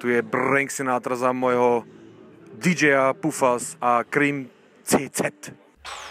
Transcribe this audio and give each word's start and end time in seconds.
Tu 0.00 0.08
je 0.08 0.22
Frank 0.22 0.70
Sinatra 0.70 1.16
za 1.16 1.32
mojho 1.32 1.84
DJa 2.56 3.12
Pufas 3.12 3.76
a 3.80 4.00
Cream 4.04 4.46
CZ. 4.82 5.52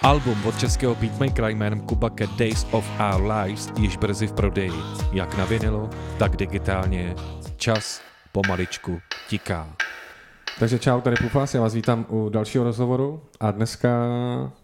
Album 0.02 0.46
od 0.46 0.60
českého 0.60 0.96
beatmakera 0.96 1.50
jménem 1.50 1.82
Kubake 1.82 2.28
Days 2.28 2.68
of 2.72 2.86
Our 3.00 3.32
Lives 3.32 3.74
již 3.80 3.98
brzy 3.98 4.28
v 4.28 4.34
prodeji, 4.34 4.72
jak 5.12 5.38
na 5.38 5.46
vinilu, 5.46 5.90
tak 6.20 6.36
digitálně. 6.38 7.16
Čas 7.58 8.02
pomaličku 8.32 9.00
tiká. 9.28 9.76
Takže 10.60 10.80
čau, 10.80 11.02
tady 11.02 11.16
Pufas, 11.16 11.54
já 11.54 11.62
vás 11.62 11.74
vítám 11.74 12.06
u 12.10 12.30
dalšího 12.30 12.64
rozhovoru 12.64 13.22
a 13.40 13.52
dneska 13.52 13.90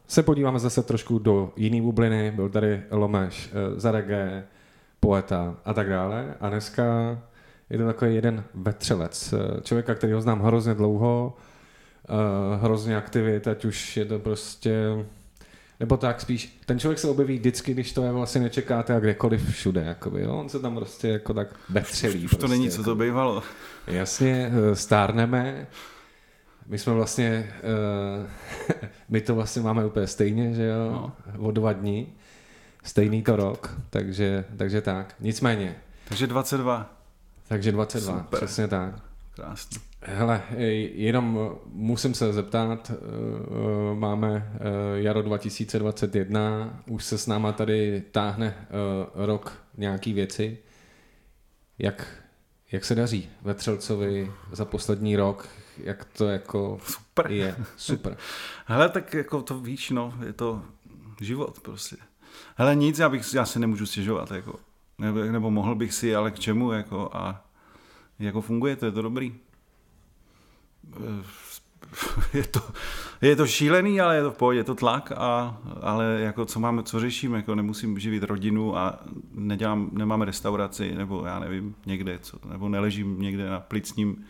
se 0.07 0.23
podíváme 0.23 0.59
zase 0.59 0.83
trošku 0.83 1.19
do 1.19 1.53
jiný 1.55 1.81
bubliny. 1.81 2.31
Byl 2.31 2.49
tady 2.49 2.83
Lomeš, 2.91 3.49
eh, 3.49 3.79
Zarege, 3.79 4.43
poeta 4.99 5.55
a 5.65 5.73
tak 5.73 5.89
dále. 5.89 6.35
A 6.41 6.49
dneska 6.49 6.83
je 7.69 7.77
to 7.77 7.85
takový 7.85 8.15
jeden 8.15 8.43
vetřelec. 8.53 9.33
eh, 9.33 9.61
Člověka, 9.61 9.95
který 9.95 10.13
ho 10.13 10.21
znám 10.21 10.41
hrozně 10.41 10.73
dlouho, 10.73 11.37
eh, 12.09 12.57
hrozně 12.61 12.97
aktivit, 12.97 13.47
ať 13.47 13.65
už 13.65 13.97
je 13.97 14.05
to 14.05 14.19
prostě... 14.19 15.05
Nebo 15.79 15.97
tak 15.97 16.21
spíš, 16.21 16.59
ten 16.65 16.79
člověk 16.79 16.99
se 16.99 17.07
objeví 17.07 17.37
vždycky, 17.37 17.73
když 17.73 17.93
to 17.93 18.03
je 18.03 18.11
vlastně 18.11 18.41
nečekáte 18.41 18.95
a 18.95 18.99
kdekoliv 18.99 19.51
všude, 19.51 19.81
jakoby, 19.81 20.21
jo? 20.21 20.33
on 20.37 20.49
se 20.49 20.59
tam 20.59 20.75
prostě 20.75 21.07
jako 21.07 21.33
tak 21.33 21.47
vetřelí. 21.69 22.25
Už 22.25 22.31
to 22.31 22.37
prostě, 22.37 22.57
není, 22.57 22.69
co 22.69 22.81
jako. 22.81 22.89
to 22.89 22.95
bývalo. 22.95 23.43
Jasně, 23.87 24.51
eh, 24.71 24.75
stárneme. 24.75 25.67
My 26.67 26.77
jsme 26.77 26.93
vlastně, 26.93 27.53
eh, 28.73 28.87
my 29.09 29.21
to 29.21 29.35
vlastně 29.35 29.61
máme 29.61 29.85
úplně 29.85 30.07
stejně, 30.07 30.53
že 30.53 30.65
jo, 30.65 30.91
no. 30.91 31.13
o 31.37 31.51
dva 31.51 31.73
dní. 31.73 32.13
Stejný 32.83 33.23
to 33.23 33.35
rok, 33.35 33.75
takže, 33.89 34.45
takže 34.57 34.81
tak. 34.81 35.15
Nicméně, 35.19 35.75
Takže 36.07 36.27
22. 36.27 36.94
takže 37.47 37.71
22, 37.71 38.17
Super. 38.17 38.39
Přesně 38.39 38.67
tak. 38.67 38.95
Krásný. 39.35 39.77
Hele, 40.07 40.43
jenom 40.93 41.39
eh, 41.39 41.57
musím 41.65 42.13
se 42.13 42.33
zeptat, 42.33 42.91
eh, 42.91 42.95
eh, 42.95 43.95
máme 43.95 44.51
jaro 44.95 45.21
2021, 45.21 46.79
už 46.89 47.03
se 47.03 47.17
s 47.17 47.27
náma 47.27 47.51
tady 47.51 48.03
táhne 48.11 48.67
rok 49.15 49.53
nějaký 49.77 50.13
věci. 50.13 50.57
Jak, 51.79 52.23
jak 52.71 52.85
se 52.85 52.95
daří 52.95 53.29
Vetřelcovi 53.41 54.31
za 54.51 54.65
poslední 54.65 55.15
rok? 55.15 55.49
Jak 55.77 56.05
to 56.05 56.27
jako 56.27 56.77
Super. 56.83 57.31
je? 57.31 57.55
Super. 57.77 58.17
Hele, 58.65 58.89
tak 58.89 59.13
jako 59.13 59.41
to 59.41 59.59
víš, 59.59 59.89
no, 59.89 60.13
je 60.25 60.33
to 60.33 60.61
život 61.21 61.59
prostě. 61.59 61.95
Hele, 62.55 62.75
nic, 62.75 62.99
já, 62.99 63.09
bych, 63.09 63.33
já 63.33 63.45
se 63.45 63.59
nemůžu 63.59 63.85
stěžovat, 63.85 64.31
jako. 64.31 64.59
Nebo, 64.97 65.23
nebo 65.23 65.51
mohl 65.51 65.75
bych 65.75 65.93
si, 65.93 66.15
ale 66.15 66.31
k 66.31 66.39
čemu, 66.39 66.71
jako, 66.71 67.09
a 67.13 67.45
jako 68.19 68.41
funguje 68.41 68.75
to, 68.75 68.85
je 68.85 68.91
to 68.91 69.01
dobrý. 69.01 69.35
Je 72.33 72.47
to, 72.47 72.61
je 73.21 73.35
to 73.35 73.47
šílený, 73.47 74.01
ale 74.01 74.15
je 74.15 74.21
to 74.21 74.31
v 74.31 74.37
pohodě, 74.37 74.59
je 74.59 74.63
to 74.63 74.75
tlak, 74.75 75.11
a, 75.11 75.57
ale 75.81 76.19
jako 76.21 76.45
co 76.45 76.59
máme, 76.59 76.83
co 76.83 76.99
řeším, 76.99 77.33
jako 77.33 77.55
nemusím 77.55 77.99
živit 77.99 78.23
rodinu 78.23 78.77
a 78.77 78.99
nedělám, 79.33 79.89
nemám 79.93 80.21
restauraci, 80.21 80.95
nebo 80.95 81.25
já 81.25 81.39
nevím, 81.39 81.75
někde, 81.85 82.19
co, 82.19 82.39
nebo 82.49 82.69
neležím 82.69 83.21
někde 83.21 83.49
na 83.49 83.59
plicním 83.59 84.25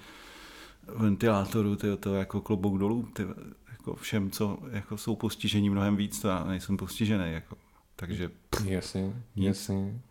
ventilátoru, 0.87 1.75
tyjo, 1.75 1.97
to 1.97 2.15
jako 2.15 2.41
klobouk 2.41 2.77
dolů, 2.77 3.07
ty, 3.13 3.23
jako 3.71 3.95
všem, 3.95 4.31
co 4.31 4.57
jako 4.71 4.97
jsou 4.97 5.15
postižení 5.15 5.69
mnohem 5.69 5.95
víc, 5.95 6.19
to 6.19 6.27
já 6.27 6.43
nejsem 6.43 6.77
postižený, 6.77 7.33
jako. 7.33 7.57
takže 7.95 8.29
Jasně, 8.65 9.13
jasně. 9.35 10.01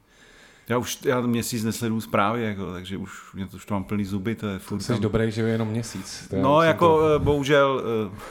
Já 0.69 0.79
už 0.79 0.99
já 1.05 1.21
měsíc 1.21 1.65
nesleduju 1.65 2.01
zprávy, 2.01 2.43
jako, 2.45 2.73
takže 2.73 2.97
už, 2.97 3.11
mě 3.35 3.47
to, 3.47 3.57
už 3.57 3.67
to 3.67 3.75
mám 3.75 3.85
plný 3.85 4.05
zuby, 4.05 4.35
to 4.35 4.47
je 4.49 4.59
furt 4.59 4.81
Jsi 4.81 4.93
tam- 4.93 5.01
dobrý, 5.03 5.31
že 5.31 5.43
je 5.43 5.49
jenom 5.49 5.69
měsíc. 5.69 6.27
To 6.31 6.37
No, 6.37 6.61
jsem 6.61 6.69
jako 6.69 6.87
to- 6.99 7.15
eh, 7.15 7.19
bohužel 7.19 7.83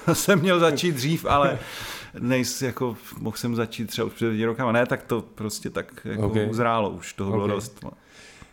eh, 0.07 0.15
jsem 0.15 0.39
měl 0.39 0.59
začít 0.59 0.91
dřív, 0.95 1.25
ale 1.25 1.59
nejs, 2.19 2.61
jako, 2.61 2.97
mohl 3.19 3.37
jsem 3.37 3.55
začít 3.55 3.85
třeba 3.85 4.07
už 4.07 4.13
před 4.13 4.29
pěti 4.29 4.45
rokama. 4.45 4.71
Ne, 4.71 4.85
tak 4.85 5.03
to 5.03 5.21
prostě 5.21 5.69
tak 5.69 5.91
jako 6.05 6.27
Okay. 6.27 6.47
uzrálo, 6.49 6.89
už 6.89 7.13
toho 7.13 7.31
bylo 7.31 7.43
Okay. 7.43 7.55
dost. 7.55 7.79
No. 7.83 7.91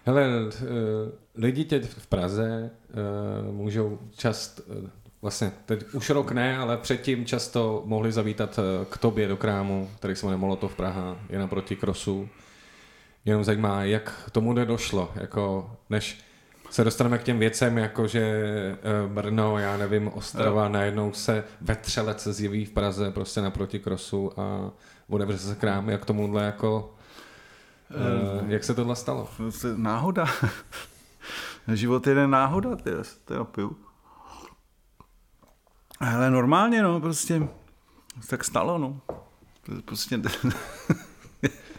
Hele, 0.07 0.23
eh, 0.25 0.63
lidi 1.35 1.65
teď 1.65 1.89
v 1.99 2.07
Praze 2.07 2.71
můžou 3.51 3.99
čast, 4.17 4.61
vlastně 5.23 5.53
teď 5.67 5.85
už 5.95 6.11
rok 6.11 6.33
ne, 6.33 6.59
ale 6.59 6.77
předtím 6.77 7.27
často 7.27 7.83
mohli 7.87 8.13
zavítat 8.13 8.59
k 8.91 8.99
tobě 8.99 9.29
do 9.29 9.37
krámu, 9.37 9.91
který 9.99 10.17
se 10.17 10.27
jmenuje 10.27 10.39
Molotov 10.41 10.75
Praha, 10.75 11.17
je 11.31 11.39
naproti 11.39 11.77
Krosu. 11.77 12.29
Jenom 13.25 13.45
zajímá, 13.45 13.85
jak 13.85 14.25
k 14.27 14.31
tomu 14.31 14.53
nedošlo, 14.53 15.13
jako 15.15 15.71
než 15.91 16.25
se 16.71 16.85
dostaneme 16.85 17.19
k 17.19 17.23
těm 17.23 17.39
věcem, 17.39 17.79
jako 17.79 18.07
že 18.07 18.21
eh, 18.21 19.09
Brno, 19.09 19.59
já 19.59 19.77
nevím, 19.77 20.09
Ostrava, 20.09 20.69
najednou 20.69 21.13
se 21.13 21.45
vetřelec 21.61 22.27
zjeví 22.27 22.65
v 22.65 22.71
Praze 22.71 23.11
prostě 23.11 23.41
naproti 23.41 23.79
Krosu 23.79 24.41
a 24.41 24.71
otevře 25.09 25.39
se 25.39 25.55
krám, 25.55 25.91
jak 25.91 26.05
tomuhle 26.05 26.45
jako, 26.45 26.95
eh, 27.91 28.45
jak 28.49 28.65
se 28.65 28.75
tohle 28.75 28.97
stalo? 28.97 29.29
Náhoda. 29.77 30.27
Život 31.75 32.07
je 32.07 32.27
náhoda, 32.27 32.77
ty, 32.77 32.91
já 33.35 33.45
piju. 33.45 33.77
Ale 36.01 36.31
normálně, 36.31 36.83
no, 36.83 37.01
prostě 37.01 37.49
tak 38.29 38.45
stalo, 38.45 38.79
no. 38.79 39.01
Prostě, 39.85 40.21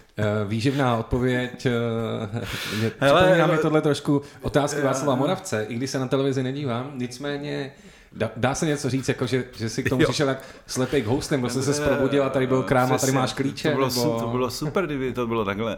Výživná 0.47 0.97
odpověď. 0.97 1.65
eh, 1.65 2.45
Připomíná 2.89 3.47
mi 3.47 3.57
tohle 3.57 3.81
trošku 3.81 4.21
otázky 4.41 4.81
Václava 4.81 5.15
Moravce, 5.15 5.65
i 5.69 5.75
když 5.75 5.89
se 5.89 5.99
na 5.99 6.07
televizi 6.07 6.43
nedívám, 6.43 6.91
nicméně 6.95 7.71
dá, 8.11 8.31
dá 8.37 8.55
se 8.55 8.65
něco 8.65 8.89
říct, 8.89 9.07
jako 9.07 9.25
že, 9.27 9.43
že 9.57 9.69
si 9.69 9.83
k 9.83 9.89
tomu 9.89 10.01
Jo. 10.01 10.07
přišel 10.09 10.27
jak 10.29 10.43
slepý 10.67 11.01
k 11.01 11.05
hostem, 11.05 11.41
prostě 11.41 11.61
se 11.61 11.85
probudil 11.85 12.23
a 12.23 12.29
tady 12.29 12.47
byl 12.47 12.63
krám 12.63 12.93
a 12.93 12.97
tady 12.97 13.11
máš 13.11 13.33
klíče. 13.33 13.69
To 13.69 13.75
bylo, 13.75 13.87
nebo... 13.89 14.19
to 14.19 14.27
bylo 14.27 14.51
super, 14.51 14.85
kdyby 14.85 15.13
to 15.13 15.27
bylo 15.27 15.45
takhle. 15.45 15.77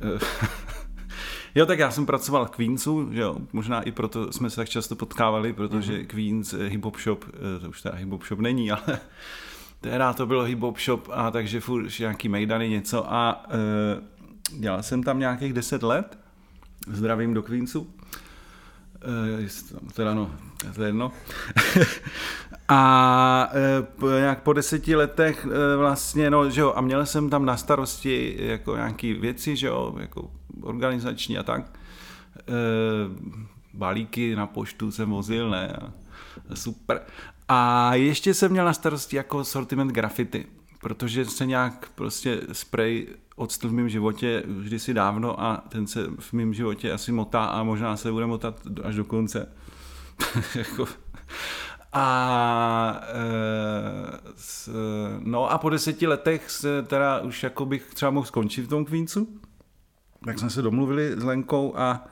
Jo, 1.54 1.66
tak 1.66 1.78
já 1.78 1.90
jsem 1.90 2.06
pracoval 2.06 2.46
v 2.46 2.50
Queensu, 2.50 3.08
že 3.12 3.20
jo, 3.20 3.36
možná 3.52 3.82
i 3.82 3.92
proto 3.92 4.32
jsme 4.32 4.50
se 4.50 4.56
tak 4.56 4.68
často 4.68 4.96
potkávali, 4.96 5.52
protože 5.52 5.92
Mhm. 5.92 6.00
mm-hmm. 6.02 6.06
Queens 6.06 6.52
eh, 6.54 6.68
hip 6.68 6.84
hop 6.84 6.96
shop, 7.00 7.24
eh, 7.56 7.60
to 7.60 7.68
už 7.68 7.82
teda 7.82 7.94
hip 7.94 8.08
hop 8.10 8.24
shop 8.24 8.40
není, 8.40 8.70
ale 8.70 8.98
tehdy 9.80 10.04
to 10.16 10.26
bylo 10.26 10.44
hip 10.44 10.60
hop 10.60 10.78
shop 10.80 11.08
a 11.12 11.30
takže 11.30 11.60
furt 11.60 11.98
nějaký 11.98 12.28
mejdany 12.28 12.68
něco 12.68 13.12
a 13.12 13.44
e, 13.50 14.58
dělal 14.58 14.82
jsem 14.82 15.02
tam 15.02 15.18
nějakých 15.18 15.52
10 15.52 15.82
let, 15.82 16.18
zdravím 16.86 17.34
do 17.34 17.42
Queensu, 17.42 17.94
e, 19.44 19.92
teda 19.92 20.14
no, 20.14 20.30
to 20.74 20.82
je 20.82 20.88
jedno. 20.88 21.12
A 22.68 23.50
e, 23.52 24.20
nějak 24.20 24.42
po 24.42 24.52
deseti 24.52 24.96
letech 24.96 25.46
e, 25.46 25.76
vlastně, 25.76 26.30
no, 26.30 26.50
že 26.50 26.60
jo, 26.60 26.72
a 26.76 26.80
měl 26.80 27.06
jsem 27.06 27.30
tam 27.30 27.44
na 27.44 27.56
starosti 27.56 28.36
jako 28.38 28.76
nějaký 28.76 29.14
věci, 29.14 29.56
že 29.56 29.66
jo, 29.66 29.94
jako 30.00 30.30
organizační 30.62 31.38
a 31.38 31.42
tak. 31.42 31.78
E, 32.38 32.52
balíky 33.74 34.36
na 34.36 34.46
poštu 34.46 34.90
jsem 34.90 35.10
vozil, 35.10 35.50
ne, 35.50 35.72
a, 35.72 35.92
super. 36.54 37.00
A 37.48 37.94
ještě 37.94 38.34
jsem 38.34 38.50
měl 38.52 38.64
na 38.64 38.72
starosti 38.72 39.16
jako 39.16 39.44
sortiment 39.44 39.92
grafity, 39.92 40.46
protože 40.80 41.24
se 41.24 41.46
nějak 41.46 41.90
prostě 41.94 42.40
spray 42.52 43.06
odstl 43.36 43.68
v 43.68 43.72
mém 43.72 43.88
životě 43.88 44.42
vždysi 44.46 44.94
dávno 44.94 45.40
a 45.40 45.64
ten 45.68 45.86
se 45.86 46.06
v 46.18 46.32
mém 46.32 46.54
životě 46.54 46.92
asi 46.92 47.12
motá 47.12 47.44
a 47.44 47.62
možná 47.62 47.96
se 47.96 48.12
bude 48.12 48.26
motat 48.26 48.60
až 48.82 48.94
do 48.94 49.04
konce. 49.04 49.48
jako, 50.54 50.86
a, 51.92 53.00
e, 53.02 54.32
s, 54.36 54.70
no 55.18 55.50
a 55.50 55.58
po 55.58 55.70
deseti 55.70 56.06
letech 56.06 56.50
se 56.50 56.82
teda 56.82 57.20
už 57.20 57.42
jako 57.42 57.66
bych 57.66 57.94
třeba 57.94 58.10
mohl 58.10 58.26
skončit 58.26 58.62
v 58.62 58.68
tom 58.68 58.84
Queensu. 58.84 59.40
Tak 60.24 60.38
jsme 60.38 60.50
se 60.50 60.62
domluvili 60.62 61.12
s 61.16 61.24
Lenkou 61.24 61.74
a 61.76 62.06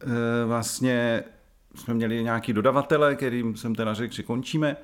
e, 0.00 0.44
vlastně 0.46 1.24
jsme 1.74 1.94
měli 1.94 2.22
nějaký 2.22 2.52
dodavatele, 2.52 3.14
kterým 3.16 3.56
jsem 3.56 3.74
teda 3.74 3.94
řekl, 3.94 4.14
že 4.14 4.22
končíme. 4.22 4.76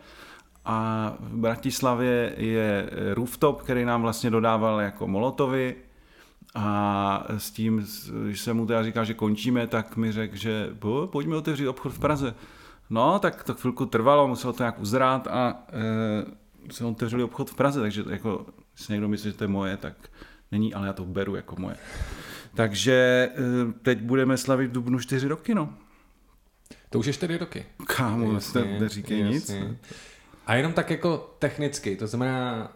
A 0.65 1.13
v 1.21 1.37
Bratislavě 1.37 2.35
je 2.37 2.91
Rooftop, 3.15 3.63
který 3.63 3.85
nám 3.85 4.03
vlastně 4.03 4.31
dodával 4.31 4.81
jako 4.81 5.07
Molotovy. 5.07 5.75
A 6.55 7.27
s 7.37 7.51
tím, 7.51 7.87
když 8.25 8.41
jsem 8.41 8.57
mu 8.57 8.67
teda 8.67 8.83
říkal, 8.85 9.05
že 9.05 9.15
končíme, 9.15 9.67
tak 9.67 9.97
mi 9.97 10.13
řekl, 10.13 10.37
že 10.37 10.71
"Po, 10.79 11.09
pojďme 11.13 11.37
otevřít 11.37 11.69
obchod 11.69 11.93
v 11.93 11.99
Praze. 11.99 12.35
No, 12.91 13.19
tak 13.19 13.45
to 13.45 13.55
chvilku 13.55 13.87
trvalo, 13.87 14.29
muselo 14.29 14.53
to 14.53 14.63
nějak 14.63 14.81
uzrát 14.81 15.27
a 15.27 15.63
e, 16.69 16.73
jsme 16.73 16.87
otevřeli 16.87 17.23
obchod 17.23 17.51
v 17.51 17.55
Praze, 17.55 17.81
takže 17.81 18.05
jako, 18.11 18.47
si 18.75 18.93
někdo 18.93 19.09
myslí, 19.09 19.31
že 19.31 19.37
to 19.37 19.45
je 19.45 19.49
moje, 19.49 19.77
tak 19.77 19.95
není, 20.53 20.75
ale 20.75 20.87
já 20.87 20.93
to 20.93 21.05
beru 21.05 21.37
jako 21.37 21.57
moje. 21.59 21.77
Takže 22.55 22.93
e, 22.93 23.73
teď 23.83 24.03
budeme 24.03 24.37
slavit 24.37 24.71
v 24.71 24.73
Dubnu 24.73 24.99
čtyři 24.99 25.29
roky, 25.29 25.55
no. 25.55 25.75
To 26.91 26.99
už 26.99 27.07
je 27.07 27.13
čtyři 27.13 27.39
roky. 27.39 27.67
Kámo, 27.87 28.33
jasně, 28.33 28.77
neříkej 28.81 29.23
nic. 29.23 29.51
A 30.47 30.55
jenom 30.55 30.73
tak 30.73 30.91
jako 30.91 31.35
technicky, 31.39 31.97
to 31.97 32.07
znamená, 32.07 32.73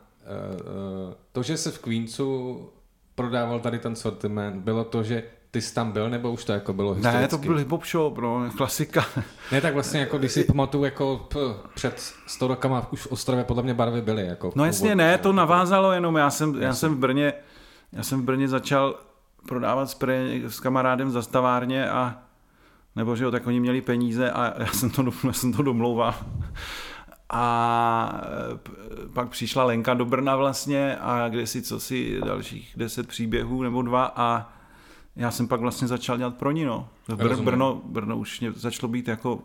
uh, 1.07 1.15
to, 1.33 1.43
že 1.43 1.57
se 1.57 1.71
v 1.71 1.79
Queensu 1.79 2.69
prodával 3.15 3.61
tady 3.61 3.79
ten 3.79 3.97
sortiment, 3.97 4.63
bylo 4.63 4.85
to, 4.85 5.03
že 5.03 5.23
ty 5.51 5.61
jsi 5.61 5.75
tam 5.75 5.93
byl, 5.93 6.11
nebo 6.11 6.33
už 6.33 6.45
to 6.45 6.53
jako 6.53 6.73
bylo 6.73 6.95
historicky? 6.95 7.21
Ne, 7.23 7.29
to 7.29 7.39
byl 7.39 7.57
hip-hop 7.57 7.85
shop, 7.91 8.19
no, 8.19 8.51
klasika. 8.57 9.05
Ne, 9.53 9.61
tak 9.61 9.75
vlastně 9.75 10.01
jako 10.01 10.19
když 10.19 10.33
si 10.33 10.45
pamatuju, 10.45 10.85
jako 10.85 11.27
p, 11.29 11.39
před 11.75 12.13
100 12.27 12.49
rokama 12.49 12.93
už 12.93 13.01
v 13.01 13.13
Ostrově 13.13 13.45
podle 13.45 13.63
mě 13.63 13.75
barvy 13.75 14.03
byly. 14.03 14.27
Jako 14.27 14.53
No 14.55 14.65
jasně, 14.65 14.95
ne, 14.95 15.19
to 15.19 15.33
navázalo 15.33 15.93
jenom, 15.93 16.17
já 16.17 16.31
jsem, 16.31 16.63
já 16.63 16.75
jsem 16.75 16.95
v 16.95 16.99
Brně, 16.99 17.33
já 17.93 18.03
jsem 18.03 18.21
v 18.21 18.25
Brně 18.25 18.49
začal 18.49 18.99
prodávat 19.49 19.91
spray 19.91 20.43
s 20.49 20.61
kamarádem 20.61 21.09
v 21.09 21.11
zastavárně 21.11 21.91
a 21.91 22.23
nebo 22.97 23.17
že 23.17 23.25
jo, 23.25 23.31
tak 23.31 23.47
oni 23.47 23.61
měli 23.61 23.81
peníze 23.81 24.31
a 24.31 24.55
já 24.63 24.67
jsem 24.67 24.91
to, 24.91 25.05
já 25.27 25.33
jsem 25.33 25.53
to 25.53 25.63
domlouval. 25.63 26.15
A 27.33 28.23
pak 29.13 29.29
přišla 29.29 29.65
Lenka 29.65 29.95
do 29.95 30.05
Brna 30.05 30.37
vlastně 30.37 30.97
a 31.01 31.29
kde 31.29 31.47
si 31.47 31.63
co 31.63 31.81
si 31.81 32.21
dalších 32.25 32.73
deset 32.77 33.09
příběhů 33.09 33.63
nebo 33.63 33.83
dva 33.83 34.13
a 34.17 34.53
já 35.17 35.31
jsem 35.31 35.49
pak 35.49 35.61
vlastně 35.61 35.89
začal 35.89 36.19
dělat 36.19 36.37
pro 36.37 36.51
ní, 36.51 36.65
no. 36.65 36.89
Br-. 37.09 37.43
Brno, 37.45 37.83
Brno 37.85 38.19
už 38.19 38.41
mě 38.41 38.53
začalo 38.53 38.89
být 38.89 39.09
jako 39.09 39.43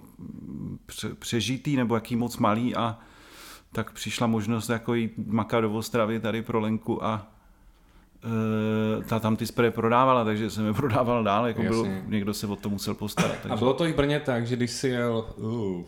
pře- 0.85 1.15
přežitý 1.15 1.75
nebo 1.75 1.95
jaký 1.95 2.15
moc 2.15 2.37
malý 2.37 2.75
a 2.75 2.99
tak 3.71 3.91
přišla 3.91 4.27
možnost 4.27 4.69
jako 4.69 4.93
jít 4.93 5.13
makat 5.27 5.61
do 5.61 5.73
Ostravy 5.73 6.19
tady 6.19 6.41
pro 6.41 6.59
Lenku 6.59 7.05
a 7.05 7.27
ta 9.07 9.19
tam 9.19 9.35
ty 9.35 9.47
spreje 9.47 9.71
prodávala, 9.71 10.23
takže 10.23 10.49
jsem 10.49 10.65
je 10.65 10.73
prodával 10.73 11.23
dál, 11.23 11.47
jako 11.47 11.61
byl, 11.61 11.87
někdo 12.05 12.33
se 12.33 12.47
o 12.47 12.55
to 12.55 12.69
musel 12.69 12.93
postarat. 12.93 13.31
A 13.31 13.41
Takže. 13.41 13.57
bylo 13.57 13.73
to 13.73 13.85
i 13.85 13.93
v 13.93 13.95
Brně 13.95 14.19
tak, 14.19 14.47
že 14.47 14.55
když 14.55 14.71
jsi 14.71 14.87
jel 14.87 15.25
uh, 15.37 15.83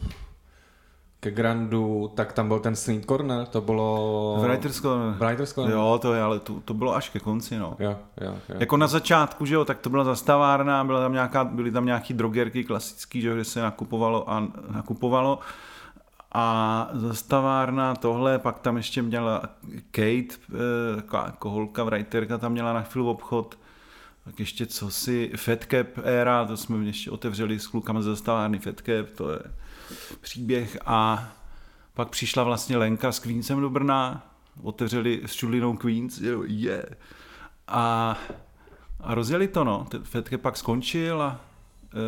ke 1.19 1.31
Grandu, 1.31 2.11
tak 2.15 2.33
tam 2.33 2.47
byl 2.47 2.59
ten 2.59 2.75
Street 2.75 3.05
Corner, 3.05 3.45
to 3.45 3.61
bylo... 3.61 4.37
V 4.41 4.47
Writers 4.47 4.81
Corner. 4.81 5.13
V 5.13 5.27
Writers 5.27 5.53
Corner? 5.53 5.73
Jo, 5.73 5.99
to 6.01 6.13
je, 6.13 6.21
ale 6.21 6.39
to, 6.39 6.53
to 6.65 6.73
bylo 6.73 6.95
až 6.95 7.09
ke 7.09 7.19
konci, 7.19 7.57
no. 7.57 7.75
Jo, 7.79 7.95
jo, 8.21 8.35
jo. 8.49 8.55
Jako 8.59 8.77
na 8.77 8.87
začátku, 8.87 9.45
že 9.45 9.55
jo, 9.55 9.65
tak 9.65 9.77
to 9.77 9.89
byla 9.89 10.03
zastavárna, 10.03 10.83
byla 10.83 10.99
tam 10.99 11.13
nějaká, 11.13 11.43
byly 11.43 11.71
tam 11.71 11.85
nějaký 11.85 12.13
drogerky 12.13 12.63
klasický, 12.63 13.21
že 13.21 13.27
jo, 13.27 13.33
kde 13.35 13.43
se 13.43 13.61
nakupovalo 13.61 14.29
a 14.29 14.47
nakupovalo. 14.71 15.39
A 16.39 16.89
zastavárna 16.93 17.95
tohle, 17.95 18.39
pak 18.39 18.59
tam 18.59 18.77
ještě 18.77 19.01
měla 19.01 19.41
Kate, 19.91 20.35
eh, 20.49 20.95
taková 20.95 21.25
jako 21.25 21.49
holka, 21.49 21.83
writerka, 21.83 22.37
tam 22.37 22.51
měla 22.51 22.73
na 22.73 22.81
chvíli 22.81 23.07
obchod. 23.07 23.59
Tak 24.23 24.39
ještě 24.39 24.65
co 24.65 24.91
si, 24.91 25.31
Fatcap 25.35 25.87
éra, 26.03 26.45
to 26.45 26.57
jsme 26.57 26.85
ještě 26.85 27.11
otevřeli 27.11 27.59
s 27.59 27.67
klukama 27.67 28.01
ze 28.01 28.09
zastavárny 28.09 28.59
Fatcap, 28.59 29.09
to 29.15 29.31
je 29.31 29.39
příběh. 30.21 30.77
A 30.85 31.29
pak 31.93 32.09
přišla 32.09 32.43
vlastně 32.43 32.77
Lenka 32.77 33.11
s 33.11 33.19
Queensem 33.19 33.61
do 33.61 33.69
Brna, 33.69 34.31
otevřeli 34.63 35.21
s 35.25 35.35
Čudlinou 35.35 35.77
Queens, 35.77 36.21
je, 36.21 36.37
yeah. 36.45 36.85
a, 37.67 38.17
a 38.99 39.15
rozjeli 39.15 39.47
to, 39.47 39.63
no. 39.63 39.87
Fatcap 40.03 40.41
pak 40.41 40.57
skončil 40.57 41.21
a 41.21 41.39
e, 41.93 41.99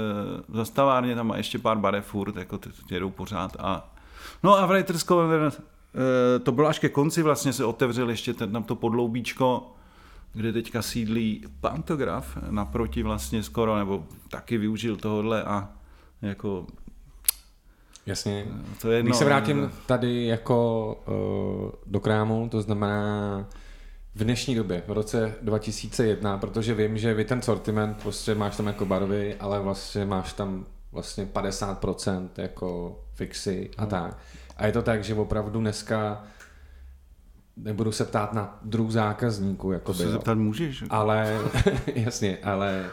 v 0.47 0.55
zastavárně 0.55 1.15
tam 1.15 1.27
má 1.27 1.37
ještě 1.37 1.59
pár 1.59 1.77
barev 1.77 2.05
furt, 2.05 2.35
jako 2.35 2.57
ty, 2.57 2.69
ty 2.87 2.93
jedou 2.93 3.09
pořád. 3.09 3.55
A, 3.59 3.89
no 4.43 4.57
a 4.57 4.65
v 4.65 4.69
Writers 4.69 5.03
Corner, 5.03 5.51
e, 6.35 6.39
to 6.39 6.51
bylo 6.51 6.67
až 6.67 6.79
ke 6.79 6.89
konci, 6.89 7.23
vlastně 7.23 7.53
se 7.53 7.65
otevřel 7.65 8.09
ještě 8.09 8.33
ten, 8.33 8.51
tam 8.51 8.63
to 8.63 8.75
podloubíčko, 8.75 9.71
kde 10.33 10.53
teďka 10.53 10.81
sídlí 10.81 11.45
Pantograf, 11.61 12.37
naproti 12.49 13.03
vlastně 13.03 13.43
skoro, 13.43 13.77
nebo 13.77 14.05
taky 14.29 14.57
využil 14.57 14.95
tohohle 14.95 15.43
a 15.43 15.69
jako 16.21 16.65
Jasně. 18.05 18.45
to 18.81 18.91
je 18.91 18.97
jedno. 18.97 19.09
Když 19.09 19.17
se 19.17 19.25
vrátím 19.25 19.71
tady 19.85 20.25
jako 20.25 20.85
uh, 21.07 21.71
do 21.85 21.99
krámu, 21.99 22.49
to 22.49 22.61
znamená 22.61 23.47
v 24.15 24.23
dnešní 24.23 24.55
době, 24.55 24.83
v 24.87 24.91
roce 24.91 25.35
2001, 25.41 26.37
protože 26.37 26.73
vím, 26.73 26.97
že 26.97 27.13
vy 27.13 27.25
ten 27.25 27.41
sortiment, 27.41 27.97
prostě 28.01 28.35
máš 28.35 28.57
tam 28.57 28.67
jako 28.67 28.85
barvy, 28.85 29.35
ale 29.39 29.59
vlastně 29.59 30.05
máš 30.05 30.33
tam 30.33 30.65
vlastně 30.91 31.25
50% 31.25 32.29
jako 32.37 32.99
fixy 33.19 33.69
a 33.77 33.85
tak. 33.85 34.17
A 34.57 34.65
je 34.65 34.71
to 34.71 34.81
tak, 34.81 35.03
že 35.03 35.15
opravdu 35.15 35.59
dneska 35.59 36.23
nebudu 37.57 37.91
se 37.91 38.05
ptát 38.05 38.33
na 38.33 38.59
druh 38.61 38.91
zákazníků, 38.91 39.67
To 39.67 39.73
jako 39.73 39.93
se 39.93 40.11
zeptat 40.11 40.37
můžeš. 40.37 40.83
ale 40.89 41.37
jasně, 41.95 42.37
ale 42.43 42.85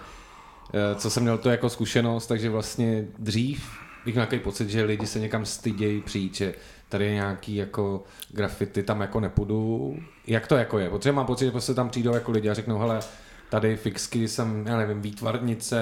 eh, 0.74 0.94
co 0.94 1.10
jsem 1.10 1.22
měl 1.22 1.38
to 1.38 1.50
jako 1.50 1.68
zkušenost, 1.68 2.26
takže 2.26 2.50
vlastně 2.50 3.04
dřív 3.18 3.70
bych 4.04 4.14
měl 4.14 4.26
takový 4.26 4.40
pocit, 4.40 4.68
že 4.68 4.84
lidi 4.84 5.06
se 5.06 5.20
někam 5.20 5.44
stydějí 5.46 6.00
přijít, 6.00 6.34
že 6.36 6.54
tady 6.88 7.04
je 7.04 7.12
nějaký 7.14 7.56
jako 7.56 8.04
graffiti, 8.30 8.82
tam 8.82 9.00
jako 9.00 9.20
nepůjdu. 9.20 9.96
Jak 10.26 10.46
to 10.46 10.56
jako 10.56 10.78
je? 10.78 10.90
Protože 10.90 11.12
mám 11.12 11.26
pocit, 11.26 11.44
že 11.44 11.50
prostě 11.50 11.74
tam 11.74 11.88
přijdou 11.88 12.14
jako 12.14 12.30
lidi 12.32 12.50
a 12.50 12.54
řeknou, 12.54 12.78
hele, 12.78 13.00
tady 13.50 13.76
fixky 13.76 14.28
jsem, 14.28 14.66
já 14.66 14.76
nevím, 14.76 15.02
výtvarnice, 15.02 15.80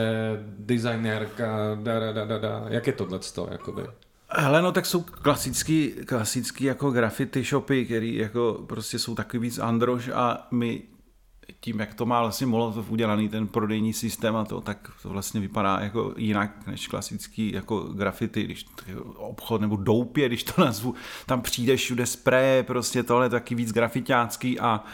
designérka, 0.59 1.75
da, 1.83 1.99
da, 2.01 2.13
da, 2.13 2.25
da, 2.25 2.39
da. 2.39 2.65
Jak 2.69 2.87
je 2.87 2.93
tohleto, 2.93 3.49
jakoby? 3.53 3.83
Hele, 4.31 4.63
no 4.63 4.73
tak 4.73 4.87
jsou 4.87 5.03
klasický, 5.03 5.93
klasický 6.07 6.65
jako 6.65 6.91
graffiti 6.91 7.45
shopy, 7.45 7.85
který 7.85 8.17
jako 8.17 8.65
prostě 8.67 8.99
jsou 8.99 9.15
takový 9.15 9.41
víc 9.41 9.59
androž 9.59 10.09
a 10.09 10.47
my 10.51 10.83
tím, 11.61 11.81
jak 11.81 11.95
to 11.95 12.07
má 12.07 12.21
vlastně 12.21 12.47
Molotov 12.47 12.91
udělaný 12.91 13.29
ten 13.29 13.47
prodejní 13.47 13.93
systém 13.93 14.37
a 14.37 14.45
to, 14.45 14.61
tak 14.61 14.91
to 15.03 15.09
vlastně 15.09 15.41
vypadá 15.41 15.79
jako 15.81 16.15
jinak 16.17 16.67
než 16.67 16.89
klasický 16.89 17.53
jako 17.53 17.81
graffiti, 17.81 18.43
když 18.43 18.67
obchod 19.17 19.61
nebo 19.61 19.77
doupě, 19.77 20.29
když 20.29 20.45
to 20.45 20.65
nazvu, 20.65 20.95
tam 21.27 21.41
přijde 21.41 21.77
všude 21.77 22.07
spreje, 22.07 22.63
prostě 22.63 23.03
tohle 23.03 23.31
taky 23.31 23.55
víc 23.55 23.73
grafitácký 23.73 24.61
a 24.61 24.85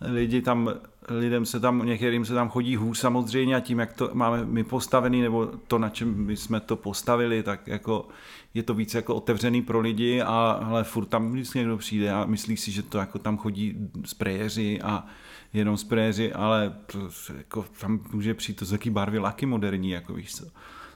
lidi 0.00 0.42
tam, 0.42 0.70
lidem 1.18 1.46
se 1.46 1.60
tam, 1.60 1.86
některým 1.86 2.24
se 2.24 2.34
tam 2.34 2.48
chodí 2.48 2.76
hůř 2.76 2.98
samozřejmě 2.98 3.56
a 3.56 3.60
tím, 3.60 3.78
jak 3.78 3.92
to 3.92 4.10
máme 4.12 4.44
my 4.44 4.64
postavený, 4.64 5.22
nebo 5.22 5.46
to, 5.46 5.78
na 5.78 5.88
čem 5.88 6.14
my 6.26 6.36
jsme 6.36 6.60
to 6.60 6.76
postavili, 6.76 7.42
tak 7.42 7.66
jako 7.66 8.08
je 8.54 8.62
to 8.62 8.74
víc 8.74 8.94
jako 8.94 9.14
otevřený 9.14 9.62
pro 9.62 9.80
lidi 9.80 10.22
a 10.22 10.50
ale 10.50 10.84
furt 10.84 11.06
tam 11.06 11.32
vždycky 11.32 11.58
někdo 11.58 11.78
přijde 11.78 12.12
a 12.12 12.24
myslí 12.24 12.56
si, 12.56 12.70
že 12.70 12.82
to 12.82 12.98
jako 12.98 13.18
tam 13.18 13.38
chodí 13.38 13.90
sprejeři 14.04 14.80
a 14.82 15.06
jenom 15.52 15.76
sprejeři, 15.76 16.32
ale 16.32 16.74
prostě 16.86 17.32
jako 17.38 17.64
tam 17.80 18.00
může 18.12 18.34
přijít 18.34 18.58
to 18.58 18.64
z 18.64 18.72
jaký 18.72 18.90
barvy 18.90 19.18
laky 19.18 19.46
moderní, 19.46 19.90
jako 19.90 20.14
víš 20.14 20.34
co. 20.34 20.46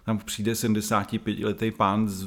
Tam 0.05 0.19
přijde 0.19 0.52
75-letý 0.52 1.70
pán 1.70 2.08
s, 2.08 2.22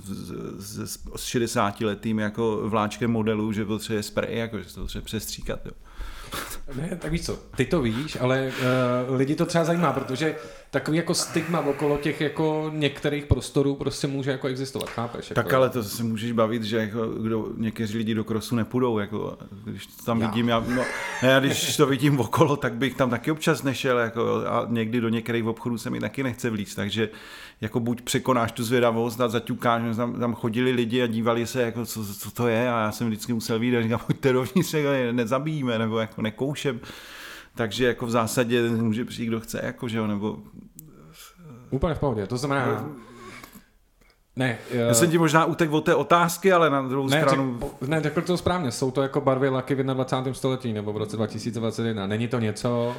s, 0.58 0.78
s, 0.78 0.98
s 1.16 1.36
60-letým 1.36 2.20
jako 2.20 2.62
vláčkem 2.70 3.12
modelu, 3.12 3.52
že 3.52 3.66
potřebuje 3.66 4.04
sprej, 4.04 4.38
jako, 4.38 4.60
že 4.60 4.74
to 4.74 4.82
potřebuje 4.82 5.06
přestříkat. 5.06 5.66
Jo. 5.66 5.72
Ne, 6.76 6.98
tak 7.02 7.12
víš 7.12 7.26
co, 7.26 7.40
ty 7.56 7.66
to 7.66 7.82
víš, 7.82 8.18
ale 8.22 8.52
uh, 9.10 9.16
lidi 9.16 9.36
to 9.36 9.46
třeba 9.46 9.64
zajímá, 9.64 9.94
protože 9.94 10.36
takový 10.72 10.98
jako 10.98 11.14
stigma 11.14 11.60
okolo 11.60 11.98
těch 11.98 12.22
jako 12.22 12.72
některých 12.74 13.26
prostorů 13.26 13.76
prostě 13.76 14.08
může 14.08 14.32
jako 14.32 14.48
existovat, 14.48 14.90
chápeš? 14.90 15.30
Jako, 15.30 15.42
Tak 15.42 15.54
ale 15.54 15.70
to 15.70 15.84
se 15.84 16.04
můžeš 16.04 16.32
bavit, 16.32 16.64
že 16.64 16.78
jako 16.78 17.08
kdo, 17.08 17.48
někteří 17.58 17.98
lidi 17.98 18.14
do 18.14 18.24
krosu 18.24 18.56
nepůjdou, 18.56 19.00
jako, 19.00 19.38
když 19.64 19.88
to 19.88 20.06
tam 20.06 20.22
Já. 20.22 20.28
vidím, 20.28 20.48
já, 20.48 20.60
no, 20.60 20.84
ne, 21.24 21.30
já 21.30 21.40
když 21.40 21.78
to 21.78 21.86
vidím 21.86 22.20
okolo, 22.20 22.56
tak 22.56 22.74
bych 22.74 22.96
tam 22.96 23.10
taky 23.10 23.32
občas 23.32 23.64
nešel, 23.64 23.98
jako, 23.98 24.44
a 24.48 24.66
někdy 24.70 25.02
do 25.02 25.10
některých 25.10 25.46
obchodů 25.46 25.78
se 25.78 25.90
mi 25.90 26.00
taky 26.00 26.24
nechce 26.24 26.50
vlíct, 26.50 26.76
takže 26.76 27.10
jako 27.62 27.80
buď 27.80 28.02
překonáš 28.02 28.52
tu 28.52 28.64
zvědavost 28.64 29.22
a 29.22 29.28
zaťukáš, 29.28 29.82
že 29.82 29.96
tam, 29.96 30.20
tam 30.20 30.36
chodili 30.36 30.72
lidi 30.72 31.04
a 31.04 31.08
dívali 31.08 31.48
se, 31.48 31.62
jako, 31.62 31.86
co, 31.86 32.16
co, 32.16 32.32
to 32.32 32.48
je 32.48 32.72
a 32.72 32.80
já 32.82 32.92
jsem 32.92 33.08
vždycky 33.08 33.34
musel 33.34 33.60
vidět 33.60 33.78
a 33.78 33.82
říkám, 33.82 34.00
pojďte 34.08 34.34
dovnitř, 34.34 34.76
nezabijíme, 35.12 35.80
nebo 35.80 36.00
jako 36.00 36.22
nekoušem, 36.22 36.80
takže 37.56 37.88
jako 37.88 38.06
v 38.06 38.12
zásadě 38.12 38.70
může 38.70 39.06
přijít, 39.06 39.28
kdo 39.28 39.40
chce, 39.40 39.60
jako, 39.64 39.88
že 39.88 39.98
jo, 39.98 40.08
nebo 40.08 40.40
Úplně 41.70 41.94
v 41.94 42.00
pohodě, 42.00 42.28
to 42.28 42.38
znamená... 42.38 42.90
Ne, 44.36 44.58
já 44.72 44.94
jsem 44.94 45.12
ti 45.12 45.18
možná 45.18 45.46
utek 45.46 45.72
od 45.72 45.82
té 45.82 45.96
otázky, 45.96 46.54
ale 46.54 46.70
na 46.70 46.82
druhou 46.82 47.10
ne, 47.10 47.22
stranu... 47.22 47.60
řek, 47.62 47.90
ne, 47.90 48.02
řekl 48.02 48.22
to 48.22 48.38
správně, 48.38 48.72
jsou 48.72 48.92
to 48.92 49.02
jako 49.02 49.22
barvy 49.22 49.50
laky 49.50 49.76
v 49.76 49.84
21. 49.84 50.34
století 50.34 50.74
nebo 50.74 50.94
v 50.94 50.98
roce 50.98 51.16
2021. 51.16 52.08
Není 52.08 52.28
to 52.28 52.40
něco, 52.40 52.96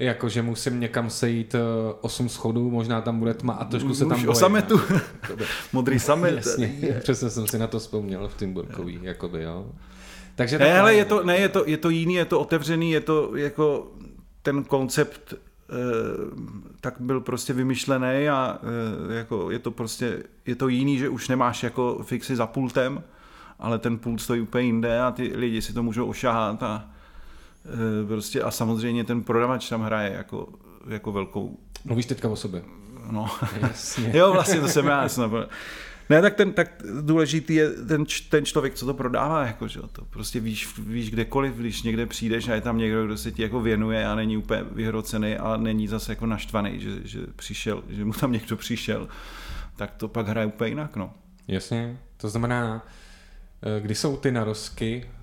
jako 0.00 0.28
že 0.28 0.42
musím 0.42 0.80
někam 0.80 1.10
sejít 1.10 1.54
8 2.00 2.28
schodů, 2.28 2.70
možná 2.70 3.00
tam 3.00 3.18
bude 3.18 3.34
tma 3.34 3.52
a 3.52 3.64
trošku 3.64 3.94
se 3.94 4.04
tam 4.04 4.12
Už 4.12 4.16
bojím. 4.16 4.28
o 4.28 4.34
sametu. 4.34 4.80
Jakoby. 5.22 5.44
Modrý 5.72 5.98
samet. 5.98 6.34
Jasně, 6.36 6.98
přesně 7.02 7.30
jsem 7.30 7.46
si 7.46 7.58
na 7.58 7.66
to 7.66 7.78
vzpomněl 7.78 8.28
v 8.28 8.36
Timburkový, 8.36 8.98
jakoby, 9.02 9.42
jo. 9.42 9.66
Takže 10.34 10.58
Ne, 10.58 10.80
ale 10.80 10.94
je 10.94 11.04
to, 11.04 11.24
ne, 11.24 11.36
je 11.38 11.48
to, 11.48 11.64
je 11.66 11.76
to 11.76 11.90
jiný, 11.90 12.14
je 12.14 12.24
to 12.24 12.40
otevřený, 12.40 12.90
je 12.90 13.00
to 13.00 13.36
jako 13.36 13.92
ten 14.42 14.64
koncept 14.64 15.34
eh, 15.34 15.74
tak 16.80 16.94
byl 17.00 17.20
prostě 17.20 17.52
vymyšlený 17.52 18.28
a 18.28 18.58
eh, 19.10 19.14
jako 19.14 19.50
je 19.50 19.58
to 19.58 19.70
prostě, 19.70 20.22
je 20.46 20.54
to 20.54 20.68
jiný, 20.68 20.98
že 20.98 21.08
už 21.08 21.28
nemáš 21.28 21.62
jako 21.62 21.98
fixy 22.02 22.36
za 22.36 22.46
pultem, 22.46 23.02
ale 23.58 23.78
ten 23.78 23.98
pult 23.98 24.20
stojí 24.20 24.40
úplně 24.40 24.64
jinde 24.64 25.00
a 25.00 25.10
ty 25.10 25.32
lidi 25.34 25.62
si 25.62 25.72
to 25.72 25.82
můžou 25.82 26.06
ošahat 26.06 26.62
a 26.62 26.84
eh, 26.88 26.90
prostě 28.08 28.42
a 28.42 28.50
samozřejmě 28.50 29.04
ten 29.04 29.22
prodavač 29.22 29.68
tam 29.68 29.82
hraje 29.82 30.12
jako, 30.12 30.48
jako 30.88 31.12
velkou, 31.12 31.58
Mluvíš 31.84 32.06
teďka 32.06 32.28
o 32.28 32.36
sobě. 32.36 32.62
no, 33.10 33.30
Jasně. 33.60 34.12
jo 34.18 34.32
vlastně 34.32 34.60
to 34.60 34.68
jsem 34.68 34.86
já, 34.86 35.08
jsem, 35.08 35.30
Ne, 36.10 36.22
tak, 36.22 36.34
ten, 36.34 36.52
tak 36.52 36.82
důležitý 37.00 37.54
je 37.54 37.70
ten, 37.70 38.04
ten 38.28 38.44
člověk, 38.44 38.74
co 38.74 38.86
to 38.86 38.94
prodává, 38.94 39.46
jako, 39.46 39.68
že 39.68 39.80
to 39.92 40.04
prostě 40.04 40.40
víš, 40.40 40.78
víš 40.78 41.10
kdekoliv, 41.10 41.54
když 41.54 41.82
někde 41.82 42.06
přijdeš 42.06 42.48
a 42.48 42.54
je 42.54 42.60
tam 42.60 42.78
někdo, 42.78 43.04
kdo 43.04 43.16
se 43.16 43.32
ti 43.32 43.42
jako 43.42 43.60
věnuje 43.60 44.06
a 44.06 44.14
není 44.14 44.36
úplně 44.36 44.62
vyhrocený 44.72 45.36
a 45.36 45.56
není 45.56 45.88
zase 45.88 46.12
jako 46.12 46.26
naštvaný, 46.26 46.80
že, 46.80 46.90
že 47.04 47.20
přišel, 47.36 47.82
že 47.88 48.04
mu 48.04 48.12
tam 48.12 48.32
někdo 48.32 48.56
přišel, 48.56 49.08
tak 49.76 49.94
to 49.96 50.08
pak 50.08 50.28
hraje 50.28 50.46
úplně 50.46 50.70
jinak, 50.70 50.96
no. 50.96 51.14
Jasně, 51.48 51.98
to 52.16 52.28
znamená, 52.28 52.86
eh, 53.62 53.80
kdy 53.80 53.94
jsou 53.94 54.16
ty 54.16 54.32
narozky, 54.32 55.04
t- 55.10 55.19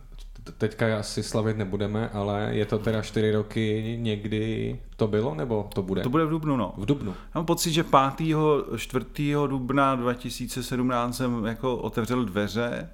teďka 0.57 0.99
asi 0.99 1.23
slavit 1.23 1.57
nebudeme, 1.57 2.09
ale 2.09 2.49
je 2.51 2.65
to 2.65 2.79
teda 2.79 3.01
čtyři 3.01 3.31
roky 3.31 3.97
někdy 4.01 4.79
to 4.95 5.07
bylo, 5.07 5.35
nebo 5.35 5.69
to 5.75 5.81
bude? 5.81 6.01
To 6.01 6.09
bude 6.09 6.25
v 6.25 6.29
Dubnu, 6.29 6.57
no. 6.57 6.73
V 6.77 6.85
Dubnu. 6.85 7.11
Já 7.11 7.39
mám 7.39 7.45
pocit, 7.45 7.71
že 7.71 7.83
5. 7.83 8.37
4. 8.77 9.05
dubna 9.47 9.95
2017 9.95 11.17
jsem 11.17 11.45
jako 11.45 11.77
otevřel 11.77 12.25
dveře 12.25 12.89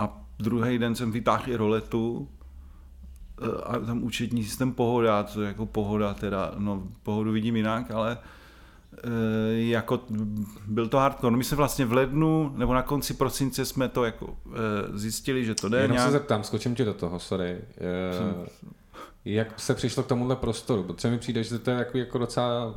a 0.00 0.20
druhý 0.38 0.78
den 0.78 0.94
jsem 0.94 1.12
vytáhl 1.12 1.42
i 1.46 1.56
roletu 1.56 2.28
eh, 3.42 3.62
a 3.64 3.78
tam 3.78 4.02
účetní 4.02 4.44
systém 4.44 4.72
pohoda, 4.72 5.24
co 5.24 5.42
je 5.42 5.48
jako 5.48 5.66
pohoda 5.66 6.14
teda, 6.14 6.52
no 6.58 6.82
pohodu 7.02 7.32
vidím 7.32 7.56
jinak, 7.56 7.90
ale 7.90 8.18
jako 9.50 10.00
byl 10.66 10.88
to 10.88 10.96
hardcore. 10.98 11.30
No 11.32 11.38
my 11.38 11.44
jsme 11.44 11.56
vlastně 11.56 11.84
v 11.86 11.92
lednu 11.92 12.52
nebo 12.56 12.74
na 12.74 12.82
konci 12.82 13.14
prosince 13.14 13.64
jsme 13.64 13.88
to 13.88 14.04
jako 14.04 14.36
eh, 14.46 14.98
zjistili, 14.98 15.44
že 15.44 15.54
to 15.54 15.68
jde. 15.68 15.78
Jenom 15.78 15.92
nějak- 15.94 16.08
se 16.08 16.12
zeptám, 16.12 16.44
skočím 16.44 16.74
ti 16.74 16.84
do 16.84 16.94
toho, 16.94 17.18
sorry. 17.20 17.58
Eh, 17.78 18.48
Jak 19.24 19.60
se 19.60 19.74
přišlo 19.74 20.02
k 20.02 20.06
tomuhle 20.06 20.36
prostoru? 20.36 20.82
Protože 20.82 21.10
mi 21.10 21.18
přijde, 21.18 21.44
že 21.44 21.58
to 21.58 21.70
je 21.70 21.76
jako, 21.76 21.98
jako 21.98 22.18
docela 22.18 22.74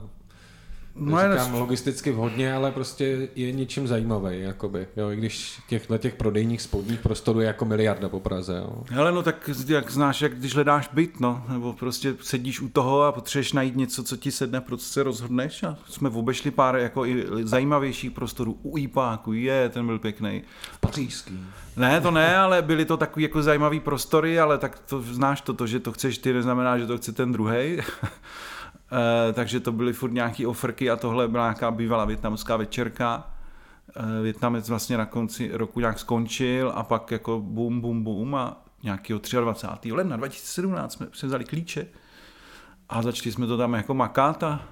Je- 0.99 1.31
říkám 1.31 1.53
logisticky 1.53 2.11
vhodně, 2.11 2.53
ale 2.53 2.71
prostě 2.71 3.27
je 3.35 3.51
něčím 3.51 3.87
zajímavý, 3.87 4.41
jakoby. 4.41 4.87
Jo, 4.97 5.09
i 5.09 5.15
když 5.15 5.59
těchhle 5.69 5.97
těch 5.99 6.15
prodejních 6.15 6.61
spodních 6.61 6.99
prostorů 6.99 7.39
je 7.39 7.47
jako 7.47 7.65
miliarda 7.65 8.09
po 8.09 8.19
Praze, 8.19 8.57
jo. 8.57 8.83
Hele, 8.89 9.11
no 9.11 9.23
tak 9.23 9.49
jak 9.67 9.91
znáš, 9.91 10.21
jak 10.21 10.35
když 10.37 10.53
hledáš 10.55 10.89
byt, 10.93 11.19
no, 11.19 11.43
nebo 11.49 11.73
prostě 11.73 12.15
sedíš 12.21 12.61
u 12.61 12.69
toho 12.69 13.01
a 13.03 13.11
potřebuješ 13.11 13.53
najít 13.53 13.75
něco, 13.75 14.03
co 14.03 14.17
ti 14.17 14.31
sedne, 14.31 14.61
proto 14.61 14.83
se 14.83 15.03
rozhodneš 15.03 15.63
a 15.63 15.77
jsme 15.89 16.09
obešli 16.09 16.51
pár 16.51 16.75
jako 16.75 17.05
i 17.05 17.25
zajímavějších 17.43 18.11
prostorů 18.11 18.57
u 18.63 18.77
Ipáku, 18.77 19.33
je, 19.33 19.69
ten 19.69 19.85
byl 19.85 19.99
pěkný. 19.99 20.41
Pařížský. 20.79 21.39
Ne, 21.77 22.01
to 22.01 22.11
ne, 22.11 22.37
ale 22.37 22.61
byly 22.61 22.85
to 22.85 22.97
takový 22.97 23.23
jako 23.23 23.43
zajímavý 23.43 23.79
prostory, 23.79 24.39
ale 24.39 24.57
tak 24.57 24.79
to 24.79 25.01
znáš 25.01 25.41
to, 25.41 25.53
to, 25.53 25.67
že 25.67 25.79
to 25.79 25.91
chceš 25.91 26.17
ty, 26.17 26.33
neznamená, 26.33 26.77
že 26.77 26.87
to 26.87 26.97
chce 26.97 27.11
ten 27.11 27.31
druhý. 27.31 27.77
takže 29.33 29.59
to 29.59 29.71
byly 29.71 29.93
furt 29.93 30.11
nějaký 30.11 30.45
ofrky 30.45 30.89
a 30.89 30.95
tohle 30.95 31.27
byla 31.27 31.43
nějaká 31.43 31.71
bývalá 31.71 32.05
větnamská 32.05 32.57
večerka. 32.57 33.33
Eh, 33.95 34.21
Větnamec 34.21 34.69
vlastně 34.69 34.97
na 34.97 35.05
konci 35.05 35.49
roku 35.53 35.79
nějak 35.79 35.99
skončil 35.99 36.71
a 36.75 36.83
pak 36.83 37.11
jako 37.11 37.39
bum, 37.39 37.81
bum, 37.81 38.03
bum 38.03 38.35
a 38.35 38.65
nějakého 38.83 39.21
23. 39.41 39.91
ledna 39.91 40.17
2017 40.17 40.93
jsme 40.93 41.07
si 41.13 41.25
vzali 41.25 41.45
klíče 41.45 41.87
a 42.89 43.01
začali 43.01 43.31
jsme 43.31 43.47
to 43.47 43.57
tam 43.57 43.73
jako 43.73 43.93
makat 43.93 44.43
a 44.43 44.67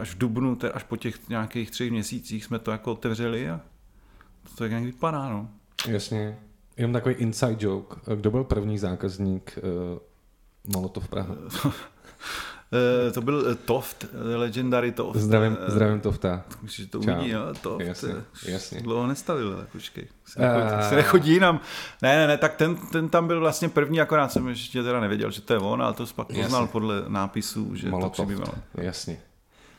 až 0.00 0.14
v 0.14 0.18
Dubnu, 0.18 0.58
až 0.74 0.82
po 0.82 0.96
těch 0.96 1.28
nějakých 1.28 1.70
třech 1.70 1.90
měsících 1.90 2.44
jsme 2.44 2.58
to 2.58 2.70
jako 2.70 2.92
otevřeli 2.92 3.50
a 3.50 3.60
to 4.42 4.56
tak 4.56 4.70
nějak 4.70 4.84
vypadá, 4.84 5.28
no. 5.28 5.48
Jasně. 5.88 6.38
Jenom 6.76 6.92
takový 6.92 7.14
inside 7.14 7.56
joke. 7.58 7.96
Kdo 8.16 8.30
byl 8.30 8.44
první 8.44 8.78
zákazník 8.78 9.58
uh, 9.62 10.74
Molotov 10.76 11.08
Praha? 11.08 11.34
Eh, 12.74 13.10
to 13.10 13.20
byl 13.20 13.46
eh, 13.50 13.54
Toft, 13.54 14.04
eh, 14.04 14.36
Legendary 14.36 14.92
Toft. 14.92 15.20
Zdravím, 15.20 15.56
zdravím 15.66 16.00
Tofta. 16.00 16.42
Myslím, 16.62 16.84
že 16.86 16.90
to 16.90 16.98
Čau. 17.02 17.12
uvidí, 17.12 17.30
jo, 17.30 17.40
Toft. 17.60 17.80
Jasně, 17.84 18.14
jasně. 18.48 18.80
Dlouho 18.80 19.06
nestavil, 19.06 19.52
ale 19.54 19.66
počkej. 19.72 20.06
Se 20.88 20.94
nechodí, 20.96 21.32
jinam. 21.32 21.60
Ne, 22.02 22.16
ne, 22.16 22.26
ne, 22.26 22.38
tak 22.38 22.54
ten, 22.56 22.76
ten 22.76 23.08
tam 23.08 23.26
byl 23.26 23.40
vlastně 23.40 23.68
první, 23.68 24.00
akorát 24.00 24.32
jsem 24.32 24.48
ještě 24.48 24.82
teda 24.82 25.00
nevěděl, 25.00 25.30
že 25.30 25.40
to 25.40 25.52
je 25.52 25.58
on, 25.58 25.82
ale 25.82 25.94
to 25.94 26.06
pak 26.14 26.26
poznal 26.26 26.66
podle 26.66 27.02
nápisů, 27.08 27.74
že 27.74 27.88
Molotov. 27.90 28.16
to 28.16 28.22
přibývalo. 28.22 28.54
Jasně. 28.74 29.18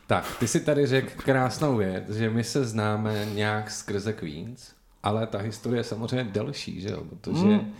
Tak, 0.07 0.25
ty 0.39 0.47
si 0.47 0.59
tady 0.59 0.85
řekl 0.87 1.09
krásnou 1.23 1.77
věc, 1.77 2.09
že 2.09 2.29
my 2.29 2.43
se 2.43 2.65
známe 2.65 3.25
nějak 3.33 3.71
skrze 3.71 4.13
Queens, 4.13 4.71
ale 5.03 5.27
ta 5.27 5.37
historie 5.37 5.79
je 5.79 5.83
samozřejmě 5.83 6.23
delší, 6.31 6.81
že 6.81 6.89
jo? 6.89 7.03
Protože 7.09 7.39
Hmm. 7.41 7.51
mm. 7.53 7.73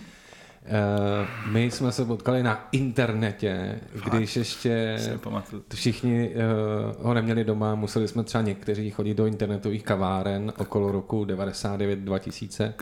Uh, 0.65 1.51
my 1.51 1.71
jsme 1.71 1.91
se 1.91 2.05
potkali 2.05 2.43
na 2.43 2.67
internetě, 2.71 3.79
když 4.11 4.35
ještě 4.35 4.97
všichni 5.73 6.29
uh, 6.29 7.05
ho 7.05 7.13
neměli 7.13 7.43
doma, 7.43 7.75
museli 7.75 8.07
jsme 8.07 8.23
třeba 8.23 8.41
někteří 8.41 8.91
chodit 8.91 9.13
do 9.13 9.25
internetových 9.25 9.83
kaváren 9.83 10.53
okolo 10.57 10.91
roku 10.91 11.25
99-2000, 11.25 12.73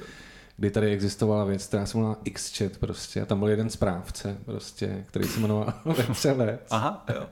kdy 0.57 0.71
tady 0.71 0.91
existovala 0.91 1.45
věc, 1.45 1.67
která 1.67 1.85
se 1.85 1.97
jmenovala 1.97 2.19
Xchat 2.33 2.77
prostě 2.79 3.21
a 3.21 3.25
tam 3.25 3.39
byl 3.39 3.47
jeden 3.47 3.69
správce 3.69 4.37
prostě, 4.45 5.03
který 5.07 5.25
se 5.25 5.39
jmenoval 5.39 5.73
Vetřelec. 5.85 6.59
Aha, 6.69 7.05
jo. 7.15 7.25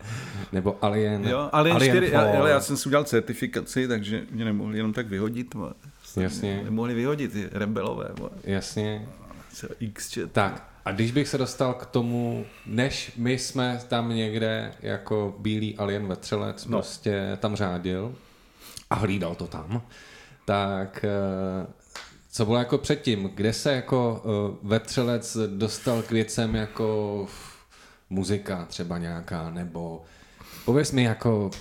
Nebo 0.52 0.78
Alien. 0.82 1.28
jo 1.28 1.50
ale, 1.52 1.72
Alien 1.72 1.92
čtyři, 1.92 2.12
já, 2.12 2.22
Fall. 2.22 2.38
ale 2.38 2.50
já 2.50 2.62
jsem 2.62 2.78
si 2.78 2.90
udělal 2.90 3.06
certifikaci, 3.06 3.88
takže 3.88 4.24
mě 4.32 4.46
nemohli 4.46 4.78
jenom 4.78 4.94
tak 4.94 5.08
vyhodit. 5.08 5.56
Jasně. 6.18 6.62
Nemohli 6.64 6.94
vyhodit, 6.94 7.32
ty 7.32 7.50
rebelové. 7.52 8.10
vole. 8.18 8.32
Jasně. 8.44 9.08
X-chat. 9.80 10.32
Tak, 10.32 10.68
a 10.86 10.92
když 10.92 11.12
bych 11.12 11.28
se 11.28 11.38
dostal 11.38 11.74
k 11.74 11.86
tomu, 11.86 12.46
než 12.66 13.12
my 13.18 13.40
jsme 13.40 13.82
tam 13.88 14.10
někde 14.10 14.74
jako 14.80 15.36
bílý 15.40 15.78
alien 15.78 16.08
vetřelec 16.08 16.66
No. 16.66 16.72
no. 16.72 16.78
prostě 16.78 17.38
tam 17.42 17.56
řádil 17.56 18.16
a 18.90 18.96
hlídal 18.96 19.36
to 19.36 19.48
tam, 19.48 19.82
tak 20.46 21.06
eh, 21.06 21.68
co 22.32 22.46
bylo 22.46 22.58
jako 22.58 22.78
předtím? 22.78 23.30
Kde 23.36 23.54
se 23.54 23.74
jako 23.74 24.24
eh, 24.26 24.58
vetřelec 24.64 25.38
dostal 25.48 26.02
k 26.02 26.12
věcem 26.12 26.56
jako 26.56 27.28
muzika 28.10 28.66
třeba 28.66 28.98
nějaká, 28.98 29.50
nebo 29.50 30.04
pověz 30.66 30.92
mi 30.92 31.04
jako, 31.04 31.52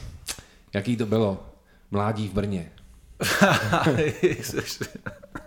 jaký 0.73 0.97
to 0.97 1.07
bylo 1.07 1.47
mládí 1.91 2.29
v 2.29 2.33
Brně. 2.33 2.73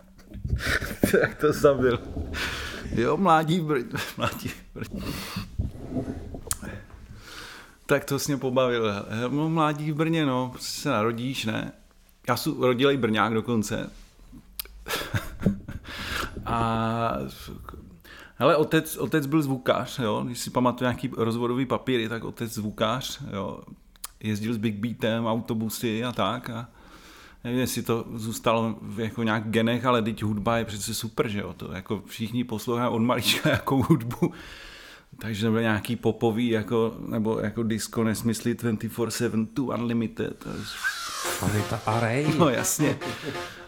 Jak 1.21 1.35
to 1.35 1.53
zabil. 1.53 1.99
Jo, 2.95 3.17
mládí 3.17 3.59
v 3.59 3.63
Brně. 3.65 3.89
Mládí 4.17 4.49
v 4.49 4.73
Brně. 4.73 5.01
Tak 7.85 8.05
to 8.05 8.17
mě 8.27 8.37
pobavil. 8.37 8.91
Hele, 9.09 9.35
No, 9.35 9.49
mládí 9.49 9.91
v 9.91 9.95
Brně, 9.95 10.25
no, 10.25 10.49
prostě 10.49 10.81
se 10.81 10.89
narodíš, 10.89 11.45
ne? 11.45 11.71
Já 12.27 12.37
jsem 12.37 12.61
rodilej 12.61 12.97
Brňák 12.97 13.33
dokonce. 13.33 13.89
A 16.45 17.17
hele, 18.35 18.55
otec, 18.55 18.97
otec 18.97 19.25
byl 19.25 19.41
zvukář, 19.41 19.99
jo? 19.99 20.23
když 20.25 20.39
si 20.39 20.49
pamatuju 20.49 20.85
nějaký 20.85 21.11
rozvodový 21.17 21.65
papíry, 21.65 22.09
tak 22.09 22.23
otec 22.23 22.53
zvukář, 22.53 23.21
jo? 23.33 23.59
jezdil 24.19 24.53
s 24.53 24.57
Big 24.57 24.75
Beatem, 24.75 25.25
autobusy 25.25 26.03
a 26.03 26.11
tak 26.11 26.49
a 26.49 26.69
nevím, 27.43 27.59
jestli 27.59 27.83
to 27.83 28.05
zůstalo 28.13 28.75
v 28.81 28.99
jako 28.99 29.23
nějak 29.23 29.49
genech, 29.49 29.85
ale 29.85 30.01
teď 30.01 30.23
hudba 30.23 30.57
je 30.57 30.65
přece 30.65 30.93
super, 30.93 31.27
že 31.27 31.39
jo, 31.39 31.53
to 31.53 31.71
jako 31.71 32.03
všichni 32.05 32.43
poslouchají 32.43 32.89
od 32.89 32.99
malička 32.99 33.49
jako 33.49 33.83
hudbu, 33.83 34.33
takže 35.17 35.45
nebyl 35.45 35.61
nějaký 35.61 35.95
popový, 35.95 36.49
jako, 36.49 36.95
nebo 37.07 37.39
jako 37.39 37.63
disco 37.63 38.03
nesmysly 38.03 38.53
24-7 38.53 39.47
to 39.53 39.63
Unlimited. 39.63 40.47
Anita 41.41 41.81
Array. 41.85 42.27
No 42.37 42.49
jasně. 42.49 42.99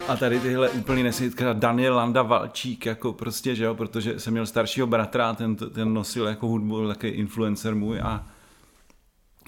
A 0.08 0.16
tady 0.16 0.40
tyhle 0.40 0.70
úplný 0.70 1.02
nesmysly, 1.02 1.44
Daniel 1.52 1.94
Landa 1.94 2.22
Valčík, 2.22 2.86
jako 2.86 3.12
prostě, 3.12 3.54
že 3.54 3.64
jo, 3.64 3.74
protože 3.74 4.20
jsem 4.20 4.32
měl 4.32 4.46
staršího 4.46 4.86
bratra 4.86 5.30
a 5.30 5.34
ten, 5.34 5.56
ten 5.56 5.94
nosil 5.94 6.26
jako 6.26 6.46
hudbu, 6.46 6.76
byl 6.76 6.88
takový 6.88 7.12
influencer 7.12 7.74
můj 7.74 8.00
a 8.00 8.26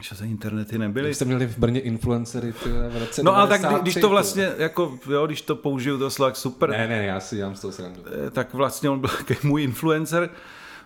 že 0.01 0.15
se 0.15 0.27
internety 0.27 0.79
nebyly. 0.79 1.09
Vy 1.09 1.15
jste 1.15 1.25
měli 1.25 1.47
v 1.47 1.59
Brně 1.59 1.81
influencery 1.81 2.53
ty, 2.53 2.69
v 2.69 2.97
roce 3.01 3.23
No 3.23 3.37
ale 3.37 3.49
tak 3.49 3.61
93, 3.61 3.83
když 3.83 4.03
to 4.03 4.09
vlastně, 4.09 4.53
jako, 4.59 4.99
jo, 5.11 5.27
když 5.27 5.43
to 5.43 5.57
použiju 5.57 5.99
to 5.99 6.11
slovo, 6.11 6.35
super, 6.35 6.71
Ne, 6.71 6.89
ne, 6.89 7.05
já 7.05 7.21
si 7.21 7.37
dělám 7.37 7.57
z 7.57 7.61
toho 7.61 7.73
srandu. 7.73 8.01
Eh, 8.27 8.31
tak 8.31 8.55
vlastně 8.55 8.91
on 8.91 9.01
byl 9.01 9.11
můj 9.43 9.63
influencer, 9.63 10.31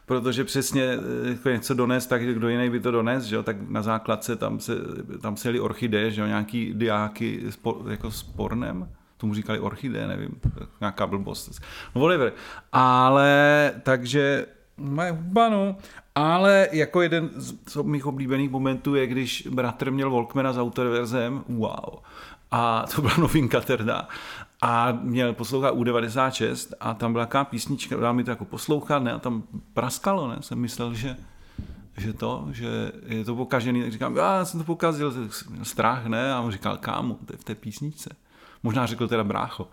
protože 0.07 0.45
přesně 0.45 0.83
eh, 0.83 1.29
jako 1.29 1.49
něco 1.49 1.75
dones, 1.75 2.07
tak 2.07 2.23
kdo 2.23 2.49
jiný 2.49 2.71
by 2.71 2.81
to 2.81 2.91
dones, 2.91 3.25
že 3.25 3.37
jo? 3.37 3.43
tak 3.43 3.57
na 3.69 3.83
základce 3.83 4.37
tam 4.37 4.61
se, 4.61 4.75
tam 5.23 5.37
se 5.37 5.49
jeli 5.49 5.61
orchideje, 5.61 6.11
že 6.11 6.21
jo? 6.21 6.27
nějaký 6.27 6.75
diáky 6.75 7.41
spo, 7.51 7.83
jako 7.89 8.11
s 8.11 8.23
pornem, 8.23 8.89
tomu 9.17 9.35
říkali 9.35 9.61
orchideje, 9.61 10.07
nevím, 10.07 10.41
nějaká 10.81 11.07
blbost. 11.07 11.61
No 11.95 12.01
whatever. 12.01 12.33
Ale 12.73 13.73
takže 13.83 14.47
hudba, 15.11 15.49
no. 15.49 15.77
Ale 16.15 16.69
jako 16.73 17.03
jeden 17.03 17.31
z 17.37 17.77
mých 17.83 18.07
oblíbených 18.07 18.51
momentů 18.51 18.95
je, 18.95 19.07
když 19.07 19.49
bratr 19.51 19.91
měl 19.91 20.11
Walkmana 20.11 20.53
s 20.53 20.59
autoreverzem, 20.59 21.45
wow. 21.49 21.99
A 22.51 22.85
to 22.95 23.03
byla 23.03 23.17
novinka 23.19 23.61
teda. 23.61 24.09
A 24.63 24.93
měl 24.93 25.33
poslouchat 25.33 25.75
U96 25.75 26.75
a 26.81 26.95
tam 26.95 27.13
byla 27.13 27.27
taková 27.27 27.45
písnička, 27.45 27.97
dal 27.97 28.15
mi 28.15 28.25
to 28.25 28.31
jako 28.31 28.45
poslouchat, 28.45 28.99
ne, 28.99 29.13
a 29.13 29.19
tam 29.19 29.43
praskalo, 29.75 30.29
ne, 30.29 30.37
jsem 30.41 30.59
myslel, 30.59 30.95
že 30.95 31.17
že 31.97 32.13
to, 32.13 32.49
že 32.53 32.93
je 33.07 33.25
to 33.25 33.37
pokažený, 33.37 33.83
tak 33.83 33.93
říkám, 33.93 34.17
já 34.17 34.45
jsem 34.45 34.61
to 34.61 34.65
pokazil, 34.65 35.15
strach, 35.63 36.07
ne, 36.07 36.35
a 36.35 36.41
on 36.41 36.51
říkal, 36.51 36.77
kámo, 36.77 37.19
to 37.27 37.33
je 37.33 37.37
v 37.37 37.45
té 37.45 37.55
písničce. 37.55 38.17
možná 38.63 38.87
řekl 38.87 39.09
teda 39.09 39.25
brácho. 39.25 39.69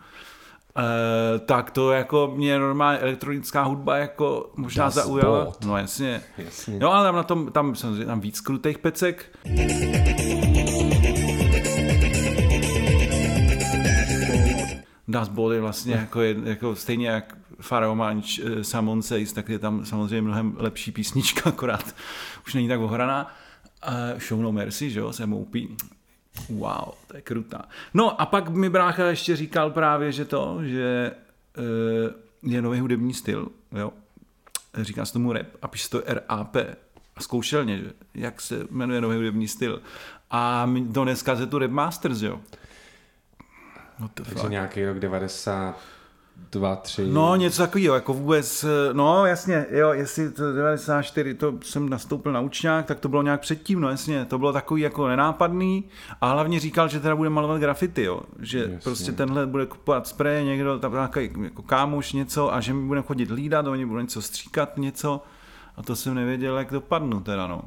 E, 0.77 1.39
tak 1.39 1.71
to 1.71 1.91
jako 1.91 2.31
mě 2.35 2.59
normálně 2.59 2.99
elektronická 2.99 3.63
hudba 3.63 3.97
jako 3.97 4.51
možná 4.55 4.85
Das 4.85 4.93
zaujala. 4.93 5.45
Boot. 5.45 5.65
No 5.65 5.77
jasně. 5.77 6.21
Jasně. 6.37 6.79
No 6.79 6.93
ale 6.93 7.07
tam 7.07 7.15
na 7.15 7.23
tom, 7.23 7.51
tam 7.51 7.75
samozřejmě 7.75 8.05
tam 8.05 8.19
víc 8.19 8.41
krutých 8.41 8.77
pecek. 8.77 9.25
Das 15.07 15.27
Boot 15.29 15.53
je 15.53 15.61
vlastně 15.61 15.93
jako, 15.93 16.21
je, 16.21 16.35
jako 16.43 16.75
stejně 16.75 17.07
jak 17.07 17.37
Pharaoh 17.61 17.97
Manch, 17.97 18.25
uh, 18.43 18.61
Samon 18.61 19.01
Says, 19.01 19.33
tak 19.33 19.49
je 19.49 19.59
tam 19.59 19.85
samozřejmě 19.85 20.21
mnohem 20.21 20.55
lepší 20.59 20.91
písnička, 20.91 21.41
akorát 21.49 21.95
už 22.47 22.53
není 22.53 22.67
tak 22.67 22.79
ohraná. 22.79 23.35
Uh, 23.87 24.19
Show 24.19 24.41
No 24.41 24.51
Mercy, 24.51 24.89
že 24.89 24.99
jo, 24.99 25.13
se 25.13 25.25
moupí. 25.25 25.77
Wow, 26.49 26.93
to 27.07 27.15
je 27.15 27.21
krutá. 27.21 27.65
No 27.93 28.21
a 28.21 28.25
pak 28.25 28.49
mi 28.49 28.69
brácha 28.69 29.05
ještě 29.05 29.35
říkal 29.35 29.71
právě, 29.71 30.11
že 30.11 30.25
to, 30.25 30.59
že 30.61 31.11
uh, 31.57 32.51
je 32.51 32.61
nový 32.61 32.79
hudební 32.79 33.13
styl, 33.13 33.47
jo. 33.71 33.93
Říká 34.77 35.05
se 35.05 35.13
tomu 35.13 35.33
rap 35.33 35.47
a 35.61 35.67
píše 35.67 35.83
se 35.83 35.89
to 35.89 36.03
RAP. 36.07 36.55
A 37.15 37.21
zkoušel 37.21 37.63
mě, 37.63 37.77
že, 37.77 37.91
jak 38.15 38.41
se 38.41 38.67
jmenuje 38.69 39.01
nový 39.01 39.15
hudební 39.15 39.47
styl. 39.47 39.81
A 40.31 40.65
mi 40.65 40.81
dones 40.81 41.23
kazetu 41.23 41.59
Rap 41.59 41.71
Masters, 41.71 42.21
jo. 42.21 42.41
What 43.99 44.11
the 44.15 44.23
Takže 44.23 44.41
fuck? 44.41 44.49
nějaký 44.49 44.85
rok 44.85 44.99
92, 46.51 46.75
3. 46.75 47.07
No, 47.11 47.35
něco 47.35 47.61
takového, 47.61 47.95
jako 47.95 48.13
vůbec, 48.13 48.63
eh, 48.63 48.93
no 48.93 49.25
jasně, 49.25 49.65
jo, 49.71 49.89
jestli 49.91 50.31
to 50.31 50.53
94, 50.53 51.33
to 51.33 51.53
jsem 51.63 51.89
nastoupil 51.89 52.31
na 52.31 52.39
učňák, 52.39 52.85
tak 52.85 52.99
to 52.99 53.09
bylo 53.09 53.21
nějak 53.21 53.41
předtím, 53.41 53.81
no 53.81 53.89
jasně, 53.89 54.25
to 54.25 54.37
bylo 54.37 54.53
takový 54.53 54.81
jako 54.81 55.07
nenápadný 55.07 55.83
a 56.21 56.31
hlavně 56.31 56.59
říkal, 56.59 56.87
že 56.87 56.99
teda 56.99 57.15
bude 57.15 57.29
malovat 57.29 57.61
grafity, 57.61 58.03
jo, 58.03 58.21
že 58.39 58.59
Jasně. 58.59 58.79
prostě 58.83 59.11
tenhle 59.11 59.47
bude 59.47 59.65
kupovat 59.65 60.07
spreje, 60.07 60.43
někdo, 60.43 60.79
tam 60.79 60.91
nějaký 60.91 61.29
jako 61.43 61.61
kámoš 61.61 62.13
něco 62.13 62.53
a 62.53 62.61
že 62.61 62.73
mi 62.73 62.87
bude 62.87 63.01
chodit 63.01 63.29
hlídat, 63.29 63.67
oni 63.67 63.85
budou 63.85 64.01
něco 64.01 64.21
stříkat, 64.21 64.77
něco 64.77 65.23
a 65.75 65.83
to 65.83 65.95
jsem 65.95 66.13
nevěděl, 66.13 66.57
jak 66.57 66.71
dopadnu 66.71 67.19
teda, 67.19 67.47
no. 67.47 67.61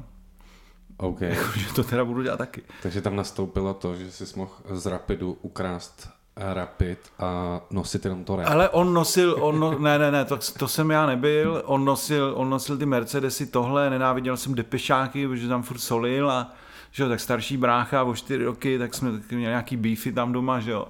OK. 0.97 1.19
Že 1.55 1.73
to 1.75 1.83
teda 1.83 2.05
budu 2.05 2.21
dělat 2.21 2.37
taky. 2.37 2.61
Takže 2.83 3.01
tam 3.01 3.15
nastoupilo 3.15 3.73
to, 3.73 3.95
že 3.95 4.11
jsi 4.11 4.39
mohl 4.39 4.51
z 4.71 4.85
Rapidu 4.85 5.37
ukrást 5.41 6.09
Rapid 6.35 6.99
a 7.19 7.61
nosit 7.71 8.05
jenom 8.05 8.23
to 8.23 8.35
rap. 8.35 8.47
Ale 8.49 8.69
on 8.69 8.93
nosil, 8.93 9.37
on 9.41 9.59
no, 9.59 9.79
ne, 9.79 9.99
ne, 9.99 10.11
ne, 10.11 10.25
to, 10.25 10.39
to 10.59 10.67
jsem 10.67 10.91
já 10.91 11.05
nebyl, 11.05 11.61
on 11.65 11.85
nosil, 11.85 12.33
on 12.35 12.49
nosil 12.49 12.77
ty 12.77 12.85
Mercedesy 12.85 13.45
tohle, 13.45 13.89
nenáviděl 13.89 14.37
jsem 14.37 14.55
depešáky, 14.55 15.27
protože 15.27 15.47
tam 15.47 15.63
furt 15.63 15.77
solil 15.79 16.31
a 16.31 16.53
že 16.91 17.03
jo, 17.03 17.09
tak 17.09 17.19
starší 17.19 17.57
brácha 17.57 18.03
o 18.03 18.15
čtyři 18.15 18.43
roky, 18.43 18.79
tak 18.79 18.93
jsme 18.93 19.11
taky 19.11 19.35
měli 19.35 19.51
nějaký 19.51 19.77
beefy 19.77 20.11
tam 20.11 20.33
doma, 20.33 20.59
že 20.59 20.71
jo. 20.71 20.87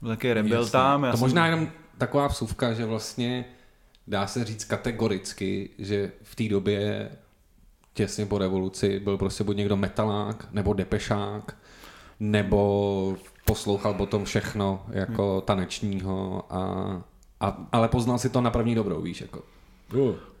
Byl 0.00 0.10
takový 0.10 0.32
rebel 0.32 0.58
Jasně. 0.60 0.72
tam. 0.72 1.04
Já 1.04 1.10
to 1.10 1.16
jsem- 1.16 1.24
možná 1.24 1.46
jenom 1.46 1.68
taková 1.98 2.26
vsuvka, 2.26 2.72
že 2.72 2.84
vlastně 2.86 3.44
dá 4.06 4.26
se 4.26 4.44
říct 4.44 4.64
kategoricky, 4.64 5.70
že 5.78 6.12
v 6.22 6.34
té 6.36 6.48
době 6.48 7.10
těsně 7.94 8.26
po 8.26 8.38
revoluci 8.38 9.00
byl 9.00 9.18
prostě 9.18 9.44
buď 9.44 9.56
někdo 9.56 9.76
metalák, 9.76 10.48
nebo 10.52 10.72
depešák, 10.72 11.56
nebo 12.20 13.16
poslouchal 13.48 13.94
potom 13.94 14.24
všechno 14.24 14.82
jako 14.88 15.40
tanečního, 15.40 16.44
a, 16.50 16.60
a, 17.40 17.56
ale 17.72 17.88
poznal 17.88 18.18
si 18.18 18.28
to 18.28 18.40
na 18.40 18.50
první 18.50 18.74
dobrou, 18.74 19.02
víš, 19.02 19.20
jako. 19.20 19.42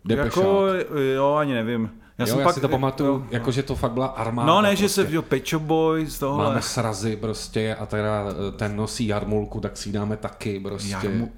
Depešák. 0.04 0.36
Jako, 0.36 0.66
jo, 1.14 1.34
ani 1.34 1.54
nevím. 1.54 1.90
Já, 2.18 2.26
jo, 2.28 2.38
já 2.40 2.52
si 2.52 2.60
to 2.60 2.68
pamatuju, 2.68 3.10
jo, 3.12 3.26
jako 3.30 3.50
že 3.50 3.62
to 3.62 3.74
fakt 3.74 3.92
byla 3.92 4.06
armáda. 4.06 4.46
No 4.46 4.62
ne, 4.62 4.76
že 4.76 4.82
prostě. 4.84 5.04
se, 5.04 5.14
jo, 5.14 5.22
Pecho 5.22 5.58
Boys, 5.58 6.18
tohle. 6.18 6.44
Máme 6.44 6.62
srazy 6.62 7.16
prostě 7.16 7.74
a 7.74 7.86
teda 7.86 8.24
eh, 8.30 8.52
ten 8.52 8.76
nosí 8.76 9.06
jarmulku, 9.06 9.60
tak 9.60 9.76
si 9.76 9.88
ji 9.88 9.92
dáme 9.92 10.16
taky 10.16 10.60
prostě. 10.60 10.90
Jarmu... 10.90 11.32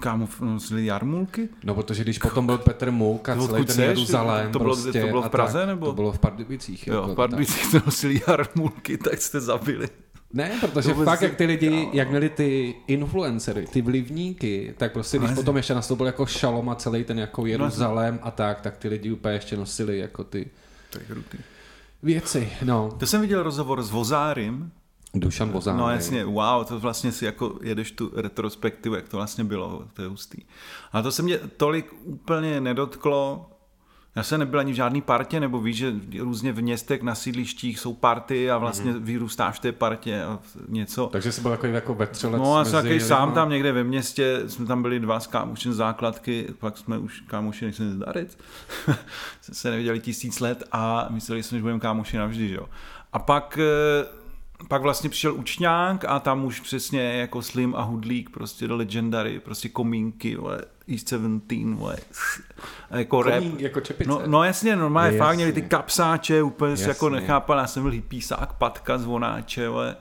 Kámo, 0.00 0.28
nosili 0.40 0.86
jarmulky? 0.86 1.48
No 1.64 1.74
protože 1.74 2.02
když 2.02 2.18
potom 2.18 2.46
byl 2.46 2.58
Petr 2.58 2.90
Mouk 2.90 3.28
a 3.28 3.34
To 3.34 3.48
celý 3.48 3.64
ten? 3.64 3.80
Jeruzalém 3.80 4.52
To 4.52 4.58
bylo- 4.58 4.74
prostě 4.74 5.00
to 5.00 5.06
bylo 5.06 5.22
v 5.22 5.28
Praze, 5.28 5.58
tak, 5.58 5.66
nebo? 5.66 5.86
To 5.86 5.92
bylo 5.92 6.12
v 6.12 6.18
Pardubicích. 6.18 6.86
Jo, 6.86 6.94
jako, 6.94 7.08
v. 7.08 7.14
Pardubicích 7.14 7.64
jste 7.64 7.82
nosili 7.86 8.20
jarmulky, 8.28 8.98
tak 8.98 9.22
jste 9.22 9.40
zabili. 9.40 9.88
Ne, 10.32 10.58
protože 10.60 10.88
To 10.88 10.94
vůbec 10.94 11.08
fakt, 11.08 11.22
jak 11.22 11.34
ty 11.34 11.44
lidi, 11.44 11.88
jak 11.92 12.10
měli 12.10 12.28
ty 12.28 12.74
influencery, 12.86 13.66
ty 13.66 13.82
vlivníky, 13.82 14.74
tak 14.76 14.92
prostě 14.92 15.18
když 15.18 15.30
potom 15.30 15.56
ještě 15.56 15.74
nastoupil 15.74 16.06
jako 16.06 16.26
Šalom 16.26 16.68
a 16.68 16.74
celý 16.74 17.04
ten 17.04 17.18
jako 17.18 17.46
Jeruzalém 17.46 18.18
a 18.22 18.30
tak, 18.30 18.60
tak 18.60 18.76
ty 18.76 18.88
lidi 18.88 19.12
úplně 19.12 19.34
ještě 19.34 19.56
nosili 19.56 19.98
jako 19.98 20.24
ty 20.24 20.50
věci, 22.02 22.52
no. 22.64 22.96
To 22.98 23.06
jsem 23.06 23.20
viděl 23.20 23.42
rozhovor 23.42 23.82
s 23.82 23.90
Vozárym, 23.90 24.72
Dušan 25.14 25.48
Bozán. 25.48 25.76
No 25.76 25.90
jasně, 25.90 26.24
wow, 26.24 26.64
to 26.64 26.80
vlastně 26.80 27.12
si 27.12 27.24
jako 27.24 27.58
jedeš 27.62 27.90
tu 27.90 28.10
retrospektivu, 28.14 28.94
jak 28.94 29.08
to 29.08 29.16
vlastně 29.16 29.44
bylo, 29.44 29.84
to 29.92 30.02
je 30.02 30.08
hustý. 30.08 30.38
Ale 30.92 31.02
to 31.02 31.12
se 31.12 31.22
mě 31.22 31.38
tolik 31.38 31.92
úplně 32.04 32.60
nedotklo, 32.60 33.50
já 34.16 34.22
jsem 34.22 34.40
nebyl 34.40 34.60
ani 34.60 34.72
v 34.72 34.76
žádný 34.76 35.02
partě, 35.02 35.40
nebo 35.40 35.60
víš, 35.60 35.76
že 35.76 35.94
různě 36.18 36.52
v 36.52 36.62
městech 36.62 37.02
na 37.02 37.14
sídlištích 37.14 37.78
jsou 37.78 37.94
party 37.94 38.50
a 38.50 38.58
vlastně 38.58 38.92
mm-hmm. 38.92 39.02
vyrůstáš 39.02 39.56
v 39.56 39.60
té 39.60 39.72
partě 39.72 40.22
a 40.22 40.38
něco. 40.68 41.06
Takže 41.06 41.32
jsi 41.32 41.40
byl 41.40 41.50
takový 41.50 41.72
jako 41.72 41.94
vetřelec 41.94 42.42
No 42.42 42.58
já 42.58 42.64
jsem 42.64 42.72
takový 42.72 43.00
sám 43.00 43.32
tam 43.32 43.50
někde 43.50 43.72
ve 43.72 43.84
městě, 43.84 44.42
jsme 44.46 44.66
tam 44.66 44.82
byli 44.82 45.00
dva 45.00 45.20
z 45.20 45.26
kámoši 45.26 45.72
z 45.72 45.76
základky, 45.76 46.54
pak 46.58 46.78
jsme 46.78 46.98
už 46.98 47.20
kámoši 47.20 47.64
nechci 47.64 47.82
nezdarit, 47.82 48.38
jsme 49.40 49.54
se 49.54 49.70
neviděli 49.70 50.00
tisíc 50.00 50.40
let 50.40 50.64
a 50.72 51.06
mysleli 51.10 51.42
jsme, 51.42 51.58
že 51.58 51.62
budeme 51.62 51.80
kámoši 51.80 52.16
navždy, 52.16 52.48
že 52.48 52.54
jo. 52.54 52.68
A 53.12 53.18
pak, 53.18 53.58
eh, 53.58 54.23
pak 54.68 54.82
vlastně 54.82 55.10
přišel 55.10 55.34
učňák 55.34 56.04
a 56.04 56.20
tam 56.20 56.44
už 56.44 56.60
přesně 56.60 57.02
jako 57.02 57.42
Slim 57.42 57.74
a 57.74 57.82
Hudlík, 57.82 58.30
prostě 58.30 58.68
do 58.68 58.76
Legendary, 58.76 59.40
prostě 59.40 59.68
komínky, 59.68 60.36
vole, 60.36 60.60
East 60.88 61.08
17, 61.08 61.78
vole, 61.78 61.96
a 62.90 62.98
jako 62.98 63.22
rap. 63.22 63.38
Komín, 63.38 63.56
jako 63.58 63.80
čepice. 63.80 64.10
No, 64.10 64.22
no 64.26 64.44
jasně, 64.44 64.76
normálně 64.76 65.06
Jasně. 65.06 65.18
fakt 65.18 65.36
měli 65.36 65.52
ty 65.52 65.62
kapsáče, 65.62 66.42
úplně 66.42 66.76
si 66.76 66.88
jako 66.88 67.06
Jasně. 67.06 67.20
nechápal, 67.20 67.58
já 67.58 67.66
jsem 67.66 67.82
byl 67.82 67.92
hippísák, 67.92 68.52
patka, 68.52 68.98
zvonáče, 68.98 69.66
ale 69.66 69.96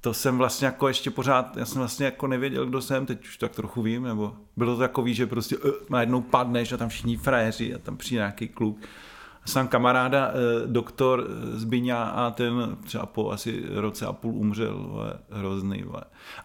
to 0.00 0.14
jsem 0.14 0.38
vlastně 0.38 0.66
jako 0.66 0.88
ještě 0.88 1.10
pořád, 1.10 1.56
já 1.56 1.64
jsem 1.64 1.78
vlastně 1.78 2.06
jako 2.06 2.26
nevěděl, 2.26 2.66
kdo 2.66 2.82
jsem, 2.82 3.06
teď 3.06 3.26
už 3.26 3.36
tak 3.36 3.52
trochu 3.52 3.82
vím, 3.82 4.02
nebo 4.02 4.34
bylo 4.56 4.74
to 4.74 4.80
takový, 4.80 5.14
že 5.14 5.26
prostě 5.26 5.56
uh, 5.56 5.70
najednou 5.90 6.20
padneš 6.20 6.72
a 6.72 6.76
tam 6.76 6.88
všichni 6.88 7.16
frajeři 7.16 7.74
a 7.74 7.78
tam 7.78 7.96
přijde 7.96 8.20
nějaký 8.20 8.48
kluk. 8.48 8.78
A 9.44 9.48
jsem 9.48 9.68
kamaráda, 9.68 10.28
eh, 10.28 10.66
doktor 10.66 11.26
Zbyňa 11.52 12.02
a 12.04 12.30
ten 12.30 12.76
třeba 12.84 13.06
po 13.06 13.30
asi 13.30 13.62
roce 13.74 14.06
a 14.06 14.12
půl 14.12 14.34
umřel, 14.34 14.78
vole, 14.88 15.12
hrozný, 15.30 15.82
vole. 15.82 16.02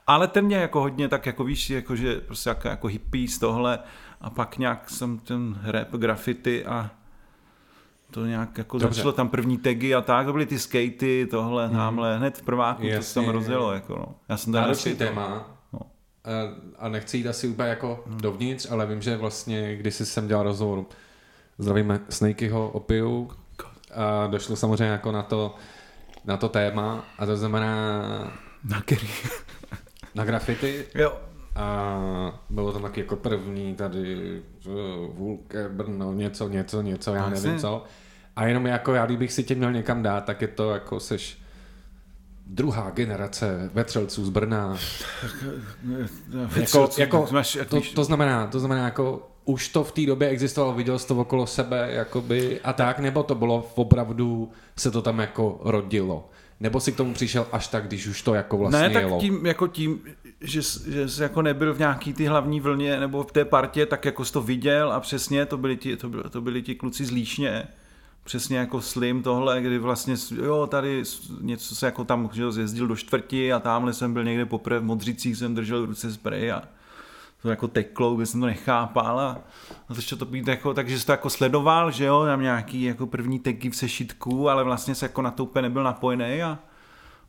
Ale 0.08 0.27
ten 0.27 0.45
mě 0.45 0.55
jako 0.55 0.79
hodně 0.81 1.08
tak 1.10 1.25
jako 1.25 1.43
víš, 1.43 1.69
jako 1.69 1.95
že 1.95 2.15
prostě 2.15 2.49
jako, 2.49 2.67
jako 2.67 2.88
hippie 2.88 3.27
z 3.27 3.39
tohle 3.39 3.79
a 4.21 4.29
pak 4.29 4.58
nějak 4.58 4.89
jsem 4.89 5.17
ten 5.19 5.60
rap, 5.63 5.91
graffiti 5.91 6.65
a 6.65 6.91
to 8.12 8.25
nějak 8.25 8.58
jako 8.58 8.77
Dobře. 8.77 8.95
začalo 8.95 9.12
tam 9.12 9.29
první 9.29 9.58
tagy 9.58 9.95
a 9.95 10.01
tak, 10.01 10.25
to 10.25 10.31
byly 10.31 10.45
ty 10.45 10.60
skatey, 10.60 11.27
tohle, 11.31 11.67
mm. 11.67 11.73
tamhle, 11.75 12.17
hned 12.17 12.38
v 12.38 12.41
prváku 12.41 12.81
to 12.81 12.88
se 12.88 12.93
Jasně. 12.93 13.21
tam 13.21 13.31
rozjelo, 13.31 13.73
jako 13.73 13.95
no. 13.95 14.15
Já 14.29 14.38
jsem 14.38 14.53
tam 14.53 14.67
neskateoval. 14.67 15.25
téma. 15.25 15.58
No. 15.73 15.79
A- 16.23 16.86
A 16.86 16.89
nechci 16.89 17.17
jít 17.17 17.27
asi 17.27 17.47
úplně 17.47 17.69
jako 17.69 18.03
dovnitř, 18.08 18.71
ale 18.71 18.86
vím, 18.86 19.01
že 19.01 19.17
vlastně, 19.17 19.75
když 19.75 19.95
jsem 19.95 20.27
dělal 20.27 20.43
rozhovor, 20.43 20.86
zdravíme 21.57 21.99
Snakeyho 22.09 22.69
opiu, 22.69 23.31
a 23.93 24.27
došlo 24.27 24.55
samozřejmě 24.55 24.91
jako 24.91 25.11
na 25.11 25.23
to, 25.23 25.55
na 26.25 26.37
to 26.37 26.49
téma, 26.49 27.05
a 27.17 27.25
to 27.25 27.37
znamená 27.37 28.01
Na 28.63 28.81
který? 28.81 29.07
na 30.15 30.25
graffiti, 30.25 30.85
jo. 30.95 31.17
a 31.55 32.39
bylo 32.49 32.73
tam 32.73 32.81
taky 32.81 33.01
jako 33.01 33.15
první 33.15 33.75
tady 33.75 34.41
Vulke, 35.13 35.69
Brno, 35.69 36.13
něco, 36.13 36.47
něco, 36.49 36.81
něco, 36.81 37.13
já 37.13 37.29
nevím 37.29 37.59
co. 37.59 37.83
A 38.35 38.45
jenom 38.45 38.65
jako 38.65 38.93
já, 38.93 39.05
kdybych 39.05 39.33
si 39.33 39.43
tě 39.43 39.55
měl 39.55 39.71
někam 39.71 40.03
dát, 40.03 40.25
tak 40.25 40.41
je 40.41 40.47
to 40.47 40.71
jako 40.71 40.99
seš 40.99 41.37
druhá 42.47 42.89
generace 42.89 43.69
vetřelců 43.73 44.25
z 44.25 44.29
Brna. 44.29 44.77
Jako, 46.55 46.89
jako, 46.97 47.27
máš, 47.31 47.55
jak 47.55 47.69
to, 47.69 47.81
to, 47.95 48.03
znamená, 48.03 48.47
to 48.47 48.59
znamená 48.59 48.85
jako 48.85 49.31
už 49.45 49.69
to 49.69 49.84
v 49.84 49.91
té 49.91 50.05
době 50.05 50.29
existovalo, 50.29 50.73
viděl 50.73 50.99
jsi 50.99 51.08
to 51.08 51.15
okolo 51.15 51.47
sebe 51.47 51.88
jakoby 51.91 52.60
a 52.63 52.73
tak, 52.73 52.99
nebo 52.99 53.23
to 53.23 53.36
bylo 53.36 53.71
opravdu, 53.75 54.51
se 54.77 54.91
to 54.91 55.01
tam 55.01 55.19
jako 55.19 55.62
rodilo? 55.63 56.29
Nebo 56.60 56.79
si 56.79 56.91
k 56.91 56.95
tomu 56.95 57.13
přišel 57.13 57.47
až 57.51 57.67
tak, 57.67 57.88
když 57.88 58.08
už 58.08 58.21
to 58.21 58.34
jako 58.34 58.58
vlastně 58.58 58.88
ne, 58.88 58.93
tak 58.93 59.03
jelo? 59.03 59.19
tím, 59.19 59.45
jako 59.45 59.67
tím, 59.67 60.01
že, 60.41 60.63
jsi- 60.63 60.91
že 60.91 61.10
jsi 61.10 61.23
jako 61.23 61.41
nebyl 61.41 61.73
v 61.73 61.79
nějaký 61.79 62.13
ty 62.13 62.25
hlavní 62.25 62.60
vlně 62.60 62.99
nebo 62.99 63.23
v 63.23 63.31
té 63.31 63.45
partě, 63.45 63.86
tak 63.86 64.05
jako 64.05 64.25
jsi 64.25 64.34
to 64.34 64.41
viděl 64.41 64.91
a 64.91 64.99
přesně 64.99 65.45
to 65.45 65.58
byli 65.58 65.77
ti, 65.77 65.97
to 65.97 66.10
byli, 66.10 66.23
to 66.29 66.41
byli 66.41 66.62
ti 66.62 66.75
kluci 66.75 67.05
z 67.05 67.12
Líšně, 67.12 67.67
přesně 68.23 68.58
jako 68.58 68.81
Slim 68.81 69.23
tohle, 69.23 69.62
kdy 69.62 69.77
vlastně, 69.77 70.15
jo, 70.43 70.67
tady 70.67 71.03
něco 71.41 71.75
se 71.75 71.86
jako 71.86 72.03
tam, 72.03 72.29
že 72.34 72.41
jo, 72.41 72.51
zjezdil 72.51 72.88
do 72.88 72.95
čtvrti 72.95 73.53
a 73.53 73.60
tamhle 73.60 73.93
jsem 73.93 74.13
byl 74.13 74.23
někde 74.23 74.45
poprvé 74.45 74.79
v 74.79 74.84
Modřicích, 74.84 75.38
jsem 75.38 75.55
držel 75.55 75.81
v 75.81 75.86
ruce 75.86 76.13
spray 76.13 76.51
a 76.51 76.63
to 77.45 77.49
jako 77.49 77.67
teklo, 77.67 78.15
kde 78.15 78.25
jsem 78.25 78.39
to 78.39 78.45
nechápal 78.45 79.19
a, 79.19 79.38
a 79.89 79.93
začalo 79.93 80.19
to 80.19 80.25
být 80.25 80.47
jako, 80.47 80.73
takže 80.73 80.99
jsi 80.99 81.05
to 81.05 81.12
jako 81.12 81.29
sledoval, 81.29 81.91
že 81.91 82.05
jo, 82.05 82.25
tam 82.25 82.41
nějaký 82.41 82.84
jako 82.84 83.08
první 83.08 83.39
teky 83.39 83.69
v 83.69 83.75
sešitku, 83.75 84.49
ale 84.49 84.63
vlastně 84.63 84.95
se 84.95 85.05
jako 85.05 85.21
na 85.21 85.31
to 85.31 85.43
úplně 85.43 85.62
nebyl 85.62 85.84
napojený 85.84 86.43
a 86.43 86.60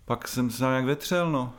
pak 0.05 0.29
jsem 0.29 0.51
se 0.51 0.59
tam 0.59 0.73
jak 0.73 0.85
vetřel, 0.85 1.33
no. 1.33 1.53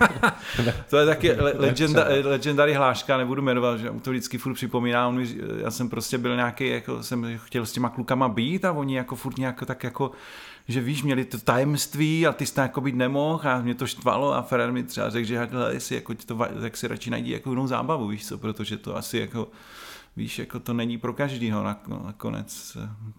to 0.90 0.96
je 0.96 1.06
taky 1.06 1.32
le- 1.32 1.54
legenda, 1.56 2.04
legendary 2.24 2.74
hláška, 2.74 3.16
nebudu 3.16 3.42
jmenovat, 3.42 3.76
že 3.80 3.90
to 4.02 4.10
vždycky 4.10 4.38
furt 4.38 4.54
připomíná, 4.54 5.08
on 5.08 5.16
mi, 5.16 5.36
já 5.58 5.70
jsem 5.70 5.88
prostě 5.88 6.18
byl 6.18 6.36
nějaký, 6.36 6.68
jako 6.68 7.02
jsem 7.02 7.38
chtěl 7.38 7.66
s 7.66 7.72
těma 7.72 7.88
klukama 7.88 8.28
být 8.28 8.64
a 8.64 8.72
oni 8.72 8.96
jako 8.96 9.16
furt 9.16 9.38
nějak 9.38 9.62
tak 9.66 9.84
jako 9.84 10.10
že 10.68 10.80
víš, 10.80 11.02
měli 11.02 11.24
to 11.24 11.38
tajemství 11.38 12.26
a 12.26 12.32
ty 12.32 12.46
jsi 12.46 12.60
jako 12.60 12.80
být 12.80 12.94
nemohl 12.94 13.48
a 13.48 13.62
mě 13.62 13.74
to 13.74 13.86
štvalo 13.86 14.34
a 14.34 14.42
Ferrer 14.42 14.72
mi 14.72 14.82
třeba 14.82 15.10
řekl, 15.10 15.26
že 15.26 15.38
hele, 15.38 15.74
jestli 15.74 15.94
jako 15.94 16.14
to, 16.14 16.38
tak 16.60 16.76
si 16.76 16.88
radši 16.88 17.10
najdi 17.10 17.32
jako 17.32 17.50
jinou 17.50 17.66
zábavu, 17.66 18.06
víš 18.08 18.26
co, 18.26 18.38
protože 18.38 18.76
to 18.76 18.96
asi 18.96 19.18
jako 19.18 19.48
víš, 20.16 20.38
jako 20.38 20.60
to 20.60 20.72
není 20.72 20.98
pro 20.98 21.12
každýho 21.12 21.64
nakonec, 22.04 22.76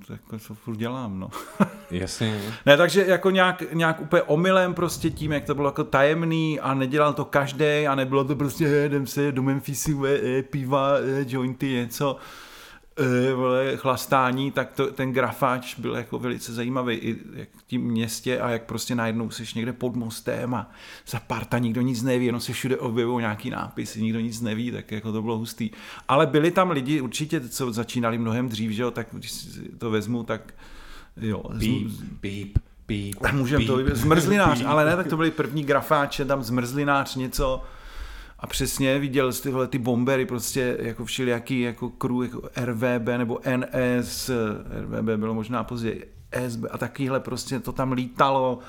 to, 0.08 0.14
jako 0.14 0.40
to 0.48 0.54
furt 0.54 0.78
dělám, 0.78 1.20
no. 1.20 1.30
Jasně. 1.92 2.42
ne, 2.66 2.78
takže 2.78 3.06
jako 3.08 3.30
nějak, 3.30 3.64
nějak 3.74 4.02
úplně 4.02 4.22
omylem 4.22 4.74
prostě 4.74 5.10
tím, 5.10 5.32
jak 5.32 5.46
to 5.46 5.56
bylo 5.56 5.68
jako 5.68 5.84
tajemný 5.84 6.60
a 6.60 6.74
nedělal 6.74 7.14
to 7.14 7.26
každý 7.26 7.88
a 7.88 7.96
nebylo 7.96 8.24
to 8.24 8.36
prostě, 8.36 8.86
jdem 8.86 9.08
se 9.08 9.32
do 9.32 9.44
Memphisu, 9.44 10.06
e, 10.06 10.44
piva, 10.44 10.98
e, 10.98 11.26
jointy, 11.28 11.68
něco, 11.68 12.18
e, 12.20 12.55
vole, 13.36 13.78
chlastání, 13.78 14.52
tak 14.52 14.72
to, 14.72 14.92
ten 14.92 15.14
grafáč 15.14 15.76
byl 15.76 15.96
jako 15.96 16.20
velice 16.20 16.54
zajímavý 16.54 16.96
i 16.96 17.18
jak 17.34 17.50
v 17.58 17.64
tím 17.64 17.82
městě 17.82 18.40
a 18.40 18.50
jak 18.50 18.64
prostě 18.64 18.96
najednou 18.96 19.30
jsi 19.30 19.44
někde 19.56 19.74
pod 19.74 19.96
mostem 19.96 20.54
a 20.54 20.72
za 21.08 21.20
parta 21.20 21.58
nikdo 21.58 21.82
nic 21.82 22.04
neví, 22.04 22.26
jenom 22.26 22.42
se 22.42 22.54
všude 22.54 22.78
objevují 22.78 23.22
nějaký 23.22 23.50
nápisy, 23.50 24.02
nikdo 24.02 24.20
nic 24.20 24.42
neví, 24.42 24.72
tak 24.72 24.92
jako 24.92 25.12
to 25.12 25.22
bylo 25.22 25.38
hustý. 25.38 25.70
Ale 26.08 26.28
byli 26.28 26.52
tam 26.52 26.72
lidi 26.72 27.02
určitě, 27.02 27.50
co 27.50 27.74
začínali 27.74 28.18
mnohem 28.18 28.50
dřív, 28.50 28.72
že 28.72 28.82
jo, 28.82 28.92
tak 28.92 29.08
když 29.12 29.32
si 29.32 29.60
to 29.78 29.92
vezmu, 29.92 30.24
tak 30.24 30.54
jo. 31.22 31.44
Píp, 31.60 31.92
píp, 32.20 32.58
píp. 32.86 33.16
Můžem 33.32 33.68
to 33.68 33.78
zmrzlinář, 33.92 34.64
ale 34.66 34.86
ne, 34.86 34.96
tak 34.96 35.08
to 35.08 35.18
byli 35.18 35.32
první 35.32 35.64
grafáče, 35.64 36.26
tam 36.26 36.44
zmrzlinář 36.44 37.16
něco, 37.16 37.64
a 38.40 38.48
přesně 38.48 39.00
viděl 39.00 39.34
z 39.34 39.42
tyhle 39.42 39.68
ty 39.68 39.78
bombery 39.78 40.26
prostě 40.26 40.78
jako 40.80 41.06
všelijaký 41.06 41.62
jako 41.62 41.90
crew, 41.90 42.24
jako 42.24 42.42
RVB 42.66 43.08
nebo 43.18 43.40
NS, 43.58 44.32
RVB 44.82 45.10
bylo 45.20 45.34
možná 45.34 45.64
později, 45.64 46.12
SB 46.48 46.66
a 46.72 46.78
takovýhle 46.78 47.20
prostě 47.20 47.60
to 47.60 47.72
tam 47.72 47.92
lítalo 47.92 48.60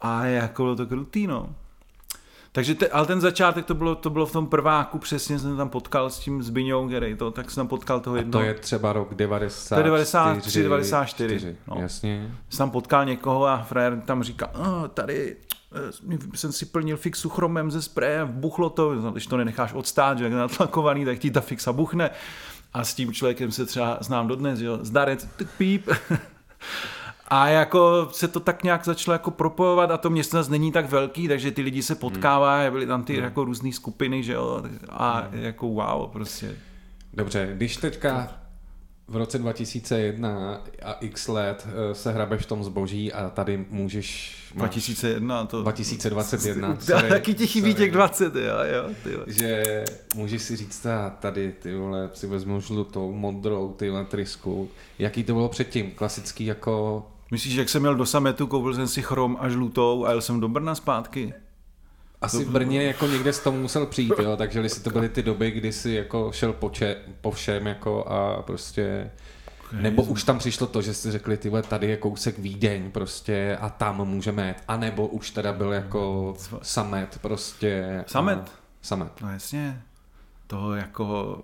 a 0.00 0.24
jako 0.26 0.62
bylo 0.62 0.76
to 0.76 0.86
krutý, 0.86 1.26
no. 1.26 1.54
Takže 2.52 2.74
te, 2.74 2.88
ale 2.88 3.06
ten 3.06 3.20
začátek 3.20 3.66
to 3.66 3.74
bylo, 3.74 3.94
to 3.94 4.10
bylo 4.10 4.26
v 4.26 4.32
tom 4.32 4.46
prváku, 4.46 4.98
přesně 4.98 5.38
jsem 5.38 5.56
tam 5.56 5.68
potkal 5.68 6.10
s 6.10 6.18
tím 6.18 6.42
Zbyňou, 6.42 6.88
který 6.88 7.16
to, 7.16 7.30
tak 7.30 7.50
jsem 7.50 7.60
tam 7.60 7.68
potkal 7.68 8.00
toho 8.00 8.16
jednoho. 8.16 8.44
A 8.44 8.46
to 8.46 8.48
je 8.48 8.54
třeba 8.54 8.92
rok 8.92 9.14
90. 9.14 9.74
To 9.74 9.80
je 9.80 9.84
93, 9.84 10.62
94. 10.62 11.56
No. 11.68 11.76
Jasně. 11.80 12.34
Jsem 12.48 12.58
tam 12.58 12.70
potkal 12.70 13.04
někoho 13.04 13.46
a 13.46 13.62
frajer 13.62 14.00
tam 14.00 14.22
říká, 14.22 14.54
oh, 14.54 14.88
tady 14.88 15.36
jsem 16.34 16.52
si 16.52 16.66
plnil 16.66 16.96
fixu 16.96 17.28
chromem 17.28 17.70
ze 17.70 17.82
spreje, 17.82 18.24
buchlo 18.24 18.70
to, 18.70 19.10
když 19.12 19.26
to 19.26 19.36
nenecháš 19.36 19.72
odstát, 19.72 20.18
že 20.18 20.24
jak 20.24 20.32
je 20.32 20.38
natlakovaný, 20.38 21.04
tak 21.04 21.18
ti 21.18 21.30
ta 21.30 21.40
fixa 21.40 21.72
buchne. 21.72 22.10
A 22.72 22.84
s 22.84 22.94
tím 22.94 23.12
člověkem 23.12 23.52
se 23.52 23.66
třeba 23.66 23.98
znám 24.00 24.28
dodnes, 24.28 24.60
jo, 24.60 24.78
zdarec, 24.82 25.28
píp. 25.58 25.88
A 27.28 27.48
jako 27.48 28.08
se 28.12 28.28
to 28.28 28.40
tak 28.40 28.62
nějak 28.62 28.84
začalo 28.84 29.12
jako 29.12 29.30
propojovat 29.30 29.90
a 29.90 29.96
to 29.96 30.10
město 30.10 30.36
zase 30.36 30.50
není 30.50 30.72
tak 30.72 30.90
velký, 30.90 31.28
takže 31.28 31.50
ty 31.50 31.62
lidi 31.62 31.82
se 31.82 31.94
potkávají, 31.94 32.70
byly 32.70 32.86
tam 32.86 33.04
ty 33.04 33.14
hmm. 33.14 33.24
jako 33.24 33.44
různé 33.44 33.72
skupiny, 33.72 34.22
že 34.22 34.32
jo, 34.32 34.62
a 34.88 35.20
hmm. 35.20 35.42
jako 35.42 35.68
wow, 35.68 36.10
prostě. 36.10 36.56
Dobře, 37.12 37.50
když 37.54 37.76
teďka 37.76 38.28
v 39.08 39.16
roce 39.16 39.38
2001 39.38 40.60
a 40.82 40.92
x 40.92 41.28
let 41.28 41.68
eh, 41.68 41.94
se 41.94 42.12
hrabeš 42.12 42.42
v 42.42 42.46
tom 42.46 42.64
zboží 42.64 43.12
a 43.12 43.30
tady 43.30 43.64
můžeš... 43.70 44.36
2001 44.54 45.46
to... 45.46 45.62
2021, 45.62 46.76
sorry, 46.80 47.08
Taky 47.08 47.34
ti 47.34 47.46
chybí 47.46 47.74
těch 47.74 47.92
20, 47.92 48.34
jo, 48.34 48.42
jo, 48.74 48.90
ty 49.02 49.32
Že 49.32 49.84
můžeš 50.14 50.42
si 50.42 50.56
říct, 50.56 50.86
tady 51.20 51.52
ty 51.52 51.74
vole, 51.74 52.10
si 52.14 52.26
vezmu 52.26 52.60
žlutou, 52.60 53.12
modrou, 53.12 53.72
tyhle 53.72 54.04
trysku. 54.04 54.68
Jaký 54.98 55.24
to 55.24 55.34
bylo 55.34 55.48
předtím? 55.48 55.90
Klasický 55.90 56.46
jako... 56.46 57.06
Myslíš, 57.30 57.54
jak 57.54 57.68
jsem 57.68 57.82
měl 57.82 57.94
do 57.94 58.06
sametu, 58.06 58.46
koupil 58.46 58.74
jsem 58.74 58.88
si 58.88 59.02
chrom 59.02 59.36
a 59.40 59.48
žlutou 59.48 60.04
a 60.04 60.10
jel 60.10 60.20
jsem 60.20 60.40
do 60.40 60.48
Brna 60.48 60.74
zpátky? 60.74 61.34
Asi 62.24 62.44
v 62.44 62.50
Brně 62.50 62.82
jako 62.82 63.06
někde 63.06 63.32
z 63.32 63.40
toho 63.40 63.56
musel 63.56 63.86
přijít, 63.86 64.12
jo, 64.22 64.36
takže 64.36 64.68
si 64.68 64.82
to 64.82 64.90
byly 64.90 65.08
ty 65.08 65.22
doby, 65.22 65.50
kdy 65.50 65.72
si 65.72 65.90
jako 65.90 66.32
šel 66.32 66.52
po, 66.52 66.70
če, 66.70 66.96
po 67.20 67.30
všem 67.30 67.66
jako 67.66 68.04
a 68.04 68.42
prostě 68.42 69.10
nebo 69.72 70.02
už 70.02 70.24
tam 70.24 70.38
přišlo 70.38 70.66
to, 70.66 70.82
že 70.82 70.94
si 70.94 71.10
řekli, 71.10 71.36
tyhle, 71.36 71.62
tady 71.62 71.86
je 71.86 71.96
kousek 71.96 72.38
Vídeň 72.38 72.90
prostě 72.90 73.58
a 73.60 73.68
tam 73.68 74.08
můžeme 74.08 74.46
jet. 74.46 74.62
A 74.68 74.76
nebo 74.76 75.06
už 75.06 75.30
teda 75.30 75.52
byl 75.52 75.72
jako 75.72 76.34
samet 76.62 77.18
prostě. 77.22 78.04
Samet? 78.06 78.38
A, 78.38 78.50
samet. 78.82 79.12
No 79.22 79.32
jasně. 79.32 79.82
To 80.46 80.74
jako 80.74 81.38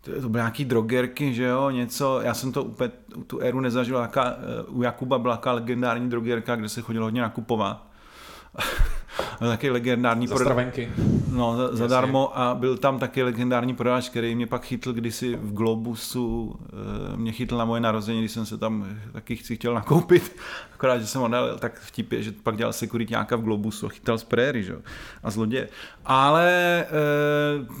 to, 0.00 0.20
to 0.20 0.28
byly 0.28 0.40
nějaký 0.40 0.64
drogerky, 0.64 1.34
že 1.34 1.44
jo, 1.44 1.70
něco, 1.70 2.20
já 2.20 2.34
jsem 2.34 2.52
to 2.52 2.64
úplně, 2.64 2.90
tu 3.26 3.38
éru 3.40 3.60
nezažil, 3.60 3.96
jaká, 3.96 4.36
u 4.68 4.82
Jakuba 4.82 5.18
byla 5.18 5.40
legendární 5.46 6.10
drogerka, 6.10 6.56
kde 6.56 6.68
se 6.68 6.80
chodilo 6.80 7.06
hodně 7.06 7.22
nakupovat 7.22 7.91
taky 9.38 9.70
legendární 9.70 10.26
za 10.26 10.36
stravenky. 10.36 10.92
No, 11.32 11.56
za, 11.56 11.76
zadarmo 11.76 12.38
a 12.38 12.54
byl 12.54 12.76
tam 12.76 12.98
taky 12.98 13.22
legendární 13.22 13.74
prodavač, 13.74 14.08
který 14.08 14.34
mě 14.34 14.46
pak 14.46 14.64
chytl 14.64 14.92
kdysi 14.92 15.36
v 15.36 15.52
Globusu, 15.52 16.56
eh, 17.12 17.16
mě 17.16 17.32
chytl 17.32 17.56
na 17.56 17.64
moje 17.64 17.80
narození, 17.80 18.18
když 18.18 18.32
jsem 18.32 18.46
se 18.46 18.58
tam 18.58 18.86
taky 19.12 19.36
chci 19.36 19.56
chtěl 19.56 19.74
nakoupit, 19.74 20.36
akorát, 20.74 20.98
že 20.98 21.06
jsem 21.06 21.20
ho 21.20 21.28
dal 21.28 21.58
tak 21.58 21.80
vtipě, 21.80 22.22
že 22.22 22.32
pak 22.32 22.56
dělal 22.56 22.72
security 22.72 23.10
nějaká 23.10 23.36
v 23.36 23.42
Globusu 23.42 23.86
a 23.86 23.88
chytal 23.88 24.18
z 24.18 24.24
préry, 24.24 24.64
že? 24.64 24.74
a 25.22 25.30
zlodě. 25.30 25.68
Ale 26.04 26.50
e, 26.80 26.86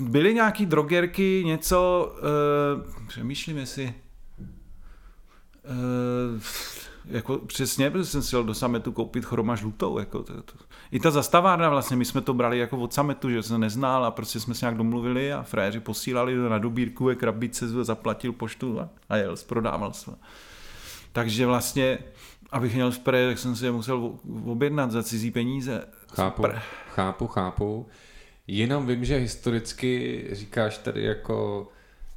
byly 0.00 0.34
nějaký 0.34 0.66
drogerky, 0.66 1.42
něco, 1.46 2.12
e, 2.18 3.06
přemýšlím, 3.06 3.58
jestli 3.58 3.84
e, 3.84 3.94
jako 7.04 7.38
přesně, 7.38 7.90
protože 7.90 8.04
jsem 8.04 8.22
si 8.22 8.34
jel 8.34 8.44
do 8.44 8.54
sametu 8.54 8.92
koupit 8.92 9.24
chroma 9.24 9.54
žlutou. 9.54 9.98
Jako 9.98 10.22
to, 10.22 10.42
to. 10.42 10.54
I 10.90 11.00
ta 11.00 11.10
zastavárna 11.10 11.68
vlastně, 11.68 11.96
my 11.96 12.04
jsme 12.04 12.20
to 12.20 12.34
brali 12.34 12.58
jako 12.58 12.78
od 12.78 12.92
sametu, 12.92 13.30
že 13.30 13.42
jsem 13.42 13.60
neznal 13.60 14.04
a 14.04 14.10
prostě 14.10 14.40
jsme 14.40 14.54
se 14.54 14.66
nějak 14.66 14.76
domluvili 14.76 15.32
a 15.32 15.42
fréři 15.42 15.80
posílali 15.80 16.36
na 16.36 16.58
dobírku, 16.58 17.08
je 17.08 17.14
krabice, 17.14 17.84
zaplatil 17.84 18.32
poštu 18.32 18.80
a, 18.80 18.88
a 19.08 19.16
jel, 19.16 19.36
prodával 19.46 19.92
se. 19.92 20.10
Takže 21.12 21.46
vlastně, 21.46 21.98
abych 22.50 22.74
měl 22.74 22.92
spray, 22.92 23.26
tak 23.26 23.38
jsem 23.38 23.56
si 23.56 23.64
je 23.64 23.72
musel 23.72 24.12
objednat 24.44 24.90
za 24.90 25.02
cizí 25.02 25.30
peníze. 25.30 25.84
Chápu, 26.14 26.42
Super. 26.42 26.62
chápu, 26.88 27.26
chápu. 27.26 27.86
Jenom 28.46 28.86
vím, 28.86 29.04
že 29.04 29.16
historicky 29.16 30.24
říkáš 30.32 30.78
tady 30.78 31.02
jako 31.02 31.68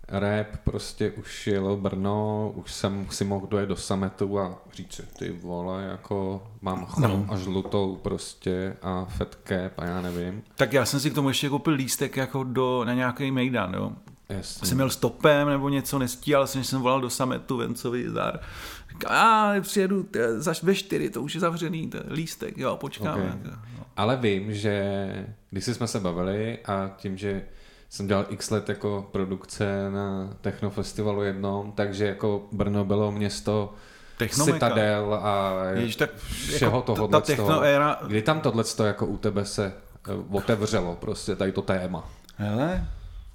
rap 0.07 0.47
prostě 0.63 1.11
už 1.11 1.47
jelo 1.47 1.77
Brno, 1.77 2.51
už 2.55 2.73
jsem 2.73 3.07
si 3.09 3.25
mohl 3.25 3.47
dojet 3.47 3.65
do 3.65 3.75
sametu 3.75 4.39
a 4.39 4.57
říct 4.73 4.93
si, 4.93 5.03
ty 5.19 5.31
vole, 5.31 5.83
jako 5.83 6.47
mám 6.61 6.85
chrom 6.85 7.25
no. 7.27 7.33
a 7.33 7.37
žlutou 7.37 7.99
prostě 8.01 8.75
a 8.81 9.05
fat 9.05 9.37
cap 9.43 9.71
a 9.77 9.85
já 9.85 10.01
nevím. 10.01 10.43
Tak 10.55 10.73
já 10.73 10.85
jsem 10.85 10.99
si 10.99 11.11
k 11.11 11.15
tomu 11.15 11.27
ještě 11.27 11.49
koupil 11.49 11.73
lístek 11.73 12.17
jako 12.17 12.43
do, 12.43 12.83
na 12.85 12.93
nějaký 12.93 13.31
mejdan, 13.31 13.73
jo. 13.73 13.91
Jasně. 14.29 14.67
Jsem 14.67 14.77
měl 14.77 14.89
stopem 14.89 15.49
nebo 15.49 15.69
něco 15.69 15.99
nestíhal, 15.99 16.47
jsem, 16.47 16.63
jsem 16.63 16.81
volal 16.81 17.01
do 17.01 17.09
sametu 17.09 17.57
Vencový 17.57 18.07
zdar. 18.07 18.39
Říkal, 18.89 19.11
a 19.11 19.55
přijedu 19.61 20.03
tě, 20.03 20.39
za 20.39 20.53
ve 20.63 20.75
čtyři, 20.75 21.09
to 21.09 21.21
už 21.21 21.33
je 21.33 21.39
zavřený, 21.39 21.89
to 21.89 21.97
je 21.97 22.03
lístek, 22.11 22.57
jo, 22.57 22.77
počkáme. 22.77 23.23
Okay. 23.23 23.51
No. 23.51 23.85
Ale 23.97 24.17
vím, 24.17 24.53
že 24.53 25.27
když 25.49 25.65
jsme 25.65 25.87
se 25.87 25.99
bavili 25.99 26.59
a 26.65 26.91
tím, 26.97 27.17
že 27.17 27.45
jsem 27.89 28.07
dělal 28.07 28.25
x 28.29 28.49
let 28.49 28.69
jako 28.69 29.09
produkce 29.11 29.91
na 29.91 30.29
Technofestivalu 30.41 31.23
jednom, 31.23 31.71
takže 31.71 32.05
jako 32.05 32.47
Brno 32.51 32.85
bylo 32.85 33.11
město 33.11 33.73
Technomeka. 34.17 34.53
Citadel 34.53 35.13
a 35.13 35.53
Jež, 35.73 35.95
tak 35.95 36.15
všeho 36.15 36.77
jako 36.77 36.81
tohohle. 36.81 37.07
Ta 37.07 37.21
technoéra... 37.21 37.99
Kdy 38.07 38.21
tam 38.21 38.41
tohle 38.41 38.63
jako 38.83 39.05
u 39.05 39.17
tebe 39.17 39.45
se 39.45 39.73
eh, 40.09 40.11
otevřelo 40.31 40.95
prostě 40.95 41.35
tady 41.35 41.51
to 41.51 41.61
téma? 41.61 42.09
Hele, 42.37 42.87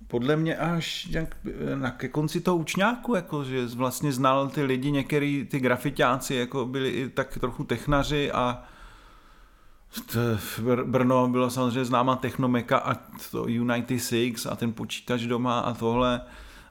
podle 0.09 0.37
mě 0.37 0.57
až 0.57 1.07
jak, 1.11 1.37
na 1.75 1.91
ke 1.91 2.09
konci 2.09 2.41
toho 2.41 2.57
učňáku, 2.57 3.15
jako, 3.15 3.45
že 3.45 3.67
vlastně 3.67 4.13
znal 4.13 4.49
ty 4.49 4.63
lidi, 4.63 4.91
některý 4.91 5.47
ty 5.51 5.61
grafitáci 5.61 6.35
jako 6.35 6.67
byli 6.67 6.91
i 6.91 7.09
tak 7.09 7.39
trochu 7.39 7.65
technaři 7.65 8.33
a 8.33 8.65
Brno 10.85 11.29
bylo 11.29 11.51
samozřejmě 11.51 11.85
známá 11.85 12.17
Technomeka 12.17 12.79
a 12.79 12.95
to 13.31 13.47
United 13.49 14.01
Six 14.01 14.47
a 14.47 14.57
ten 14.57 14.73
počítač 14.73 15.23
doma 15.23 15.61
a 15.61 15.75
tohle 15.75 16.21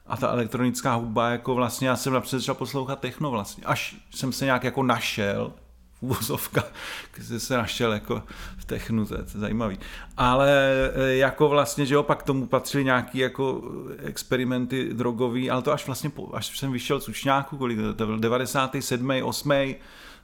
a 0.06 0.16
ta 0.16 0.28
elektronická 0.28 0.94
hudba, 0.94 1.30
jako 1.30 1.54
vlastně 1.54 1.88
já 1.88 1.96
jsem 1.96 2.12
napřed 2.12 2.38
začal 2.38 2.54
poslouchat 2.54 3.00
techno 3.00 3.30
vlastně, 3.30 3.64
až 3.64 3.96
jsem 4.14 4.32
se 4.32 4.44
nějak 4.44 4.64
jako 4.64 4.82
našel, 4.82 5.52
uvozovka, 6.00 6.64
když 7.14 7.42
se 7.42 7.56
našel 7.56 7.92
jako 7.92 8.22
v 8.58 8.64
technu, 8.64 9.06
to 9.06 9.14
je, 9.14 9.22
to 9.22 9.30
je 9.34 9.40
zajímavý. 9.40 9.78
Ale 10.16 10.50
e, 10.94 11.16
jako 11.16 11.48
vlastně, 11.48 11.86
že 11.86 11.98
opak 11.98 12.22
tomu 12.22 12.46
patřily 12.46 12.84
nějaký 12.84 13.18
jako 13.18 13.62
experimenty 13.98 14.94
drogový, 14.94 15.50
ale 15.50 15.62
to 15.62 15.72
až 15.72 15.86
vlastně, 15.86 16.10
až 16.32 16.58
jsem 16.58 16.72
vyšel 16.72 17.00
z 17.00 17.08
učňáku, 17.08 17.56
kolik 17.56 17.78
to 17.96 18.06
byl, 18.06 18.18
97. 18.18 19.10
8 19.22 19.52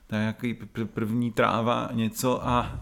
tak 0.07 0.21
jaký 0.21 0.53
pr- 0.53 0.87
první 0.87 1.31
tráva, 1.31 1.89
něco 1.93 2.47
a 2.47 2.79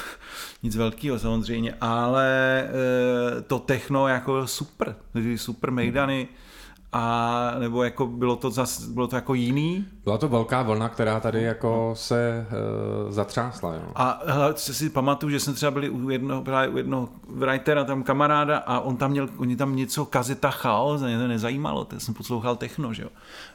nic 0.62 0.76
velkého 0.76 1.18
samozřejmě, 1.18 1.74
ale 1.80 2.60
e, 2.60 3.42
to 3.42 3.58
techno 3.58 4.08
jako 4.08 4.46
super, 4.46 4.96
super 5.36 5.70
mejdany, 5.70 6.28
a 6.94 7.54
nebo 7.58 7.84
jako 7.84 8.06
bylo 8.06 8.36
to, 8.36 8.50
zas, 8.50 8.84
bylo 8.84 9.06
to 9.06 9.16
jako 9.16 9.34
jiný. 9.34 9.86
Byla 10.04 10.18
to 10.18 10.28
velká 10.28 10.62
vlna, 10.62 10.88
která 10.88 11.20
tady 11.20 11.42
jako 11.42 11.92
se 11.96 12.46
uh, 13.06 13.12
zatřásla. 13.12 13.74
Jo. 13.74 13.82
A 13.94 14.22
hele, 14.26 14.54
si 14.56 14.90
pamatuju, 14.90 15.30
že 15.30 15.40
jsme 15.40 15.52
třeba 15.52 15.70
byli 15.70 15.88
u 15.90 16.10
jednoho, 16.10 16.42
právě 16.42 16.68
u 16.68 16.76
jednoho 16.76 17.08
writera, 17.28 17.84
tam 17.84 18.02
kamaráda 18.02 18.58
a 18.58 18.80
on 18.80 18.96
tam 18.96 19.10
měl, 19.10 19.28
oni 19.36 19.56
tam 19.56 19.76
něco, 19.76 20.04
kazeta 20.04 20.50
chaos, 20.50 21.02
a 21.02 21.06
mě 21.06 21.18
to 21.18 21.28
nezajímalo, 21.28 21.84
to 21.84 22.00
jsem 22.00 22.14
poslouchal 22.14 22.56
techno, 22.56 22.92
že 22.92 23.02
jo. 23.02 23.08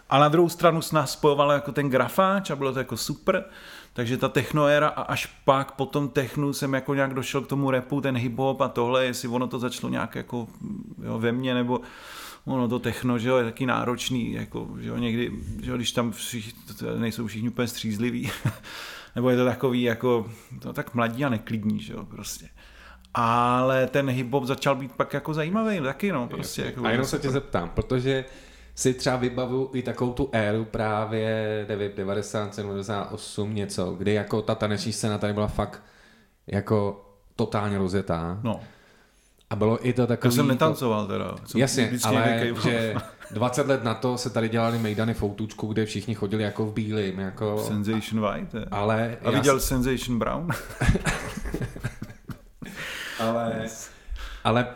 A 0.10 0.20
na 0.20 0.30
druhou 0.30 0.50
stranu 0.50 0.82
s 0.82 0.92
nás 0.92 1.12
spojovalo 1.12 1.52
jako 1.52 1.72
ten 1.72 1.90
grafáč 1.90 2.50
a 2.50 2.56
bylo 2.56 2.74
to 2.74 2.80
jako 2.80 2.98
super, 2.98 3.46
takže 3.94 4.18
ta 4.18 4.30
technoera 4.30 4.88
a 4.88 5.02
až 5.02 5.26
pak 5.46 5.72
po 5.72 5.86
tom 5.86 6.10
technu 6.10 6.54
jsem 6.54 6.74
jako 6.74 6.94
nějak 6.94 7.14
došel 7.14 7.42
k 7.42 7.48
tomu 7.48 7.72
repu, 7.72 8.02
ten 8.02 8.16
hip-hop 8.16 8.64
a 8.64 8.68
tohle, 8.68 9.06
jestli 9.06 9.28
ono 9.28 9.48
to 9.48 9.60
začalo 9.60 9.92
nějak 9.92 10.16
jako 10.16 10.48
jo, 11.04 11.20
ve 11.20 11.32
mně, 11.32 11.54
nebo 11.54 11.82
ono 12.46 12.68
to 12.68 12.80
techno, 12.80 13.20
že 13.20 13.30
jo, 13.30 13.38
je 13.38 13.46
taky 13.46 13.66
náročný, 13.66 14.34
jako, 14.34 14.70
že 14.80 14.90
jo, 14.90 14.98
někdy, 14.98 15.32
že 15.64 15.72
jo, 15.72 15.78
když 15.78 15.92
tam 15.92 16.12
všichni, 16.12 16.54
nejsou 16.98 17.28
všichni 17.28 17.50
úplně 17.50 17.68
střízliví, 17.68 18.32
nebo 19.16 19.30
je 19.30 19.38
to 19.38 19.46
takový 19.46 19.82
jako, 19.82 20.30
to 20.60 20.74
tak 20.74 20.94
mladí 20.94 21.26
a 21.26 21.30
neklidní, 21.30 21.80
že 21.80 21.94
jo, 21.94 22.06
prostě. 22.06 22.50
Ale 23.14 23.88
ten 23.88 24.10
hip-hop 24.10 24.46
začal 24.46 24.76
být 24.76 24.92
pak 24.92 25.14
jako 25.14 25.34
zajímavý 25.34 25.80
taky, 25.80 26.12
no, 26.12 26.28
prostě. 26.28 26.62
Jako, 26.62 26.86
a 26.86 26.92
jenom 26.92 27.06
se 27.06 27.20
tě 27.20 27.30
zeptám, 27.30 27.70
protože 27.70 28.26
si 28.78 28.94
třeba 28.94 29.16
vybavu 29.16 29.70
i 29.74 29.82
takovou 29.82 30.14
tu 30.14 30.30
éru 30.32 30.66
právě 30.66 31.66
90, 32.06 32.58
98 32.58 33.56
něco, 33.56 33.92
kdy 33.92 34.14
jako 34.14 34.42
ta 34.42 34.56
taneční 34.56 34.94
scéna 34.94 35.18
tady 35.18 35.34
byla 35.34 35.48
fakt 35.48 35.84
jako 36.48 37.06
totálně 37.36 37.78
rozjetá. 37.78 38.40
No. 38.44 38.60
A 39.50 39.56
bylo 39.56 39.88
i 39.88 39.94
to 39.94 40.08
takový... 40.08 40.32
To 40.32 40.36
jsem 40.36 40.48
netancoval 40.48 41.08
teda. 41.08 41.36
Jsem 41.46 41.62
Jasně, 41.62 41.92
ale 42.04 42.48
že 42.64 42.96
20 43.32 43.68
let 43.68 43.84
na 43.84 43.94
to 43.94 44.18
se 44.18 44.30
tady 44.30 44.50
dělali 44.50 44.80
mejdany 44.80 45.14
v 45.14 45.24
Outučku, 45.24 45.68
kde 45.68 45.86
všichni 45.86 46.16
chodili 46.16 46.44
jako 46.44 46.66
v 46.66 46.74
bílým. 46.74 47.20
Jako... 47.20 47.64
Sensation 47.68 48.22
White. 48.22 48.54
Je. 48.54 48.66
Ale 48.72 49.18
A 49.24 49.32
viděl 49.32 49.56
já... 49.56 49.60
Sensation 49.60 50.20
Brown? 50.20 50.50
ale, 53.20 53.66
ale 54.44 54.68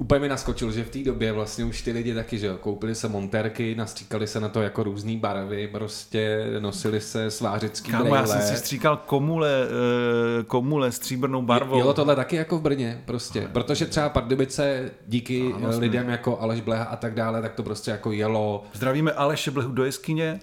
úplně 0.00 0.20
mi 0.20 0.28
naskočil, 0.28 0.72
že 0.72 0.84
v 0.84 0.90
té 0.90 0.98
době 0.98 1.32
vlastně 1.32 1.64
už 1.64 1.82
ty 1.82 1.92
lidi 1.92 2.14
taky, 2.14 2.38
že 2.38 2.46
jo, 2.46 2.56
koupili 2.56 2.94
se 2.94 3.08
montérky, 3.08 3.74
nastříkali 3.74 4.26
se 4.26 4.40
na 4.40 4.48
to 4.48 4.62
jako 4.62 4.82
různé 4.82 5.16
barvy, 5.16 5.68
prostě 5.68 6.46
nosili 6.58 7.00
se 7.00 7.30
svářický 7.30 7.90
Kámo, 7.90 8.14
já 8.14 8.26
jsem 8.26 8.40
si 8.40 8.56
stříkal 8.56 8.96
komule, 8.96 9.50
eh, 9.50 10.42
komule 10.44 10.92
stříbrnou 10.92 11.42
barvou. 11.42 11.76
Bylo 11.76 11.94
tohle 11.94 12.16
taky 12.16 12.36
jako 12.36 12.58
v 12.58 12.62
Brně, 12.62 13.02
prostě, 13.04 13.48
protože 13.52 13.86
třeba 13.86 14.08
Pardubice 14.08 14.90
díky 15.06 15.52
ano, 15.54 15.78
lidem 15.78 16.08
jako 16.08 16.40
Aleš 16.40 16.60
Bleha 16.60 16.84
a 16.84 16.96
tak 16.96 17.14
dále, 17.14 17.42
tak 17.42 17.54
to 17.54 17.62
prostě 17.62 17.90
jako 17.90 18.12
jelo. 18.12 18.64
Zdravíme 18.72 19.12
Aleše 19.12 19.50
Blehu 19.50 19.72
do 19.72 19.84
jeskyně. 19.84 20.40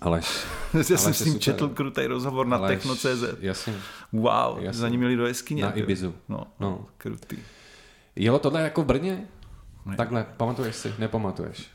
Aleš. 0.00 0.26
Já 0.74 0.82
jsem 0.82 0.98
Aleš 1.04 1.16
s 1.16 1.24
ním 1.24 1.38
četl 1.38 1.68
krutý 1.68 2.06
rozhovor 2.06 2.46
na 2.46 2.58
Techno.cz. 2.58 3.24
Jasně. 3.40 3.74
Wow, 4.12 4.58
jasně. 4.60 4.80
za 4.80 4.88
ním 4.88 5.00
měli 5.00 5.16
do 5.16 5.26
jeskyně. 5.26 5.62
Na 5.62 5.72
Ibizu. 5.72 6.14
No, 6.28 6.46
no. 6.60 6.86
krutý. 6.98 7.36
Jelo 8.16 8.38
tohle 8.38 8.62
jako 8.62 8.82
v 8.82 8.86
Brně? 8.86 9.28
Ne. 9.86 9.96
Takhle, 9.96 10.26
pamatuješ 10.36 10.76
si? 10.76 10.94
Nepamatuješ? 10.98 11.70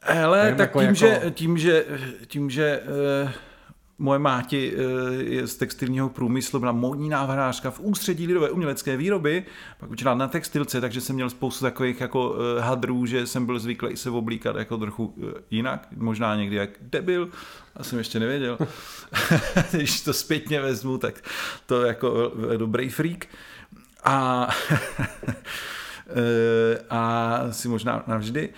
Hele, 0.00 0.42
Nevím, 0.42 0.56
tak 0.56 0.68
jako 0.68 0.78
tím, 0.80 0.88
jako... 0.88 0.98
že, 0.98 1.30
tím, 1.30 1.58
že, 1.58 1.84
tím, 2.26 2.50
že 2.50 2.80
uh, 3.24 3.30
moje 3.98 4.18
máti 4.18 4.74
uh, 4.76 4.82
je 5.20 5.46
z 5.46 5.54
textilního 5.56 6.08
průmyslu, 6.08 6.60
byla 6.60 6.72
módní 6.72 7.08
návrhářka 7.08 7.70
v 7.70 7.80
ústředí 7.80 8.26
lidové 8.26 8.50
umělecké 8.50 8.96
výroby, 8.96 9.44
pak 9.80 9.90
učila 9.90 10.14
na 10.14 10.28
textilce, 10.28 10.80
takže 10.80 11.00
jsem 11.00 11.14
měl 11.14 11.30
spoustu 11.30 11.64
takových 11.64 12.00
jako 12.00 12.30
uh, 12.30 12.36
hadrů, 12.58 13.06
že 13.06 13.26
jsem 13.26 13.46
byl 13.46 13.58
zvyklý 13.58 13.96
se 13.96 14.10
oblíkat 14.10 14.56
jako 14.56 14.78
trochu 14.78 15.06
uh, 15.06 15.30
jinak, 15.50 15.88
možná 15.96 16.36
někdy 16.36 16.56
jak 16.56 16.70
debil, 16.80 17.28
a 17.76 17.84
jsem 17.84 17.98
ještě 17.98 18.20
nevěděl. 18.20 18.58
Když 19.70 20.00
to 20.00 20.12
zpětně 20.12 20.60
vezmu, 20.60 20.98
tak 20.98 21.14
to 21.66 21.82
jako 21.82 22.32
dobrý 22.56 22.88
freak. 22.88 23.26
A, 24.04 24.48
eh, 26.08 26.78
a 26.90 27.38
si 27.50 27.68
možná 27.68 28.04
navždy. 28.06 28.50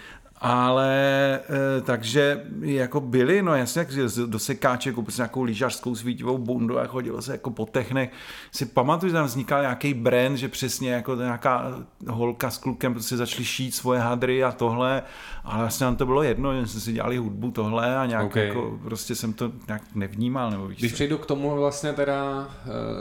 Ale 0.47 1.41
e, 1.79 1.81
takže 1.81 2.45
jako 2.61 3.01
byli, 3.01 3.43
no 3.43 3.55
jasně, 3.55 3.79
jak 3.79 3.89
do 4.27 4.39
sekáče 4.39 4.93
koupil 4.93 5.13
si 5.13 5.21
nějakou 5.21 5.43
lyžařskou 5.43 5.95
svítivou 5.95 6.39
bundu 6.39 6.79
a 6.79 6.87
chodilo 6.87 7.23
se 7.23 7.33
jako 7.33 7.51
po 7.51 7.67
technech. 7.67 8.11
Si 8.53 8.67
pamatuju, 8.67 9.11
že 9.11 9.15
tam 9.15 9.27
vznikal 9.27 9.61
nějaký 9.61 9.95
brand, 9.95 10.37
že 10.37 10.49
přesně 10.49 10.93
jako 10.93 11.15
nějaká 11.15 11.73
holka 12.09 12.51
s 12.51 12.59
klukem 12.59 12.93
prostě 12.93 13.17
začali 13.17 13.45
šít 13.45 13.75
svoje 13.75 14.01
hadry 14.01 14.45
a 14.45 14.53
tohle, 14.53 15.03
ale 15.45 15.59
vlastně 15.59 15.85
nám 15.85 15.97
to 15.97 16.07
bylo 16.07 16.23
jedno, 16.23 16.61
že 16.61 16.67
jsme 16.67 16.81
si 16.81 16.93
dělali 16.93 17.17
hudbu 17.17 17.51
tohle 17.51 17.97
a 17.97 18.07
nějak 18.07 18.27
okay. 18.27 18.47
jako 18.47 18.79
prostě 18.85 19.15
jsem 19.15 19.33
to 19.33 19.53
nějak 19.67 19.83
nevnímal. 19.95 20.51
Nebo 20.51 20.67
víš 20.67 20.79
Když 20.79 20.91
se. 20.91 20.95
přejdu 20.95 21.19
k 21.19 21.27
tomu 21.27 21.57
vlastně 21.57 21.93
teda, 21.93 22.49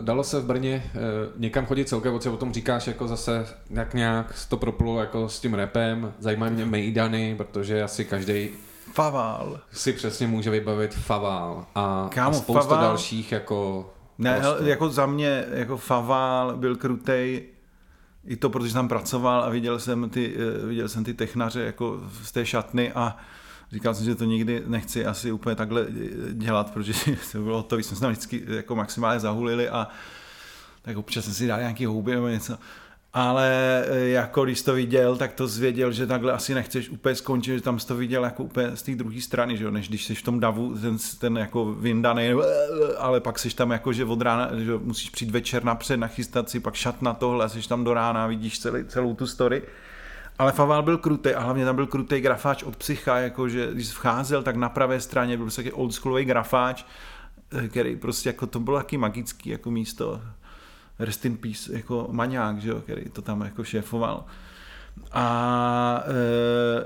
dalo 0.01 0.23
se 0.23 0.39
v 0.39 0.45
Brně 0.45 0.91
někam 1.37 1.65
chodit 1.65 1.89
celkem, 1.89 2.13
protože 2.13 2.29
o 2.29 2.37
tom 2.37 2.53
říkáš 2.53 2.87
jako 2.87 3.07
zase 3.07 3.45
jak 3.69 3.93
nějak 3.93 4.35
to 4.49 4.57
proplulo 4.57 4.99
jako 4.99 5.29
s 5.29 5.39
tím 5.39 5.53
repem, 5.53 6.13
zajímají 6.19 6.53
mě 6.53 6.65
Mejdany, 6.65 7.35
protože 7.35 7.83
asi 7.83 8.05
každý 8.05 8.49
Favál. 8.93 9.59
si 9.71 9.93
přesně 9.93 10.27
může 10.27 10.49
vybavit 10.49 10.93
Favál 10.93 11.65
a, 11.75 12.07
Kámo, 12.13 12.37
a 12.37 12.39
spousta 12.39 12.61
favál, 12.61 12.81
dalších 12.81 13.31
jako... 13.31 13.89
Ne, 14.17 14.39
prostě. 14.41 14.69
jako 14.69 14.89
za 14.89 15.05
mě 15.05 15.45
jako 15.51 15.77
Favál 15.77 16.57
byl 16.57 16.75
krutej 16.75 17.43
i 18.25 18.35
to, 18.35 18.49
protože 18.49 18.73
tam 18.73 18.87
pracoval 18.87 19.43
a 19.43 19.49
viděl 19.49 19.79
jsem 19.79 20.09
ty, 20.09 20.35
eh, 20.35 20.65
viděl 20.65 20.89
jsem 20.89 21.03
ty 21.03 21.13
technaře 21.13 21.61
jako 21.61 22.01
z 22.23 22.31
té 22.31 22.45
šatny 22.45 22.91
a 22.91 23.17
říkal 23.71 23.93
jsem, 23.93 24.05
že 24.05 24.15
to 24.15 24.23
nikdy 24.23 24.63
nechci 24.65 25.05
asi 25.05 25.31
úplně 25.31 25.55
takhle 25.55 25.81
eh, 25.81 26.33
dělat, 26.33 26.73
protože 26.73 26.93
to 27.31 27.41
bylo 27.41 27.57
hotový, 27.57 27.83
jsme 27.83 27.95
se 27.95 28.01
tam 28.01 28.11
vždycky 28.11 28.43
jako 28.47 28.75
maximálně 28.75 29.19
zahulili 29.19 29.69
a 29.69 29.87
tak 30.81 30.97
občas 30.97 31.25
jsem 31.25 31.33
si 31.33 31.47
dal 31.47 31.59
nějaký 31.59 31.85
houby 31.85 32.11
nebo 32.11 32.27
něco 32.27 32.57
ale 33.13 33.83
e, 33.87 34.09
jako 34.09 34.45
když 34.45 34.61
to 34.61 34.73
viděl, 34.73 35.15
tak 35.15 35.33
to 35.33 35.47
zvěděl, 35.47 35.91
že 35.91 36.07
takhle 36.07 36.33
asi 36.33 36.53
nechceš 36.53 36.89
úplně 36.89 37.15
skončit, 37.15 37.55
že 37.55 37.61
tam 37.61 37.79
jsi 37.79 37.87
to 37.87 37.95
viděl 37.95 38.23
jako 38.23 38.43
úplně 38.43 38.75
z 38.75 38.81
té 38.81 38.95
druhé 38.95 39.21
strany, 39.21 39.57
že 39.57 39.63
jo? 39.63 39.71
než 39.71 39.89
když 39.89 40.05
jsi 40.05 40.15
v 40.15 40.21
tom 40.21 40.39
davu, 40.39 40.75
ten, 40.77 40.97
ten 41.19 41.37
jako 41.37 41.73
vyndaný, 41.73 42.29
ale 42.97 43.19
pak 43.19 43.39
jsi 43.39 43.55
tam 43.55 43.71
jako, 43.71 43.93
že 43.93 44.05
od 44.05 44.21
rána, 44.21 44.49
že 44.57 44.71
musíš 44.77 45.09
přijít 45.09 45.31
večer 45.31 45.63
napřed, 45.63 45.97
nachystat 45.97 46.49
si, 46.49 46.59
pak 46.59 46.75
šat 46.75 47.01
na 47.01 47.13
tohle, 47.13 47.49
jsi 47.49 47.69
tam 47.69 47.83
do 47.83 47.93
rána, 47.93 48.27
vidíš 48.27 48.59
celý, 48.59 48.85
celou 48.85 49.15
tu 49.15 49.27
story. 49.27 49.61
Ale 50.39 50.51
Faval 50.51 50.83
byl 50.83 50.97
krutý 50.97 51.29
a 51.29 51.41
hlavně 51.41 51.65
tam 51.65 51.75
byl 51.75 51.87
krutý 51.87 52.19
grafáč 52.19 52.63
od 52.63 52.75
psycha, 52.75 53.17
jakože 53.17 53.69
když 53.73 53.89
vcházel, 53.89 54.43
tak 54.43 54.55
na 54.55 54.69
pravé 54.69 55.01
straně 55.01 55.37
byl 55.37 55.45
prostě 55.45 55.71
oldschoolový 55.71 56.25
grafáč, 56.25 56.85
e, 57.51 57.67
který 57.67 57.95
prostě 57.95 58.29
jako 58.29 58.47
to 58.47 58.59
bylo 58.59 58.77
taky 58.77 58.97
magický 58.97 59.49
jako 59.49 59.71
místo 59.71 60.21
rest 60.99 61.25
in 61.25 61.37
peace, 61.37 61.73
jako 61.73 62.07
maňák, 62.11 62.61
že 62.61 62.69
jo, 62.69 62.81
který 62.81 63.09
to 63.09 63.21
tam 63.21 63.41
jako 63.41 63.63
šéfoval. 63.63 64.25
A 65.11 66.03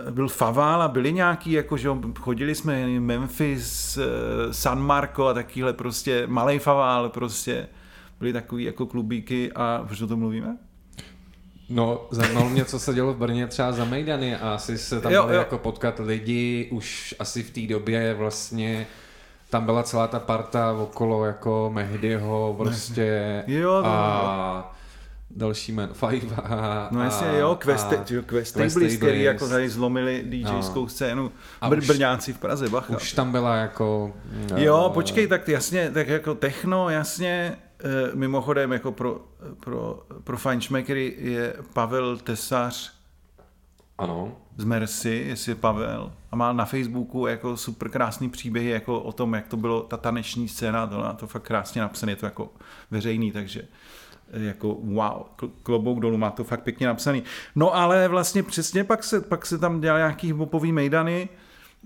e, 0.08 0.12
byl 0.12 0.28
Faval 0.28 0.82
a 0.82 0.88
byli 0.88 1.14
nějaký, 1.14 1.52
jako, 1.52 1.78
že 1.78 1.90
chodili 2.20 2.56
jsme 2.56 3.00
Memphis, 3.00 3.98
e, 3.98 4.04
San 4.54 4.80
Marco 4.80 5.28
a 5.28 5.34
takovýhle 5.34 5.74
prostě 5.74 6.28
malý 6.28 6.60
Faval 6.60 7.10
prostě. 7.10 7.68
Byli 8.20 8.34
takový 8.34 8.64
jako 8.64 8.86
klubíky 8.86 9.52
a 9.56 9.84
proč 9.88 10.02
o 10.02 10.08
tom 10.08 10.20
mluvíme? 10.20 10.58
No, 11.70 12.08
zajímalo 12.12 12.50
mě, 12.50 12.66
co 12.66 12.80
se 12.80 12.94
dělo 12.94 13.14
v 13.14 13.18
Brně 13.18 13.48
třeba 13.48 13.72
za 13.72 13.86
Mejdany 13.86 14.36
a 14.36 14.54
asi 14.54 14.78
se 14.78 15.02
tam 15.02 15.12
jo, 15.12 15.24
jo. 15.24 15.34
jako 15.40 15.58
potkat 15.58 16.00
lidi, 16.00 16.70
už 16.72 17.16
asi 17.20 17.44
v 17.44 17.52
té 17.52 17.62
době 17.62 18.14
vlastně 18.14 18.88
tam 19.50 19.66
byla 19.66 19.84
celá 19.84 20.08
ta 20.08 20.20
parta 20.20 20.72
okolo 20.72 21.26
jako 21.26 21.72
Mehdyho 21.74 22.56
prostě 22.58 23.44
jo, 23.48 23.82
to 23.82 23.88
a 23.88 24.76
další 25.32 25.72
men, 25.72 25.90
Five 25.94 26.36
a, 26.36 26.88
No 26.92 27.04
jasně, 27.04 27.28
jo, 27.38 27.56
Quest, 27.56 27.94
a, 27.94 28.06
jo, 28.10 28.22
Quest 28.22 28.54
Tables, 28.54 28.98
který 28.98 29.24
jako 29.24 29.50
tady 29.50 29.70
zlomili 29.70 30.24
DJskou 30.26 30.82
no. 30.82 30.90
scénu, 30.90 31.32
a 31.62 31.70
Br- 31.70 31.88
Brňáci 31.88 32.34
v 32.34 32.38
Praze, 32.38 32.70
bacha. 32.70 32.96
Už 32.96 33.14
tam 33.14 33.32
byla 33.32 33.56
jako... 33.56 34.14
Jo, 34.56 34.86
uh, 34.88 34.94
počkej, 34.94 35.28
tak 35.28 35.48
jasně, 35.48 35.92
tak 35.92 36.08
jako 36.08 36.36
techno, 36.36 36.90
jasně, 36.90 37.58
uh, 37.84 38.16
mimochodem 38.16 38.72
jako 38.72 38.92
pro, 38.92 39.22
pro, 39.60 40.04
pro 40.24 40.38
Feinschmeckery 40.38 41.16
je 41.18 41.56
Pavel 41.74 42.18
Tesař 42.18 42.98
ano. 43.98 44.32
Z 44.58 44.64
Mercy, 44.64 45.26
jestli 45.28 45.52
je 45.52 45.56
Pavel, 45.56 46.14
a 46.32 46.36
má 46.36 46.54
na 46.54 46.66
Facebooku 46.66 47.28
jako 47.28 47.58
super 47.58 47.90
krásný 47.90 48.30
příběhy 48.30 48.70
jako 48.70 49.00
o 49.00 49.12
tom, 49.12 49.34
jak 49.34 49.48
to 49.48 49.58
bylo 49.58 49.82
ta 49.82 49.98
taneční 49.98 50.48
scéna, 50.48 50.88
to, 50.88 51.14
to 51.18 51.28
fakt 51.28 51.44
krásně 51.44 51.82
napsané, 51.82 52.12
je 52.12 52.16
to 52.16 52.26
jako 52.26 52.54
veřejný, 52.92 53.32
takže 53.32 53.62
jako 54.34 54.74
wow, 54.74 55.24
klobouk 55.64 56.00
dolů, 56.00 56.18
má 56.18 56.32
to 56.32 56.44
fakt 56.44 56.64
pěkně 56.64 56.88
napsaný. 56.88 57.24
No 57.56 57.76
ale 57.76 58.08
vlastně 58.08 58.44
přesně 58.44 58.84
pak 58.84 59.04
se, 59.04 59.22
pak 59.22 59.46
se 59.46 59.58
tam 59.58 59.82
dělal 59.82 60.00
nějaký 60.00 60.34
bopový 60.34 60.72
mejdany 60.72 61.30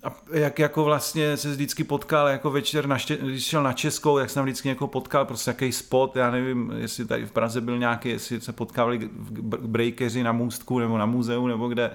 a 0.04 0.16
jak 0.32 0.60
jako 0.60 0.84
vlastně 0.84 1.38
se 1.38 1.50
vždycky 1.52 1.84
potkal 1.84 2.28
jako 2.28 2.52
večer, 2.52 2.88
na 2.88 2.98
ště, 2.98 3.18
když 3.18 3.46
šel 3.46 3.64
na 3.64 3.74
Českou, 3.74 4.18
jak 4.18 4.30
jsem 4.30 4.44
vždycky 4.44 4.70
jako 4.70 4.88
potkal 4.88 5.26
prostě 5.26 5.50
jaký 5.50 5.72
spot, 5.72 6.16
já 6.16 6.32
nevím, 6.32 6.74
jestli 6.78 7.06
tady 7.06 7.26
v 7.26 7.32
Praze 7.32 7.62
byl 7.62 7.78
nějaký, 7.78 8.10
jestli 8.10 8.42
se 8.42 8.54
potkávali 8.54 9.10
breakeři 9.62 10.24
na 10.24 10.32
můstku 10.32 10.80
nebo 10.80 10.98
na 10.98 11.06
muzeu 11.06 11.48
nebo 11.48 11.68
kde, 11.68 11.92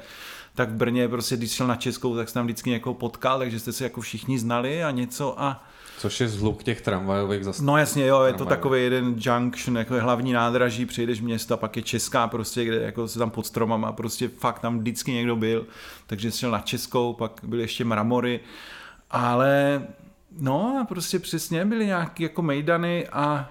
tak 0.57 0.71
v 0.71 0.75
Brně 0.75 1.09
prostě, 1.09 1.37
když 1.37 1.51
šel 1.51 1.67
na 1.67 1.77
Českou, 1.77 2.17
tak 2.17 2.29
jsem 2.29 2.35
tam 2.35 2.47
vždycky 2.47 2.71
někoho 2.71 2.95
potkal, 2.95 3.39
takže 3.39 3.61
jste 3.61 3.73
se 3.73 3.85
jako 3.85 4.01
všichni 4.01 4.39
znali 4.39 4.85
a 4.85 4.91
něco 4.91 5.41
a 5.41 5.65
Což 5.99 6.21
je 6.21 6.29
zhluk 6.29 6.63
těch 6.63 6.81
tramvajových 6.81 7.45
zastávek. 7.45 7.67
No 7.67 7.77
jasně, 7.77 8.07
jo, 8.07 8.23
je 8.23 8.33
to 8.33 8.45
takový 8.45 8.83
jeden 8.83 9.17
junction, 9.19 9.79
jako 9.79 9.95
je 9.95 10.01
hlavní 10.01 10.33
nádraží, 10.33 10.87
přijdeš 10.87 11.21
města, 11.21 11.57
pak 11.57 11.77
je 11.77 11.83
Česká 11.83 12.29
prostě, 12.29 12.65
kde 12.65 12.77
jako 12.77 13.09
se 13.09 13.19
tam 13.19 13.31
pod 13.31 13.47
stromama, 13.47 13.93
prostě 13.93 14.29
fakt 14.29 14.59
tam 14.59 14.79
vždycky 14.79 15.13
někdo 15.13 15.37
byl, 15.37 15.67
takže 16.07 16.33
šel 16.33 16.51
na 16.51 16.61
Českou, 16.61 17.13
pak 17.13 17.41
byly 17.43 17.63
ještě 17.63 17.85
mramory, 17.85 18.41
ale 19.11 19.83
no 20.39 20.79
a 20.81 20.85
prostě 20.85 21.19
přesně 21.19 21.65
byly 21.65 21.87
nějaký 21.87 22.23
jako 22.23 22.43
mejdany 22.43 23.09
a 23.09 23.51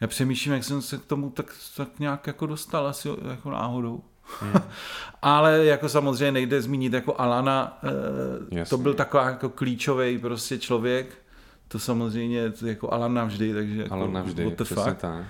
já 0.00 0.06
přemýšlím, 0.06 0.54
jak 0.54 0.64
jsem 0.64 0.82
se 0.82 0.98
k 0.98 1.04
tomu 1.04 1.30
tak, 1.30 1.54
tak 1.76 1.88
nějak 1.98 2.26
jako 2.26 2.46
dostal 2.46 2.86
asi 2.86 3.08
jako 3.28 3.50
náhodou. 3.50 4.02
Hmm. 4.40 4.52
Ale 5.22 5.64
jako 5.64 5.88
samozřejmě 5.88 6.32
nejde 6.32 6.62
zmínit 6.62 6.92
jako 6.92 7.20
Alana, 7.20 7.78
eh, 8.60 8.64
to 8.64 8.78
byl 8.78 8.94
takový 8.94 9.24
jako 9.24 9.48
klíčový 9.48 10.18
prostě 10.18 10.58
člověk, 10.58 11.06
to 11.68 11.78
samozřejmě 11.78 12.52
jako 12.66 12.92
Alan 12.92 13.14
navždy, 13.14 13.54
takže 13.54 13.82
jako 13.82 13.94
Alan 13.94 14.12
navždy, 14.12 14.50
přesně 14.64 14.94
tak. 14.94 15.24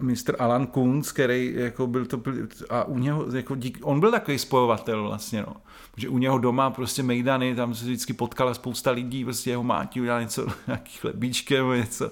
Mr. 0.00 0.36
Alan 0.38 0.66
Kunz, 0.66 1.12
který 1.12 1.52
jako 1.56 1.86
byl 1.86 2.06
to, 2.06 2.22
a 2.70 2.84
u 2.84 2.98
něho, 2.98 3.26
jako 3.36 3.54
dík, 3.54 3.78
on 3.82 4.00
byl 4.00 4.10
takový 4.10 4.38
spojovatel 4.38 5.02
vlastně, 5.02 5.42
no. 5.42 5.56
Protože 5.94 6.08
u 6.08 6.18
něho 6.18 6.38
doma 6.38 6.70
prostě 6.70 7.02
mejdany, 7.02 7.54
tam 7.54 7.74
se 7.74 7.84
vždycky 7.84 8.12
potkala 8.12 8.54
spousta 8.54 8.90
lidí, 8.90 9.24
prostě 9.24 9.50
jeho 9.50 9.62
máti 9.62 10.00
udělal 10.00 10.20
něco, 10.20 10.46
nějaký 10.66 10.98
chlebíčky 10.98 11.56
nebo 11.56 11.74
něco, 11.74 12.10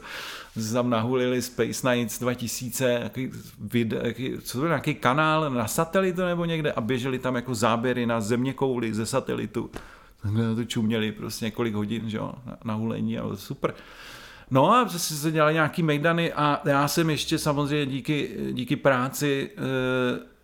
tam 0.73 0.91
nahulili 0.91 1.43
Space 1.43 1.95
Nights 1.95 2.19
2000, 2.19 3.01
jaký 3.03 3.31
vid, 3.61 3.93
jaký, 3.93 4.33
co 4.43 4.53
to 4.53 4.59
byl, 4.59 4.69
nějaký 4.69 4.95
kanál 4.95 5.51
na 5.51 5.69
satelitu 5.69 6.21
nebo 6.21 6.45
někde 6.45 6.73
a 6.73 6.81
běželi 6.81 7.19
tam 7.19 7.35
jako 7.35 7.55
záběry 7.55 8.07
na 8.07 8.21
země 8.21 8.53
kouli 8.53 8.95
ze 8.95 9.07
satelitu 9.07 9.71
takhle 10.23 10.55
to 10.55 10.65
čuměli 10.65 11.13
prostě 11.13 11.45
několik 11.45 11.75
hodin, 11.75 12.11
že 12.11 12.17
jo, 12.17 12.33
na, 12.47 12.59
na 12.65 12.75
hulení, 12.75 13.19
ale 13.19 13.37
super. 13.37 13.75
No 14.51 14.73
a 14.73 14.89
zase 14.89 15.15
se 15.15 15.31
dělali 15.31 15.55
nějaký 15.55 15.83
mejdany 15.83 16.33
a 16.33 16.61
já 16.65 16.89
jsem 16.89 17.11
ještě 17.11 17.39
samozřejmě 17.39 17.87
díky, 17.87 18.37
díky 18.53 18.77
práci 18.77 19.51
e, 19.57 19.61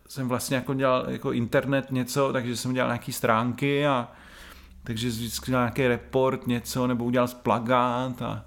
jsem 0.09 0.29
vlastně 0.29 0.57
jako 0.57 0.75
dělal 0.75 1.05
jako 1.09 1.33
internet 1.33 1.87
něco, 1.91 2.33
takže 2.33 2.57
jsem 2.57 2.73
dělal 2.75 2.89
nějaký 2.89 3.13
stránky 3.13 3.87
a 3.87 4.09
takže 4.85 5.09
vždycky 5.09 5.51
dělal 5.51 5.65
nějaký 5.65 5.89
report, 5.89 6.47
něco, 6.47 6.87
nebo 6.87 7.05
udělal 7.05 7.29
plagát 7.43 8.23
a 8.23 8.45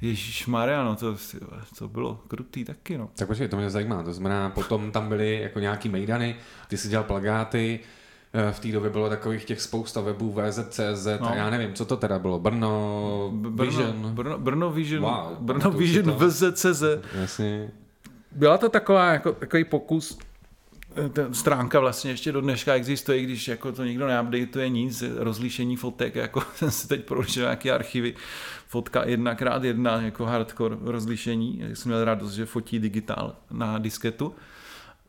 Ježíš 0.00 0.46
Maria, 0.46 0.84
no 0.84 0.96
to, 0.96 1.16
to 1.78 1.88
bylo 1.88 2.20
krutý 2.28 2.64
taky, 2.64 2.98
no. 2.98 3.10
Tak 3.14 3.28
počkej, 3.28 3.48
to 3.48 3.56
mě 3.56 3.70
zajímá, 3.70 4.02
to 4.02 4.12
znamená, 4.12 4.50
potom 4.50 4.92
tam 4.92 5.08
byly 5.08 5.40
jako 5.40 5.58
nějaký 5.58 5.88
mejdany, 5.88 6.36
ty 6.68 6.76
si 6.76 6.88
dělal 6.88 7.04
plagáty, 7.04 7.80
v 8.52 8.60
té 8.60 8.68
době 8.68 8.90
bylo 8.90 9.08
takových 9.08 9.44
těch 9.44 9.60
spousta 9.60 10.00
webů 10.00 10.32
VZCZ 10.32 11.06
no. 11.20 11.30
a 11.30 11.34
já 11.34 11.50
nevím, 11.50 11.74
co 11.74 11.84
to 11.84 11.96
teda 11.96 12.18
bylo, 12.18 12.38
Brno, 12.38 13.30
Brno 13.34 13.64
Vision. 13.64 14.14
Brno, 14.14 14.38
Brno 14.38 14.70
Vision, 14.70 15.02
wow, 15.02 15.36
Brno 15.38 15.70
Vision 15.70 16.04
to... 16.04 16.28
VZCZ. 16.28 16.82
Jasně. 17.14 17.70
Byla 18.32 18.58
to 18.58 18.68
taková, 18.68 19.12
jako, 19.12 19.32
takový 19.32 19.64
pokus, 19.64 20.18
eh, 20.96 21.08
ta 21.08 21.22
stránka 21.32 21.80
vlastně 21.80 22.10
ještě 22.10 22.32
do 22.32 22.40
dneška 22.40 22.74
existuje, 22.74 23.22
když 23.22 23.48
jako 23.48 23.72
to 23.72 23.84
nikdo 23.84 24.06
neupdateuje 24.06 24.68
nic, 24.68 25.04
rozlíšení 25.16 25.76
fotek, 25.76 26.14
jako 26.14 26.42
jsem 26.54 26.70
si 26.70 26.88
teď 26.88 27.04
prošel 27.04 27.42
nějaké 27.42 27.72
archivy, 27.72 28.14
fotka 28.66 29.08
jedna 29.08 29.34
krát 29.34 29.64
jedna, 29.64 30.00
jako 30.00 30.26
hardcore 30.26 30.76
rozlišení, 30.80 31.62
jsem 31.74 31.92
měl 31.92 32.04
radost, 32.04 32.32
že 32.32 32.46
fotí 32.46 32.78
digitál 32.78 33.36
na 33.50 33.78
disketu. 33.78 34.34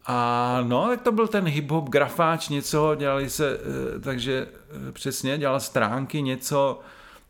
A 0.06 0.58
no, 0.68 0.88
tak 0.88 1.02
to 1.02 1.12
byl 1.12 1.28
ten 1.28 1.46
hip-hop 1.46 1.90
grafáč, 1.90 2.50
něco, 2.50 2.96
dělali 2.96 3.30
se, 3.30 3.58
eh, 3.96 4.00
takže 4.00 4.48
eh, 4.90 4.92
přesně, 4.92 5.38
dělal 5.38 5.60
stránky, 5.60 6.22
něco 6.22 6.80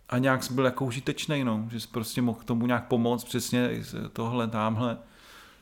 a 0.10 0.18
nějak 0.18 0.42
byl 0.52 0.66
jako 0.66 0.86
užitečný, 0.86 1.44
no, 1.44 1.68
že 1.72 1.80
jsi 1.80 1.88
prostě 1.88 2.22
mohl 2.22 2.40
tomu 2.46 2.68
nějak 2.68 2.88
pomoct, 2.88 3.24
přesně 3.24 3.70
tohle, 4.14 4.48
tamhle. 4.48 4.98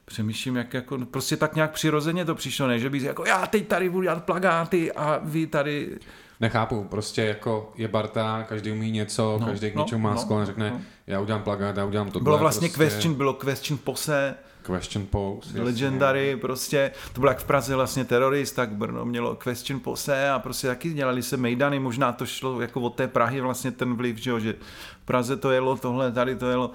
Přemýšlím, 0.06 0.56
jak 0.56 0.74
jako, 0.74 0.98
no, 0.98 1.06
prostě 1.06 1.38
tak 1.38 1.56
nějak 1.56 1.72
přirozeně 1.72 2.26
to 2.26 2.36
přišlo, 2.36 2.67
ne, 2.67 2.80
že 2.80 2.89
bys 2.89 3.04
jako, 3.04 3.26
já 3.26 3.48
teď 3.48 3.67
tady 3.67 3.89
budu 3.89 4.04
dělat 4.04 4.24
plagáty 4.24 4.91
a 4.91 5.19
vy 5.24 5.48
tady... 5.48 5.98
Nechápu, 6.39 6.84
prostě 6.84 7.22
jako 7.22 7.74
je 7.76 7.88
Barta, 7.88 8.45
každý 8.50 8.72
umí 8.72 8.91
něco, 8.91 9.38
no, 9.41 9.48
každý 9.48 9.72
k 9.72 9.76
no, 9.76 9.82
něčemu 9.82 10.02
má 10.02 10.13
no, 10.13 10.17
sklon, 10.17 10.45
řekne, 10.45 10.69
no. 10.69 10.82
já 11.08 11.19
udělám 11.19 11.43
plagát, 11.43 11.78
já 11.78 11.86
udělám 11.86 12.12
to. 12.12 12.19
Bylo 12.19 12.38
vlastně 12.38 12.69
prostě... 12.69 12.86
question, 12.86 13.13
bylo 13.13 13.34
question 13.34 13.78
pose, 13.84 14.36
Question 14.78 15.06
Pose. 15.06 15.62
Legendary, 15.62 16.30
jasně. 16.30 16.42
prostě, 16.42 16.92
to 17.14 17.20
bylo 17.20 17.32
jak 17.32 17.40
v 17.40 17.44
Praze 17.44 17.76
vlastně 17.76 18.06
terorist, 18.06 18.56
tak 18.56 18.70
Brno 18.70 19.06
mělo 19.06 19.36
Question 19.36 19.80
Pose 19.80 20.30
a 20.30 20.40
prostě 20.40 20.68
taky 20.68 20.94
dělali 20.94 21.24
se 21.24 21.38
mejdany, 21.38 21.80
možná 21.80 22.12
to 22.12 22.26
šlo 22.26 22.62
jako 22.62 22.82
od 22.82 22.96
té 22.96 23.08
Prahy 23.08 23.42
vlastně 23.42 23.72
ten 23.72 23.94
vliv, 23.94 24.18
že, 24.18 24.30
jo, 24.30 24.40
že 24.40 24.54
v 25.02 25.06
Praze 25.06 25.38
to 25.38 25.52
jelo, 25.52 25.78
tohle, 25.78 26.12
tady 26.12 26.36
to 26.36 26.50
jelo. 26.50 26.72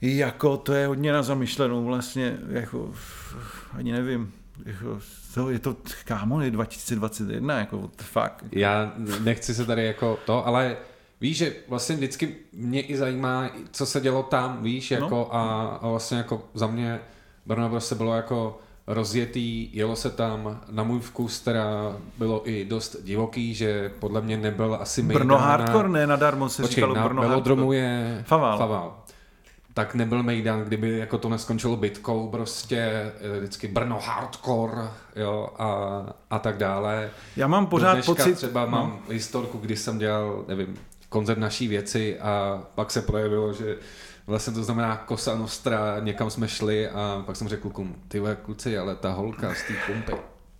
Jako 0.00 0.56
to 0.56 0.72
je 0.72 0.86
hodně 0.86 1.12
na 1.12 1.22
zamyšlenou 1.22 1.84
vlastně, 1.84 2.38
jako 2.48 2.92
ani 3.72 3.92
nevím, 3.92 4.32
jako, 4.64 4.98
to 5.34 5.50
je 5.50 5.58
to, 5.58 5.76
kámo, 6.04 6.40
je 6.40 6.50
2021, 6.50 7.58
jako 7.58 7.78
what 7.78 7.96
the 7.96 8.04
fuck. 8.04 8.52
Já 8.52 8.92
nechci 9.20 9.54
se 9.54 9.64
tady 9.64 9.86
jako 9.86 10.18
to, 10.26 10.46
ale 10.46 10.76
Víš, 11.24 11.36
že 11.36 11.52
vlastně 11.68 11.96
vždycky 11.96 12.34
mě 12.52 12.80
i 12.80 12.96
zajímá, 12.96 13.50
co 13.70 13.86
se 13.86 14.00
dělo 14.00 14.22
tam, 14.22 14.62
víš, 14.62 14.90
no. 14.90 14.96
jako 14.96 15.14
no. 15.14 15.34
a, 15.34 15.64
a 15.82 15.88
vlastně 15.88 16.18
jako 16.18 16.42
za 16.54 16.66
mě 16.66 17.00
Brno 17.46 17.68
prostě 17.68 17.94
bylo 17.94 18.14
jako 18.14 18.58
rozjetý, 18.86 19.70
jelo 19.72 19.96
se 19.96 20.10
tam, 20.10 20.60
na 20.70 20.82
můj 20.82 21.00
vkus 21.00 21.40
teda 21.40 21.96
bylo 22.18 22.48
i 22.48 22.64
dost 22.64 22.96
divoký, 23.02 23.54
že 23.54 23.92
podle 23.98 24.20
mě 24.20 24.36
nebyl 24.36 24.78
asi 24.80 25.02
Brno 25.02 25.38
hardcore, 25.38 25.88
ne 25.88 26.06
nadarmo 26.06 26.48
se 26.48 26.62
Počkej, 26.62 26.74
říkalo 26.74 26.94
na 26.94 27.04
Brno 27.04 27.22
Velodromu 27.22 27.72
je 27.72 28.24
Faval. 28.26 28.58
Faval. 28.58 28.96
Tak 29.74 29.94
nebyl 29.94 30.22
Mejdan, 30.22 30.60
kdyby 30.60 30.98
jako 30.98 31.18
to 31.18 31.28
neskončilo 31.28 31.76
bitkou, 31.76 32.28
prostě 32.28 33.12
eh, 33.20 33.38
vždycky 33.38 33.68
Brno 33.68 33.98
hardcore, 34.02 34.82
jo, 35.16 35.48
a, 35.58 36.02
a 36.30 36.38
tak 36.38 36.56
dále. 36.56 37.10
Já 37.36 37.46
mám 37.46 37.66
pořád 37.66 38.04
pocit... 38.04 38.34
třeba 38.34 38.64
no. 38.64 38.70
mám 38.70 38.98
historku, 39.10 39.58
kdy 39.58 39.76
jsem 39.76 39.98
dělal, 39.98 40.44
nevím, 40.48 40.76
koncert 41.14 41.38
naší 41.38 41.68
věci 41.68 42.20
a 42.20 42.62
pak 42.74 42.90
se 42.90 43.02
projevilo, 43.02 43.52
že 43.52 43.76
vlastně 44.26 44.52
to 44.52 44.64
znamená 44.64 44.96
Kosa 44.96 45.34
Nostra, 45.34 46.00
někam 46.00 46.30
jsme 46.30 46.48
šli 46.48 46.88
a 46.88 47.22
pak 47.26 47.36
jsem 47.36 47.48
řekl 47.48 47.62
klukům, 47.62 47.96
ty 48.08 48.22
kluci, 48.42 48.78
ale 48.78 48.96
ta 48.96 49.12
holka 49.12 49.54
z 49.54 49.62
té 49.68 49.74
pumpy, 49.86 50.12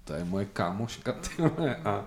to 0.04 0.12
je 0.12 0.24
moje 0.24 0.44
kámoška, 0.44 1.12
ty 1.12 1.42
a 1.84 2.04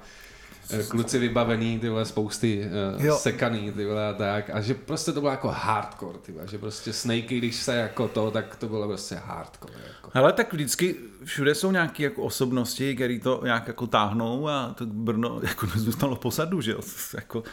Eh, 0.70 0.84
kluci 0.84 1.20
vybavený, 1.20 1.80
ty 1.80 1.90
vole, 1.90 2.06
spousty 2.06 2.70
uh, 2.96 3.06
jo. 3.06 3.18
sekaný, 3.18 3.72
ty 3.72 3.86
vole, 3.86 4.10
a 4.10 4.14
tak. 4.14 4.50
A 4.50 4.62
že 4.62 4.74
prostě 4.74 5.12
to 5.12 5.20
bylo 5.20 5.32
jako 5.32 5.48
hardcore, 5.48 6.18
ty 6.18 6.32
vole, 6.32 6.48
že 6.48 6.58
prostě 6.58 6.94
Snakey, 6.94 7.38
když 7.38 7.56
se 7.56 7.76
jako 7.76 8.08
to, 8.08 8.32
tak 8.32 8.56
to 8.56 8.68
bylo 8.68 8.88
prostě 8.88 9.16
hardcore. 9.16 9.74
Jako. 9.88 10.12
Ale 10.14 10.34
tak 10.34 10.54
vždycky 10.54 10.96
všude 11.24 11.56
jsou 11.56 11.72
nějaké 11.72 12.04
jako 12.04 12.24
osobnosti, 12.24 12.96
které 12.96 13.20
to 13.20 13.42
nějak 13.44 13.68
jako 13.68 13.88
táhnou 13.88 14.50
a 14.50 14.74
to 14.78 14.86
Brno 14.86 15.40
jako 15.44 15.66
nezůstalo 15.66 16.16
posadu, 16.16 16.62
že 16.62 16.72
jo. 16.72 16.80
Jako, 17.14 17.44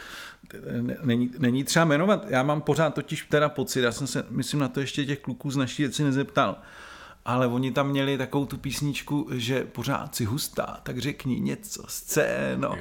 není, 1.03 1.31
není 1.39 1.63
třeba 1.63 1.85
jmenovat. 1.85 2.25
Já 2.29 2.43
mám 2.43 2.61
pořád 2.61 2.93
totiž 2.93 3.25
teda 3.29 3.49
pocit, 3.49 3.81
já 3.81 3.91
jsem 3.91 4.07
se, 4.07 4.25
myslím, 4.29 4.59
na 4.59 4.67
to 4.67 4.79
ještě 4.79 5.05
těch 5.05 5.19
kluků 5.19 5.51
z 5.51 5.57
naší 5.57 5.83
věci 5.83 6.03
nezeptal, 6.03 6.57
ale 7.25 7.47
oni 7.47 7.71
tam 7.71 7.89
měli 7.89 8.17
takovou 8.17 8.45
tu 8.45 8.57
písničku, 8.57 9.27
že 9.33 9.63
pořád 9.63 10.15
si 10.15 10.25
hustá, 10.25 10.79
tak 10.83 10.97
řekni 10.99 11.39
něco, 11.39 11.83
scéno. 11.87 12.75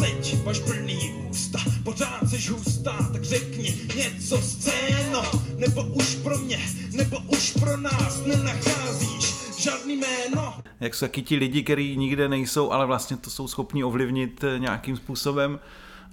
Teď 0.00 0.44
máš 0.44 0.58
plný 0.58 1.26
ústa, 1.30 1.58
pořád 1.84 2.28
jsi 2.28 2.52
hustá, 2.52 3.10
tak 3.12 3.24
řekni 3.24 3.80
něco, 3.96 4.38
scéno, 4.38 5.22
nebo 5.56 5.82
už 5.82 6.14
pro 6.14 6.38
mě, 6.38 6.60
nebo 6.92 7.18
už 7.28 7.52
pro 7.52 7.76
nás 7.76 8.24
nenacházíš 8.26 9.34
žádný 9.58 9.96
jméno. 9.96 10.54
Jak 10.80 10.94
jsou 10.94 11.06
taky 11.06 11.22
ti 11.22 11.36
lidi, 11.36 11.62
kteří 11.62 11.96
nikde 11.96 12.28
nejsou, 12.28 12.70
ale 12.70 12.86
vlastně 12.86 13.16
to 13.16 13.30
jsou 13.30 13.48
schopni 13.48 13.84
ovlivnit 13.84 14.44
eh, 14.44 14.58
nějakým 14.58 14.96
způsobem. 14.96 15.58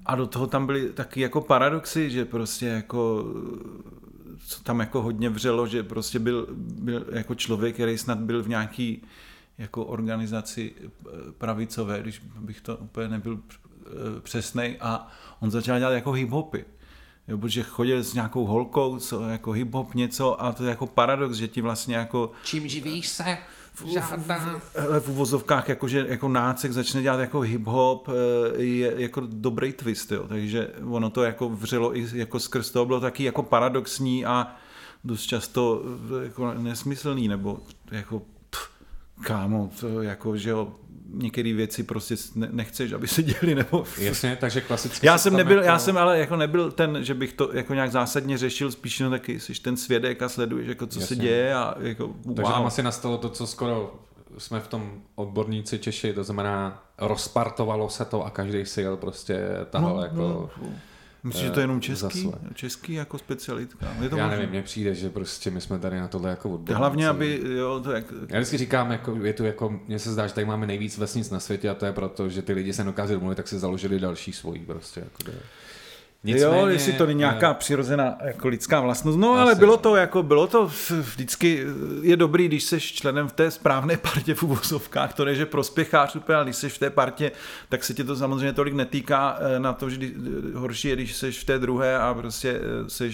A 0.06 0.16
do 0.16 0.28
toho 0.28 0.48
tam 0.48 0.66
byly 0.66 0.90
taky 0.90 1.22
jako 1.22 1.42
paradoxy, 1.42 2.10
že 2.10 2.26
prostě 2.26 2.66
jako 2.66 3.26
co 4.48 4.64
tam 4.64 4.80
jako 4.80 5.02
hodně 5.02 5.30
vřelo, 5.30 5.68
že 5.68 5.84
prostě 5.84 6.20
byl, 6.20 6.48
byl 6.58 7.06
jako 7.12 7.36
člověk, 7.36 7.74
který 7.74 7.98
snad 7.98 8.18
byl 8.18 8.44
v 8.44 8.50
nějaký 8.50 9.02
jako 9.58 9.86
organizaci 9.86 10.74
eh, 10.80 10.88
pravicové, 11.38 12.02
když 12.02 12.22
bych 12.40 12.62
to 12.62 12.78
úplně 12.78 13.08
nebyl 13.08 13.40
eh, 13.40 14.22
přesnej 14.22 14.78
a 14.82 15.12
on 15.40 15.52
začal 15.52 15.80
dělat 15.80 15.92
jako 15.92 16.12
hip-hopy. 16.12 16.64
Jo, 17.28 17.38
protože 17.38 17.64
chodil 17.64 18.04
s 18.04 18.14
nějakou 18.14 18.46
holkou, 18.46 19.00
co 19.00 19.30
jako 19.30 19.52
hip-hop 19.52 19.88
něco 19.96 20.44
a 20.44 20.54
to 20.54 20.64
je 20.64 20.70
jako 20.70 20.88
paradox, 20.88 21.38
že 21.38 21.48
ti 21.48 21.62
vlastně 21.62 21.96
jako... 21.96 22.32
Čím 22.44 22.68
živíš 22.68 23.08
se? 23.08 23.38
Žádná. 23.86 24.62
Hele, 24.76 25.00
v 25.00 25.10
uvozovkách, 25.10 25.70
jako, 25.70 25.88
že 25.88 26.06
jako 26.10 26.28
nácek 26.28 26.72
začne 26.72 27.02
dělat 27.02 27.20
jako 27.20 27.40
hip-hop, 27.40 28.10
eh, 28.10 28.64
je 28.64 28.94
jako 28.98 29.22
dobrý 29.26 29.74
twist, 29.74 30.12
jo. 30.12 30.26
takže 30.28 30.68
ono 30.90 31.10
to 31.10 31.24
jako 31.24 31.50
vřelo 31.50 31.98
i 31.98 32.08
jako 32.14 32.40
skrz 32.40 32.72
toho 32.72 32.86
bylo 32.86 33.00
taky 33.00 33.24
jako 33.24 33.44
paradoxní 33.44 34.26
a 34.26 34.56
dost 35.04 35.22
často 35.22 35.82
eh, 36.22 36.24
jako 36.24 36.54
nesmyslný, 36.54 37.28
nebo 37.28 37.60
jako 37.92 38.22
pff, 38.50 38.70
kámo, 39.22 39.70
to 39.80 40.02
jako, 40.02 40.38
že 40.38 40.50
jo, 40.50 40.76
některé 41.14 41.54
věci 41.54 41.84
prostě 41.84 42.16
ne- 42.36 42.50
nechceš, 42.52 42.92
aby 42.92 43.08
se 43.08 43.24
děli, 43.24 43.56
nebo 43.56 43.84
Jasně, 43.98 44.38
takže 44.42 44.62
klasicky. 44.62 45.08
já 45.08 45.18
se 45.18 45.24
jsem 45.24 45.34
nebyl, 45.34 45.58
jako... 45.58 45.68
já 45.68 45.80
jsem 45.80 45.98
ale 45.98 46.20
jako 46.20 46.36
nebyl 46.36 46.72
ten, 46.72 47.04
že 47.04 47.14
bych 47.14 47.34
to 47.34 47.50
jako 47.54 47.74
nějak 47.74 47.92
zásadně 47.92 48.38
řešil, 48.38 48.72
spíš 48.72 49.00
no 49.00 49.10
taky 49.10 49.40
jsi 49.40 49.54
ten 49.54 49.78
svědek 49.78 50.22
a 50.22 50.30
sleduješ, 50.30 50.68
jako 50.68 50.88
co 50.88 51.00
Jasně. 51.00 51.16
se 51.16 51.22
děje 51.22 51.56
a 51.56 51.76
jako 51.80 52.16
Takže 52.36 52.52
tam 52.52 52.58
wow. 52.60 52.68
asi 52.68 52.84
nastalo 52.84 53.18
to, 53.18 53.30
co 53.30 53.48
skoro 53.48 53.96
jsme 54.38 54.60
v 54.60 54.68
tom 54.68 55.02
odborníci 55.16 55.80
Češi, 55.80 56.14
to 56.14 56.24
znamená 56.24 56.84
rozpartovalo 56.98 57.90
se 57.90 58.06
to 58.06 58.26
a 58.26 58.30
každý 58.30 58.66
si 58.66 58.82
jel 58.82 58.98
prostě 58.98 59.40
tahal 59.70 59.96
No, 59.96 60.02
jako... 60.02 60.16
no. 60.62 60.70
Myslím, 61.26 61.46
že 61.46 61.52
to 61.52 61.60
je 61.60 61.64
jenom 61.64 61.82
za 61.82 62.10
český, 62.10 62.22
své. 62.22 62.32
český 62.54 62.94
jako 62.94 63.18
specialitka. 63.18 63.88
Je 64.02 64.10
to 64.10 64.18
Já 64.18 64.24
možný. 64.26 64.38
nevím, 64.38 64.50
mně 64.50 64.62
přijde, 64.62 64.96
že 64.96 65.10
prostě 65.10 65.52
my 65.52 65.62
jsme 65.62 65.80
tady 65.80 66.00
na 66.00 66.08
tohle 66.08 66.30
jako 66.30 66.50
odborníci. 66.50 66.74
Hlavně, 66.74 67.08
aby, 67.08 67.42
jo, 67.58 67.82
to 67.84 67.92
jak, 67.92 68.06
Já 68.30 68.40
vždycky 68.40 68.58
říkám, 68.58 68.92
jako, 68.92 69.16
je 69.24 69.34
tu 69.34 69.46
jako, 69.46 69.80
mně 69.88 70.00
se 70.00 70.14
zdá, 70.14 70.28
že 70.28 70.34
tady 70.34 70.46
máme 70.46 70.68
nejvíc 70.68 70.98
vesnic 70.98 71.30
na 71.30 71.40
světě 71.40 71.70
a 71.70 71.74
to 71.74 71.86
je 71.86 71.94
proto, 71.94 72.30
že 72.30 72.42
ty 72.42 72.54
lidi 72.54 72.74
se 72.74 72.84
dokážou 72.84 73.14
domluvit, 73.14 73.36
tak 73.36 73.48
si 73.48 73.60
založili 73.60 74.00
další 74.00 74.34
svojí 74.34 74.66
prostě. 74.66 75.00
Jako, 75.00 75.24
to 75.24 75.32
Nicméně, 76.26 76.60
jo, 76.60 76.68
jestli 76.68 76.94
to 76.94 77.06
není 77.06 77.20
nějaká 77.20 77.52
eh, 77.52 77.54
přirozená 77.54 78.18
jako 78.24 78.48
lidská 78.48 78.82
vlastnost. 78.82 79.20
No, 79.20 79.34
Asi. 79.34 79.42
ale 79.42 79.56
bylo 79.56 79.78
to 79.78 79.96
jako, 79.96 80.24
bylo 80.24 80.48
to 80.48 80.72
vždycky, 81.00 81.66
je 82.02 82.18
dobrý, 82.18 82.48
když 82.48 82.64
jsi 82.64 82.80
členem 82.80 83.28
v 83.28 83.32
té 83.34 83.52
správné 83.52 83.98
partě 83.98 84.34
v 84.34 84.44
uvozovkách, 84.44 85.14
to 85.14 85.28
je, 85.28 85.36
že 85.36 85.46
prospěchář 85.46 86.16
úplně, 86.16 86.36
ale 86.36 86.46
když 86.46 86.56
jsi 86.56 86.70
v 86.70 86.78
té 86.78 86.90
partě, 86.90 87.32
tak 87.70 87.84
se 87.84 87.94
tě 87.94 88.04
to 88.04 88.16
samozřejmě 88.16 88.54
tolik 88.54 88.74
netýká 88.74 89.38
eh, 89.40 89.60
na 89.60 89.74
to, 89.74 89.90
že 89.90 90.00
horší 90.54 90.88
je, 90.88 90.96
když 90.96 91.16
jsi 91.16 91.32
v 91.32 91.44
té 91.44 91.60
druhé 91.60 91.98
a 91.98 92.14
prostě 92.14 92.60
jsi 92.88 93.12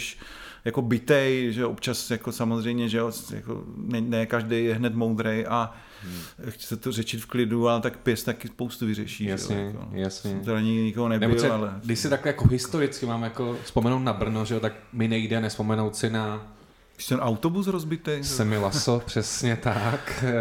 jako 0.66 0.82
bytej, 0.82 1.54
že 1.54 1.66
občas 1.66 2.12
jako 2.12 2.32
samozřejmě, 2.32 2.90
že 2.90 2.98
jako 3.34 3.64
ne, 3.76 4.02
ne 4.02 4.26
každý 4.26 4.66
je 4.66 4.76
hned 4.76 4.96
moudrej 4.96 5.46
a 5.50 5.74
hmm. 6.04 6.22
chce 6.50 6.78
to 6.78 6.92
řečit 6.92 7.22
v 7.22 7.26
klidu, 7.26 7.68
ale 7.68 7.82
tak 7.82 7.98
pěst 7.98 8.26
taky 8.26 8.48
spoustu 8.48 8.86
vyřeší. 8.86 9.26
Jasně, 9.26 9.56
že 9.56 9.62
jo, 9.62 9.68
jako. 9.68 9.90
jasně. 9.92 10.32
Jsem 10.32 10.40
teda 10.40 10.62
nikdy 10.62 10.84
nikoho 10.84 11.10
Nebo 11.10 11.22
nebyl, 11.22 11.38
třeba, 11.38 11.56
ale... 11.56 11.80
když 11.84 12.00
si 12.00 12.10
takhle 12.10 12.30
jako 12.30 12.48
historicky 12.48 13.06
mám 13.06 13.24
jako 13.24 13.58
vzpomenout 13.64 14.00
na 14.00 14.14
Brno, 14.14 14.46
že 14.46 14.54
jo, 14.54 14.60
tak 14.60 14.74
mi 14.94 15.08
nejde 15.08 15.42
nespomenout 15.42 15.96
si 15.96 16.10
na 16.10 16.54
Když 16.96 17.08
ten 17.08 17.20
autobus 17.20 17.68
rozbitý. 17.68 18.24
Semi 18.24 18.58
Laso, 18.58 19.02
přesně 19.06 19.56
tak. 19.56 20.24
Eh, 20.28 20.34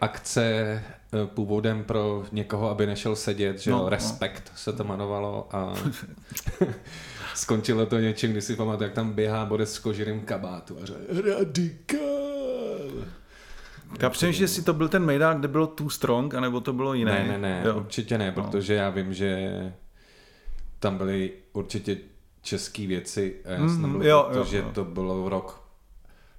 Akce 0.00 0.42
eh, 0.42 0.82
původem 1.26 1.84
pro 1.84 2.24
někoho, 2.32 2.70
aby 2.70 2.86
nešel 2.86 3.16
sedět, 3.16 3.58
že 3.58 3.70
No, 3.70 3.76
jo, 3.76 3.82
no. 3.82 3.88
Respekt 3.88 4.52
se 4.56 4.72
to 4.72 4.84
jmenovalo 4.84 5.48
a 5.52 5.74
skončilo 7.38 7.86
to 7.86 7.98
něčím, 7.98 8.32
když 8.32 8.44
si 8.44 8.56
pamatuju, 8.56 8.84
jak 8.86 8.94
tam 8.94 9.12
běhá 9.12 9.46
Boris 9.46 9.72
s 9.72 9.78
kožirým 9.78 10.20
kabátu 10.20 10.76
a 10.82 10.86
řekl 10.86 11.00
radikál. 11.38 13.04
Já 14.00 14.10
přemýšlím, 14.10 14.42
jestli 14.44 14.62
to 14.62 14.72
byl 14.72 14.88
ten 14.88 15.04
Mejdán, 15.04 15.38
kde 15.38 15.48
bylo 15.48 15.66
Too 15.66 15.90
Strong, 15.90 16.34
anebo 16.34 16.60
to 16.60 16.72
bylo 16.72 16.94
jiné. 16.94 17.12
Ne, 17.12 17.28
ne, 17.28 17.38
ne, 17.38 17.62
Jo. 17.66 17.76
určitě 17.76 18.18
ne, 18.18 18.32
No. 18.36 18.42
protože 18.42 18.74
já 18.74 18.90
vím, 18.90 19.14
že 19.14 19.50
tam 20.78 20.98
byly 20.98 21.32
určitě 21.52 21.96
české 22.42 22.86
věci, 22.86 23.36
a 23.44 23.50
já 23.50 23.58
jsem 23.68 23.80
tam 23.82 23.92
byl, 23.92 24.02
jo, 24.06 24.16
jo, 24.16 24.28
protože 24.32 24.58
jo. 24.58 24.70
to 24.74 24.84
bylo 24.84 25.28
rok 25.28 25.62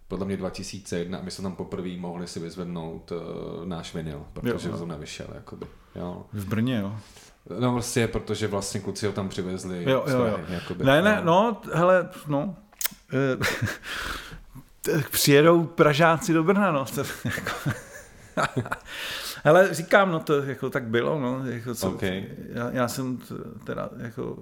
podle 0.07 0.25
mě 0.25 0.37
2001 0.37 1.17
a 1.17 1.21
my 1.21 1.31
jsme 1.31 1.41
tam 1.43 1.55
poprvé 1.55 1.89
mohli 1.97 2.27
si 2.27 2.39
vyzvednout 2.39 3.11
uh, 3.11 3.65
náš 3.65 3.93
vinyl, 3.95 4.25
protože 4.33 4.67
Jo, 4.67 4.73
jo. 4.73 4.79
to 4.79 4.85
nevyšel, 4.85 5.27
jakoby, 5.35 5.65
jo. 5.95 6.25
V 6.33 6.45
Brně, 6.47 6.77
jo. 6.77 6.95
No 7.59 7.71
prostě, 7.71 8.07
protože 8.07 8.47
vlastně 8.47 8.79
kluci 8.79 9.05
ho 9.05 9.11
tam 9.11 9.29
přivezli. 9.29 9.83
Jo, 9.91 10.03
jo, 10.07 10.17
jo. 10.25 10.39
Jakoby, 10.49 10.83
Ne, 10.83 11.01
ne, 11.01 11.21
no, 11.23 11.61
hele, 11.73 12.09
no. 12.27 12.55
eh, 13.13 14.99
přijedou 15.11 15.63
Pražáci 15.63 16.33
do 16.33 16.43
Brna, 16.43 16.71
no. 16.71 16.85
Hele, 19.43 19.73
říkám, 19.73 20.11
no 20.11 20.19
to 20.19 20.41
jako 20.43 20.69
tak 20.69 20.83
bylo, 20.83 21.19
no. 21.19 21.41
Jako, 21.45 21.75
co, 21.75 21.87
OK. 21.91 22.01
já, 22.01 22.69
já, 22.71 22.87
jsem 22.87 23.17
teda 23.63 23.89
jako 23.97 24.37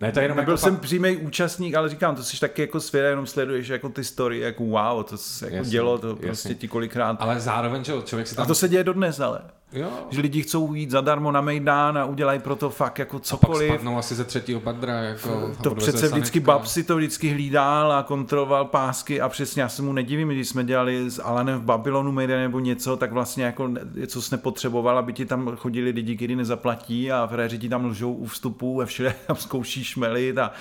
Ne, 0.00 0.12
to 0.12 0.18
je 0.20 0.24
jenom 0.24 0.36
Nebyl 0.38 0.52
jako 0.54 0.60
jsem 0.64 0.74
fakt- 0.74 0.82
přímý 0.82 1.16
účastník, 1.16 1.74
ale 1.74 1.88
říkám, 1.88 2.16
to 2.16 2.22
jsi 2.22 2.40
taky 2.40 2.62
jako 2.62 2.80
svět, 2.80 3.04
jenom 3.08 3.26
sleduješ 3.26 3.68
jako 3.68 3.88
ty 3.88 4.04
story, 4.04 4.38
jako 4.38 4.64
wow, 4.64 5.02
to 5.04 5.18
se 5.18 5.44
jako 5.44 5.56
Jasně, 5.56 5.70
dělo, 5.70 5.98
to 5.98 6.08
jasně. 6.08 6.26
prostě 6.26 6.54
ti 6.54 6.68
kolikrát. 6.68 7.16
Ale 7.20 7.40
zároveň, 7.40 7.84
že 7.84 7.92
člověk 8.04 8.28
si 8.28 8.34
A 8.34 8.36
tam... 8.36 8.46
to 8.46 8.54
se 8.54 8.68
děje 8.68 8.84
dodnes, 8.84 9.20
ale. 9.20 9.40
Jo. 9.72 9.90
Že 10.10 10.20
lidi 10.20 10.42
chcou 10.42 10.74
jít 10.74 10.90
zadarmo 10.90 11.32
na 11.32 11.40
Mejdán 11.40 11.98
a 11.98 12.04
udělají 12.04 12.40
pro 12.40 12.56
to 12.56 12.70
fakt 12.70 12.98
jako 12.98 13.16
Pak 13.18 13.26
cokoliv. 13.26 13.72
spadnou 13.72 13.98
asi 13.98 14.14
ze 14.14 14.24
třetího 14.24 14.60
padra, 14.60 14.94
jako... 14.94 15.52
a 15.60 15.62
To 15.62 15.74
přece 15.74 16.08
vždycky. 16.08 16.40
Bab 16.40 16.66
si 16.66 16.84
to 16.84 16.96
vždycky 16.96 17.30
hlídal 17.30 17.92
a 17.92 18.02
kontroloval 18.02 18.64
pásky 18.64 19.20
a 19.20 19.28
přesně 19.28 19.62
já 19.62 19.68
se 19.68 19.82
mu 19.82 19.92
nedivím, 19.92 20.28
když 20.28 20.48
jsme 20.48 20.64
dělali 20.64 21.10
s 21.10 21.22
Alanem 21.22 21.60
v 21.60 21.64
Babylonu 21.64 22.12
Media 22.12 22.38
nebo 22.38 22.60
něco, 22.60 22.96
tak 22.96 23.12
vlastně 23.12 23.44
jako 23.44 23.70
něco 23.94 24.22
jsi 24.22 24.34
nepotřeboval, 24.34 24.98
aby 24.98 25.12
ti 25.12 25.26
tam 25.26 25.56
chodili 25.56 25.90
lidi, 25.90 26.16
kteří 26.16 26.36
nezaplatí 26.36 27.12
a 27.12 27.26
fréři 27.26 27.58
ti 27.58 27.68
tam 27.68 27.84
lžou 27.84 28.12
u 28.12 28.26
vstupu 28.26 28.82
a 28.82 28.86
všude 28.86 29.14
tam 29.26 29.36
zkouší 29.36 29.84
šmelit 29.84 30.38
a 30.38 30.52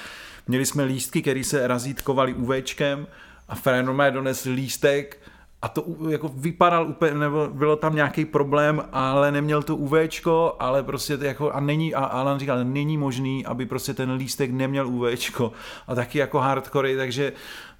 měli 0.47 0.65
jsme 0.65 0.83
lístky, 0.83 1.21
které 1.21 1.43
se 1.43 1.67
razítkovaly 1.67 2.33
UVčkem 2.33 3.07
a 3.49 3.81
normálně 3.81 4.11
donesl 4.11 4.51
lístek 4.51 5.20
a 5.61 5.67
to 5.67 5.85
jako 6.09 6.31
vypadal 6.35 6.87
úplně, 6.87 7.13
nebo 7.13 7.49
bylo 7.53 7.75
tam 7.75 7.95
nějaký 7.95 8.25
problém, 8.25 8.83
ale 8.91 9.31
neměl 9.31 9.63
to 9.63 9.75
UVčko, 9.75 10.55
ale 10.59 10.83
prostě 10.83 11.17
to 11.17 11.25
jako, 11.25 11.51
a 11.51 11.59
není, 11.59 11.93
a 11.93 12.03
Alan 12.03 12.39
říkal, 12.39 12.63
není 12.63 12.97
možný, 12.97 13.45
aby 13.45 13.65
prostě 13.65 13.93
ten 13.93 14.11
lístek 14.11 14.51
neměl 14.51 14.87
UVčko 14.87 15.51
a 15.87 15.95
taky 15.95 16.19
jako 16.19 16.39
hardcore, 16.39 16.95
takže 16.95 17.33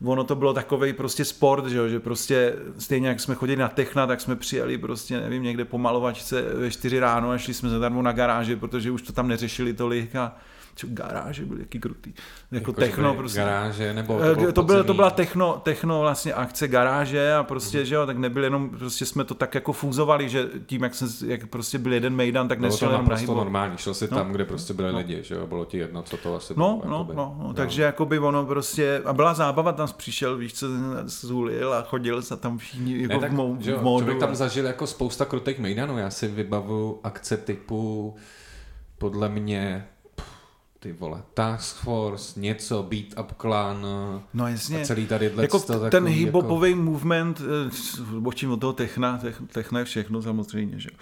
ono 0.05 0.23
to 0.23 0.36
bylo 0.36 0.53
takový 0.53 0.93
prostě 0.93 1.25
sport, 1.25 1.65
že, 1.65 1.77
jo, 1.77 1.88
že 1.88 1.99
prostě 1.99 2.55
stejně 2.77 3.07
jak 3.07 3.19
jsme 3.19 3.36
chodili 3.36 3.57
na 3.57 3.67
Techna, 3.67 4.07
tak 4.07 4.21
jsme 4.21 4.36
přijeli 4.36 4.77
prostě, 4.77 5.19
nevím, 5.19 5.43
někde 5.43 5.65
po 5.65 5.77
malovačce 5.77 6.41
ve 6.41 6.71
4 6.71 6.99
ráno 6.99 7.32
a 7.32 7.38
šli 7.38 7.53
jsme 7.53 7.69
zadarmo 7.69 8.01
na 8.01 8.11
garáži, 8.11 8.55
protože 8.55 8.91
už 8.91 9.01
to 9.01 9.13
tam 9.13 9.27
neřešili 9.27 9.73
tolik 9.73 10.15
a 10.15 10.36
čo, 10.76 10.88
garáže 10.89 11.45
byly 11.45 11.59
jaký 11.59 11.80
krutý. 11.80 12.09
Jako, 12.51 12.72
Jako, 12.72 12.74
techno 12.74 13.03
byly 13.03 13.17
prostě. 13.17 13.39
Garáže, 13.39 13.93
nebo 13.93 14.19
Eh, 14.24 14.30
to, 14.36 14.36
bylo 14.39 14.51
to, 14.51 14.63
bylo, 14.63 14.84
to 14.84 14.93
byla 14.93 15.09
techno, 15.09 15.61
techno 15.63 16.01
vlastně 16.01 16.34
akce 16.34 16.67
garáže 16.67 17.34
a 17.34 17.43
prostě, 17.43 17.80
mm. 17.80 17.86
že 17.86 17.95
jo, 17.95 18.05
tak 18.05 18.17
nebyl 18.17 18.43
jenom, 18.43 18.69
prostě 18.69 19.05
jsme 19.05 19.24
to 19.24 19.34
tak 19.36 19.55
jako 19.55 19.74
fúzovali, 19.74 20.30
že 20.30 20.47
tím, 20.65 20.84
jak, 20.84 20.95
se, 20.95 21.05
jak 21.28 21.47
prostě 21.47 21.78
byl 21.78 21.93
jeden 21.93 22.15
mejdan, 22.15 22.47
tak 22.47 22.59
nešel 22.59 22.91
jenom 22.91 23.07
na 23.09 23.15
hybo. 23.15 23.36
normální, 23.36 23.78
šel 23.78 23.93
si 23.93 24.07
No. 24.11 24.17
tam, 24.17 24.32
kde 24.32 24.45
prostě 24.45 24.74
byli 24.74 24.91
lidi, 24.91 25.19
že 25.24 25.36
jo, 25.36 25.47
bylo 25.47 25.65
ti 25.65 25.78
jedno, 25.78 26.01
co 26.03 26.17
to 26.17 26.36
asi 26.36 26.53
No, 26.57 26.80
bylo. 26.84 26.91
no, 26.91 26.97
jakoby. 26.97 27.15
no, 27.15 27.36
no, 27.39 27.47
Jo. 27.47 27.53
takže 27.53 27.82
jakoby 27.82 28.19
ono 28.19 28.45
prostě, 28.45 29.01
a 29.05 29.13
byla 29.13 29.34
zábava, 29.34 29.72
tam 29.72 29.88
přišel, 29.97 30.38
víš 30.38 30.53
co, 30.53 30.67
zhulil 31.03 31.74
a 31.74 31.82
chodil 31.82 32.22
se 32.22 32.38
tam 32.38 32.57
všichni 32.57 33.01
jako 33.01 33.13
Ne, 33.13 33.19
tak, 33.19 33.32
v, 33.32 33.36
mo, 33.36 33.57
že 33.59 33.72
jo, 33.72 33.78
v 33.80 33.82
módu. 33.84 33.99
člověk 34.05 34.19
tam 34.19 34.36
zažil 34.36 34.65
jako 34.65 34.88
spousta 34.88 35.26
krutých 35.26 35.59
mejdanů. 35.59 35.97
Já 35.97 36.09
si 36.09 36.28
vybavu 36.28 36.99
akce 37.03 37.38
typu 37.38 38.15
podle 38.97 39.30
mě 39.30 39.88
ty 40.82 40.93
vole, 40.93 41.23
Task 41.34 41.75
Force, 41.75 42.39
něco, 42.39 42.84
Beat 42.84 43.19
Up 43.19 43.41
Clan 43.41 43.86
No 44.34 44.43
a 44.43 44.49
jasně. 44.49 44.86
celý 44.86 45.07
tady 45.07 45.32
Jako 45.38 45.59
to, 45.59 45.79
ten 45.79 45.89
takový 45.89 46.13
hip-hopový 46.13 46.69
jako... 46.69 46.82
movement, 46.82 47.41
eh, 47.41 47.71
očím 48.23 48.51
od 48.51 48.57
toho 48.61 48.73
techna, 48.73 49.17
tech, 49.17 49.41
techna 49.51 49.79
je 49.79 49.86
všechno 49.86 50.21
samozřejmě, 50.21 50.79
že 50.79 50.89
jo. 50.91 50.97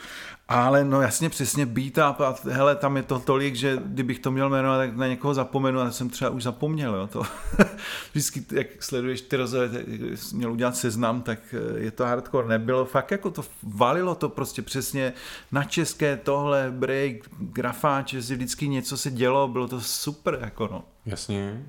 Ale 0.50 0.84
no 0.84 1.02
jasně, 1.02 1.30
přesně 1.30 1.66
beat 1.66 2.12
up 2.12 2.22
a 2.22 2.36
hele, 2.52 2.76
tam 2.76 2.98
je 2.98 3.04
to 3.04 3.20
tolik, 3.20 3.56
že 3.56 3.78
kdybych 3.86 4.20
to 4.20 4.32
měl 4.32 4.50
jmenovat, 4.50 4.78
tak 4.78 4.96
na 4.96 5.08
někoho 5.08 5.34
zapomenu, 5.34 5.80
ale 5.80 5.92
jsem 5.92 6.10
třeba 6.10 6.32
už 6.32 6.44
zapomněl, 6.44 6.96
jo. 6.96 7.08
To, 7.08 7.22
vždycky, 8.12 8.46
jak 8.52 8.84
sleduješ 8.84 9.22
ty 9.22 9.36
rozhovory, 9.36 9.86
jsi 10.16 10.36
měl 10.36 10.52
udělat 10.52 10.76
seznam, 10.76 11.22
tak 11.22 11.40
eh, 11.54 11.80
je 11.80 11.92
to 11.92 12.06
hardcore. 12.06 12.48
Nebylo 12.48 12.86
fakt 12.86 13.12
jako 13.12 13.32
to, 13.32 13.42
valilo 13.64 14.16
to 14.16 14.30
prostě 14.30 14.62
přesně 14.62 15.14
na 15.52 15.64
české 15.64 16.18
tohle, 16.18 16.72
break, 16.72 17.16
grafáč, 17.40 18.14
že 18.14 18.36
vždycky 18.36 18.68
něco 18.68 18.98
se 18.98 19.12
dělo, 19.12 19.48
bylo 19.48 19.68
to 19.68 19.82
super, 19.82 20.38
jako 20.42 20.68
no. 20.72 20.84
Jasně. 21.06 21.66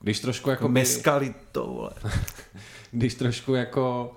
Když 0.00 0.20
trošku 0.20 0.50
jako 0.50 0.68
Meskali 0.68 1.34
to, 1.52 1.66
vole. 1.66 1.90
když 2.90 3.14
trošku 3.14 3.54
jako 3.54 4.16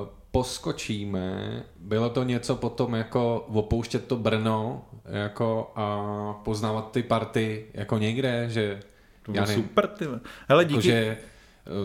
uh, 0.00 0.23
poskočíme, 0.34 1.62
bylo 1.76 2.10
to 2.10 2.22
něco 2.22 2.56
potom 2.56 2.94
jako 2.94 3.46
opouštět 3.52 4.06
to 4.06 4.16
Brno 4.16 4.84
jako 5.04 5.72
a 5.76 6.32
poznávat 6.44 6.90
ty 6.90 7.02
party 7.02 7.66
jako 7.74 7.98
někde, 7.98 8.46
že 8.48 8.80
To 9.22 9.32
já 9.32 9.34
bylo 9.34 9.46
nevím, 9.46 9.64
super, 9.64 9.86
ty. 9.86 10.04
Hele, 10.48 10.64
díky, 10.64 10.74
Jakože 10.74 11.18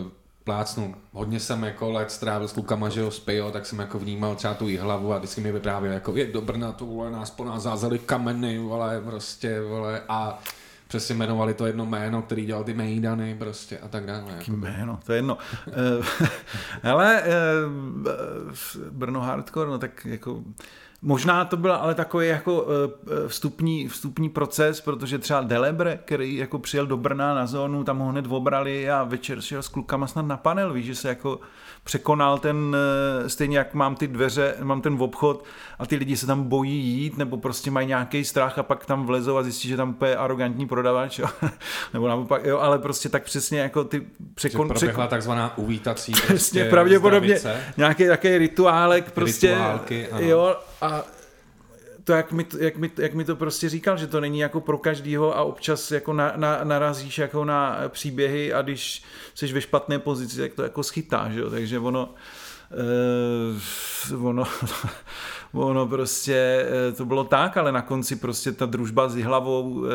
uh, 0.02 0.10
plácnu, 0.44 0.94
hodně 1.12 1.40
jsem 1.40 1.62
jako 1.62 1.90
let 1.90 2.10
strávil 2.10 2.48
s 2.48 2.52
klukama, 2.52 2.88
že 2.88 3.00
jo, 3.00 3.10
z 3.10 3.20
Pejo, 3.20 3.50
tak 3.50 3.66
jsem 3.66 3.78
jako 3.78 3.98
vnímal 3.98 4.34
třeba 4.34 4.54
tu 4.54 4.66
hlavu 4.80 5.12
a 5.12 5.18
vždycky 5.18 5.40
mi 5.40 5.52
vyprávěl 5.52 5.92
jako 5.92 6.16
je 6.16 6.26
do 6.26 6.40
Brna, 6.40 6.72
to 6.72 6.86
vole, 6.86 7.10
nás 7.10 7.30
po 7.30 7.44
nás 7.44 7.62
zázeli 7.62 7.98
kameny, 7.98 8.58
vole, 8.58 9.00
prostě, 9.04 9.60
vole, 9.60 10.02
a 10.08 10.42
přesně 10.90 11.14
jmenovali 11.14 11.54
to 11.54 11.66
jedno 11.66 11.86
jméno, 11.86 12.22
který 12.22 12.46
dělal 12.46 12.64
ty 12.64 12.74
Mejdany 12.74 13.34
prostě 13.38 13.78
a 13.78 13.88
tak 13.88 14.06
dále. 14.06 14.32
Jaký 14.32 14.50
jméno, 14.50 15.00
to 15.06 15.12
je 15.12 15.18
jedno. 15.18 15.38
Eh, 15.68 16.26
Hele, 16.82 17.22
eh, 17.22 17.30
Brno 18.90 19.20
Hardcore, 19.20 19.70
no 19.70 19.78
tak 19.78 20.04
jako 20.04 20.42
Možná 21.02 21.44
to 21.44 21.56
byl 21.56 21.72
ale 21.72 21.94
takový 21.94 22.28
jako 22.28 22.66
eh, 22.66 23.28
vstupní, 23.28 23.88
vstupní 23.88 24.28
proces, 24.28 24.80
protože 24.80 25.18
třeba 25.18 25.40
Delebre, 25.40 25.98
který 26.04 26.36
jako 26.36 26.58
přijel 26.58 26.86
do 26.86 26.96
Brna 26.96 27.34
na 27.34 27.46
zónu, 27.46 27.84
tam 27.84 27.98
ho 27.98 28.08
hned 28.08 28.24
obrali 28.28 28.90
a 28.90 29.04
večer 29.04 29.40
šel 29.40 29.62
s 29.62 29.68
klukama 29.68 30.06
snad 30.06 30.26
na 30.26 30.36
panel, 30.36 30.72
víš, 30.72 30.86
že 30.86 30.94
se 30.94 31.08
jako 31.08 31.40
překonal 31.84 32.38
ten, 32.38 32.76
eh, 33.24 33.28
stejně 33.28 33.58
jak 33.58 33.74
mám 33.74 33.94
ty 33.96 34.08
dveře, 34.08 34.54
mám 34.62 34.80
ten 34.80 34.96
obchod 34.98 35.44
a 35.78 35.86
ty 35.86 35.96
lidi 35.96 36.16
se 36.16 36.26
tam 36.26 36.44
bojí 36.44 36.78
jít, 36.78 37.18
nebo 37.18 37.36
prostě 37.36 37.70
mají 37.70 37.86
nějaký 37.86 38.24
strach 38.24 38.58
a 38.58 38.62
pak 38.62 38.86
tam 38.86 39.06
vlezou 39.06 39.36
a 39.36 39.42
zjistí, 39.42 39.68
že 39.68 39.76
tam 39.76 39.96
je 40.04 40.16
arrogantní 40.16 40.66
prodavač, 40.66 41.18
jo. 41.18 41.26
nebo 41.92 42.08
naopak, 42.08 42.44
jo, 42.44 42.58
ale 42.58 42.78
prostě 42.78 43.08
tak 43.08 43.24
přesně 43.24 43.60
jako 43.60 43.84
ty 43.84 44.06
překon... 44.34 44.68
Že 44.68 44.74
proběhla 44.74 45.06
takzvaná 45.06 45.58
uvítací 45.58 46.12
Přesně, 46.16 46.28
prostě 46.28 46.64
pravděpodobně 46.64 47.38
zdravice. 47.38 47.64
nějaký 47.76 48.06
takový 48.06 48.38
rituálek 48.38 49.10
prostě, 49.10 49.50
Rituálky, 49.50 50.08
ano. 50.08 50.26
jo, 50.26 50.56
a 50.82 51.02
to, 52.10 52.14
jak 52.16 52.32
mi, 52.32 52.46
jak, 52.58 52.76
mi, 52.76 52.90
jak 52.96 53.14
mi 53.14 53.24
to 53.24 53.36
prostě 53.36 53.68
říkal, 53.68 53.96
že 53.96 54.06
to 54.06 54.20
není 54.20 54.38
jako 54.38 54.60
pro 54.60 54.78
každýho 54.78 55.36
a 55.36 55.42
občas 55.42 55.90
jako 55.90 56.12
na, 56.12 56.32
na, 56.36 56.64
narazíš 56.64 57.18
jako 57.18 57.44
na 57.44 57.76
příběhy 57.88 58.52
a 58.52 58.62
když 58.62 59.02
jsi 59.34 59.52
ve 59.52 59.60
špatné 59.60 59.98
pozici, 59.98 60.40
tak 60.40 60.54
to 60.54 60.62
jako 60.62 60.82
schytá, 60.82 61.30
že 61.30 61.40
jo? 61.40 61.50
takže 61.50 61.78
ono 61.78 62.14
uh, 64.10 64.26
ono 64.26 64.44
ono 65.52 65.86
prostě 65.86 66.66
eh, 66.68 66.92
to 66.92 67.04
bylo 67.04 67.24
tak, 67.24 67.56
ale 67.56 67.72
na 67.72 67.82
konci 67.82 68.16
prostě 68.16 68.52
ta 68.52 68.66
družba 68.66 69.08
s 69.08 69.14
hlavou 69.14 69.84
eh, 69.84 69.90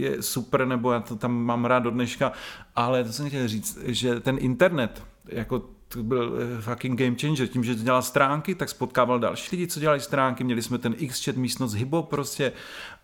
je 0.00 0.22
super, 0.22 0.66
nebo 0.66 0.92
já 0.92 1.00
to 1.00 1.16
tam 1.16 1.32
mám 1.32 1.64
rád 1.64 1.78
do 1.78 1.90
dneška, 1.90 2.32
ale 2.76 3.04
to 3.04 3.12
jsem 3.12 3.28
chtěl 3.28 3.48
říct, 3.48 3.78
že 3.84 4.20
ten 4.20 4.36
internet, 4.40 5.02
jako 5.28 5.62
to 5.94 6.02
byl 6.02 6.38
eh, 6.58 6.62
fucking 6.62 7.00
game 7.00 7.16
changer. 7.20 7.46
Tím, 7.46 7.64
že 7.64 7.74
dělal 7.74 8.02
stránky, 8.02 8.54
tak 8.54 8.68
spotkával 8.68 9.18
další 9.18 9.56
lidi, 9.56 9.66
co 9.66 9.80
dělali 9.80 10.00
stránky. 10.00 10.44
Měli 10.44 10.62
jsme 10.62 10.78
ten 10.78 10.94
X-chat 10.98 11.36
místnost 11.36 11.74
Hybo 11.74 12.02
prostě 12.02 12.52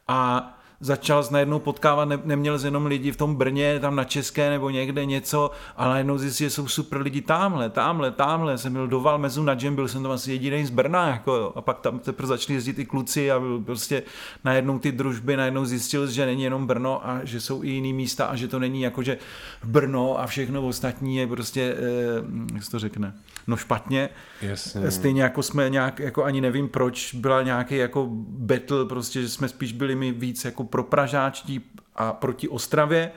a 0.08 0.59
začal 0.80 1.24
najednou 1.30 1.58
potkávat, 1.58 2.08
ne, 2.08 2.18
neměl 2.24 2.58
z 2.58 2.64
jenom 2.64 2.86
lidi 2.86 3.12
v 3.12 3.16
tom 3.16 3.36
Brně, 3.36 3.80
tam 3.80 3.96
na 3.96 4.04
České 4.04 4.50
nebo 4.50 4.70
někde 4.70 5.04
něco, 5.04 5.50
ale 5.76 5.90
najednou 5.90 6.18
zjistil, 6.18 6.46
že 6.46 6.50
jsou 6.50 6.68
super 6.68 7.00
lidi 7.00 7.22
tamhle, 7.22 7.70
tamhle, 7.70 8.10
tamhle. 8.10 8.58
Jsem 8.58 8.72
byl 8.72 8.88
do 8.88 9.00
Valmezu 9.00 9.42
na 9.42 9.54
džem, 9.54 9.74
byl 9.74 9.88
jsem 9.88 10.02
tam 10.02 10.12
asi 10.12 10.32
jediný 10.32 10.66
z 10.66 10.70
Brna, 10.70 11.08
jako, 11.08 11.34
jo. 11.34 11.52
a 11.56 11.60
pak 11.60 11.80
tam 11.80 11.98
teprve 11.98 12.26
začali 12.26 12.54
jezdit 12.54 12.78
i 12.78 12.84
kluci 12.84 13.30
a 13.30 13.40
byl 13.40 13.60
prostě 13.60 14.02
najednou 14.44 14.78
ty 14.78 14.92
družby, 14.92 15.36
najednou 15.36 15.64
zjistil, 15.64 16.06
že 16.06 16.26
není 16.26 16.42
jenom 16.42 16.66
Brno 16.66 17.08
a 17.08 17.20
že 17.24 17.40
jsou 17.40 17.62
i 17.62 17.68
jiný 17.68 17.92
místa 17.92 18.26
a 18.26 18.36
že 18.36 18.48
to 18.48 18.58
není 18.58 18.82
jako, 18.82 19.02
že 19.02 19.18
Brno 19.64 20.20
a 20.20 20.26
všechno 20.26 20.66
ostatní 20.66 21.16
je 21.16 21.26
prostě, 21.26 21.76
eh, 21.78 22.54
jak 22.54 22.64
se 22.64 22.70
to 22.70 22.78
řekne, 22.78 23.14
no 23.46 23.56
špatně. 23.56 24.08
Jasně. 24.42 24.90
Stejně 24.90 25.22
jako 25.22 25.42
jsme 25.42 25.70
nějak, 25.70 25.98
jako 25.98 26.24
ani 26.24 26.40
nevím 26.40 26.68
proč, 26.68 27.14
byla 27.14 27.42
nějaký 27.42 27.76
jako 27.76 28.08
battle, 28.28 28.84
prostě, 28.84 29.22
že 29.22 29.28
jsme 29.28 29.48
spíš 29.48 29.72
byli 29.72 29.94
my 29.94 30.12
víc 30.12 30.44
jako 30.44 30.64
pro 30.70 30.82
Pražáčtí 30.82 31.60
a 31.96 32.12
proti 32.12 32.48
Ostravě. 32.48 33.12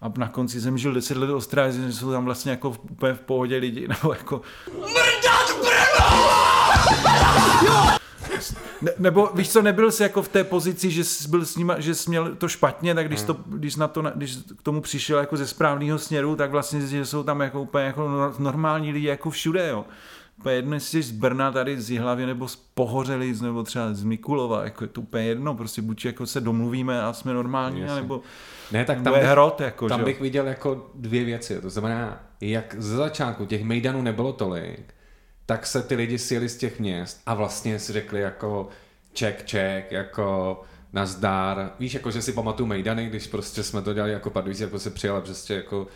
A 0.00 0.12
na 0.16 0.28
konci 0.28 0.60
jsem 0.60 0.78
žil 0.78 0.94
10 0.94 1.16
let 1.16 1.30
v 1.30 1.34
Ostravě, 1.34 1.72
že 1.72 1.92
jsou 1.92 2.10
tam 2.10 2.24
vlastně 2.24 2.50
jako 2.50 2.68
úplně 2.90 3.14
v 3.14 3.20
pohodě 3.20 3.56
lidi, 3.56 3.88
nebo 4.02 4.12
jako... 4.12 4.40
Mrdat 4.80 5.50
ne, 8.82 8.92
nebo 8.98 9.30
víš 9.34 9.50
co, 9.50 9.62
nebyl 9.62 9.90
jsi 9.90 10.02
jako 10.02 10.22
v 10.22 10.28
té 10.28 10.44
pozici, 10.44 10.90
že 10.90 11.04
jsi 11.04 11.28
byl 11.28 11.46
s 11.46 11.56
nima, 11.56 11.80
že 11.80 11.94
jsi 11.94 12.10
měl 12.10 12.34
to 12.36 12.48
špatně, 12.48 12.94
tak 12.94 13.08
když, 13.08 13.22
to, 13.22 13.36
když, 13.46 13.76
na 13.76 13.88
to, 13.88 14.02
když 14.14 14.36
k 14.56 14.62
tomu 14.62 14.80
přišel 14.80 15.18
jako 15.18 15.36
ze 15.36 15.46
správného 15.46 15.98
směru, 15.98 16.36
tak 16.36 16.50
vlastně 16.50 16.80
že 16.80 17.06
jsou 17.06 17.22
tam 17.22 17.40
jako 17.40 17.62
úplně 17.62 17.84
jako 17.84 18.34
normální 18.38 18.92
lidi 18.92 19.06
jako 19.06 19.30
všude, 19.30 19.68
jo 19.68 19.84
úplně 20.40 20.54
jedno, 20.54 20.74
jestli 20.74 21.02
jsi 21.02 21.08
z 21.08 21.10
Brna 21.10 21.52
tady 21.52 21.80
z 21.80 21.90
Jihlavy 21.90 22.26
nebo 22.26 22.48
z 22.48 22.56
Pohořelic 22.56 23.40
nebo 23.40 23.62
třeba 23.62 23.94
z 23.94 24.02
Mikulova, 24.02 24.64
jako 24.64 24.84
je 24.84 24.88
to 24.88 25.00
úplně 25.00 25.24
jedno, 25.24 25.54
prostě 25.54 25.82
buď 25.82 26.04
jako 26.04 26.26
se 26.26 26.40
domluvíme 26.40 27.02
a 27.02 27.12
jsme 27.12 27.34
normální, 27.34 27.80
Jasně. 27.80 28.00
nebo 28.00 28.20
ne, 28.72 28.84
tak 28.84 29.02
tam, 29.02 29.14
bych, 29.14 29.22
hrot, 29.22 29.60
jako, 29.60 29.88
tam 29.88 30.00
že? 30.00 30.04
bych 30.04 30.20
viděl 30.20 30.46
jako 30.46 30.90
dvě 30.94 31.24
věci, 31.24 31.60
to 31.60 31.70
znamená, 31.70 32.20
jak 32.40 32.74
ze 32.78 32.96
začátku 32.96 33.46
těch 33.46 33.64
mejdanů 33.64 34.02
nebylo 34.02 34.32
tolik, 34.32 34.94
tak 35.46 35.66
se 35.66 35.82
ty 35.82 35.94
lidi 35.94 36.18
sjeli 36.18 36.48
z 36.48 36.56
těch 36.56 36.80
měst 36.80 37.20
a 37.26 37.34
vlastně 37.34 37.78
si 37.78 37.92
řekli 37.92 38.20
jako 38.20 38.68
ček, 39.12 39.46
ček, 39.46 39.92
jako 39.92 40.60
nazdár. 40.92 41.70
Víš, 41.78 41.94
jako 41.94 42.10
že 42.10 42.22
si 42.22 42.32
pamatuju 42.32 42.66
Mejdany, 42.66 43.06
když 43.06 43.26
prostě 43.26 43.62
jsme 43.62 43.82
to 43.82 43.94
dělali 43.94 44.12
jako 44.12 44.30
Pardubice, 44.30 44.64
jako 44.64 44.78
se 44.78 44.90
přijela 44.90 45.20
prostě 45.20 45.54
jako 45.54 45.86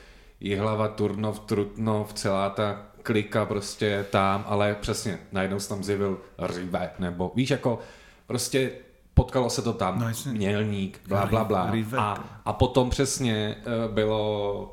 Jihlava, 0.41 0.89
Turnov, 0.89 1.41
Trutnov, 1.41 2.13
celá 2.13 2.51
ta 2.51 2.94
klika 3.05 3.47
prostě 3.47 4.07
tam, 4.11 4.45
ale 4.49 4.77
přesně, 4.81 5.19
najednou 5.33 5.61
se 5.61 5.69
tam 5.69 5.85
zjevil 5.85 6.21
Rive, 6.39 6.91
nebo 6.99 7.33
víš, 7.35 7.51
jako 7.51 7.79
prostě 8.27 8.71
potkalo 9.15 9.51
se 9.51 9.63
to 9.63 9.73
tam, 9.73 9.99
no, 9.99 10.33
mělník, 10.33 11.01
bla, 11.09 11.27
bla, 11.27 11.45
bla. 11.45 11.73
A, 11.97 12.25
a 12.45 12.53
potom 12.53 12.91
přesně 12.91 13.57
eh, 13.59 13.93
bylo 13.93 14.73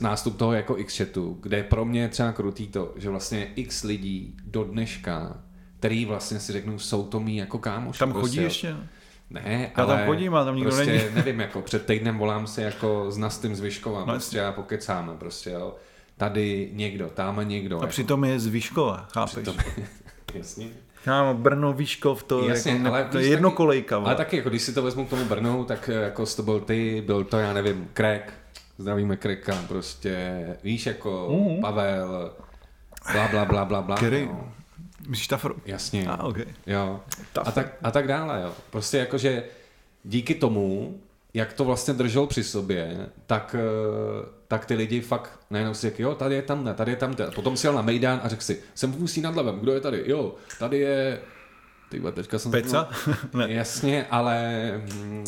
nástup 0.00 0.36
toho 0.36 0.52
jako 0.52 0.78
X-chatu, 0.78 1.38
kde 1.42 1.56
je 1.56 1.62
pro 1.62 1.84
mě 1.84 2.08
třeba 2.08 2.32
krutý 2.32 2.66
to, 2.66 2.92
že 2.96 3.10
vlastně 3.10 3.46
X 3.56 3.82
lidí 3.82 4.36
do 4.44 4.64
dneška, 4.64 5.36
který 5.78 6.04
vlastně 6.04 6.40
si 6.40 6.52
řeknou, 6.52 6.78
jsou 6.78 7.06
to 7.06 7.20
mý 7.20 7.36
jako 7.36 7.58
kámoši. 7.58 7.98
Tam 7.98 8.12
chodí 8.12 8.22
prostě, 8.22 8.40
ještě? 8.40 8.76
Ne, 9.30 9.72
Já 9.76 9.84
ale 9.84 9.96
tam 9.96 10.06
chodím, 10.06 10.34
ale 10.34 10.44
tam 10.44 10.56
nikdo 10.56 10.70
prostě, 10.70 10.92
není. 10.92 11.14
nevím, 11.14 11.40
jako 11.40 11.62
před 11.62 11.86
týdnem 11.86 12.18
volám 12.18 12.46
se 12.46 12.62
jako 12.62 13.10
s 13.10 13.18
Nastým 13.18 13.56
Zvyškovem, 13.56 14.06
no, 14.06 14.12
prostě 14.12 14.44
a 14.44 14.52
pokecáme, 14.52 15.12
prostě 15.16 15.50
jo 15.50 15.74
tady 16.16 16.70
někdo, 16.72 17.08
tam 17.08 17.48
někdo. 17.48 17.76
A 17.76 17.80
jako. 17.80 17.90
přitom 17.90 18.24
je 18.24 18.40
z 18.40 18.46
Výškova, 18.46 19.08
chápeš? 19.12 19.32
Přitom, 19.32 19.56
jasně. 20.34 20.68
Kámo, 21.04 21.34
Brno, 21.34 21.72
Výškov, 21.72 22.22
to, 22.22 22.48
Jasně, 22.48 22.72
jako, 22.72 22.88
ale 22.88 23.04
to 23.04 23.18
je 23.18 23.26
jedno 23.26 23.50
kolejka. 23.50 23.96
Ale 23.96 24.14
taky, 24.14 24.36
jako 24.36 24.48
když 24.48 24.62
si 24.62 24.72
to 24.72 24.82
vezmu 24.82 25.06
k 25.06 25.10
tomu 25.10 25.24
Brnu, 25.24 25.64
tak 25.64 25.88
eh, 25.88 25.92
jako 25.92 26.26
to 26.26 26.42
byl 26.42 26.60
ty, 26.60 27.02
byl 27.06 27.24
to, 27.24 27.38
já 27.38 27.52
nevím, 27.52 27.88
Krek, 27.92 28.32
zdravíme 28.78 29.16
Kreka, 29.16 29.64
prostě, 29.68 30.46
víš, 30.62 30.86
jako 30.86 31.28
uh-huh. 31.30 31.60
Pavel, 31.60 32.32
bla, 33.12 33.28
bla, 33.28 33.44
bla, 33.44 33.64
bla, 33.64 33.82
bla. 33.82 33.96
Který? 33.96 34.26
No. 34.26 34.52
Myslíš 35.08 35.28
Tafro? 35.28 35.54
Jasně. 35.66 36.06
A, 36.06 36.22
okay. 36.22 36.46
Jo. 36.66 37.00
A 37.44 37.50
tak, 37.50 37.74
a 37.82 37.90
tak 37.90 38.06
dále, 38.06 38.42
jo. 38.42 38.52
Prostě 38.70 38.98
jakože 38.98 39.44
díky 40.04 40.34
tomu, 40.34 40.98
jak 41.34 41.52
to 41.52 41.64
vlastně 41.64 41.94
držel 41.94 42.26
při 42.26 42.44
sobě, 42.44 43.08
tak, 43.26 43.56
eh, 43.58 44.26
tak 44.48 44.66
ty 44.66 44.74
lidi 44.74 45.00
fakt 45.00 45.40
najednou 45.50 45.74
si 45.74 45.80
řekli, 45.80 46.04
jo, 46.04 46.14
tady 46.14 46.34
je 46.34 46.42
tam, 46.42 46.64
ne, 46.64 46.74
tady 46.74 46.92
je 46.92 46.96
tam. 46.96 47.16
A 47.28 47.30
potom 47.30 47.56
si 47.56 47.66
jel 47.66 47.74
na 47.74 47.82
Mejdán 47.82 48.20
a 48.22 48.28
řekl 48.28 48.42
si, 48.42 48.60
jsem 48.74 48.92
v 48.92 49.02
Ústí 49.02 49.20
nad 49.20 49.36
Labem, 49.36 49.58
kdo 49.58 49.72
je 49.72 49.80
tady? 49.80 50.02
Jo, 50.06 50.34
tady 50.58 50.78
je 50.78 51.20
ty 51.88 52.00
teďka 52.12 52.38
jsem... 52.38 52.50
Peca? 52.50 52.88
ne. 53.34 53.52
Jasně, 53.52 54.06
ale 54.10 54.62
hm, 54.76 55.24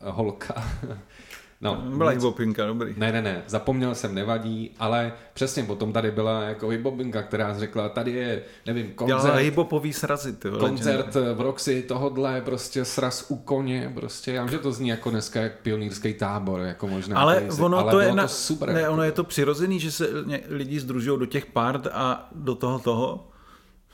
holka. 0.00 0.54
No, 1.62 1.82
byla 1.96 2.10
hybobinka, 2.10 2.66
dobrý. 2.66 2.94
Ne, 2.96 3.12
ne, 3.12 3.22
ne, 3.22 3.42
zapomněl 3.46 3.94
jsem, 3.94 4.14
nevadí, 4.14 4.70
ale 4.78 5.12
přesně 5.34 5.64
potom 5.64 5.92
tady 5.92 6.10
byla 6.10 6.42
jako 6.42 6.68
hybobinka, 6.68 7.22
která 7.22 7.58
řekla, 7.58 7.88
tady 7.88 8.12
je, 8.12 8.42
nevím, 8.66 8.92
koncert. 8.94 9.20
Dělala 9.20 9.38
hybopový 9.38 9.92
srazy, 9.92 10.32
ty 10.32 10.48
Koncert 10.50 11.14
v 11.14 11.40
Roxy, 11.40 11.82
tohodle, 11.82 12.40
prostě 12.40 12.84
sraz 12.84 13.26
u 13.28 13.36
koně, 13.36 13.92
prostě, 13.94 14.32
já 14.32 14.42
vím, 14.42 14.50
že 14.50 14.58
to 14.58 14.72
zní 14.72 14.88
jako 14.88 15.10
dneska 15.10 15.40
jak 15.40 15.60
pionýrský 15.60 16.14
tábor, 16.14 16.60
jako 16.60 16.88
možná. 16.88 17.20
Ale 17.20 17.40
crazy, 17.40 17.62
ono 17.62 17.78
ale 17.78 17.92
to 17.92 18.00
je, 18.00 18.14
na, 18.14 18.22
to 18.22 18.28
super. 18.28 18.72
Ne, 18.72 18.80
jako 18.80 18.92
ono 18.92 19.02
je 19.02 19.12
to 19.12 19.24
přirozený, 19.24 19.80
že 19.80 19.92
se 19.92 20.08
lidi 20.48 20.80
združují 20.80 21.18
do 21.18 21.26
těch 21.26 21.46
part 21.46 21.86
a 21.92 22.28
do 22.34 22.54
toho 22.54 22.78
toho, 22.78 23.28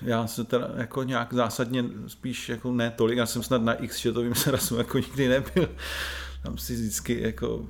já 0.03 0.27
se 0.27 0.45
teda 0.45 0.71
jako 0.77 1.03
nějak 1.03 1.35
zásadně 1.35 1.85
spíš 2.07 2.49
jako 2.49 2.73
ne 2.73 2.91
tolik, 2.97 3.19
já 3.19 3.27
jsem 3.27 3.43
snad 3.43 3.63
na 3.63 3.75
X 3.75 4.03
chatovým 4.03 4.35
srazu 4.45 4.77
jako 4.77 4.99
nikdy 4.99 5.29
nebyl 5.29 5.69
tam 6.43 6.59
si 6.59 6.75
vždycky 6.75 7.21
jako 7.23 7.67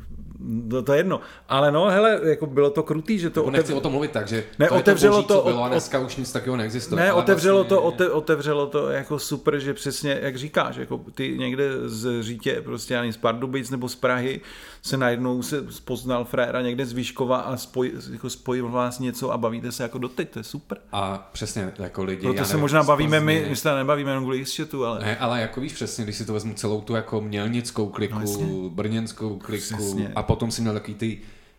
to, 0.70 0.82
to 0.82 0.93
je 0.93 0.99
jedno. 0.99 1.20
Ale 1.49 1.72
no, 1.72 1.84
hele, 1.84 2.20
jako 2.24 2.47
bylo 2.47 2.70
to 2.70 2.82
krutý, 2.82 3.18
že 3.18 3.30
to... 3.30 3.45
Otev... 3.45 3.53
Nechci 3.53 3.74
o 3.74 3.80
tom 3.80 3.93
mluvit 3.93 4.11
tak, 4.11 4.28
že 4.28 4.45
ne, 4.59 4.68
to 4.68 4.74
otevřelo 4.74 5.22
to, 5.22 5.34
boží, 5.34 5.45
to 5.45 5.51
bylo, 5.51 5.64
a 5.64 5.68
dneska 5.68 5.99
už 5.99 6.16
nic 6.16 6.32
takového 6.32 6.57
neexistuje. 6.57 7.03
Ne, 7.03 7.12
otevřelo 7.12 7.59
vlastně... 7.59 7.76
to, 7.76 7.82
ote, 7.82 8.11
otevřelo 8.11 8.66
to 8.66 8.91
jako 8.91 9.18
super, 9.18 9.59
že 9.59 9.74
přesně, 9.74 10.18
jak 10.22 10.37
říkáš, 10.37 10.76
jako 10.76 11.01
ty 11.14 11.39
někde 11.39 11.70
z 11.84 12.22
Řítě, 12.22 12.62
prostě 12.64 12.99
ani 12.99 13.12
z 13.12 13.16
Pardubic 13.16 13.70
nebo 13.70 13.89
z 13.89 13.95
Prahy, 13.95 14.41
se 14.82 14.97
najednou 14.97 15.43
se 15.43 15.64
poznal 15.84 16.24
fréra 16.24 16.62
někde 16.62 16.87
z 16.87 16.93
Výškova 16.93 17.37
a 17.37 17.57
spoj, 17.57 17.93
jako 18.12 18.30
spojil 18.30 18.68
vás 18.68 18.99
něco 18.99 19.32
a 19.32 19.39
bavíte 19.39 19.72
se 19.72 19.82
jako 19.82 19.99
doteď, 19.99 20.30
to 20.30 20.39
je 20.39 20.43
super. 20.43 20.78
A 20.93 21.28
přesně, 21.32 21.72
jako 21.78 22.05
lidi... 22.05 22.22
Proto 22.22 22.45
se 22.45 22.49
nevím, 22.49 22.61
možná 22.61 22.82
bavíme 22.82 23.20
my, 23.20 23.47
my 23.49 23.57
se 23.57 23.74
nebavíme 23.74 24.11
jenom 24.11 24.24
kvůli 24.24 24.45
chatu, 24.45 24.84
ale... 24.84 25.01
Ne, 25.01 25.16
ale 25.16 25.41
jako 25.41 25.61
víš 25.61 25.72
přesně, 25.72 26.05
když 26.05 26.16
si 26.16 26.24
to 26.24 26.32
vezmu 26.32 26.55
celou 26.55 26.80
tu 26.80 26.95
jako 26.95 27.20
mělnickou 27.20 27.89
kliku, 27.89 28.18
no, 28.18 28.70
brněnskou 28.70 29.39
kliku 29.39 29.74
přesně. 29.76 30.12
a 30.14 30.22
potom 30.27 30.51
si 30.51 30.61
měl 30.62 30.74
takový 30.74 30.95
ty 30.95 31.18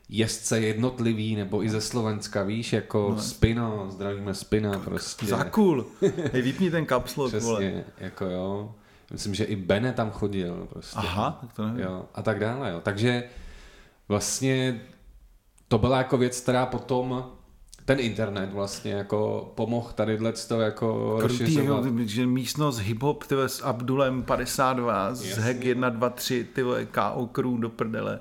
jezdce 0.09 0.59
jednotlivý, 0.59 1.35
nebo 1.35 1.63
i 1.63 1.69
ze 1.69 1.81
Slovenska, 1.81 2.43
víš, 2.43 2.73
jako 2.73 3.11
no. 3.15 3.21
Spino, 3.21 3.87
zdravíme 3.89 4.33
Spina 4.33 4.79
prostě. 4.79 5.25
Za 5.25 5.43
cool. 5.43 5.85
Hej, 6.33 6.41
vypni 6.41 6.71
ten 6.71 6.85
kapslok, 6.85 7.27
Přesně, 7.27 7.47
vole. 7.49 7.83
jako 7.97 8.25
jo. 8.25 8.75
Myslím, 9.11 9.35
že 9.35 9.43
i 9.43 9.55
Bene 9.55 9.93
tam 9.93 10.11
chodil. 10.11 10.67
Prostě. 10.69 10.97
Aha, 10.99 11.37
tak 11.41 11.53
to 11.53 11.65
nevím. 11.67 11.81
Jo, 11.81 12.05
a 12.15 12.21
tak 12.21 12.39
dále. 12.39 12.71
Jo. 12.71 12.81
Takže 12.83 13.23
vlastně 14.07 14.81
to 15.67 15.77
byla 15.77 15.97
jako 15.97 16.17
věc, 16.17 16.41
která 16.41 16.65
potom 16.65 17.31
ten 17.85 17.99
internet 17.99 18.53
vlastně 18.53 18.91
jako 18.91 19.51
pomohl 19.55 19.91
tady 19.95 20.19
to 20.47 20.61
jako 20.61 21.17
Krutý, 21.19 21.37
rozšiřovat. 21.39 21.85
jo, 21.85 21.91
že 22.05 22.27
místnost 22.27 22.79
hip-hop 22.79 23.17
tyhle, 23.27 23.49
s 23.49 23.63
Abdulem 23.63 24.23
52, 24.23 25.15
s 25.15 25.25
Jasně. 25.25 25.43
Hack 25.43 25.63
1, 25.63 25.89
2, 25.89 26.09
3, 26.09 26.47
ty 26.53 26.63
vole, 26.63 26.85
K.O. 26.85 27.27
Crew 27.27 27.59
do 27.59 27.69
prdele. 27.69 28.19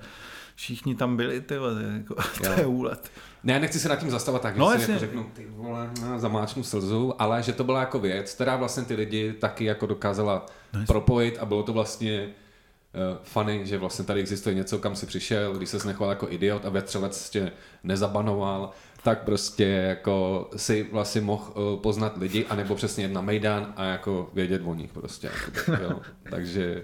Všichni 0.56 0.94
tam 0.94 1.16
byli, 1.16 1.40
ty 1.40 1.58
vole, 1.58 1.82
jako, 1.96 2.14
to 2.42 2.60
je 2.60 2.66
úlet. 2.80 3.10
Ne, 3.44 3.60
nechci 3.60 3.78
se 3.80 3.88
nad 3.88 3.96
tím 3.96 4.10
zastavovat 4.10 4.42
tak, 4.42 4.56
No, 4.56 4.72
že 4.78 4.84
si 4.84 4.90
jako 4.90 5.00
řeknu, 5.00 5.30
ty 5.32 5.46
vole, 5.50 5.90
no, 6.02 6.18
zamáčnu 6.18 6.62
slzu, 6.62 7.22
ale 7.22 7.42
že 7.42 7.52
to 7.52 7.64
byla 7.64 7.80
jako 7.80 7.98
věc, 7.98 8.34
která 8.34 8.56
vlastně 8.56 8.82
ty 8.84 8.94
lidi 8.94 9.32
taky 9.32 9.64
jako 9.64 9.86
dokázala 9.86 10.46
No, 10.72 10.86
propojit 10.86 11.38
a 11.38 11.44
bylo 11.44 11.62
to 11.62 11.72
vlastně 11.72 12.26
uh, 12.26 13.18
funny, 13.22 13.66
že 13.66 13.78
vlastně 13.78 14.04
tady 14.04 14.20
existuje 14.20 14.54
něco, 14.54 14.78
kam 14.78 14.96
si 14.96 15.06
přišel, 15.06 15.54
když 15.54 15.68
se 15.68 15.86
nechoval 15.86 16.10
jako 16.10 16.26
idiot 16.30 16.64
a 16.66 16.68
větřelec 16.70 17.30
tě 17.30 17.52
nezabanoval, 17.84 18.70
tak 19.02 19.24
prostě 19.24 19.64
jako 19.64 20.48
si 20.56 20.88
vlastně 20.92 21.20
mohl 21.20 21.52
uh, 21.54 21.80
poznat 21.80 22.16
lidi, 22.16 22.46
anebo 22.46 22.74
přesně 22.74 23.04
jet 23.04 23.12
na 23.12 23.20
Mejdan 23.20 23.72
a 23.76 23.84
jako 23.84 24.30
vědět 24.34 24.62
o 24.64 24.74
nich 24.74 24.92
prostě. 24.92 25.30
Jako, 25.44 25.82
jo. 25.82 26.00
Takže 26.30 26.82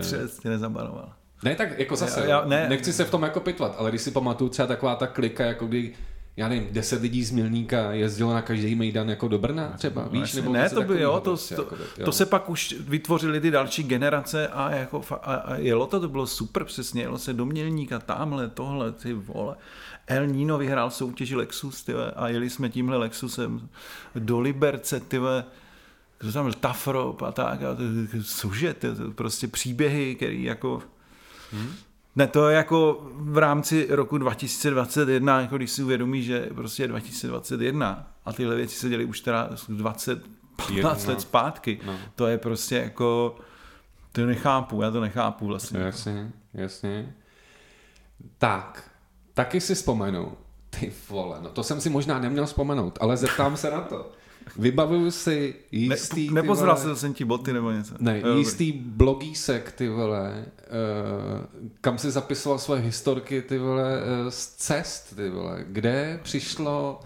Třes 0.00 0.38
tě 0.38 0.48
nezabanoval. 0.48 1.12
Ne, 1.42 1.54
tak 1.54 1.78
jako 1.78 1.96
zase, 1.96 2.20
Já- 2.20 2.26
já, 2.26 2.44
ne. 2.44 2.60
ne. 2.62 2.68
nechci 2.68 2.92
se 2.92 3.04
v 3.04 3.10
tom 3.10 3.22
jako 3.22 3.40
pitvat, 3.40 3.74
ale 3.78 3.90
když 3.90 4.02
si 4.02 4.10
pamatuju 4.10 4.50
třeba 4.50 4.68
taková 4.68 4.94
ta 4.94 5.06
klika, 5.06 5.44
jako 5.44 5.66
kdy 5.66 5.94
já 6.36 6.48
nevím, 6.48 6.68
deset 6.70 7.02
lidí 7.02 7.24
z 7.24 7.30
Milníka 7.30 7.92
jezdilo 7.92 8.34
na 8.34 8.42
každý 8.42 8.74
mejdan 8.74 9.10
jako 9.10 9.28
do 9.28 9.38
Brna 9.38 9.72
třeba, 9.76 10.08
víš? 10.08 10.20
Jasně, 10.20 10.40
Nebo 10.40 10.52
ne, 10.52 10.70
to 10.70 10.82
by, 10.82 11.00
jo, 11.00 11.12
to, 11.12 11.20
prostě, 11.20 11.54
to, 11.54 11.62
jako, 11.62 11.76
jo. 11.98 12.04
to 12.04 12.12
se 12.12 12.26
pak 12.26 12.50
už 12.50 12.74
vytvořily 12.80 13.40
ty 13.40 13.50
další 13.50 13.82
generace 13.82 14.48
a, 14.48 14.70
jako, 14.70 15.02
a, 15.10 15.34
a 15.34 15.56
jelo 15.56 15.86
to, 15.86 16.00
to 16.00 16.08
bylo 16.08 16.26
super 16.26 16.64
přesně, 16.64 17.02
jelo 17.02 17.18
se 17.18 17.32
do 17.32 17.46
Mělníka, 17.46 17.98
tamhle, 17.98 18.48
tohle, 18.48 18.92
ty 18.92 19.12
vole. 19.12 19.56
El 20.06 20.26
Nino 20.26 20.58
vyhrál 20.58 20.90
soutěži 20.90 21.36
Lexus, 21.36 21.84
ty 21.84 21.92
vole, 21.92 22.12
a 22.16 22.28
jeli 22.28 22.50
jsme 22.50 22.68
tímhle 22.68 22.96
Lexusem 22.96 23.68
do 24.14 24.40
Liberce, 24.40 25.00
ty 25.00 25.18
vole, 25.18 25.44
to 26.18 26.32
tam 26.32 26.44
byl 26.44 26.52
Tafrop 26.52 27.22
a 27.22 27.32
tak, 27.32 27.62
a 27.62 27.74
to, 27.74 27.82
cože, 28.24 28.74
to, 28.74 28.94
to, 28.94 29.10
prostě 29.10 29.48
příběhy, 29.48 30.14
který 30.14 30.44
jako... 30.44 30.82
Hmm? 31.52 31.74
Ne, 32.16 32.26
to 32.26 32.48
je 32.48 32.56
jako 32.56 33.06
v 33.12 33.38
rámci 33.38 33.86
roku 33.90 34.18
2021, 34.18 35.40
jako 35.40 35.56
když 35.56 35.70
si 35.70 35.82
uvědomí, 35.82 36.22
že 36.22 36.48
prostě 36.54 36.82
je 36.82 36.88
2021 36.88 38.12
a 38.24 38.32
tyhle 38.32 38.56
věci 38.56 38.76
se 38.76 38.88
děly 38.88 39.04
už 39.04 39.20
teda 39.20 39.50
20, 39.68 40.22
15 40.56 40.70
Jedna. 40.76 41.12
let 41.12 41.20
zpátky. 41.20 41.80
No. 41.86 41.98
To 42.14 42.26
je 42.26 42.38
prostě 42.38 42.76
jako, 42.76 43.36
to 44.12 44.26
nechápu, 44.26 44.82
já 44.82 44.90
to 44.90 45.00
nechápu 45.00 45.46
vlastně. 45.46 45.80
Jasně, 45.80 46.32
jasně. 46.54 47.14
Tak, 48.38 48.90
taky 49.34 49.60
si 49.60 49.74
vzpomenu, 49.74 50.32
ty 50.70 50.92
vole, 51.08 51.38
no 51.42 51.50
to 51.50 51.62
jsem 51.62 51.80
si 51.80 51.90
možná 51.90 52.18
neměl 52.18 52.46
vzpomenout, 52.46 52.98
ale 53.00 53.16
zeptám 53.16 53.56
se 53.56 53.70
na 53.70 53.80
to. 53.80 54.12
Vybavuju 54.58 55.10
si 55.10 55.54
Ne, 55.72 55.78
jistý... 55.78 56.28
ty 56.28 56.34
nepozral 56.34 56.76
vole- 56.76 56.94
se 56.94 56.96
jsem 57.00 57.14
ti 57.14 57.24
boty 57.24 57.52
nebo 57.52 57.70
něco. 57.70 57.94
Ne, 58.00 58.20
Jo, 58.20 58.36
jistý 58.38 58.72
blogísek, 58.72 59.72
ty 59.72 59.88
vole, 59.88 60.44
uh, 60.46 61.64
kam 61.80 61.98
si 61.98 62.10
zapisoval 62.10 62.58
svoje 62.58 62.80
historky, 62.80 63.42
ty 63.42 63.58
vole, 63.58 63.98
uh, 64.02 64.28
z 64.30 64.46
cest, 64.46 65.16
ty 65.16 65.30
vole, 65.30 65.64
kde 65.68 66.20
přišlo 66.22 67.00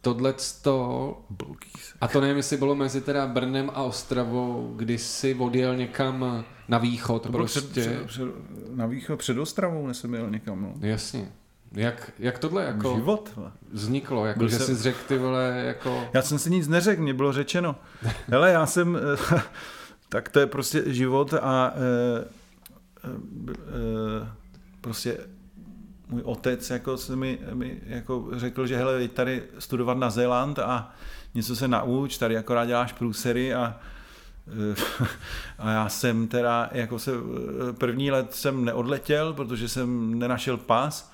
tohleto, 0.00 1.20
Blogísek. 1.30 1.96
a 2.00 2.08
to 2.08 2.20
nevím, 2.20 2.36
jestli 2.36 2.56
bylo 2.56 2.74
mezi 2.74 3.00
teda 3.00 3.26
Brnem 3.26 3.70
a 3.74 3.82
Ostravou, 3.82 4.72
kdy 4.76 4.98
si 4.98 5.34
odjel 5.34 5.76
někam 5.76 6.44
na 6.68 6.78
východ 6.78 7.22
To 7.22 7.32
prostě. 7.32 7.60
před, 7.60 7.70
před, 7.72 8.06
před, 8.06 8.28
na 8.74 8.86
východ 8.86 9.18
před 9.18 9.38
Ostravou, 9.38 9.94
jsem 9.94 10.14
jel 10.14 10.30
někam. 10.30 10.62
No. 10.62 10.74
Jasně. 10.88 11.32
Jak, 11.74 12.10
jak 12.18 12.38
tohle 12.38 12.64
jako 12.64 12.94
Život. 12.96 13.38
vzniklo, 13.72 14.26
jako 14.26 14.38
Byl 14.38 14.48
že 14.48 14.58
jsem- 14.58 14.76
jsi 14.76 14.82
řekl 14.82 14.98
ty 15.08 15.18
vole, 15.18 15.62
jako... 15.66 16.08
Já 16.12 16.22
jsem 16.22 16.38
si 16.38 16.50
nic 16.50 16.68
neřekl, 16.68 17.02
mě 17.02 17.14
bylo 17.14 17.32
řečeno. 17.32 17.76
Hele, 18.28 18.50
já 18.52 18.66
jsem, 18.66 18.98
eh, 19.34 19.40
tak 20.08 20.28
to 20.28 20.40
je 20.40 20.46
prostě 20.46 20.82
život 20.86 21.34
a 21.34 21.72
eh, 21.74 22.24
eh, 23.04 24.28
prostě 24.80 25.18
můj 26.08 26.22
otec 26.24 26.70
jako 26.70 26.96
se 26.96 27.16
mi, 27.16 27.38
mi 27.54 27.80
jako 27.86 28.28
řekl, 28.32 28.66
že 28.66 28.76
hele, 28.76 29.08
tady 29.08 29.42
studovat 29.58 29.98
na 29.98 30.10
Zéland 30.10 30.58
a 30.58 30.94
něco 31.34 31.56
se 31.56 31.68
nauč, 31.68 32.18
tady 32.18 32.36
akorát 32.36 32.64
děláš 32.64 32.92
průsery 32.92 33.54
a 33.54 33.80
a 35.58 35.70
já 35.70 35.88
jsem 35.88 36.28
teda, 36.28 36.68
jako 36.72 36.98
se, 36.98 37.10
první 37.78 38.10
let 38.10 38.34
jsem 38.34 38.64
neodletěl, 38.64 39.32
protože 39.32 39.68
jsem 39.68 40.18
nenašel 40.18 40.56
pas 40.56 41.11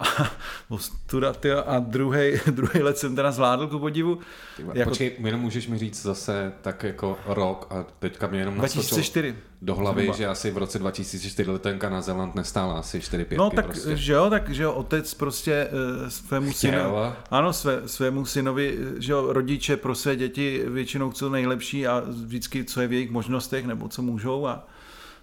a, 0.00 0.04
ostuda, 0.68 1.32
tyjo, 1.32 1.62
a 1.66 1.78
druhý, 1.78 2.32
druhý 2.50 2.82
let 2.82 2.98
jsem 2.98 3.16
teda 3.16 3.30
zvládl 3.32 3.66
ku 3.66 3.78
podivu. 3.78 4.18
Ty 4.56 4.62
vole, 4.62 4.78
jako- 4.78 4.90
Počkej, 4.90 5.12
jenom 5.18 5.40
můžeš 5.40 5.68
mi 5.68 5.78
říct 5.78 6.02
zase 6.02 6.52
tak 6.62 6.82
jako 6.82 7.18
rok 7.26 7.66
a 7.70 7.84
teďka 7.98 8.26
mě 8.26 8.38
jenom 8.38 8.56
naskočilo 8.58 8.82
2004. 8.82 9.34
do 9.62 9.74
hlavy, 9.74 10.02
Zhruba. 10.02 10.16
že 10.18 10.26
asi 10.26 10.50
v 10.50 10.58
roce 10.58 10.78
2004 10.78 11.50
letenka 11.50 11.90
na 11.90 12.00
Zeland 12.02 12.34
nestála 12.34 12.78
asi 12.78 13.00
4 13.00 13.24
5 13.24 13.38
No 13.38 13.50
tak, 13.50 13.64
prostě. 13.66 13.96
že 13.96 14.12
jo, 14.12 14.30
tak 14.30 14.50
že 14.50 14.62
jo, 14.62 14.72
otec 14.72 15.14
prostě 15.14 15.68
uh, 16.02 16.08
svému 16.08 16.52
synovi, 16.52 17.12
ano, 17.30 17.52
své, 17.52 17.82
svému 17.86 18.24
synovi, 18.24 18.78
eh, 18.80 19.00
že 19.00 19.12
jo, 19.12 19.32
rodiče 19.32 19.76
pro 19.76 19.94
své 19.94 20.16
děti 20.16 20.62
většinou 20.66 21.10
chcou 21.10 21.28
nejlepší 21.28 21.86
a 21.86 22.02
vždycky, 22.06 22.64
co 22.64 22.80
je 22.80 22.86
v 22.88 22.92
jejich 22.92 23.10
možnostech, 23.10 23.66
nebo 23.66 23.88
co 23.88 24.02
můžou 24.02 24.46
a 24.46 24.66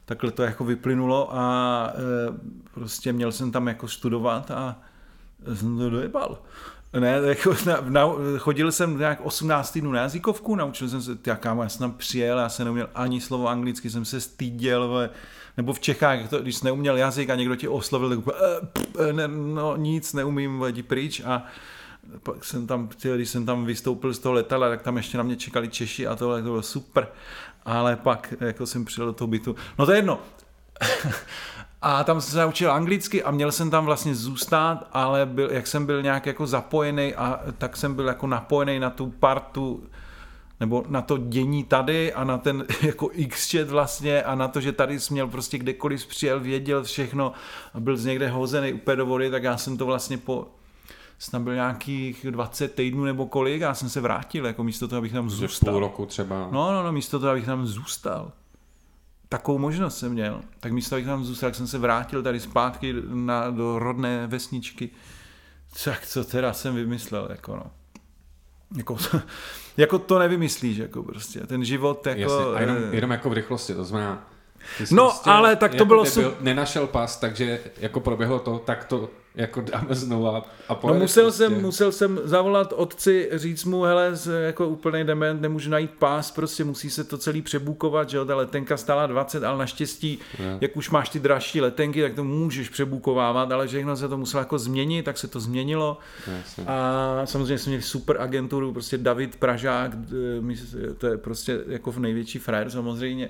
takhle 0.06 0.32
to 0.32 0.44
jako 0.44 0.66
vyplynulo 0.66 1.30
a 1.36 1.94
uh, 2.30 2.36
prostě 2.74 3.14
měl 3.14 3.32
jsem 3.32 3.52
tam 3.52 3.68
jako 3.68 3.88
studovat 3.88 4.52
a 4.52 4.80
jsem 5.54 5.78
to 5.78 5.90
dojebal. 5.90 6.38
Ne, 7.00 7.22
jako 7.24 7.56
na, 7.66 7.78
na, 7.90 8.08
chodil 8.38 8.72
jsem 8.72 8.98
nějak 8.98 9.20
18 9.24 9.72
týdnů 9.72 9.92
na 9.92 10.02
jazykovku, 10.02 10.56
naučil 10.56 10.90
jsem 10.90 11.02
se, 11.02 11.18
já 11.28 11.36
kámo, 11.36 11.64
já 11.64 11.70
jsem 11.70 11.80
tam 11.80 11.92
přijel, 11.92 12.40
já 12.40 12.50
jsem 12.50 12.66
neuměl 12.66 12.90
ani 12.96 13.22
slovo 13.22 13.48
anglicky, 13.48 13.90
jsem 13.90 14.06
se 14.06 14.22
styděl, 14.22 14.88
vole. 14.88 15.10
nebo 15.58 15.74
v 15.74 15.80
Čechách, 15.80 16.30
to, 16.30 16.40
když 16.40 16.56
jsi 16.56 16.66
neuměl 16.66 16.98
jazyk 16.98 17.30
a 17.30 17.36
někdo 17.36 17.56
tě 17.56 17.70
oslovil, 17.70 18.10
tak 18.10 18.18
úplně, 18.18 18.38
eh, 18.42 19.10
eh, 19.10 19.14
ne, 19.14 19.28
no 19.28 19.76
nic, 19.76 20.14
neumím, 20.14 20.64
jdi 20.68 20.84
pryč 20.84 21.22
a 21.26 21.46
pak 22.24 22.46
jsem 22.46 22.68
tam, 22.68 22.90
když 23.16 23.30
jsem 23.30 23.46
tam 23.46 23.66
vystoupil 23.66 24.14
z 24.14 24.20
toho 24.20 24.34
letadla, 24.34 24.70
tak 24.70 24.82
tam 24.82 24.98
ještě 24.98 25.18
na 25.18 25.24
mě 25.24 25.36
čekali 25.36 25.68
Češi 25.68 26.08
a 26.08 26.16
tohle, 26.16 26.42
to 26.42 26.50
bylo 26.50 26.62
super, 26.62 27.08
ale 27.66 27.96
pak 27.96 28.34
jako 28.40 28.66
jsem 28.66 28.86
přijel 28.86 29.08
do 29.08 29.14
toho 29.14 29.28
bytu, 29.28 29.56
no 29.80 29.86
to 29.86 29.92
je 29.92 29.98
jedno, 29.98 30.20
a 31.82 32.04
tam 32.04 32.22
jsem 32.22 32.32
se 32.32 32.38
naučil 32.38 32.72
anglicky 32.72 33.24
a 33.24 33.32
měl 33.32 33.52
jsem 33.52 33.70
tam 33.70 33.86
vlastně 33.86 34.16
zůstat, 34.16 34.88
ale 34.92 35.26
byl, 35.26 35.52
jak 35.52 35.68
jsem 35.68 35.86
byl 35.86 36.02
nějak 36.02 36.26
jako 36.26 36.48
zapojený 36.48 37.16
a 37.16 37.40
tak 37.58 37.78
jsem 37.78 37.94
byl 37.96 38.08
jako 38.08 38.28
napojený 38.28 38.80
na 38.80 38.90
tu 38.90 39.10
partu 39.10 39.84
nebo 40.60 40.84
na 40.88 41.02
to 41.02 41.18
dění 41.18 41.64
tady 41.64 42.14
a 42.14 42.24
na 42.24 42.38
ten 42.38 42.66
jako 42.82 43.10
X-chat 43.14 43.70
vlastně 43.70 44.24
a 44.24 44.36
na 44.36 44.48
to, 44.48 44.62
že 44.62 44.72
tady 44.72 45.00
jsi 45.00 45.14
měl 45.14 45.28
prostě 45.28 45.58
kdekoliv 45.58 46.06
přijel, 46.06 46.40
věděl 46.40 46.84
všechno 46.84 47.34
a 47.74 47.80
byl 47.80 47.98
z 47.98 48.06
někde 48.06 48.30
hozený 48.30 48.74
úplně 48.74 48.96
do 48.96 49.06
vody, 49.06 49.32
tak 49.32 49.44
já 49.44 49.58
jsem 49.58 49.78
to 49.78 49.86
vlastně 49.86 50.18
po 50.18 50.48
snad 51.20 51.42
byl 51.42 51.54
nějakých 51.54 52.26
20 52.30 52.76
týdnů 52.76 53.04
nebo 53.04 53.26
kolik 53.26 53.62
a 53.62 53.66
já 53.66 53.74
jsem 53.74 53.90
se 53.90 54.02
vrátil, 54.02 54.46
jako 54.46 54.64
místo 54.64 54.88
toho, 54.88 54.98
abych 54.98 55.14
tam 55.14 55.30
zůstal. 55.30 55.74
půl 55.74 55.80
roku 55.80 56.06
třeba. 56.06 56.48
No, 56.52 56.72
no, 56.74 56.84
no, 56.84 56.92
místo 56.92 57.20
toho, 57.20 57.32
abych 57.32 57.46
tam 57.46 57.68
zůstal. 57.68 58.32
Takovou 59.30 59.58
možnost 59.58 59.98
jsem 59.98 60.12
měl. 60.12 60.42
Tak 60.60 60.72
místo, 60.72 60.96
abych 60.96 61.06
tam 61.06 61.24
zůstal, 61.24 61.48
tak 61.48 61.56
jsem 61.56 61.68
se 61.68 61.78
vrátil 61.78 62.24
tady 62.24 62.40
zpátky 62.40 62.96
na, 63.14 63.50
do 63.50 63.80
rodné 63.80 64.28
vesničky. 64.28 64.90
Tak 65.84 66.08
co 66.08 66.24
teda 66.24 66.54
jsem 66.54 66.76
vymyslel, 66.76 67.28
jako 67.32 67.56
no. 67.56 67.72
Jako, 68.78 68.98
jako 69.78 70.00
to 70.00 70.20
nevymyslíš, 70.20 70.78
jako 70.78 71.04
prostě. 71.04 71.40
Ten 71.40 71.66
život, 71.66 72.08
jako... 72.08 72.22
Jasně, 72.22 72.56
a 72.56 72.62
jenom, 72.62 72.78
eh, 72.78 72.96
jenom 72.96 73.12
jako 73.12 73.30
v 73.30 73.34
rychlosti, 73.34 73.74
to 73.74 73.86
znamená... 73.86 74.28
jsi 74.86 74.96
No, 74.96 75.12
ale 75.24 75.56
tak 75.56 75.72
to 75.72 75.76
jako 75.76 75.86
bylo 75.86 76.04
debil, 76.04 76.30
sup- 76.32 76.36
Nenašel 76.42 76.88
pas, 76.88 77.18
takže 77.18 77.60
jako 77.78 78.00
proběhlo 78.00 78.40
to, 78.40 78.62
tak 78.66 78.86
to 78.86 79.10
jako 79.36 79.62
dáme 79.62 79.96
znova 79.96 80.46
a 80.70 80.80
No 80.88 80.94
musel 80.94 81.24
prostě. 81.24 81.38
jsem, 81.44 81.62
musel 81.62 81.92
jsem 81.92 82.20
zavolat 82.24 82.74
otci, 82.76 83.30
říct 83.34 83.64
mu, 83.66 83.82
hele, 83.82 84.16
z- 84.16 84.42
jako 84.46 84.68
úplný 84.68 85.04
dement, 85.04 85.42
nemůžu 85.42 85.70
najít 85.70 85.92
pás, 86.00 86.32
prostě 86.32 86.64
musí 86.64 86.90
se 86.90 87.04
to 87.04 87.18
celý 87.18 87.42
přebukovat, 87.42 88.10
že 88.10 88.18
jo, 88.18 88.26
ta 88.26 88.36
letenka 88.36 88.78
stála 88.78 89.08
20, 89.08 89.44
ale 89.44 89.58
naštěstí, 89.58 90.20
Jo. 90.40 90.58
jak 90.62 90.78
už 90.78 90.90
máš 90.90 91.10
ty 91.10 91.20
dražší 91.20 91.62
letenky, 91.62 92.02
tak 92.02 92.14
to 92.14 92.24
můžeš 92.24 92.70
přebukovávat, 92.70 93.52
ale 93.52 93.68
všechno 93.68 93.96
se 93.96 94.08
to 94.08 94.18
muselo 94.18 94.42
jako 94.42 94.60
změnit, 94.60 95.04
tak 95.04 95.18
se 95.18 95.28
to 95.28 95.40
změnilo 95.40 95.98
Jasně. 96.38 96.64
a 96.68 97.22
samozřejmě 97.26 97.58
jsme 97.58 97.70
měli 97.70 97.84
super 97.84 98.18
agenturu, 98.22 98.74
prostě 98.74 98.98
David 98.98 99.36
Pražák, 99.36 99.92
to 100.98 101.08
je 101.08 101.18
prostě 101.18 101.60
jako 101.68 101.92
v 101.92 102.00
největší 102.00 102.40
frajer 102.40 102.70
samozřejmě, 102.70 103.30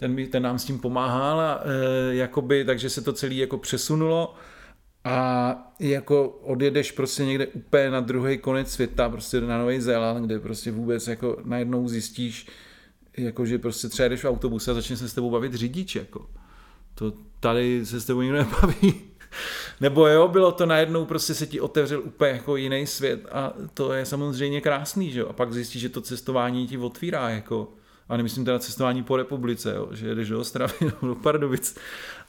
ten, 0.00 0.12
mi, 0.12 0.26
ten 0.26 0.42
nám 0.42 0.58
s 0.58 0.64
tím 0.64 0.78
pomáhal 0.78 1.40
a 1.40 1.60
e, 1.64 2.14
jakoby, 2.14 2.64
takže 2.64 2.90
se 2.90 3.02
to 3.02 3.12
celé 3.12 3.34
jako 3.34 3.58
přesunulo 3.58 4.34
a 5.04 5.56
jako 5.80 6.28
odjedeš 6.28 6.92
prostě 6.92 7.24
někde 7.24 7.46
úplně 7.46 7.90
na 7.90 8.00
druhý 8.00 8.38
konec 8.38 8.70
světa, 8.70 9.08
prostě 9.08 9.40
na 9.40 9.58
Nový 9.58 9.80
Zéland, 9.80 10.26
kde 10.26 10.38
prostě 10.38 10.70
vůbec 10.70 11.08
jako 11.08 11.36
najednou 11.44 11.88
zjistíš, 11.88 12.46
Jakože 13.16 13.58
prostě 13.58 13.88
třeba 13.88 14.08
jdeš 14.08 14.24
v 14.24 14.28
autobuse 14.28 14.70
a 14.70 14.74
začne 14.74 14.96
se 14.96 15.08
s 15.08 15.14
tebou 15.14 15.30
bavit 15.30 15.54
řidič, 15.54 15.96
jako. 15.96 16.26
To 16.94 17.12
tady 17.40 17.86
se 17.86 18.00
s 18.00 18.04
tebou 18.04 18.22
nikdo 18.22 18.36
nebaví. 18.36 18.94
Nebo 19.80 20.06
jo, 20.06 20.28
bylo 20.28 20.52
to 20.52 20.66
najednou, 20.66 21.04
prostě 21.04 21.34
se 21.34 21.46
ti 21.46 21.60
otevřel 21.60 22.00
úplně 22.00 22.30
jako 22.30 22.56
jiný 22.56 22.86
svět 22.86 23.26
a 23.32 23.52
to 23.74 23.92
je 23.92 24.06
samozřejmě 24.06 24.60
krásný, 24.60 25.10
že 25.10 25.20
jo. 25.20 25.28
A 25.28 25.32
pak 25.32 25.52
zjistíš, 25.52 25.82
že 25.82 25.88
to 25.88 26.00
cestování 26.00 26.66
ti 26.66 26.78
otvírá, 26.78 27.30
jako, 27.30 27.72
a 28.10 28.16
nemyslím 28.16 28.44
teda 28.44 28.58
cestování 28.58 29.02
po 29.02 29.16
republice, 29.16 29.74
jo, 29.76 29.88
že 29.90 30.08
jedeš 30.08 30.28
do 30.28 30.40
Ostravy 30.40 30.74
nebo 30.80 31.06
do 31.06 31.14
Pardubic. 31.14 31.78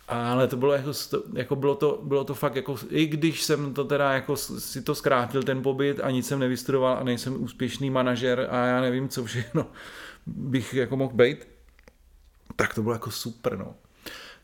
Ale 0.08 0.48
to 0.48 0.58
bylo 0.58 0.74
jako, 0.74 0.92
jako 1.34 1.56
bylo, 1.56 1.76
to, 1.76 2.00
bylo 2.04 2.24
to 2.24 2.34
fakt 2.34 2.56
jako, 2.56 2.76
i 2.90 3.06
když 3.06 3.44
jsem 3.44 3.74
to 3.74 3.84
teda 3.84 4.14
jako 4.14 4.38
si 4.38 4.82
to 4.82 4.96
zkrátil 4.96 5.44
ten 5.44 5.62
pobyt 5.62 6.00
a 6.04 6.12
nic 6.12 6.28
jsem 6.28 6.40
nevystudoval 6.40 6.98
a 6.98 7.04
nejsem 7.04 7.44
úspěšný 7.44 7.90
manažer 7.90 8.48
a 8.52 8.66
já 8.66 8.82
nevím, 8.82 9.10
co 9.10 9.26
všechno 9.26 9.66
bych 10.26 10.74
jako 10.74 10.98
mohl 10.98 11.14
být, 11.16 11.48
tak 12.56 12.74
to 12.74 12.82
bylo 12.82 12.94
jako 12.94 13.12
super, 13.12 13.58
no. 13.58 13.76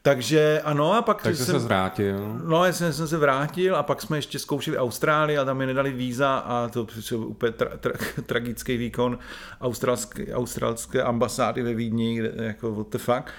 Takže 0.07 0.61
ano 0.63 0.93
a 0.93 1.01
pak 1.01 1.21
Takže 1.21 1.45
jsem... 1.45 1.59
se 1.59 1.67
vrátil. 1.67 2.39
No, 2.43 2.65
já 2.65 2.73
jsem, 2.73 2.93
jsem 2.93 3.07
se 3.07 3.17
vrátil 3.17 3.75
a 3.75 3.83
pak 3.83 4.01
jsme 4.01 4.17
ještě 4.17 4.39
zkoušeli 4.39 4.77
Austrálii 4.77 5.37
a 5.37 5.45
tam 5.45 5.57
mi 5.57 5.65
nedali 5.65 5.91
víza 5.91 6.37
a 6.37 6.67
to 6.67 6.87
byl 7.09 7.27
úplně 7.27 7.51
tra, 7.51 7.69
tra, 7.77 7.93
tragický 8.25 8.77
výkon 8.77 9.19
australské, 9.61 10.33
australské 10.33 11.03
ambasády 11.03 11.63
ve 11.63 11.73
Vídni, 11.73 12.15
kde, 12.15 12.33
jako 12.37 12.75
what 12.75 12.89
the 12.89 12.97
fuck. 12.97 13.31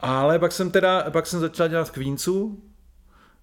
Ale 0.00 0.38
pak 0.38 0.52
jsem 0.52 0.70
teda, 0.70 1.10
pak 1.10 1.26
jsem 1.26 1.40
začal 1.40 1.68
dělat 1.68 1.88
v 1.88 1.92
Queensu, 1.92 2.62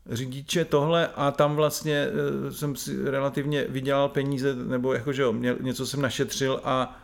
řidiče 0.09 0.65
tohle 0.65 1.07
a 1.15 1.31
tam 1.31 1.55
vlastně 1.55 2.07
eh, 2.47 2.51
jsem 2.51 2.75
si 2.75 3.11
relativně 3.11 3.65
vydělal 3.69 4.09
peníze, 4.09 4.55
nebo 4.55 4.93
jako, 4.93 5.13
že 5.13 5.21
jo, 5.21 5.33
něco 5.61 5.85
jsem 5.85 6.01
našetřil 6.01 6.61
a 6.63 6.99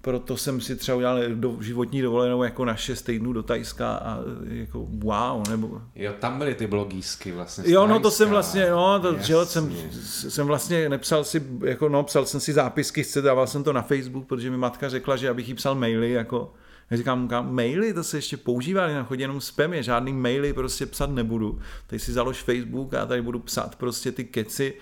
proto 0.00 0.36
jsem 0.36 0.60
si 0.60 0.76
třeba 0.76 0.96
udělal 0.96 1.18
do, 1.34 1.56
životní 1.60 2.02
dovolenou 2.02 2.42
jako 2.42 2.64
na 2.64 2.76
6 2.76 3.02
týdnů 3.02 3.32
do 3.32 3.42
Tajska 3.42 3.94
a 3.94 4.18
jako 4.48 4.86
wow, 4.90 5.48
nebo... 5.48 5.82
Jo, 5.94 6.12
tam 6.18 6.38
byly 6.38 6.54
ty 6.54 6.66
blogísky 6.66 7.32
vlastně. 7.32 7.72
Jo, 7.72 7.86
no 7.86 8.00
to 8.00 8.10
jsem 8.10 8.30
vlastně, 8.30 8.70
no, 8.70 9.00
to, 9.00 9.18
že 9.18 9.34
jsem, 9.44 9.72
jsem 10.02 10.46
vlastně 10.46 10.88
nepsal 10.88 11.24
si, 11.24 11.42
jako 11.64 11.88
no, 11.88 12.02
psal 12.02 12.26
jsem 12.26 12.40
si 12.40 12.52
zápisky, 12.52 13.02
chce, 13.02 13.22
dával 13.22 13.46
jsem 13.46 13.64
to 13.64 13.72
na 13.72 13.82
Facebook, 13.82 14.26
protože 14.26 14.50
mi 14.50 14.56
matka 14.56 14.88
řekla, 14.88 15.16
že 15.16 15.28
abych 15.28 15.48
jí 15.48 15.54
psal 15.54 15.74
maily, 15.74 16.10
jako 16.10 16.52
já 16.90 16.96
říkám, 16.96 17.28
kam, 17.28 17.54
maily, 17.54 17.94
to 17.94 18.04
se 18.04 18.18
ještě 18.18 18.36
používá, 18.36 18.86
na 18.86 19.04
chodí 19.04 19.22
jenom 19.22 19.40
spam, 19.40 19.72
je 19.72 19.82
žádný 19.82 20.12
maily 20.12 20.52
prostě 20.52 20.86
psat 20.86 21.10
nebudu. 21.10 21.58
Tady 21.86 22.00
si 22.00 22.12
založ 22.12 22.42
Facebook 22.42 22.94
a 22.94 23.06
tady 23.06 23.22
budu 23.22 23.38
psát 23.38 23.76
prostě 23.76 24.12
ty 24.12 24.24
keci, 24.24 24.74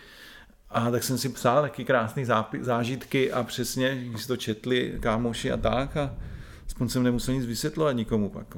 a 0.70 0.90
tak 0.90 1.04
jsem 1.04 1.18
si 1.18 1.28
psal 1.28 1.62
taky 1.62 1.84
krásné 1.84 2.22
zážitky 2.60 3.32
a 3.32 3.42
přesně, 3.42 4.04
když 4.04 4.26
to 4.26 4.36
četli 4.36 4.94
kámoši 5.00 5.52
a 5.52 5.56
tak 5.56 5.96
a 5.96 6.14
aspoň 6.66 6.88
jsem 6.88 7.02
nemusel 7.02 7.34
nic 7.34 7.46
vysvětlovat 7.46 7.92
nikomu 7.92 8.28
pak. 8.28 8.56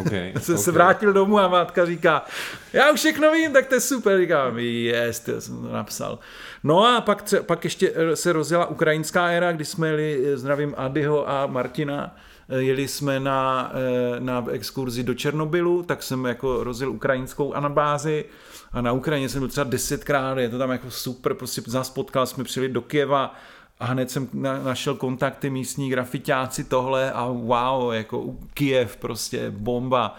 Okay, 0.00 0.32
jsem 0.40 0.54
okay. 0.54 0.64
se 0.64 0.72
vrátil 0.72 1.12
domů 1.12 1.38
a 1.38 1.48
mátka 1.48 1.86
říká, 1.86 2.24
já 2.72 2.90
už 2.90 3.00
všechno 3.00 3.32
vím, 3.32 3.52
tak 3.52 3.66
to 3.66 3.74
je 3.74 3.80
super. 3.80 4.20
Říkám, 4.20 4.58
jest, 4.58 5.28
já 5.28 5.40
jsem 5.40 5.62
to 5.62 5.72
napsal. 5.72 6.18
No 6.64 6.86
a 6.86 7.00
pak, 7.00 7.34
pak 7.42 7.64
ještě 7.64 7.92
se 8.14 8.32
rozjela 8.32 8.66
ukrajinská 8.66 9.26
éra, 9.26 9.52
kdy 9.52 9.64
jsme 9.64 9.88
jeli, 9.88 10.22
zdravím 10.34 10.74
Adyho 10.76 11.28
a 11.28 11.46
Martina, 11.46 12.16
jeli 12.48 12.88
jsme 12.88 13.20
na, 13.20 13.72
na 14.18 14.44
exkurzi 14.50 15.02
do 15.02 15.14
Černobylu, 15.14 15.82
tak 15.82 16.02
jsem 16.02 16.24
jako 16.24 16.64
rozjel 16.64 16.90
ukrajinskou 16.90 17.52
anabázi, 17.54 18.24
a 18.72 18.80
na 18.80 18.92
Ukrajině 18.92 19.28
jsem 19.28 19.40
byl 19.40 19.48
třeba 19.48 19.64
desetkrát, 19.64 20.38
je 20.38 20.48
to 20.48 20.58
tam 20.58 20.70
jako 20.70 20.90
super, 20.90 21.34
prostě 21.34 21.62
zás 21.66 21.90
potkal, 21.90 22.26
jsme 22.26 22.44
přijeli 22.44 22.72
do 22.72 22.82
Kieva 22.82 23.34
a 23.80 23.84
hned 23.84 24.10
jsem 24.10 24.28
našel 24.64 24.94
kontakty 24.94 25.50
místní 25.50 25.90
grafitáci 25.90 26.64
tohle 26.64 27.12
a 27.12 27.26
wow, 27.26 27.92
jako 27.92 28.24
Kiev 28.54 28.96
prostě 28.96 29.50
bomba. 29.50 30.16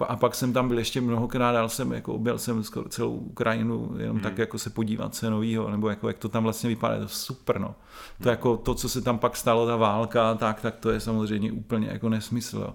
A 0.00 0.16
pak 0.16 0.34
jsem 0.34 0.52
tam 0.52 0.68
byl 0.68 0.78
ještě 0.78 1.00
mnohokrát, 1.00 1.52
dal 1.52 1.68
jsem, 1.68 1.92
jako 1.92 2.14
objel 2.14 2.38
jsem 2.38 2.64
skoro 2.64 2.88
celou 2.88 3.16
Ukrajinu, 3.16 3.94
jenom 3.98 4.16
hmm. 4.16 4.22
tak 4.22 4.38
jako 4.38 4.58
se 4.58 4.70
podívat 4.70 5.14
se 5.14 5.30
novýho, 5.30 5.70
nebo 5.70 5.88
jako 5.88 6.08
jak 6.08 6.18
to 6.18 6.28
tam 6.28 6.42
vlastně 6.42 6.68
vypadá, 6.68 6.94
je 6.94 7.00
to 7.00 7.08
super, 7.08 7.60
no. 7.60 7.74
To 8.18 8.24
hmm. 8.24 8.30
jako 8.30 8.56
to, 8.56 8.74
co 8.74 8.88
se 8.88 9.00
tam 9.00 9.18
pak 9.18 9.36
stalo, 9.36 9.66
ta 9.66 9.76
válka, 9.76 10.34
tak, 10.34 10.60
tak 10.60 10.76
to 10.76 10.90
je 10.90 11.00
samozřejmě 11.00 11.52
úplně 11.52 11.88
jako 11.88 12.08
nesmysl, 12.08 12.58
jo. 12.58 12.74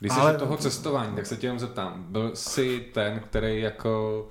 Když 0.00 0.12
jsi 0.12 0.20
Ale... 0.20 0.38
toho 0.38 0.56
cestování, 0.56 1.16
tak 1.16 1.26
se 1.26 1.36
tě 1.36 1.46
jenom 1.46 1.58
zeptám. 1.58 2.04
Byl 2.08 2.30
jsi 2.34 2.86
ten, 2.94 3.20
který 3.20 3.60
jako 3.60 4.28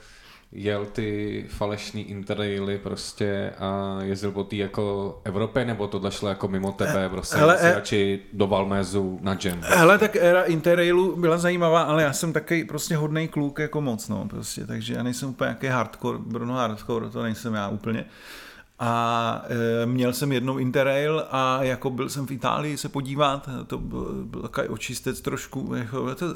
jel 0.56 0.86
ty 0.86 1.46
falešný 1.50 2.02
interraily 2.02 2.78
prostě 2.78 3.54
a 3.60 3.98
jezdil 4.02 4.32
po 4.32 4.44
té 4.44 4.56
jako 4.56 5.22
Evropě, 5.24 5.66
nebo 5.66 5.88
to 5.88 6.12
šlo 6.12 6.30
jako 6.30 6.48
mimo 6.48 6.72
tebe, 6.72 7.10
prostě 7.10 7.38
Hele, 7.38 7.58
e... 7.60 7.74
radši 7.74 8.20
do 8.34 8.48
Valmézu 8.48 9.20
na 9.22 9.38
jam? 9.44 9.60
Prostě. 9.60 9.76
Hele, 9.76 9.98
tak 9.98 10.16
éra 10.16 10.44
interrailu 10.44 11.16
byla 11.16 11.38
zajímavá, 11.38 11.82
ale 11.82 12.04
já 12.04 12.14
jsem 12.14 12.34
taky 12.34 12.66
prostě 12.66 12.96
hodný 12.96 13.28
kluk 13.28 13.60
jako 13.60 13.82
moc, 13.82 14.10
no, 14.10 14.28
prostě, 14.28 14.68
takže 14.68 14.94
já 14.94 15.04
nejsem 15.04 15.30
úplně 15.30 15.48
nějaký 15.48 15.68
hardcore, 15.68 16.18
Bruno 16.18 16.54
hardcore, 16.54 17.10
to 17.10 17.24
nejsem 17.24 17.54
já 17.54 17.70
úplně. 17.70 18.06
A 18.86 19.46
e, 19.84 19.86
měl 19.86 20.14
jsem 20.14 20.32
jednou 20.32 20.58
Interrail 20.58 21.26
a 21.32 21.64
jako 21.64 21.90
byl 21.90 22.10
jsem 22.10 22.28
v 22.28 22.32
Itálii 22.32 22.78
se 22.78 22.90
podívat, 22.90 23.50
to 23.68 23.78
byl, 23.78 24.26
byl 24.26 24.42
takový 24.42 24.68
očistec 24.68 25.22
trošku, 25.22 25.74
jako, 25.76 26.16
to, 26.16 26.34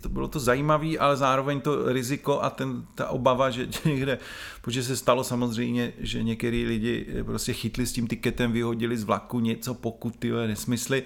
to, 0.00 0.08
bylo 0.08 0.28
to 0.28 0.40
zajímavý, 0.40 0.98
ale 0.98 1.16
zároveň 1.16 1.60
to 1.60 1.92
riziko 1.92 2.40
a 2.40 2.50
ten, 2.50 2.86
ta 2.94 3.08
obava, 3.08 3.50
že 3.50 3.68
někde, 3.84 4.18
protože 4.62 4.82
se 4.82 4.96
stalo 4.96 5.24
samozřejmě, 5.24 5.92
že 5.98 6.22
některý 6.22 6.66
lidi 6.66 7.06
prostě 7.24 7.52
chytli 7.52 7.86
s 7.86 7.92
tím 7.92 8.06
tiketem, 8.06 8.52
vyhodili 8.52 8.96
z 8.96 9.04
vlaku 9.04 9.40
něco, 9.40 9.74
pokuty, 9.74 10.30
nesmysly, 10.30 11.02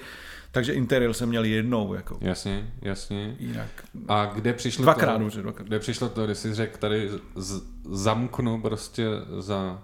takže 0.51 0.73
Interrail 0.73 1.15
jsem 1.15 1.29
měl 1.29 1.45
jednou. 1.45 1.95
Jako. 1.95 2.19
Jasně, 2.21 2.75
jasně. 2.83 3.37
Jinak. 3.39 3.85
A 4.09 4.27
kde 4.27 4.53
přišlo 4.53 4.83
dvakrát, 4.83 5.19
to? 5.19 5.41
Dvakrát. 5.43 5.67
Kde 5.67 5.79
přišlo 5.79 6.09
to, 6.09 6.27
když 6.27 6.39
jsi 6.39 6.55
řekl, 6.55 6.79
tady 6.79 7.11
z, 7.37 7.63
zamknu 7.91 8.61
prostě 8.61 9.07
za 9.39 9.83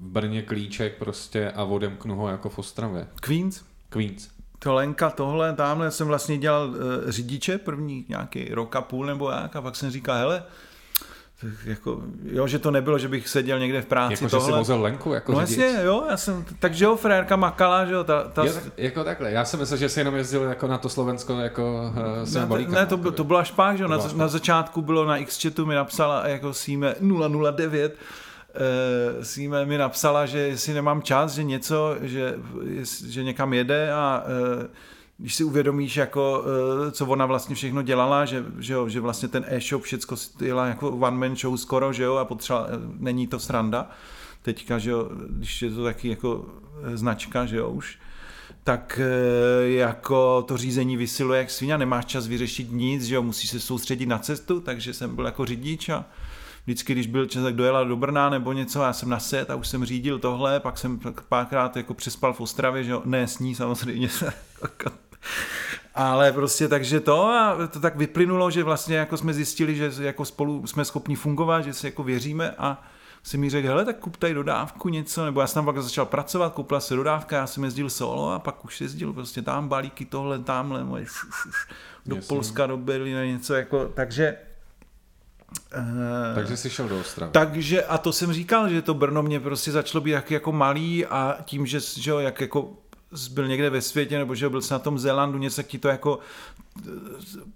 v 0.00 0.06
Brně 0.06 0.42
klíček 0.42 0.98
prostě 0.98 1.50
a 1.50 1.64
odemknu 1.64 2.16
ho 2.16 2.28
jako 2.28 2.48
v 2.48 2.58
Ostravě. 2.58 3.06
Queens? 3.20 3.62
Queens. 3.88 4.28
To 4.58 4.74
Lenka, 4.74 5.10
tohle, 5.10 5.52
tamhle 5.52 5.90
jsem 5.90 6.06
vlastně 6.06 6.38
dělal 6.38 6.68
uh, 6.68 6.76
řidiče 7.08 7.58
první 7.58 8.04
nějaký 8.08 8.48
rok 8.48 8.76
a 8.76 8.80
půl 8.80 9.06
nebo 9.06 9.30
jak 9.30 9.56
a 9.56 9.62
pak 9.62 9.76
jsem 9.76 9.90
říkal, 9.90 10.16
hele, 10.16 10.42
jako, 11.64 12.02
jo, 12.24 12.46
že 12.46 12.58
to 12.58 12.70
nebylo, 12.70 12.98
že 12.98 13.08
bych 13.08 13.28
seděl 13.28 13.58
někde 13.58 13.82
v 13.82 13.86
práci. 13.86 14.24
Jako, 14.24 14.28
tohle. 14.28 14.46
že 14.46 14.52
jsi 14.52 14.58
vozil 14.58 14.82
Lenku 14.82 15.12
jako 15.12 15.32
No 15.32 15.46
řidič. 15.46 15.58
jasně, 15.58 15.84
jo, 15.84 16.06
já 16.10 16.16
jsem, 16.16 16.44
takže 16.58 16.84
jo, 16.84 16.96
frérka 16.96 17.36
makala, 17.36 17.84
že 17.84 17.92
jo, 17.94 18.04
ta, 18.04 18.22
ta... 18.24 18.44
Jo, 18.44 18.52
tak, 18.52 18.62
jako 18.76 19.04
takhle, 19.04 19.32
já 19.32 19.44
jsem 19.44 19.60
myslel, 19.60 19.78
že 19.78 19.88
jsi 19.88 20.00
jenom 20.00 20.14
jezdil 20.14 20.42
jako 20.42 20.66
na 20.66 20.78
to 20.78 20.88
Slovensko 20.88 21.32
jako 21.32 21.92
uh, 22.24 22.34
ne, 22.34 22.46
balíkama, 22.46 22.78
ne, 22.78 22.86
to, 22.86 22.96
jako, 22.96 23.10
to 23.10 23.24
byla 23.24 23.44
špák, 23.44 23.76
že 23.76 23.82
jo, 23.82 23.88
na, 23.88 23.98
na 24.14 24.28
začátku 24.28 24.82
bylo 24.82 25.04
na 25.04 25.16
X-chatu 25.16 25.66
mi 25.66 25.74
napsala 25.74 26.28
jako 26.28 26.54
síme 26.54 26.94
009 27.56 27.96
uh, 28.54 29.24
Síme 29.24 29.66
mi 29.66 29.78
napsala, 29.78 30.26
že 30.26 30.38
jestli 30.38 30.74
nemám 30.74 31.02
čas, 31.02 31.34
že 31.34 31.44
něco, 31.44 31.96
že, 32.00 32.34
že 33.06 33.24
někam 33.24 33.52
jede 33.52 33.92
a 33.92 34.24
uh, 34.58 34.66
když 35.18 35.34
si 35.34 35.44
uvědomíš, 35.44 35.96
jako, 35.96 36.44
uh, 36.84 36.90
co 36.90 37.06
ona 37.06 37.26
vlastně 37.26 37.54
všechno 37.54 37.82
dělala, 37.82 38.24
že, 38.24 38.44
že, 38.58 38.72
jo, 38.72 38.88
že 38.88 39.00
vlastně 39.00 39.28
ten 39.28 39.44
e-shop 39.48 39.82
všecko 39.82 40.16
dělá 40.38 40.66
jako 40.66 40.90
one 40.90 41.16
man 41.16 41.36
show 41.36 41.56
skoro, 41.56 41.92
že 41.92 42.02
jo, 42.02 42.16
a 42.16 42.24
potřeba, 42.24 42.66
není 42.98 43.26
to 43.26 43.38
sranda. 43.38 43.90
Teďka, 44.42 44.78
že 44.78 44.90
jo, 44.90 45.10
když 45.28 45.62
je 45.62 45.70
to 45.70 45.84
taky 45.84 46.08
jako 46.08 46.46
značka, 46.94 47.46
že 47.46 47.56
jo, 47.56 47.70
už, 47.70 47.98
tak 48.64 49.00
jako 49.64 50.44
to 50.48 50.56
řízení 50.56 50.96
vysiluje 50.96 51.38
jak 51.38 51.50
svině, 51.50 51.78
nemáš 51.78 52.04
čas 52.04 52.26
vyřešit 52.26 52.72
nic, 52.72 53.04
že 53.04 53.14
jo, 53.14 53.22
musíš 53.22 53.50
se 53.50 53.60
soustředit 53.60 54.06
na 54.06 54.18
cestu, 54.18 54.60
takže 54.60 54.94
jsem 54.94 55.14
byl 55.14 55.24
jako 55.24 55.46
řidič 55.46 55.88
a 55.88 56.04
vždycky, 56.68 56.92
když 56.92 57.06
byl 57.06 57.26
čas, 57.26 57.42
tak 57.42 57.54
dojela 57.54 57.84
do 57.84 57.96
Brna 57.96 58.30
nebo 58.30 58.52
něco, 58.52 58.82
já 58.82 58.92
jsem 58.92 59.08
na 59.08 59.18
set 59.18 59.50
a 59.50 59.54
už 59.54 59.68
jsem 59.68 59.84
řídil 59.84 60.18
tohle, 60.18 60.60
pak 60.60 60.78
jsem 60.78 61.00
párkrát 61.28 61.76
jako 61.76 61.94
přespal 61.94 62.32
v 62.32 62.40
Ostravě, 62.40 62.84
že 62.84 62.90
jo, 62.90 63.02
ne 63.04 63.26
s 63.28 63.38
ní 63.38 63.54
samozřejmě, 63.54 64.08
ale 65.94 66.32
prostě 66.32 66.68
takže 66.68 67.00
to 67.00 67.24
a 67.24 67.56
to 67.70 67.80
tak 67.80 67.96
vyplynulo, 67.96 68.50
že 68.50 68.64
vlastně 68.64 68.96
jako 68.96 69.16
jsme 69.16 69.34
zjistili, 69.34 69.76
že 69.76 69.92
jako 69.98 70.24
spolu 70.24 70.66
jsme 70.66 70.84
schopni 70.84 71.16
fungovat, 71.16 71.60
že 71.60 71.74
si 71.74 71.86
jako 71.86 72.02
věříme 72.02 72.50
a 72.50 72.82
si 73.22 73.38
mi 73.38 73.50
řekl, 73.50 73.68
hele, 73.68 73.84
tak 73.84 73.98
kup 73.98 74.16
tady 74.16 74.34
dodávku 74.34 74.88
něco, 74.88 75.24
nebo 75.24 75.40
já 75.40 75.46
jsem 75.46 75.54
tam 75.54 75.64
pak 75.64 75.82
začal 75.82 76.06
pracovat, 76.06 76.52
koupila 76.52 76.80
se 76.80 76.96
dodávka, 76.96 77.36
já 77.36 77.46
jsem 77.46 77.64
jezdil 77.64 77.90
solo 77.90 78.32
a 78.32 78.38
pak 78.38 78.64
už 78.64 78.80
jezdil 78.80 79.12
prostě 79.12 79.42
tam 79.42 79.68
balíky, 79.68 80.04
tohle, 80.04 80.38
tamhle, 80.38 80.84
moje, 80.84 81.06
do 82.06 82.16
Jasně. 82.16 82.28
Polska, 82.28 82.66
do 82.66 82.76
Berlína, 82.76 83.24
něco 83.24 83.54
jako, 83.54 83.88
takže 83.94 84.36
takže 86.34 86.56
jsi 86.56 86.70
šel 86.70 86.88
do 86.88 87.00
Ostravy. 87.00 87.32
Takže, 87.32 87.82
a 87.84 87.98
to 87.98 88.12
jsem 88.12 88.32
říkal, 88.32 88.68
že 88.68 88.82
to 88.82 88.94
Brno 88.94 89.22
mě 89.22 89.40
prostě 89.40 89.72
začalo 89.72 90.04
být 90.04 90.10
jak, 90.10 90.30
jako 90.30 90.52
malý 90.52 91.06
a 91.06 91.38
tím, 91.44 91.66
že, 91.66 91.80
že 91.80 92.10
jo, 92.10 92.18
jak 92.18 92.40
jako 92.40 92.72
byl 93.30 93.48
někde 93.48 93.70
ve 93.70 93.80
světě, 93.80 94.18
nebo 94.18 94.34
že 94.34 94.48
byl 94.48 94.62
jsi 94.62 94.72
na 94.72 94.78
tom 94.78 94.98
Zélandu, 94.98 95.38
něco 95.38 95.62
ti 95.62 95.78
to 95.78 95.88
jako, 95.88 96.18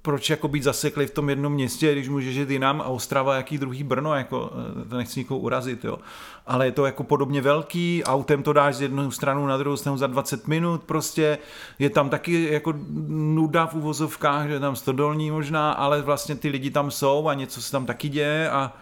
proč 0.03 0.31
jako 0.31 0.49
být 0.49 0.63
zaseklý 0.63 1.07
v 1.07 1.11
tom 1.11 1.29
jednom 1.29 1.53
městě, 1.53 1.93
když 1.93 2.09
můžeš 2.09 2.35
žít 2.35 2.51
jinam 2.51 2.81
a 2.81 2.85
Ostrava, 2.85 3.37
jaký 3.37 3.59
druhý 3.59 3.83
Brno, 3.83 4.15
jako, 4.15 4.53
to 4.89 4.97
nechci 4.97 5.21
nikoho 5.21 5.41
urazit, 5.41 5.85
jo. 5.85 5.99
Ale 6.47 6.67
je 6.67 6.73
to 6.73 6.87
jako 6.87 7.05
podobně 7.05 7.41
velký, 7.41 8.05
autem 8.05 8.43
to 8.43 8.53
dáš 8.53 8.75
z 8.75 8.81
jednu 8.81 9.11
stranu 9.11 9.47
na 9.47 9.57
druhou 9.57 9.77
stranu 9.77 9.99
za 9.99 10.07
20 10.07 10.49
minut, 10.49 10.83
prostě 10.83 11.39
je 11.79 11.91
tam 11.91 12.11
taky 12.11 12.53
jako 12.53 12.75
nuda 13.09 13.67
v 13.67 13.75
uvozovkách, 13.75 14.47
že 14.47 14.53
je 14.53 14.61
tam 14.61 14.77
stodolní 14.77 15.31
možná, 15.31 15.73
ale 15.73 16.03
vlastně 16.03 16.37
ty 16.37 16.49
lidi 16.49 16.71
tam 16.71 16.91
jsou 16.91 17.29
a 17.29 17.35
něco 17.35 17.63
se 17.63 17.73
tam 17.73 17.87
taky 17.87 18.09
děje 18.09 18.51
a 18.51 18.73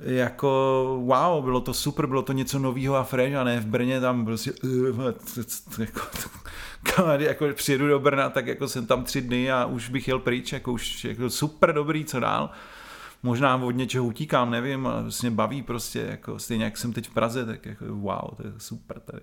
jako 0.00 0.48
wow, 1.04 1.44
bylo 1.44 1.60
to 1.60 1.74
super, 1.74 2.06
bylo 2.06 2.22
to 2.22 2.32
něco 2.32 2.58
nového 2.58 2.96
a 2.96 3.04
fresh 3.04 3.36
a 3.36 3.44
ne 3.44 3.60
v 3.60 3.66
Brně 3.66 4.00
tam 4.00 4.24
prostě 4.24 4.52
jako, 5.78 6.00
jako 7.18 7.46
přijedu 7.52 7.88
do 7.88 8.00
Brna, 8.00 8.30
tak 8.30 8.46
jako 8.46 8.68
jsem 8.68 8.86
tam 8.86 9.04
tři 9.04 9.20
dny 9.20 9.52
a 9.52 9.64
už 9.64 9.88
bych 9.88 10.08
jel 10.08 10.18
pryč, 10.18 10.52
jako 10.52 10.72
už 10.72 11.04
jako 11.04 11.30
super 11.30 11.72
dobrý, 11.72 12.04
co 12.04 12.20
dál. 12.20 12.50
Možná 13.22 13.56
od 13.56 13.70
něčeho 13.70 14.04
utíkám, 14.04 14.50
nevím, 14.50 14.86
ale 14.86 15.02
vlastně 15.02 15.30
baví 15.30 15.62
prostě, 15.62 16.06
jako 16.10 16.38
stejně 16.38 16.64
jak 16.64 16.76
jsem 16.76 16.92
teď 16.92 17.08
v 17.08 17.14
Praze, 17.14 17.46
tak 17.46 17.66
jako 17.66 17.84
wow, 17.88 18.34
to 18.36 18.46
je 18.46 18.52
super 18.58 19.00
tady. 19.00 19.22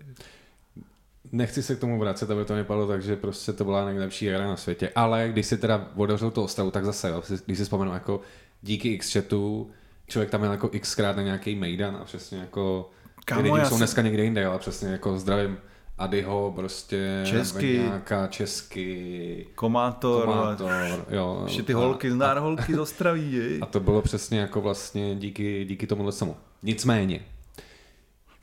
Nechci 1.32 1.64
se 1.64 1.76
k 1.76 1.80
tomu 1.80 2.00
vracet, 2.00 2.32
aby 2.32 2.46
to 2.46 2.56
nepadlo 2.56 2.88
tak, 2.88 3.02
že 3.02 3.16
prostě 3.16 3.54
to 3.54 3.64
byla 3.64 3.86
nejlepší 3.86 4.30
hra 4.30 4.48
na 4.48 4.58
světě, 4.58 4.92
ale 4.96 5.30
když 5.30 5.46
si 5.46 5.58
teda 5.58 5.88
otevřel 5.96 6.32
tu 6.32 6.44
ostravu, 6.44 6.72
tak 6.72 6.86
zase, 6.86 7.10
jo, 7.10 7.24
když 7.46 7.58
si 7.58 7.64
vzpomenu 7.64 7.94
jako 7.94 8.22
díky 8.62 8.90
X-chatu, 8.94 9.72
člověk 10.08 10.30
tam 10.30 10.44
je 10.44 10.50
jako 10.50 10.70
xkrát 10.80 11.16
na 11.16 11.24
nějaký 11.24 11.56
Mejdan 11.56 11.98
a 12.02 12.06
přesně 12.06 12.38
jako 12.38 12.90
Kámo, 13.26 13.42
ty 13.42 13.52
lidi 13.52 13.66
jsou 13.66 13.78
dneska 13.78 14.02
někde 14.02 14.24
jinde, 14.24 14.46
ale 14.46 14.60
přesně 14.60 14.90
jako 14.90 15.18
zdravím 15.18 15.58
Adyho, 15.98 16.54
prostě 16.56 17.24
Česky, 17.26 17.78
nějaká 17.78 18.28
Česky, 18.28 19.48
Komátor, 19.56 20.26
Komátor 20.26 20.72
jo. 21.10 21.42
Ještě 21.44 21.64
ty 21.64 21.74
holky, 21.74 22.12
znár 22.12 22.38
holky 22.38 22.76
z 22.76 22.80
Ostraví, 22.80 23.34
jej. 23.36 23.60
A 23.62 23.66
to 23.66 23.80
bylo 23.80 24.02
přesně 24.02 24.40
jako 24.40 24.62
vlastně 24.62 25.16
díky, 25.16 25.66
díky 25.66 25.88
tomuhle 25.88 26.12
samu. 26.12 26.36
Nicméně, 26.64 27.20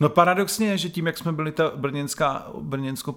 No 0.01 0.09
paradoxně 0.09 0.67
je, 0.67 0.79
že 0.79 0.89
tím, 0.89 1.07
jak 1.07 1.19
jsme 1.19 1.33
byli 1.33 1.53
ta 1.53 1.73
brněnská, 1.77 2.51
brněnsko 2.61 3.15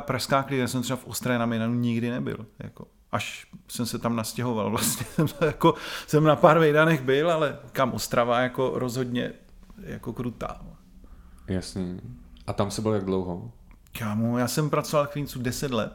pražská 0.00 0.42
klidně, 0.42 0.68
jsem 0.68 0.82
třeba 0.82 0.96
v 0.96 1.06
Ostravě 1.06 1.38
na 1.38 1.46
Mejnanu 1.46 1.74
nikdy 1.74 2.10
nebyl. 2.10 2.46
Jako 2.58 2.86
až 3.12 3.46
jsem 3.68 3.86
se 3.86 3.98
tam 3.98 4.16
nastěhoval. 4.16 4.70
Vlastně 4.70 5.06
jako, 5.40 5.74
jsem 6.06 6.24
na 6.24 6.36
pár 6.36 6.58
vejdanech 6.58 7.02
byl, 7.02 7.30
ale 7.30 7.58
kam 7.72 7.92
Ostrava 7.92 8.40
jako 8.40 8.72
rozhodně 8.74 9.32
jako 9.82 10.12
krutá. 10.12 10.60
Jasně. 11.48 12.00
A 12.46 12.52
tam 12.52 12.70
se 12.70 12.82
byl 12.82 12.92
jak 12.92 13.04
dlouho? 13.04 13.52
Kámo, 13.98 14.38
já 14.38 14.48
jsem 14.48 14.70
pracoval 14.70 15.06
v 15.06 15.10
Queensu 15.10 15.42
10 15.42 15.70
let. 15.70 15.92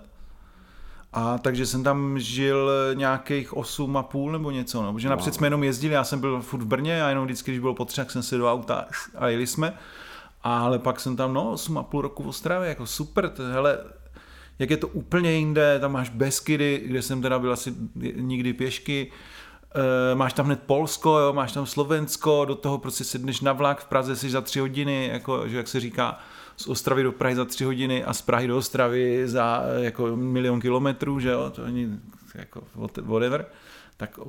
A 1.13 1.38
takže 1.38 1.65
jsem 1.65 1.84
tam 1.84 2.19
žil 2.19 2.71
nějakých 2.93 3.57
8 3.57 3.97
a 3.97 4.03
půl 4.03 4.32
nebo 4.32 4.51
něco, 4.51 4.84
no. 4.84 4.93
Protože 4.93 5.07
wow. 5.07 5.17
napřed 5.17 5.34
jsme 5.34 5.47
jenom 5.47 5.63
jezdili, 5.63 5.93
já 5.93 6.03
jsem 6.03 6.19
byl 6.19 6.41
furt 6.41 6.61
v 6.61 6.65
Brně 6.65 7.03
a 7.03 7.09
jenom 7.09 7.26
vždycky, 7.26 7.51
když 7.51 7.59
bylo 7.59 7.74
potřeba, 7.74 8.09
jsem 8.09 8.24
se 8.24 8.38
do 8.38 8.51
auta 8.51 8.86
a 9.15 9.28
jeli 9.28 9.47
jsme. 9.47 9.74
Ale 10.43 10.80
pak 10.80 10.99
jsem 10.99 11.15
tam, 11.15 11.34
no, 11.34 11.51
8 11.51 11.78
a 11.78 11.84
půl 11.84 12.01
roku 12.01 12.24
v 12.24 12.28
Ostravě, 12.28 12.69
jako 12.69 12.86
super, 12.86 13.30
to, 13.30 13.43
hele, 13.43 13.80
jak 14.60 14.70
je 14.70 14.78
to 14.78 14.88
úplně 14.88 15.32
jinde, 15.32 15.80
tam 15.80 15.91
máš 15.91 16.10
Beskydy, 16.10 16.84
kde 16.86 17.01
jsem 17.01 17.22
teda 17.22 17.39
byl 17.39 17.54
asi 17.54 17.74
nikdy 18.16 18.54
pěšky, 18.54 19.12
e, 20.12 20.16
máš 20.16 20.34
tam 20.34 20.45
hned 20.45 20.64
Polsko, 20.66 21.20
jo, 21.20 21.34
máš 21.34 21.51
tam 21.51 21.66
Slovensko, 21.66 22.45
do 22.45 22.56
toho 22.56 22.78
prostě 22.78 23.04
sedneš 23.04 23.41
na 23.41 23.54
vlak, 23.54 23.82
v 23.82 23.86
Praze 23.86 24.16
jsi 24.16 24.30
za 24.30 24.41
tři 24.41 24.60
hodiny, 24.60 25.08
jako, 25.08 25.47
že 25.47 25.58
jak 25.58 25.68
se 25.68 25.80
říká, 25.80 26.20
z 26.58 26.68
Ostravy 26.68 27.04
do 27.04 27.12
Prahy 27.12 27.36
za 27.36 27.45
tři 27.45 27.64
hodiny 27.64 28.04
a 28.04 28.14
z 28.14 28.22
Prahy 28.22 28.47
do 28.47 28.58
Ostravy 28.58 29.28
za 29.28 29.64
jako 29.78 30.16
milion 30.16 30.62
kilometrů, 30.62 31.20
že 31.20 31.30
jo, 31.30 31.49
to 31.49 31.66
není 31.66 31.99
jako 32.36 32.64
whatever, 33.01 33.45
tak 33.97 34.20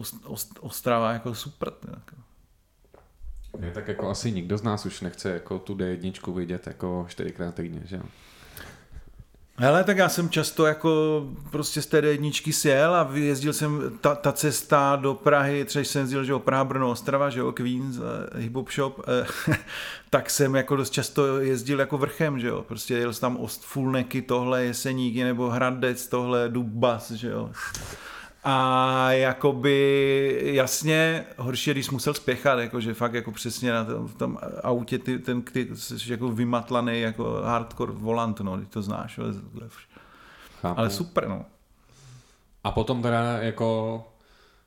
Ostrava 0.60 1.12
jako 1.12 1.34
super. 1.34 1.72
Jako. 1.90 2.16
Je, 3.60 3.70
tak 3.70 3.88
jako 3.88 4.10
asi 4.10 4.32
nikdo 4.32 4.58
z 4.58 4.62
nás 4.62 4.86
už 4.86 5.00
nechce 5.00 5.30
jako 5.30 5.58
tu 5.58 5.74
D1 5.74 6.34
vidět 6.34 6.66
jako 6.66 7.06
čtyřikrát 7.08 7.54
týdně, 7.54 7.82
že 7.84 7.96
jo? 7.96 8.02
Hele, 9.58 9.84
tak 9.84 9.98
já 9.98 10.08
jsem 10.08 10.30
často 10.30 10.66
jako 10.66 11.22
prostě 11.50 11.82
z 11.82 11.86
té 11.86 11.98
jedničky 11.98 12.52
sjel 12.52 12.94
a 12.94 13.02
vyjezdil 13.02 13.52
jsem 13.52 13.98
ta, 14.00 14.14
ta 14.14 14.32
cesta 14.32 14.96
do 14.96 15.14
Prahy, 15.14 15.64
třeba 15.64 15.84
jsem 15.84 16.00
jezdil, 16.00 16.24
že 16.24 16.32
jo, 16.32 16.38
Praha, 16.38 16.64
Brno, 16.64 16.90
Ostrava, 16.90 17.30
že 17.30 17.40
jo, 17.40 17.52
Queens, 17.52 17.96
uh, 17.98 18.04
hip 18.36 18.54
hop 18.54 18.72
shop, 18.72 18.98
uh, 18.98 19.54
tak 20.10 20.30
jsem 20.30 20.54
jako 20.54 20.76
dost 20.76 20.90
často 20.90 21.40
jezdil 21.40 21.80
jako 21.80 21.98
vrchem, 21.98 22.40
že 22.40 22.48
jo, 22.48 22.62
prostě 22.62 22.94
jel 22.94 23.12
jsem 23.12 23.20
tam 23.20 23.36
Ostfulneky, 23.36 24.22
tohle, 24.22 24.64
Jeseníky, 24.64 25.24
nebo 25.24 25.50
Hradec, 25.50 26.06
tohle, 26.06 26.48
Dubas, 26.48 27.10
že 27.10 27.28
jo. 27.28 27.50
A 28.44 29.12
jakoby 29.12 30.40
jasně 30.44 31.24
horší 31.36 31.70
když 31.70 31.90
musel 31.90 32.14
spěchat, 32.14 32.58
jakože 32.58 32.94
fakt 32.94 33.14
jako 33.14 33.32
přesně 33.32 33.72
na 33.72 33.84
tom, 33.84 34.08
v 34.08 34.14
tom 34.14 34.38
autě 34.62 34.98
ty, 34.98 35.18
ten, 35.18 35.42
ty, 35.42 35.76
jsi 35.76 36.12
jako 36.12 36.28
vymatlaný 36.28 37.00
jako 37.00 37.40
hardcore 37.44 37.92
volant, 37.92 38.40
no, 38.40 38.58
ty 38.58 38.66
to 38.66 38.82
znáš. 38.82 39.20
Chápu. 40.60 40.80
Ale 40.80 40.90
super, 40.90 41.28
no. 41.28 41.44
A 42.64 42.70
potom 42.70 43.02
teda 43.02 43.22
jako 43.22 44.02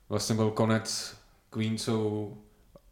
vlastně 0.09 0.36
byl 0.36 0.51
konec 0.51 1.17
Queensu, 1.49 2.38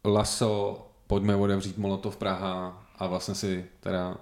Laso, 0.05 0.87
pojďme 1.07 1.35
odevřít 1.35 1.77
Molotov 1.77 2.17
Praha 2.17 2.83
a 2.99 3.07
vlastně 3.07 3.35
si 3.35 3.65
teda 3.79 4.17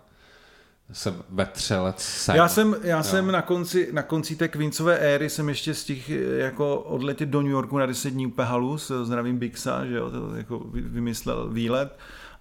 se 0.94 1.14
vetřelec 1.30 2.00
sem. 2.00 2.36
Já 2.36 2.48
jsem, 2.48 2.76
já 2.84 2.98
jo. 2.98 3.04
jsem 3.04 3.32
na 3.32 3.42
konci, 3.42 3.90
na 3.94 4.02
konci 4.02 4.36
té 4.36 4.48
Queensové 4.48 4.98
éry 4.98 5.30
jsem 5.30 5.50
ještě 5.50 5.74
těch 5.74 6.10
jako 6.38 6.78
odletět 6.78 7.30
do 7.30 7.42
New 7.42 7.52
Yorku 7.52 7.78
na 7.78 7.86
10 7.86 8.10
dní 8.10 8.28
úplně 8.28 8.48
halus, 8.48 8.92
zdravím 9.04 9.38
Bixa, 9.38 9.86
že 9.86 9.96
jo, 9.96 10.12
to 10.12 10.36
jako 10.36 10.62
vymyslel 10.74 11.50
výlet 11.50 11.98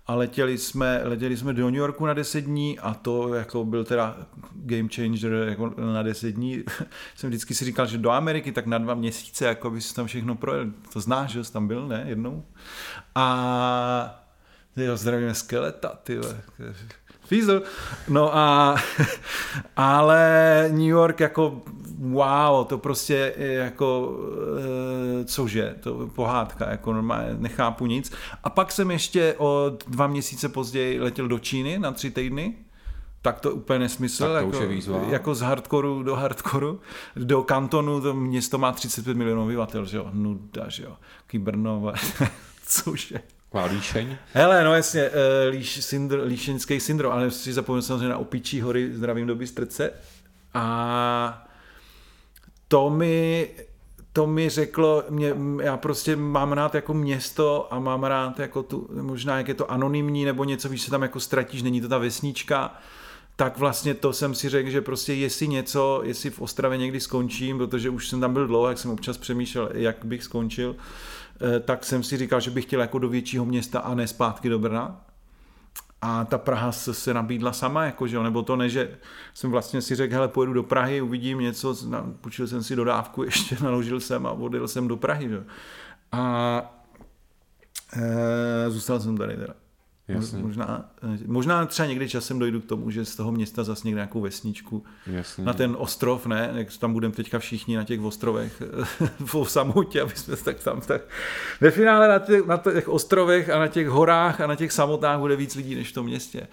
a 0.06 0.14
letěli 0.14 0.58
jsme, 0.58 1.00
letěli 1.04 1.36
jsme 1.36 1.52
do 1.52 1.64
New 1.64 1.74
Yorku 1.78 2.06
na 2.06 2.14
10 2.14 2.40
dní 2.40 2.78
a 2.78 2.94
to 2.94 3.34
jako 3.34 3.64
byl 3.64 3.84
teda 3.84 4.16
game 4.54 4.88
changer 4.94 5.32
jako 5.32 5.74
na 5.92 6.02
10 6.02 6.30
dní. 6.30 6.64
jsem 7.16 7.30
vždycky 7.30 7.54
si 7.54 7.64
říkal, 7.64 7.86
že 7.86 7.98
do 7.98 8.10
Ameriky 8.10 8.52
tak 8.52 8.66
na 8.66 8.78
dva 8.78 8.94
měsíce, 8.94 9.44
jako 9.44 9.70
by 9.70 9.80
si 9.80 9.94
tam 9.94 10.06
všechno 10.06 10.34
projel. 10.34 10.66
To 10.92 11.00
znáš, 11.00 11.30
že 11.30 11.44
jsi 11.44 11.52
tam 11.52 11.68
byl, 11.68 11.88
ne, 11.88 12.04
jednou? 12.06 12.44
A 13.14 14.24
jo, 14.76 14.96
zdravíme 14.96 15.34
skeleta, 15.34 15.88
ty 16.02 16.18
Fiesel. 17.32 17.62
No 18.08 18.36
a, 18.36 18.76
ale 19.76 20.68
New 20.72 20.88
York 20.88 21.20
jako 21.20 21.62
wow, 21.98 22.66
to 22.66 22.78
prostě 22.78 23.34
je 23.36 23.52
jako, 23.52 24.16
e, 25.20 25.24
cože, 25.24 25.76
to 25.80 26.10
pohádka, 26.14 26.70
jako 26.70 26.92
normálně 26.92 27.34
nechápu 27.38 27.86
nic. 27.86 28.12
A 28.44 28.50
pak 28.50 28.72
jsem 28.72 28.90
ještě 28.90 29.34
o 29.38 29.72
dva 29.88 30.06
měsíce 30.06 30.48
později 30.48 31.00
letěl 31.00 31.28
do 31.28 31.38
Číny 31.38 31.78
na 31.78 31.92
tři 31.92 32.10
týdny, 32.10 32.54
tak 33.22 33.40
to 33.40 33.50
úplně 33.50 33.78
nesmysl. 33.78 34.32
Tak 34.32 34.50
to 34.50 34.56
jako, 34.56 34.68
výzva. 34.68 35.00
jako 35.08 35.34
z 35.34 35.40
hardkoru 35.40 36.02
do 36.02 36.16
hardkoru. 36.16 36.80
Do 37.16 37.42
kantonu 37.42 38.00
to 38.00 38.14
město 38.14 38.58
má 38.58 38.72
35 38.72 39.16
milionů 39.16 39.42
obyvatel, 39.42 39.84
že 39.84 39.96
jo, 39.96 40.10
nuda, 40.12 40.68
že 40.68 40.82
jo, 40.82 40.96
Kybrno, 41.26 41.92
cože. 42.66 43.20
Taková 43.52 43.74
líšeň? 43.74 44.16
Hele, 44.32 44.64
no 44.64 44.74
jasně, 44.74 45.10
uh, 45.10 45.16
líš, 45.50 45.84
syndro, 45.84 46.24
líšeňský 46.24 46.80
syndrom, 46.80 47.12
ale 47.12 47.30
si 47.30 47.52
zapomněl 47.52 47.82
samozřejmě 47.82 48.08
na 48.08 48.18
Opičí 48.18 48.60
hory, 48.60 48.92
zdravím 48.94 49.26
do 49.26 49.34
Bystrce. 49.34 49.92
A 50.54 51.46
to 52.68 52.90
mi, 52.90 53.48
to 54.12 54.26
mi 54.26 54.48
řeklo, 54.48 55.04
mě, 55.10 55.34
já 55.62 55.76
prostě 55.76 56.16
mám 56.16 56.52
rád 56.52 56.74
jako 56.74 56.94
město 56.94 57.74
a 57.74 57.78
mám 57.78 58.04
rád 58.04 58.38
jako 58.38 58.62
tu, 58.62 58.88
možná 59.02 59.38
jak 59.38 59.48
je 59.48 59.54
to 59.54 59.70
anonymní 59.70 60.24
nebo 60.24 60.44
něco, 60.44 60.68
víš, 60.68 60.82
se 60.82 60.90
tam 60.90 61.02
jako 61.02 61.20
ztratíš, 61.20 61.62
není 61.62 61.80
to 61.80 61.88
ta 61.88 61.98
vesnička, 61.98 62.74
tak 63.36 63.58
vlastně 63.58 63.94
to 63.94 64.12
jsem 64.12 64.34
si 64.34 64.48
řekl, 64.48 64.70
že 64.70 64.80
prostě 64.80 65.14
jestli 65.14 65.48
něco, 65.48 66.00
jestli 66.04 66.30
v 66.30 66.40
Ostravě 66.40 66.78
někdy 66.78 67.00
skončím, 67.00 67.58
protože 67.58 67.90
už 67.90 68.08
jsem 68.08 68.20
tam 68.20 68.32
byl 68.32 68.46
dlouho, 68.46 68.68
jak 68.68 68.78
jsem 68.78 68.90
občas 68.90 69.18
přemýšlel, 69.18 69.68
jak 69.72 70.04
bych 70.04 70.24
skončil, 70.24 70.76
Eh, 70.76 71.21
tak 71.60 71.84
jsem 71.84 72.02
si 72.02 72.16
říkal, 72.16 72.40
že 72.40 72.50
bych 72.50 72.64
chtěl 72.64 72.80
jako 72.80 72.98
do 72.98 73.08
většího 73.08 73.44
města 73.44 73.80
a 73.80 73.94
ne 73.94 74.06
zpátky 74.06 74.48
do 74.48 74.58
Brna. 74.58 75.00
A 76.02 76.24
ta 76.24 76.38
Praha 76.38 76.72
se 76.72 77.14
nabídla 77.14 77.52
sama, 77.52 77.84
jakože, 77.84 78.18
nebo 78.18 78.42
to 78.42 78.56
ne, 78.56 78.68
že 78.68 78.98
jsem 79.34 79.50
vlastně 79.50 79.82
si 79.82 79.94
řekl, 79.94 80.14
hele, 80.14 80.28
pojedu 80.28 80.52
do 80.52 80.62
Prahy, 80.62 81.00
uvidím 81.00 81.38
něco, 81.38 81.76
půjčil 82.20 82.46
jsem 82.46 82.62
si 82.62 82.76
dodávku, 82.76 83.22
ještě 83.24 83.56
naložil 83.62 84.00
jsem 84.00 84.26
a 84.26 84.32
odjel 84.32 84.68
jsem 84.68 84.88
do 84.88 84.96
Prahy. 84.96 85.28
Že? 85.28 85.44
A 86.12 86.82
e, 87.96 88.70
zůstal 88.70 89.00
jsem 89.00 89.16
tady 89.16 89.36
teda. 89.36 89.61
Jasně. 90.14 90.42
Možná, 90.42 90.84
možná 91.26 91.66
třeba 91.66 91.86
někdy 91.86 92.08
časem 92.08 92.38
dojdu 92.38 92.60
k 92.60 92.64
tomu, 92.64 92.90
že 92.90 93.04
z 93.04 93.16
toho 93.16 93.32
města 93.32 93.64
zase 93.64 93.88
někde 93.88 93.98
nějakou 93.98 94.20
vesničku 94.20 94.84
Jasně. 95.06 95.44
na 95.44 95.52
ten 95.52 95.76
ostrov, 95.78 96.26
ne, 96.26 96.50
jak 96.54 96.76
tam 96.78 96.92
budeme 96.92 97.14
teďka 97.14 97.38
všichni 97.38 97.76
na 97.76 97.84
těch 97.84 98.00
ostrovech 98.00 98.62
v 99.24 99.44
samotě, 99.44 100.00
aby 100.00 100.12
jsme 100.16 100.36
tak 100.36 100.62
tam 100.62 100.80
tak. 100.80 101.02
Ve 101.60 101.70
finále 101.70 102.08
na 102.08 102.18
těch, 102.18 102.46
na 102.46 102.56
těch 102.56 102.88
ostrovech 102.88 103.50
a 103.50 103.58
na 103.58 103.68
těch 103.68 103.88
horách 103.88 104.40
a 104.40 104.46
na 104.46 104.54
těch 104.54 104.72
samotách 104.72 105.18
bude 105.18 105.36
víc 105.36 105.54
lidí 105.54 105.74
než 105.74 105.88
v 105.88 105.94
tom 105.94 106.06
městě. 106.06 106.46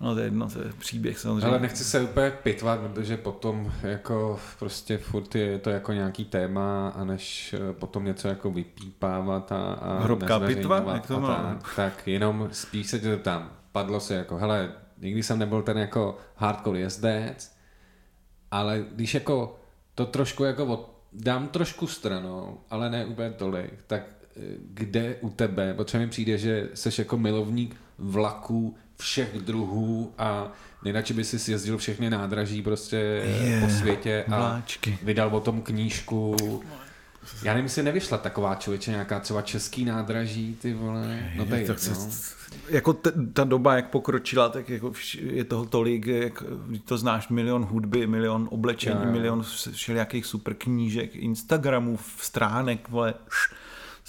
No 0.00 0.14
to 0.14 0.20
je 0.20 0.26
jedno, 0.26 0.50
to 0.50 0.58
je 0.58 0.72
příběh 0.78 1.18
samozřejmě. 1.18 1.46
Ale 1.46 1.60
nechci 1.60 1.84
se 1.84 2.02
úplně 2.02 2.30
pitvat, 2.30 2.80
protože 2.80 3.16
potom 3.16 3.72
jako 3.82 4.40
prostě 4.58 4.98
furt 4.98 5.34
je 5.34 5.58
to 5.58 5.70
jako 5.70 5.92
nějaký 5.92 6.24
téma 6.24 6.88
a 6.88 7.04
než 7.04 7.54
eh, 7.54 7.72
potom 7.72 8.04
něco 8.04 8.28
jako 8.28 8.50
vypípávat 8.50 9.52
a, 9.52 9.72
a 9.72 9.98
Hrobka 9.98 10.40
pitva? 10.40 10.84
Jak 10.94 11.06
to 11.06 11.20
má? 11.20 11.36
tak, 11.36 11.74
tak 11.76 12.08
jenom 12.08 12.48
spíš 12.52 12.86
se 12.86 12.98
tě 12.98 13.06
zeptám, 13.06 13.50
padlo 13.72 14.00
se 14.00 14.14
jako, 14.14 14.36
hele, 14.36 14.72
nikdy 14.98 15.22
jsem 15.22 15.38
nebyl 15.38 15.62
ten 15.62 15.78
jako 15.78 16.18
hardcore 16.36 16.78
jezdec, 16.78 17.56
ale 18.50 18.84
když 18.92 19.14
jako 19.14 19.60
to 19.94 20.06
trošku 20.06 20.44
jako 20.44 20.66
od, 20.66 20.90
dám 21.12 21.48
trošku 21.48 21.86
stranou, 21.86 22.60
ale 22.70 22.90
ne 22.90 23.06
úplně 23.06 23.30
tolik, 23.30 23.82
tak 23.86 24.02
eh, 24.36 24.40
kde 24.64 25.16
u 25.20 25.30
tebe, 25.30 25.74
protože 25.74 25.98
mi 25.98 26.08
přijde, 26.08 26.38
že 26.38 26.68
jsi 26.74 27.00
jako 27.00 27.18
milovník 27.18 27.76
vlaků 27.98 28.76
všech 29.00 29.38
druhů 29.38 30.12
a 30.18 30.52
nejradši 30.84 31.14
by 31.14 31.24
si 31.24 31.50
jezdil 31.50 31.78
všechny 31.78 32.10
nádraží 32.10 32.62
prostě 32.62 32.96
Je, 32.96 33.60
po 33.60 33.68
světě 33.70 34.24
a 34.32 34.38
vláčky. 34.38 34.98
vydal 35.02 35.36
o 35.36 35.40
tom 35.40 35.62
knížku. 35.62 36.36
Já 37.42 37.52
nevím, 37.52 37.64
jestli 37.64 37.82
nevyšla 37.82 38.18
taková 38.18 38.54
člověče 38.54 38.90
nějaká 38.90 39.20
třeba 39.20 39.42
český 39.42 39.84
nádraží, 39.84 40.56
ty 40.62 40.72
vole. 40.74 41.20
No 41.36 41.44
Je, 41.44 41.50
tady, 41.50 41.66
tak 41.66 41.76
no. 41.90 42.08
jako 42.68 42.92
t- 42.92 43.12
ta 43.32 43.44
doba, 43.44 43.74
jak 43.76 43.90
pokročila, 43.90 44.48
tak 44.48 44.68
jako 44.68 44.90
vš- 44.90 45.32
je 45.32 45.44
toho 45.44 45.64
tolik, 45.66 46.06
jak 46.06 46.42
to 46.84 46.98
znáš, 46.98 47.28
milion 47.28 47.64
hudby, 47.64 48.06
milion 48.06 48.48
oblečení, 48.50 49.00
jo. 49.04 49.12
milion 49.12 49.40
vš- 49.40 49.72
všelijakých 49.72 50.26
super 50.26 50.54
knížek, 50.54 51.16
Instagramů, 51.16 51.98
stránek, 52.20 52.88
vole, 52.88 53.14
š- 53.28 53.54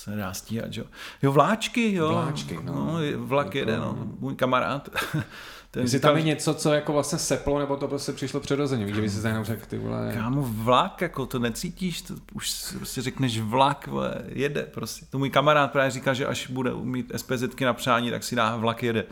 se 0.03 0.15
dá 0.15 0.33
stíhat, 0.33 0.77
jo. 0.77 0.85
Jo, 1.21 1.31
vláčky, 1.31 1.93
jo. 1.93 2.09
Vláčky, 2.09 2.59
no. 2.63 2.73
no 2.73 2.99
vlak 3.15 3.55
jede, 3.55 3.77
no. 3.77 3.97
Můj 4.19 4.35
kamarád. 4.35 4.89
Ten 5.71 5.83
Jestli 5.83 5.97
říkal, 5.97 6.11
tam 6.11 6.17
je 6.17 6.23
něco, 6.23 6.53
co 6.53 6.73
jako 6.73 6.93
vlastně 6.93 7.19
seplo, 7.19 7.59
nebo 7.59 7.77
to 7.77 7.87
prostě 7.87 8.11
přišlo 8.11 8.39
přirozeně. 8.39 8.85
Víš, 8.85 8.95
že 8.95 9.01
by 9.01 9.09
si 9.09 9.27
jenom 9.27 9.43
řekl, 9.43 9.65
ty 9.65 9.77
vole, 9.77 10.11
Kámo, 10.13 10.41
vlak, 10.41 11.01
jako 11.01 11.25
to 11.25 11.39
necítíš, 11.39 12.01
to 12.01 12.13
už 12.33 12.51
si 12.51 12.77
prostě 12.77 13.01
řekneš 13.01 13.39
vlak, 13.39 13.87
vole, 13.87 14.15
jede 14.27 14.63
prostě. 14.63 15.05
To 15.09 15.17
můj 15.17 15.29
kamarád 15.29 15.71
právě 15.71 15.91
říká, 15.91 16.13
že 16.13 16.25
až 16.25 16.47
bude 16.47 16.71
mít 16.73 17.11
SPZky 17.15 17.65
na 17.65 17.73
přání, 17.73 18.11
tak 18.11 18.23
si 18.23 18.35
dá 18.35 18.55
vlak 18.55 18.83
jede. 18.83 19.05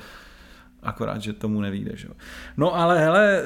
Akorát, 0.83 1.21
že 1.21 1.33
tomu 1.33 1.61
nevíde, 1.61 1.91
že. 1.95 2.07
No 2.57 2.75
ale 2.75 2.99
hele, 2.99 3.37
eh, 3.39 3.43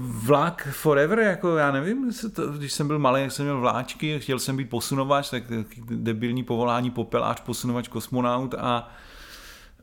vlak 0.00 0.68
forever, 0.72 1.18
jako 1.18 1.56
já 1.56 1.72
nevím, 1.72 2.12
to, 2.32 2.46
když 2.46 2.72
jsem 2.72 2.86
byl 2.86 2.98
malý, 2.98 3.22
jak 3.22 3.32
jsem 3.32 3.44
měl 3.44 3.60
vláčky, 3.60 4.20
chtěl 4.20 4.38
jsem 4.38 4.56
být 4.56 4.70
posunovač, 4.70 5.30
tak 5.30 5.42
taky 5.48 5.82
debilní 5.90 6.44
povolání 6.44 6.90
popelář, 6.90 7.40
posunovač, 7.40 7.88
kosmonaut 7.88 8.54
a 8.58 8.90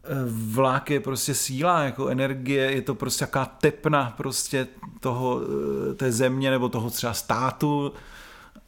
eh, 0.03 0.07
vlak 0.27 0.89
je 0.89 0.99
prostě 0.99 1.33
síla, 1.33 1.83
jako 1.83 2.07
energie, 2.07 2.71
je 2.71 2.81
to 2.81 2.95
prostě 2.95 3.23
jaká 3.23 3.45
tepna 3.45 4.13
prostě 4.17 4.67
toho, 4.99 5.41
eh, 5.91 5.93
té 5.93 6.11
země 6.11 6.51
nebo 6.51 6.69
toho 6.69 6.89
třeba 6.89 7.13
státu 7.13 7.93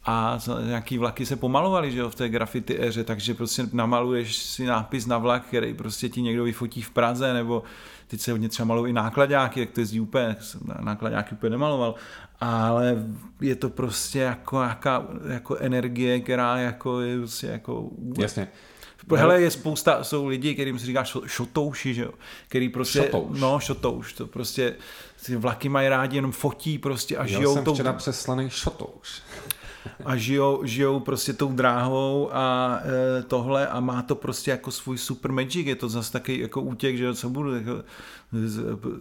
a 0.06 0.38
nějaký 0.66 0.98
vlaky 0.98 1.26
se 1.26 1.36
pomalovaly, 1.36 1.92
že 1.92 1.98
jo, 1.98 2.10
v 2.10 2.14
té 2.14 2.28
graffiti 2.28 2.82
éře, 2.86 3.04
takže 3.04 3.34
prostě 3.34 3.66
namaluješ 3.72 4.36
si 4.36 4.66
nápis 4.66 5.06
na 5.06 5.18
vlak, 5.18 5.44
který 5.46 5.74
prostě 5.74 6.08
ti 6.08 6.22
někdo 6.22 6.44
vyfotí 6.44 6.82
v 6.82 6.90
Praze, 6.90 7.32
nebo 7.32 7.62
teď 8.06 8.20
se 8.20 8.32
hodně 8.32 8.48
třeba 8.48 8.66
malují 8.66 8.90
i 8.90 8.92
nákladáky, 8.92 9.60
jak 9.60 9.70
to 9.70 9.80
jezdí 9.80 10.00
úplně, 10.00 10.36
jsem 10.40 10.60
nákladáky 10.80 11.34
úplně 11.34 11.50
nemaloval, 11.50 11.94
ale 12.40 13.04
je 13.40 13.56
to 13.56 13.70
prostě 13.70 14.18
jako, 14.18 14.62
jaká, 14.62 15.06
jako 15.28 15.56
energie, 15.56 16.20
která 16.20 16.58
jako 16.58 17.00
je 17.00 17.18
prostě 17.18 17.46
jako 17.46 17.90
jasně. 18.18 18.48
Hele, 19.16 19.40
je 19.40 19.50
spousta, 19.50 20.04
jsou 20.04 20.26
lidi, 20.26 20.54
kterým 20.54 20.78
se 20.78 20.86
říká 20.86 21.02
šo- 21.02 21.26
šotouši, 21.26 21.94
že 21.94 22.02
jo, 22.02 22.10
který 22.48 22.68
prostě, 22.68 22.98
Šotouš. 22.98 23.40
no 23.40 23.60
šotouš, 23.60 24.12
to 24.12 24.26
prostě, 24.26 24.76
ty 25.26 25.36
vlaky 25.36 25.68
mají 25.68 25.88
rádi, 25.88 26.16
jenom 26.16 26.32
fotí 26.32 26.78
prostě 26.78 27.16
a 27.16 27.26
žijou 27.26 27.54
jsem 27.54 27.64
tou, 27.64 27.74
včera 27.74 27.92
přeslaný 27.92 28.50
šotouš. 28.50 29.22
A 30.04 30.16
žijou, 30.16 30.60
žijou 30.64 31.00
prostě 31.00 31.32
tou 31.32 31.52
dráhou 31.52 32.30
a 32.32 32.78
e, 33.18 33.22
tohle 33.22 33.66
a 33.68 33.80
má 33.80 34.02
to 34.02 34.14
prostě 34.14 34.50
jako 34.50 34.70
svůj 34.70 34.98
super 34.98 35.32
magic, 35.32 35.66
je 35.66 35.76
to 35.76 35.88
zase 35.88 36.12
taky 36.12 36.40
jako 36.40 36.60
útěk, 36.60 36.96
že 36.96 37.14
co 37.14 37.30
budu 37.30 37.54
jako, 37.54 37.72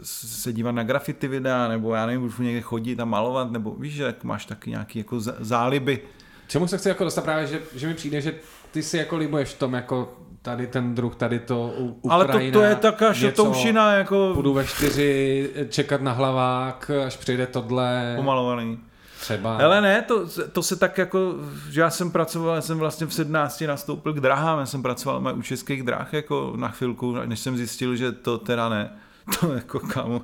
se 0.03 0.53
dívat 0.53 0.71
na 0.71 0.83
graffiti 0.83 1.27
videa, 1.27 1.67
nebo 1.67 1.95
já 1.95 2.05
nevím, 2.05 2.21
budu 2.21 2.43
někde 2.43 2.61
chodit 2.61 2.99
a 2.99 3.05
malovat, 3.05 3.51
nebo 3.51 3.71
víš, 3.79 3.93
že 3.93 4.03
jak 4.03 4.23
máš 4.23 4.45
taky 4.45 4.69
nějaký 4.69 4.99
jako 4.99 5.19
záliby. 5.19 6.01
Čemu 6.47 6.67
se 6.67 6.77
chci 6.77 6.89
jako 6.89 7.03
dostat 7.03 7.23
právě, 7.23 7.47
že, 7.47 7.61
že 7.75 7.87
mi 7.87 7.93
přijde, 7.93 8.21
že 8.21 8.35
ty 8.71 8.83
si 8.83 8.97
jako 8.97 9.17
libuješ 9.17 9.49
v 9.49 9.59
tom 9.59 9.73
jako 9.73 10.17
tady 10.41 10.67
ten 10.67 10.95
druh, 10.95 11.15
tady 11.15 11.39
to 11.39 11.73
U- 11.77 12.09
Ale 12.09 12.25
to, 12.25 12.29
Ukrajina, 12.31 12.59
to 12.59 12.65
je 12.65 12.75
taká 12.75 13.07
něco, 13.07 13.19
šotoušina, 13.19 13.93
jako 13.93 14.31
Půjdu 14.33 14.53
ve 14.53 14.65
čtyři 14.67 15.49
čekat 15.69 16.01
na 16.01 16.11
hlavák, 16.11 16.91
až 17.05 17.17
přijde 17.17 17.47
tohle. 17.47 18.13
pomalovaný. 18.15 18.79
Třeba. 19.23 19.57
Ale 19.57 19.81
ne, 19.81 20.01
to, 20.01 20.27
to 20.51 20.63
se 20.63 20.75
tak 20.75 20.97
jako, 20.97 21.35
že 21.69 21.81
já 21.81 21.89
jsem 21.89 22.11
pracoval, 22.11 22.55
já 22.55 22.61
jsem 22.61 22.77
vlastně 22.77 23.07
v 23.07 23.13
17 23.13 23.63
nastoupil 23.67 24.13
k 24.13 24.19
drahám, 24.19 24.59
já 24.59 24.65
jsem 24.65 24.83
pracoval 24.83 25.35
u 25.37 25.41
českých 25.41 25.83
drah 25.83 26.13
jako 26.13 26.53
na 26.55 26.69
chvilku, 26.69 27.15
než 27.25 27.39
jsem 27.39 27.57
zjistil, 27.57 27.95
že 27.95 28.11
to 28.11 28.37
teda 28.37 28.69
ne. 28.69 28.89
To 29.39 29.53
jako 29.53 29.79
kam, 29.79 30.21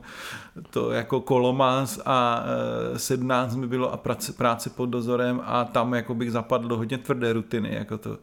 to 0.70 0.92
jako 0.92 1.22
kolomás 1.22 2.00
a 2.06 2.44
e, 2.96 3.00
17 3.00 3.56
mi 3.56 3.68
bylo 3.68 3.94
a 3.94 3.98
práce, 3.98 4.34
práce 4.34 4.70
pod 4.70 4.86
dozorem 4.86 5.42
a 5.46 5.66
tam 5.66 5.94
jako 5.94 6.16
bych 6.16 6.32
zapadl 6.32 6.68
do 6.68 6.78
hodně 6.78 6.98
tvrdé 6.98 7.34
rutiny, 7.34 7.76
jako 7.76 7.98
to 7.98 8.18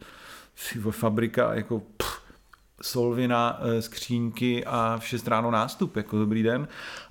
fabrika, 0.91 1.53
jako 1.53 1.81
pff, 1.97 2.21
solvina, 2.81 3.59
e, 3.61 3.81
skřínky 3.81 4.65
a 4.65 4.97
v 4.99 5.07
6 5.07 5.27
ráno 5.27 5.51
nástup, 5.51 5.95
jako 5.95 6.17
dobrý 6.17 6.43
den. 6.43 6.67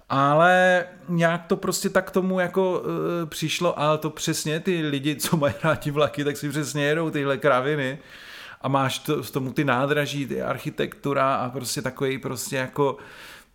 Ale 0.09 0.85
nějak 1.09 1.47
to 1.47 1.57
prostě 1.57 1.89
tak 1.89 2.11
tomu 2.11 2.41
jako 2.41 2.83
e, 3.23 3.27
přišlo, 3.27 3.79
ale 3.79 3.99
to 3.99 4.11
přesně 4.11 4.61
ty 4.61 4.83
lidi, 4.83 5.17
co 5.17 5.37
mají 5.37 5.55
rádi 5.63 5.91
vlaky, 5.91 6.25
tak 6.25 6.37
si 6.37 6.49
přesně 6.49 6.85
jedou 6.85 7.11
tyhle 7.11 7.39
kraviny. 7.39 7.99
A 8.63 8.69
máš 8.69 8.99
to, 8.99 9.23
tomu 9.23 9.53
ty 9.53 9.65
nádraží, 9.65 10.27
ty 10.27 10.43
architektura 10.43 11.35
a 11.35 11.51
prostě 11.51 11.83
takový 11.83 12.19
prostě 12.19 12.57
jako 12.57 12.97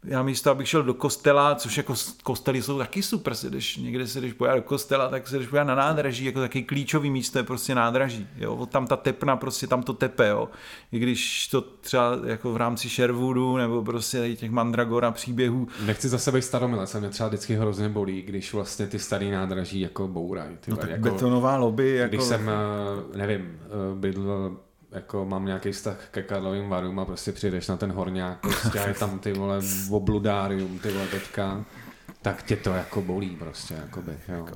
já 0.04 0.24
místo, 0.24 0.52
abych 0.52 0.68
šel 0.68 0.84
do 0.84 0.94
kostela, 0.94 1.56
což 1.56 1.78
jako 1.78 1.94
kostely 2.24 2.62
jsou 2.62 2.78
taky 2.78 3.04
super, 3.04 3.36
se 3.36 3.50
jdeš, 3.50 3.78
někde 3.78 4.08
se 4.08 4.22
jdeš 4.22 4.34
pojat 4.34 4.56
do 4.56 4.62
kostela, 4.62 5.10
tak 5.10 5.28
se 5.28 5.40
jdeš 5.40 5.48
pojat 5.48 5.68
na 5.68 5.76
nádraží, 5.76 6.26
jako 6.26 6.40
taky 6.40 6.64
klíčový 6.64 7.10
místo 7.10 7.40
je 7.40 7.44
prostě 7.44 7.76
nádraží, 7.76 8.28
jo, 8.38 8.66
tam 8.66 8.88
ta 8.88 8.96
tepna, 8.96 9.38
prostě 9.38 9.68
tam 9.68 9.84
to 9.84 9.94
tepe, 9.94 10.28
jo, 10.28 10.50
i 10.92 11.00
když 11.00 11.48
to 11.48 11.62
třeba 11.62 12.18
jako 12.26 12.54
v 12.54 12.58
rámci 12.58 12.90
Sherwoodu, 12.90 13.58
nebo 13.58 13.84
prostě 13.84 14.36
těch 14.36 14.52
Mandragora 14.52 15.12
příběhů, 15.12 15.68
Nechci 15.86 16.10
za 16.10 16.18
sebe 16.18 16.42
staromilec, 16.42 16.96
mě 16.96 17.10
třeba 17.10 17.30
vždycky 17.30 17.56
hrozně 17.56 17.90
bolí, 17.90 18.22
když 18.22 18.54
vlastně 18.54 18.88
ty 18.88 19.00
starý 19.00 19.32
nádraží 19.32 19.80
jako 19.80 20.08
bourají. 20.08 20.58
ty 20.62 20.72
no 20.72 20.78
tak 20.78 20.90
jako, 20.90 21.04
betonová 21.04 21.58
lobby, 21.58 21.96
jako... 21.96 22.16
Když 22.16 22.26
jsem, 22.28 22.50
eh, 22.50 23.18
nevím, 23.18 23.60
eh, 23.66 23.96
bydl, 23.96 24.58
jako 24.92 25.26
mám 25.26 25.46
nějaký 25.46 25.72
vztah 25.72 26.08
ke 26.12 26.24
Karlovým 26.24 26.70
varům 26.70 27.00
a 27.00 27.06
prostě 27.06 27.32
přijdeš 27.32 27.68
na 27.68 27.78
ten 27.78 27.92
horňák, 27.92 28.40
prostě 28.40 28.80
a 28.80 28.88
je 28.88 28.94
tam 28.94 29.20
ty 29.20 29.34
vole 29.34 29.60
obludárium, 29.90 30.80
ty 30.80 30.92
vole 30.92 31.08
teďka, 31.08 31.66
tak 32.22 32.44
tě 32.44 32.56
to 32.56 32.70
jako 32.70 33.02
bolí 33.02 33.30
prostě, 33.30 33.74
jakoby, 33.74 34.12
jo. 34.30 34.48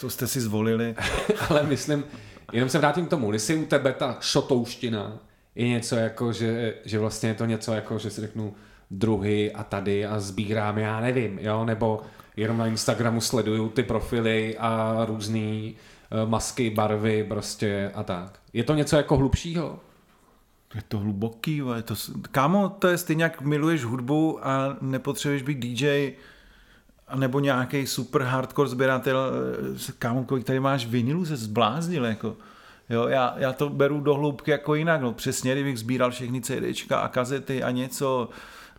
To 0.00 0.10
jste 0.10 0.26
si 0.26 0.40
zvolili. 0.40 0.94
Ale 1.48 1.62
myslím, 1.62 2.04
jenom 2.52 2.68
se 2.68 2.78
vrátím 2.78 3.06
k 3.06 3.10
tomu, 3.10 3.32
jestli 3.32 3.56
u 3.56 3.66
tebe 3.66 3.92
ta 3.92 4.16
šotouština 4.20 5.18
je 5.54 5.68
něco 5.68 5.96
jako, 5.96 6.32
že, 6.32 6.74
že 6.84 6.98
vlastně 6.98 7.28
je 7.28 7.34
to 7.34 7.46
něco 7.46 7.72
jako, 7.72 7.98
že 7.98 8.10
si 8.10 8.20
řeknu 8.20 8.54
druhy 8.90 9.52
a 9.52 9.64
tady 9.64 10.06
a 10.06 10.20
sbírám, 10.20 10.78
já 10.78 11.00
nevím, 11.00 11.38
jo, 11.38 11.64
nebo 11.64 12.02
jenom 12.36 12.58
na 12.58 12.66
Instagramu 12.66 13.20
sleduju 13.20 13.68
ty 13.68 13.82
profily 13.82 14.56
a 14.58 15.04
různý 15.04 15.76
masky, 16.24 16.70
barvy 16.70 17.24
prostě 17.24 17.90
a 17.94 18.02
tak. 18.02 18.38
Je 18.52 18.64
to 18.64 18.74
něco 18.74 18.96
jako 18.96 19.16
hlubšího? 19.16 19.80
Je 20.74 20.82
to 20.88 20.98
hluboký, 20.98 21.60
vole, 21.60 21.82
to, 21.82 21.94
kámo, 22.30 22.68
to 22.68 22.88
je 22.88 22.98
stejně 22.98 23.22
jak 23.22 23.40
miluješ 23.40 23.84
hudbu 23.84 24.46
a 24.46 24.76
nepotřebuješ 24.80 25.42
být 25.42 25.58
DJ 25.58 26.12
nebo 27.14 27.40
nějaký 27.40 27.86
super 27.86 28.22
hardcore 28.22 28.68
sběratel, 28.68 29.30
eh, 29.88 29.92
kámo, 29.98 30.24
kolik 30.24 30.44
tady 30.44 30.60
máš 30.60 30.86
vinilu, 30.86 31.24
se 31.24 31.36
zbláznil, 31.36 32.04
jako. 32.04 32.36
Jo, 32.90 33.08
já, 33.08 33.34
já 33.36 33.52
to 33.52 33.68
beru 33.68 34.00
do 34.00 34.14
hloubky 34.14 34.50
jako 34.50 34.74
jinak, 34.74 35.00
no 35.00 35.12
přesně, 35.12 35.52
kdybych 35.52 35.78
sbíral 35.78 36.10
všechny 36.10 36.40
CDčka 36.40 36.98
a 36.98 37.08
kazety 37.08 37.62
a 37.62 37.70
něco, 37.70 38.28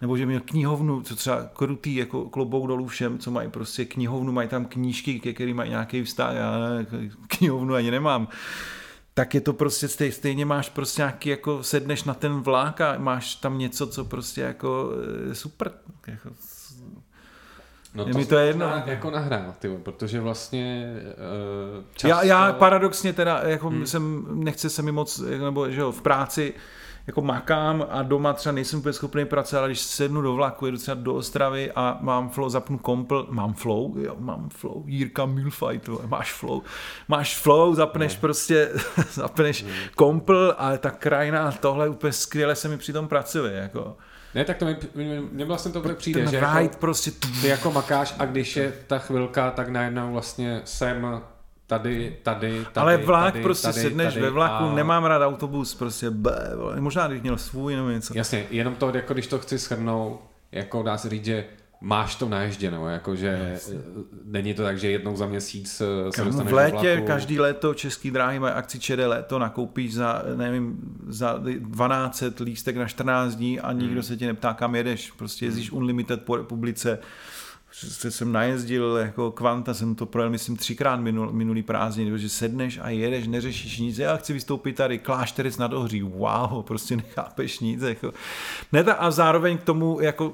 nebo 0.02 0.18
že 0.18 0.26
měl 0.26 0.42
knihovnu, 0.46 1.02
co 1.02 1.16
třeba 1.16 1.44
krutý, 1.54 1.96
jako 1.96 2.26
klobouk 2.30 2.68
dolů 2.68 2.88
všem, 2.88 3.20
co 3.20 3.32
mají 3.32 3.50
prostě 3.50 3.86
knihovnu, 3.86 4.32
mají 4.32 4.48
tam 4.48 4.66
knížky, 4.66 5.20
ke 5.20 5.34
kterým 5.34 5.58
mají 5.58 5.70
nějaký 5.70 6.04
vztah, 6.04 6.36
já 6.36 6.58
ne, 6.60 6.86
knihovnu 7.28 7.74
ani 7.74 7.92
nemám 7.92 8.28
tak 9.18 9.34
je 9.34 9.42
to 9.42 9.54
prostě 9.54 9.88
stej, 9.88 10.12
stejně 10.12 10.46
máš 10.46 10.70
prostě 10.70 11.02
nějaký, 11.02 11.30
jako 11.30 11.64
sedneš 11.64 12.04
na 12.04 12.14
ten 12.14 12.42
vlák 12.42 12.82
a 12.82 12.98
máš 12.98 13.36
tam 13.36 13.58
něco, 13.58 13.88
co 13.88 14.06
prostě 14.06 14.42
jako 14.42 14.92
je 15.28 15.36
super. 15.36 15.72
Jako, 16.08 16.30
No 17.96 18.06
Je 18.08 18.14
mi 18.14 18.26
to 18.26 18.38
jedno. 18.38 18.84
Jako 18.86 19.12
nahrál, 19.12 19.54
ty, 19.60 19.78
protože 19.84 20.22
vlastně 20.22 20.94
uh, 21.78 21.84
často... 21.96 22.08
Já, 22.08 22.24
já 22.24 22.54
paradoxně 22.54 23.14
teda, 23.14 23.42
jako 23.46 23.70
hmm. 23.70 23.86
jsem, 23.86 24.26
nechce 24.44 24.70
se 24.70 24.82
mi 24.82 24.92
moc, 24.92 25.20
nebo 25.20 25.70
že 25.70 25.82
jo, 25.82 25.92
v 25.92 26.02
práci 26.02 26.54
jako 27.08 27.22
makám 27.22 27.86
a 27.90 28.04
doma 28.04 28.34
třeba 28.34 28.54
nejsem 28.54 28.80
úplně 28.80 28.94
schopný 28.94 29.26
pracovat, 29.26 29.60
ale 29.60 29.70
když 29.70 29.80
sednu 29.82 30.22
do 30.22 30.34
vlaku, 30.34 30.66
jedu 30.66 30.78
třeba 30.78 30.96
do 31.02 31.16
Ostravy 31.16 31.72
a 31.76 31.98
mám 32.02 32.30
flow, 32.30 32.50
zapnu 32.50 32.78
kompl, 32.78 33.28
mám 33.30 33.54
flow, 33.54 33.94
jo, 33.98 34.16
mám 34.20 34.50
flow, 34.50 34.84
Jirka 34.88 35.26
Milfight, 35.26 35.90
máš 36.08 36.34
flow, 36.34 36.62
máš 37.08 37.38
flow, 37.38 37.76
zapneš 37.76 38.16
No. 38.16 38.22
prostě, 38.22 38.70
zapneš 39.12 39.64
Hmm. 39.64 39.74
kompl 39.96 40.56
a 40.58 40.78
ta 40.78 40.90
krajina, 40.92 41.52
tohle 41.52 41.90
úplně 41.90 42.14
skvěle 42.14 42.56
se 42.56 42.68
mi 42.68 42.78
přitom 42.78 43.08
pracuje, 43.08 43.54
jako. 43.54 43.98
Ne, 44.36 44.46
tak 44.46 44.58
to 44.58 44.66
mi, 44.66 44.78
mi, 44.96 45.22
mě 45.32 45.46
vlastně 45.46 45.72
to 45.72 45.82
přijde, 45.96 46.20
Ten 46.20 46.30
že 46.30 46.40
ride 46.40 46.62
jako, 46.62 46.78
prostě, 46.78 47.12
ty 47.12 47.48
jako 47.48 47.72
makáš 47.72 48.16
a 48.20 48.26
když 48.26 48.56
je 48.56 48.74
ta 48.88 49.00
chvilka, 49.00 49.52
tak 49.52 49.70
najednou 49.70 50.12
vlastně 50.12 50.62
jsem 50.66 51.22
tady, 51.68 52.18
tady, 52.24 52.66
tady, 52.74 52.84
ale 52.84 52.98
vlak 52.98 53.34
tady, 53.34 53.44
prostě 53.44 53.68
tady, 53.68 53.82
sedneš 53.82 54.14
tady 54.14 54.26
ve 54.26 54.30
vlaku, 54.30 54.64
a... 54.64 54.76
nemám 54.76 55.06
rád 55.06 55.28
autobus, 55.28 55.76
prostě 55.76 56.10
vole. 56.56 56.82
možná 56.82 57.10
bych 57.10 57.22
měl 57.22 57.38
svůj 57.38 57.76
nebo 57.76 57.90
něco. 57.90 58.18
Jasně, 58.18 58.46
jenom 58.52 58.76
to, 58.76 58.92
jako 58.96 59.14
když 59.14 59.28
to 59.28 59.40
chci 59.40 59.58
shrnout, 59.58 60.22
jako 60.52 60.84
dá 60.84 60.98
se 60.98 61.10
říct, 61.10 61.26
že 61.26 61.46
máš 61.82 62.16
to 62.16 62.30
naježděno, 62.30 62.90
jako 62.90 63.16
že 63.16 63.60
eh, 63.74 63.78
není 64.26 64.54
to 64.54 64.64
tak, 64.64 64.80
že 64.80 64.92
jednou 64.92 65.16
za 65.16 65.26
měsíc 65.26 65.82
eh, 65.82 66.12
se 66.12 66.24
dostaneš 66.24 66.52
v 66.52 66.56
létě, 66.56 66.76
do 66.76 66.94
vlaku. 66.94 67.08
každý 67.08 67.40
léto 67.40 67.74
Český 67.74 68.12
dráhy 68.12 68.40
mají 68.40 68.54
akci 68.54 68.80
Čede 68.80 69.08
léto, 69.08 69.40
nakoupíš 69.40 69.94
za, 69.94 70.24
nevím, 70.36 70.80
za 71.08 71.40
12 71.60 72.24
lístek 72.40 72.78
na 72.78 72.88
14 72.88 73.36
dní 73.36 73.60
a 73.60 73.72
nikdo 73.74 73.94
Hmm. 73.94 74.04
se 74.04 74.18
tě 74.18 74.26
neptá, 74.26 74.54
kam 74.54 74.76
jedeš. 74.76 75.12
Prostě 75.12 75.46
jezdíš 75.46 75.72
unlimited 75.72 76.22
po 76.22 76.36
republice. 76.36 77.00
Prostě 77.82 78.12
jsem 78.12 78.32
najezdil 78.32 78.96
jako 78.98 79.32
kvanta, 79.32 79.74
jsem 79.74 79.96
to 79.96 80.06
projel, 80.06 80.30
myslím, 80.30 80.58
třikrát 80.58 80.96
minul, 80.96 81.32
minulý 81.34 81.64
prázdniny, 81.64 82.20
že 82.20 82.30
sedneš 82.30 82.80
a 82.82 82.90
jedeš, 82.90 83.28
neřešíš 83.28 83.78
nic, 83.80 83.98
já 83.98 84.16
chci 84.18 84.34
vystoupit 84.34 84.74
tady, 84.74 85.00
klášterec 85.00 85.58
nad 85.58 85.74
Ohří, 85.74 86.02
wow, 86.02 86.64
prostě 86.64 86.96
nechápeš 86.96 87.60
nic. 87.60 87.82
Jako. 87.82 88.14
Ne, 88.72 88.84
ta- 88.84 88.94
a 88.94 89.12
zároveň 89.12 89.58
k 89.58 89.64
tomu, 89.64 90.00
jako, 90.02 90.34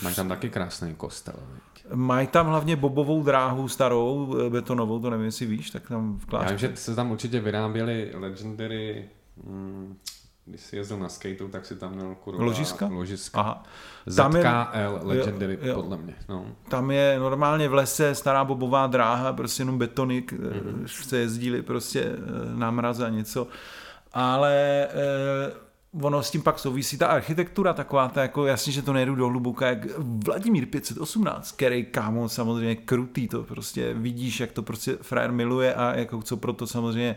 e, 0.00 0.02
Máš 0.02 0.16
tam 0.16 0.28
taky 0.28 0.50
krásný 0.50 0.94
kostel. 0.94 1.34
mají 1.94 2.26
tam 2.26 2.46
hlavně 2.46 2.76
bobovou 2.76 3.22
dráhu 3.22 3.68
starou, 3.68 4.36
e, 4.46 4.50
betonovou, 4.50 4.98
to 5.00 5.10
nevím, 5.10 5.26
jestli 5.26 5.46
víš, 5.46 5.70
tak 5.70 5.88
tam 5.88 6.18
v 6.18 6.20
Já 6.22 6.26
klášteře. 6.28 6.66
vím, 6.66 6.76
že 6.76 6.82
se 6.82 6.94
tam 6.94 7.10
určitě 7.10 7.40
vyráběly 7.40 8.10
legendary, 8.14 9.04
mm, 9.44 9.96
když 10.44 10.60
jsi 10.60 10.76
jezdil 10.76 10.98
na 10.98 11.08
skateu, 11.08 11.48
tak 11.48 11.66
si 11.66 11.76
tam 11.76 11.94
měl 11.94 12.14
kurva 12.14 12.44
Ložiska? 12.44 12.86
ložiska. 12.86 13.40
Aha. 13.40 13.64
Tam 14.16 14.36
je- 14.36 14.42
ZKL 14.42 15.00
Legendary, 15.02 15.58
jo, 15.62 15.68
jo. 15.68 15.74
podle 15.74 15.96
mě. 15.96 16.14
No. 16.28 16.46
Tam 16.68 16.90
je 16.90 17.18
normálně 17.18 17.68
v 17.68 17.74
lese 17.74 18.14
stará 18.14 18.44
bobová 18.44 18.86
dráha, 18.86 19.32
prostě 19.32 19.60
jenom 19.60 19.78
betonik, 19.78 20.32
mm-hmm. 20.32 20.84
se 20.84 21.18
jezdili 21.18 21.62
prostě 21.62 22.00
eh, 22.02 22.18
na 22.54 22.70
mraz 22.70 23.00
a 23.00 23.08
něco. 23.08 23.46
Ale 24.12 24.86
eh, 24.90 25.52
ono 26.02 26.22
s 26.22 26.30
tím 26.30 26.42
pak 26.42 26.58
souvisí 26.58 26.98
ta 26.98 27.06
architektura 27.06 27.72
taková, 27.72 28.08
ta 28.08 28.22
jako 28.22 28.46
jasně, 28.46 28.72
že 28.72 28.82
to 28.82 28.92
nejdu 28.92 29.14
do 29.14 29.26
hluboka, 29.26 29.66
jak 29.66 29.78
Vladimír 29.98 30.66
518, 30.66 31.52
který 31.52 31.84
kámo 31.84 32.28
samozřejmě 32.28 32.76
krutý, 32.76 33.28
to 33.28 33.42
prostě 33.42 33.94
vidíš, 33.94 34.40
jak 34.40 34.52
to 34.52 34.62
prostě 34.62 34.96
frajer 35.02 35.32
miluje 35.32 35.74
a 35.74 35.94
jako 35.94 36.22
co 36.22 36.36
pro 36.36 36.52
to 36.52 36.66
samozřejmě, 36.66 37.16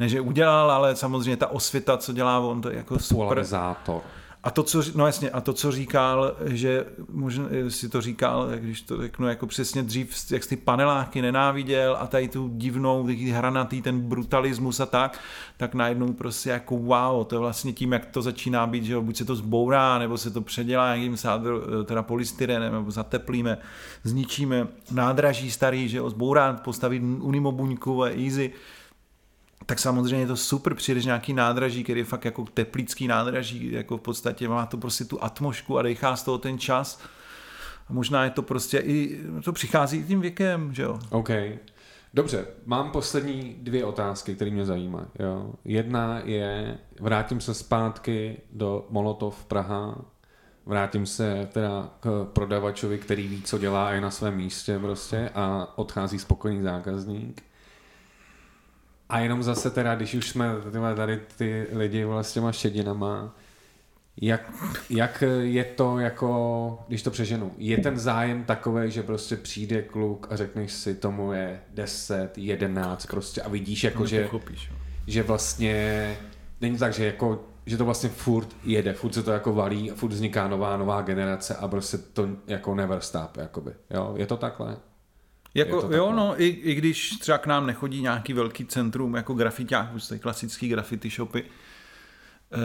ne 0.00 0.08
že 0.08 0.20
udělal, 0.20 0.70
ale 0.70 0.96
samozřejmě 0.96 1.36
ta 1.36 1.46
osvěta, 1.46 1.96
co 1.96 2.12
dělá 2.12 2.38
on, 2.38 2.60
to 2.60 2.70
je 2.70 2.76
jako 2.76 2.98
super. 2.98 3.24
Polarizátor. 3.24 4.02
A 4.44 4.50
to, 4.50 4.62
co, 4.62 4.82
no 4.94 5.06
jasně, 5.06 5.30
a 5.30 5.40
to, 5.40 5.52
co 5.52 5.72
říkal, 5.72 6.36
že 6.44 6.86
možná 7.12 7.48
si 7.68 7.88
to 7.88 8.00
říkal, 8.00 8.48
když 8.56 8.82
to 8.82 9.02
řeknu 9.02 9.28
jako 9.28 9.46
přesně 9.46 9.82
dřív, 9.82 10.30
jak 10.30 10.42
jsi 10.42 10.48
ty 10.48 10.56
paneláky 10.56 11.22
nenáviděl 11.22 11.96
a 12.00 12.06
tady 12.06 12.28
tu 12.28 12.50
divnou, 12.54 13.08
hranatý 13.30 13.82
ten 13.82 14.00
brutalismus 14.00 14.80
a 14.80 14.86
tak, 14.86 15.20
tak 15.56 15.74
najednou 15.74 16.12
prostě 16.12 16.50
jako 16.50 16.76
wow, 16.76 17.24
to 17.26 17.34
je 17.34 17.38
vlastně 17.38 17.72
tím, 17.72 17.92
jak 17.92 18.06
to 18.06 18.22
začíná 18.22 18.66
být, 18.66 18.84
že 18.84 19.00
buď 19.00 19.16
se 19.16 19.24
to 19.24 19.36
zbourá, 19.36 19.98
nebo 19.98 20.18
se 20.18 20.30
to 20.30 20.40
předělá 20.40 20.96
nějakým 20.96 21.16
sádr, 21.16 21.60
teda 21.84 22.02
polystyrenem, 22.02 22.72
nebo 22.72 22.90
zateplíme, 22.90 23.58
zničíme 24.02 24.68
nádraží 24.90 25.50
starý, 25.50 25.88
že 25.88 25.98
jo, 25.98 26.10
zbourá, 26.10 26.52
postavit 26.52 27.02
unimobuňku 27.20 28.02
a 28.02 28.10
easy, 28.10 28.52
tak 29.66 29.78
samozřejmě 29.78 30.20
je 30.20 30.26
to 30.26 30.36
super, 30.36 30.74
přijdeš 30.74 31.04
nějaký 31.04 31.32
nádraží, 31.32 31.84
který 31.84 32.00
je 32.00 32.04
fakt 32.04 32.24
jako 32.24 32.44
teplický 32.54 33.08
nádraží, 33.08 33.72
jako 33.72 33.98
v 33.98 34.00
podstatě 34.00 34.48
má 34.48 34.66
to 34.66 34.76
prostě 34.76 35.04
tu 35.04 35.24
atmošku 35.24 35.78
a 35.78 35.82
dechá 35.82 36.16
z 36.16 36.22
toho 36.22 36.38
ten 36.38 36.58
čas. 36.58 37.00
A 37.88 37.92
možná 37.92 38.24
je 38.24 38.30
to 38.30 38.42
prostě 38.42 38.78
i, 38.78 39.20
to 39.44 39.52
přichází 39.52 39.98
i 39.98 40.04
tím 40.04 40.20
věkem, 40.20 40.74
že 40.74 40.82
jo. 40.82 40.98
OK. 41.10 41.30
Dobře, 42.14 42.46
mám 42.66 42.90
poslední 42.90 43.56
dvě 43.62 43.84
otázky, 43.84 44.34
které 44.34 44.50
mě 44.50 44.66
zajímají. 44.66 45.06
Jo. 45.18 45.52
Jedna 45.64 46.20
je, 46.24 46.78
vrátím 47.00 47.40
se 47.40 47.54
zpátky 47.54 48.40
do 48.52 48.86
Molotov 48.90 49.44
Praha, 49.44 50.04
vrátím 50.66 51.06
se 51.06 51.48
teda 51.52 51.90
k 52.00 52.28
prodavačovi, 52.32 52.98
který 52.98 53.28
ví, 53.28 53.42
co 53.42 53.58
dělá 53.58 53.88
a 53.88 53.92
je 53.92 54.00
na 54.00 54.10
svém 54.10 54.36
místě 54.36 54.78
prostě 54.78 55.30
a 55.34 55.72
odchází 55.76 56.18
spokojený 56.18 56.62
zákazník. 56.62 57.42
A 59.08 59.18
jenom 59.18 59.42
zase 59.42 59.70
teda, 59.70 59.94
když 59.94 60.14
už 60.14 60.28
jsme 60.28 60.50
tyhle, 60.72 60.94
tady 60.94 61.20
ty 61.36 61.66
lidi 61.72 62.04
vole, 62.04 62.24
s 62.24 62.32
těma 62.32 62.52
šedinama, 62.52 63.34
jak, 64.20 64.52
jak 64.90 65.24
je 65.40 65.64
to 65.64 65.98
jako, 65.98 66.78
když 66.88 67.02
to 67.02 67.10
přeženu, 67.10 67.52
je 67.58 67.78
ten 67.78 67.98
zájem 67.98 68.44
takový, 68.44 68.90
že 68.90 69.02
prostě 69.02 69.36
přijde 69.36 69.82
kluk 69.82 70.26
a 70.30 70.36
řekneš 70.36 70.72
si, 70.72 70.94
tomu 70.94 71.32
je 71.32 71.60
10, 71.74 72.38
11 72.38 73.06
prostě 73.06 73.42
a 73.42 73.48
vidíš 73.48 73.84
jako, 73.84 74.06
že, 74.06 74.20
Nepochopíš, 74.20 74.68
jo. 74.70 74.76
že 75.06 75.22
vlastně 75.22 76.16
není 76.60 76.78
tak, 76.78 76.92
že 76.92 77.06
jako 77.06 77.44
že 77.66 77.76
to 77.76 77.84
vlastně 77.84 78.08
furt 78.08 78.48
jede, 78.64 78.92
furt 78.92 79.12
se 79.12 79.22
to 79.22 79.30
jako 79.30 79.52
valí, 79.52 79.90
furt 79.90 80.12
vzniká 80.12 80.48
nová, 80.48 80.76
nová 80.76 81.02
generace 81.02 81.54
a 81.54 81.68
prostě 81.68 81.98
to 81.98 82.28
jako 82.46 82.74
never 82.74 83.00
stop, 83.00 83.36
jakoby. 83.36 83.72
Jo, 83.90 84.14
je 84.16 84.26
to 84.26 84.36
takhle? 84.36 84.76
Jako, 85.54 85.88
jo, 85.90 86.12
no, 86.12 86.42
i, 86.42 86.46
i 86.46 86.74
když 86.74 87.10
třeba 87.10 87.38
k 87.38 87.46
nám 87.46 87.66
nechodí 87.66 88.02
nějaký 88.02 88.32
velký 88.32 88.66
centrum 88.66 89.14
jako 89.14 89.34
grafiták, 89.34 89.90
prostě 89.90 90.18
klasický 90.18 90.68
graffiti 90.68 91.10
shopy, 91.10 91.44
eh, 91.44 92.58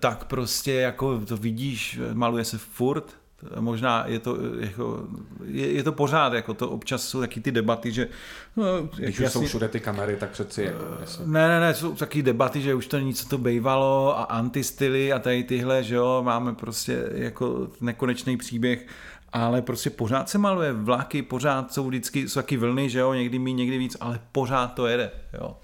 tak 0.00 0.24
prostě 0.24 0.72
jako 0.72 1.20
to 1.20 1.36
vidíš, 1.36 2.00
maluje 2.12 2.44
se 2.44 2.58
furt, 2.58 3.16
možná 3.60 4.04
je 4.06 4.18
to, 4.18 4.36
eh, 4.36 4.66
jako, 4.66 5.06
je, 5.44 5.72
je 5.72 5.82
to 5.82 5.92
pořád, 5.92 6.32
jako 6.32 6.54
to 6.54 6.70
občas 6.70 7.08
jsou 7.08 7.20
taky 7.20 7.40
ty 7.40 7.52
debaty, 7.52 7.92
že 7.92 8.08
no, 8.56 8.64
Když 8.96 9.20
už 9.20 9.32
jsou 9.32 9.46
všude 9.46 9.68
ty 9.68 9.80
kamery, 9.80 10.16
tak 10.16 10.30
přeci 10.30 10.62
jako, 10.62 10.84
ne, 11.24 11.48
ne, 11.48 11.60
ne, 11.60 11.74
jsou 11.74 11.94
taky 11.94 12.22
debaty, 12.22 12.60
že 12.60 12.74
už 12.74 12.86
to 12.86 12.96
není, 12.96 13.14
co 13.14 13.28
to 13.28 13.38
bejvalo 13.38 14.18
a 14.18 14.22
antistyly 14.22 15.12
a 15.12 15.18
tady 15.18 15.44
tyhle, 15.44 15.82
že 15.82 15.94
jo, 15.94 16.22
máme 16.24 16.54
prostě 16.54 17.10
jako 17.12 17.68
nekonečný 17.80 18.36
příběh, 18.36 18.86
ale 19.32 19.62
prostě 19.62 19.90
pořád 19.90 20.28
se 20.28 20.38
maluje 20.38 20.72
vlaky, 20.72 21.22
pořád 21.22 21.72
jsou 21.72 21.86
vždycky, 21.86 22.28
jsou 22.28 22.40
taky 22.40 22.56
vlny, 22.56 22.90
že 22.90 22.98
jo, 22.98 23.14
někdy 23.14 23.38
mí, 23.38 23.54
někdy 23.54 23.78
víc, 23.78 23.96
ale 24.00 24.20
pořád 24.32 24.66
to 24.66 24.86
jede, 24.86 25.10
jo. 25.40 25.56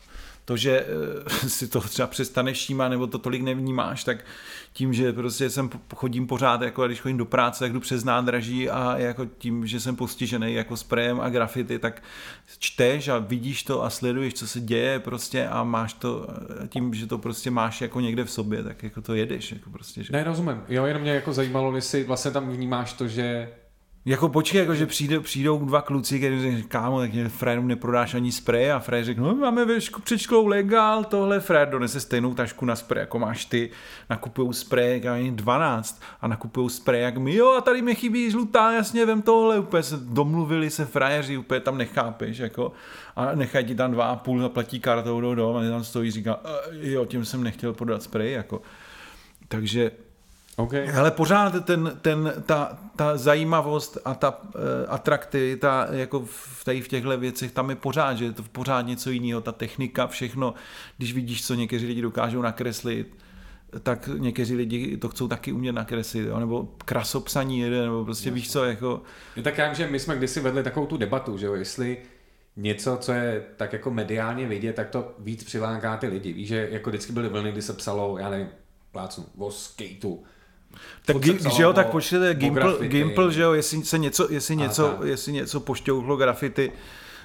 To, 0.45 0.57
že 0.57 0.87
eh, 1.45 1.49
si 1.49 1.69
to 1.69 1.81
třeba 1.81 2.09
přestaneš 2.09 2.59
všímat 2.59 2.91
nebo 2.91 3.07
to 3.07 3.19
tolik 3.19 3.43
nevnímáš, 3.43 4.05
tak 4.05 4.25
tím, 4.73 4.95
že 4.95 5.13
prostě 5.13 5.51
jsem 5.51 5.71
chodím 5.95 6.27
pořád, 6.27 6.63
jako 6.63 6.87
když 6.87 7.01
chodím 7.01 7.17
do 7.17 7.25
práce, 7.25 7.65
tak 7.65 7.73
jdu 7.73 7.81
přes 7.81 8.05
nádraží 8.05 8.71
a 8.71 8.99
jako 8.99 9.27
tím, 9.39 9.67
že 9.67 9.81
jsem 9.81 9.97
postižený 9.97 10.55
jako 10.55 10.77
sprejem 10.77 11.21
a 11.21 11.29
grafity, 11.29 11.79
tak 11.79 12.03
čteš 12.59 13.09
a 13.09 13.19
vidíš 13.19 13.63
to 13.63 13.85
a 13.85 13.91
sleduješ, 13.91 14.35
co 14.35 14.47
se 14.47 14.61
děje 14.61 15.01
prostě 15.01 15.49
a 15.49 15.65
máš 15.65 15.93
to 15.93 16.27
tím, 16.69 16.95
že 16.95 17.07
to 17.07 17.19
prostě 17.19 17.51
máš 17.51 17.81
jako 17.81 18.01
někde 18.01 18.25
v 18.25 18.31
sobě, 18.31 18.63
tak 18.63 18.83
jako 18.83 19.03
to 19.03 19.15
jedeš, 19.15 19.53
jako 19.53 19.71
prostě, 19.71 20.03
že... 20.03 20.13
Ne, 20.13 20.25
rozumím. 20.25 20.63
Jo, 20.69 20.85
jenom 20.85 21.03
mě 21.03 21.11
jako 21.11 21.33
zajímalo, 21.33 21.77
jestli 21.77 22.05
vlastně 22.05 22.31
tam 22.31 22.51
vnímáš 22.51 22.93
to, 22.93 23.09
že 23.09 23.49
Jako 24.05 24.29
počkej, 24.29 24.59
jako 24.61 24.75
že 24.75 24.87
přijde, 24.87 25.21
přijdou 25.21 25.65
dva 25.65 25.83
kluci, 25.83 26.19
kteří 26.19 26.41
řekne, 26.41 26.63
kámo, 26.63 27.01
tak 27.01 27.13
mě 27.13 27.29
Frédům 27.29 27.69
neprodáš 27.69 28.15
ani 28.15 28.33
sprej 28.33 28.73
a 28.73 28.79
Fréd 28.79 29.05
řekne, 29.05 29.23
no 29.23 29.35
máme 29.35 29.65
ve 29.65 29.79
ško- 29.79 30.01
před 30.01 30.19
školou 30.19 30.47
legál, 30.47 31.05
tohle. 31.05 31.41
Fréd 31.41 31.69
donese 31.69 32.01
stejnou 32.01 32.35
tašku 32.35 32.65
na 32.65 32.77
sprej, 32.77 33.01
jako 33.01 33.19
máš 33.19 33.45
ty, 33.45 33.71
nakupují 34.11 34.53
sprej, 34.55 34.93
jak 34.93 35.05
ani 35.07 35.31
12 35.31 36.03
a 36.21 36.29
nakupují 36.29 36.71
sprej, 36.71 37.03
jak 37.03 37.17
my, 37.17 37.35
jo 37.35 37.51
a 37.59 37.61
tady 37.61 37.83
mi 37.83 37.95
chybí 37.95 38.31
žlutá, 38.31 38.73
jasně, 38.73 39.07
vem 39.07 39.23
tohle, 39.23 39.59
úplně 39.59 39.83
se 39.83 39.97
domluvili 39.97 40.71
se 40.71 40.85
frajeři, 40.87 41.37
úplně 41.37 41.61
tam 41.61 41.79
nechápeš, 41.79 42.39
jako. 42.39 42.73
A 43.17 43.35
nechají 43.35 43.65
ti 43.67 43.75
tam 43.75 43.91
dva 43.93 44.05
a 44.05 44.17
půl, 44.17 44.41
zaplatí 44.41 44.81
kartou 44.81 45.21
do 45.21 45.35
dom 45.35 45.57
a 45.57 45.61
tam 45.71 45.85
stojí, 45.85 46.11
říká, 46.11 46.41
"Eh, 46.45 46.91
jo, 46.91 47.05
tím 47.05 47.25
jsem 47.25 47.43
nechtěl 47.43 47.73
prodat 47.73 48.03
sprej, 48.03 48.33
jako. 48.33 48.63
Takže 49.49 49.91
OK. 50.57 50.73
ale 50.99 51.11
pořád 51.11 51.65
ten, 51.65 51.99
ten, 52.03 52.33
ta, 52.47 52.79
ta 52.97 53.17
zajímavost 53.17 53.99
a 54.05 54.15
ta 54.15 54.43
uh, 54.43 54.51
atraktivita 54.89 55.89
jako 55.91 56.21
v, 56.21 56.65
tady 56.65 56.81
v 56.81 56.89
těchto 56.89 57.19
věcech, 57.19 57.53
tam 57.53 57.71
je 57.71 57.77
pořád, 57.77 58.15
že 58.15 58.25
je 58.25 58.33
to 58.33 58.43
pořád 58.43 58.87
něco 58.87 59.11
jiného, 59.11 59.41
ta 59.41 59.53
technika, 59.53 60.07
všechno, 60.07 60.55
když 60.99 61.13
vidíš, 61.13 61.47
co 61.47 61.55
někteří 61.55 61.87
lidi 61.87 62.03
dokážou 62.03 62.43
nakreslit, 62.43 63.17
tak 63.83 64.09
někteří 64.19 64.55
lidi 64.55 64.97
to 64.97 65.09
chcou 65.09 65.29
taky 65.29 65.53
umět 65.53 65.73
nakreslit, 65.73 66.27
jo? 66.27 66.41
nebo 66.41 66.69
krasopsaní, 66.85 67.71
nebo 67.71 68.05
prostě 68.05 68.31
víš 68.31 68.53
co, 68.53 68.65
jako... 68.65 69.03
Je 69.37 69.43
tak 69.43 69.59
jak, 69.59 69.75
že 69.75 69.87
my 69.87 70.01
jsme 70.01 70.17
kdysi 70.17 70.41
vedli 70.41 70.63
takovou 70.63 70.87
tu 70.87 70.97
debatu, 70.97 71.39
že 71.39 71.47
jo, 71.47 71.55
jestli 71.55 71.99
něco, 72.57 72.97
co 73.01 73.13
je 73.13 73.45
tak 73.57 73.73
jako 73.73 73.91
mediálně 73.91 74.47
vidět, 74.47 74.73
tak 74.73 74.91
to 74.91 75.15
víc 75.19 75.45
přiláká 75.45 75.97
ty 75.97 76.07
lidi. 76.07 76.33
Víš, 76.33 76.49
že 76.49 76.69
jako 76.71 76.91
vždycky 76.91 77.13
byly 77.13 77.29
vlny, 77.29 77.53
kdy 77.53 77.63
se 77.63 77.73
psalo, 77.73 78.19
já 78.19 78.31
nevím, 78.31 78.49
plácnu, 78.93 79.25
o 79.39 79.51
skateu, 79.51 80.23
tak 81.05 81.17
psalo 81.39 81.55
že 81.57 81.63
jo, 81.63 81.71
o- 81.71 81.73
tak 81.73 81.87
počkejte, 81.91 82.31
o 82.31 82.35
Gimple. 82.35 82.89
Gimple, 82.89 83.33
že 83.33 83.43
jo, 83.43 83.53
jestli 83.53 83.85
se 83.85 83.99
něco, 83.99 84.27
jestli 84.33 84.57
něco, 84.57 84.99
jestli 85.05 85.33
něco 85.33 85.61
pošťouhlo 85.61 86.17
grafity, 86.17 86.73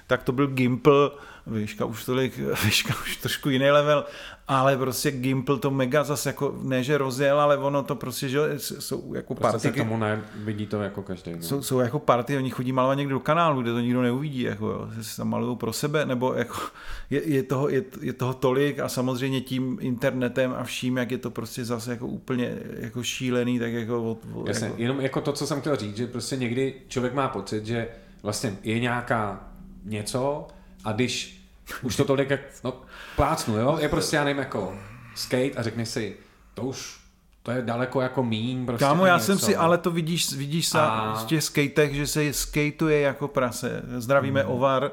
tak 0.07 0.23
to 0.23 0.31
byl 0.31 0.47
Gimple, 0.47 1.11
Výška 1.47 1.85
už 1.85 2.05
tolik, 2.05 2.37
výška 2.65 2.93
už 3.01 3.17
trošku 3.17 3.49
jiný 3.49 3.71
level, 3.71 4.05
ale 4.47 4.77
prostě 4.77 5.11
Gimple 5.11 5.57
to 5.57 5.71
mega 5.71 6.03
zase 6.03 6.29
jako, 6.29 6.59
ne 6.61 6.83
že 6.83 6.97
rozjel, 6.97 7.41
ale 7.41 7.57
ono 7.57 7.83
to 7.83 7.95
prostě, 7.95 8.29
že 8.29 8.39
jsou 8.57 9.13
jako 9.13 9.35
prostě 9.35 9.59
se 9.59 9.67
party, 9.67 9.79
tomu 9.79 9.97
ne, 9.97 10.21
vidí 10.35 10.67
to 10.67 10.81
jako 10.81 11.01
každý. 11.01 11.31
No. 11.31 11.41
jsou, 11.41 11.63
jsou 11.63 11.79
jako 11.79 11.99
party, 11.99 12.37
oni 12.37 12.49
chodí 12.49 12.71
malovat 12.71 12.97
někde 12.97 13.13
do 13.13 13.19
kanálu, 13.19 13.61
kde 13.61 13.71
to 13.71 13.79
nikdo 13.79 14.01
neuvidí, 14.01 14.41
jako 14.41 14.67
jo, 14.67 14.89
si 15.01 15.17
tam 15.17 15.29
malují 15.29 15.57
pro 15.57 15.73
sebe, 15.73 16.05
nebo 16.05 16.33
jako 16.33 16.57
je, 17.09 17.29
je, 17.29 17.43
toho, 17.43 17.69
je, 17.69 17.83
je, 18.01 18.13
toho 18.13 18.33
tolik 18.33 18.79
a 18.79 18.89
samozřejmě 18.89 19.41
tím 19.41 19.77
internetem 19.81 20.55
a 20.57 20.63
vším, 20.63 20.97
jak 20.97 21.11
je 21.11 21.17
to 21.17 21.31
prostě 21.31 21.65
zase 21.65 21.91
jako 21.91 22.07
úplně 22.07 22.57
jako 22.79 23.03
šílený, 23.03 23.59
tak 23.59 23.73
jako, 23.73 24.17
Jasně, 24.47 24.67
jako 24.67 24.81
jenom 24.81 25.01
jako 25.01 25.21
to, 25.21 25.33
co 25.33 25.47
jsem 25.47 25.61
chtěl 25.61 25.75
říct, 25.75 25.97
že 25.97 26.07
prostě 26.07 26.35
někdy 26.35 26.73
člověk 26.87 27.13
má 27.13 27.27
pocit, 27.27 27.65
že 27.65 27.87
vlastně 28.23 28.57
je 28.63 28.79
nějaká 28.79 29.46
něco 29.87 30.47
a 30.83 30.91
když 30.91 31.41
už 31.81 31.95
to 31.95 32.05
tolik, 32.05 32.29
jak, 32.29 32.39
no 32.63 32.73
plácnu, 33.15 33.57
jo, 33.57 33.77
je 33.81 33.89
prostě, 33.89 34.15
já 34.15 34.23
nevím, 34.23 34.39
jako 34.39 34.73
skate 35.15 35.51
a 35.57 35.63
řekni 35.63 35.85
si, 35.85 36.15
to 36.53 36.61
už, 36.61 36.97
to 37.43 37.51
je 37.51 37.61
daleko 37.61 38.01
jako 38.01 38.23
míň, 38.23 38.65
prostě 38.65 38.85
Kámo, 38.85 39.05
já 39.05 39.13
něco. 39.13 39.25
jsem 39.25 39.39
si, 39.39 39.55
ale 39.55 39.77
to 39.77 39.91
vidíš, 39.91 40.33
vidíš 40.33 40.67
se 40.67 40.79
A- 40.81 41.13
v 41.13 41.25
těch 41.25 41.43
skatech, 41.43 41.95
že 41.95 42.07
se 42.07 42.33
skateuje 42.33 43.01
jako 43.01 43.27
prase. 43.27 43.81
Zdravíme 43.97 44.41
Hmm. 44.41 44.51
Ovar, 44.51 44.91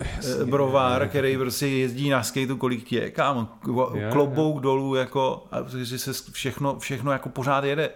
eh, 0.00 0.44
Brovár, 0.44 1.08
který 1.08 1.36
prostě 1.36 1.66
jezdí 1.66 2.10
na 2.10 2.22
skateu, 2.22 2.56
kolik 2.56 2.92
je, 2.92 3.10
kámo, 3.10 3.48
klobouk 4.12 4.60
dolů, 4.60 4.94
jako, 4.94 5.46
a 5.52 5.56
že 5.84 5.98
se 5.98 6.12
všechno, 6.32 6.78
všechno 6.78 7.12
jako 7.12 7.28
pořád 7.28 7.64
jede. 7.64 7.90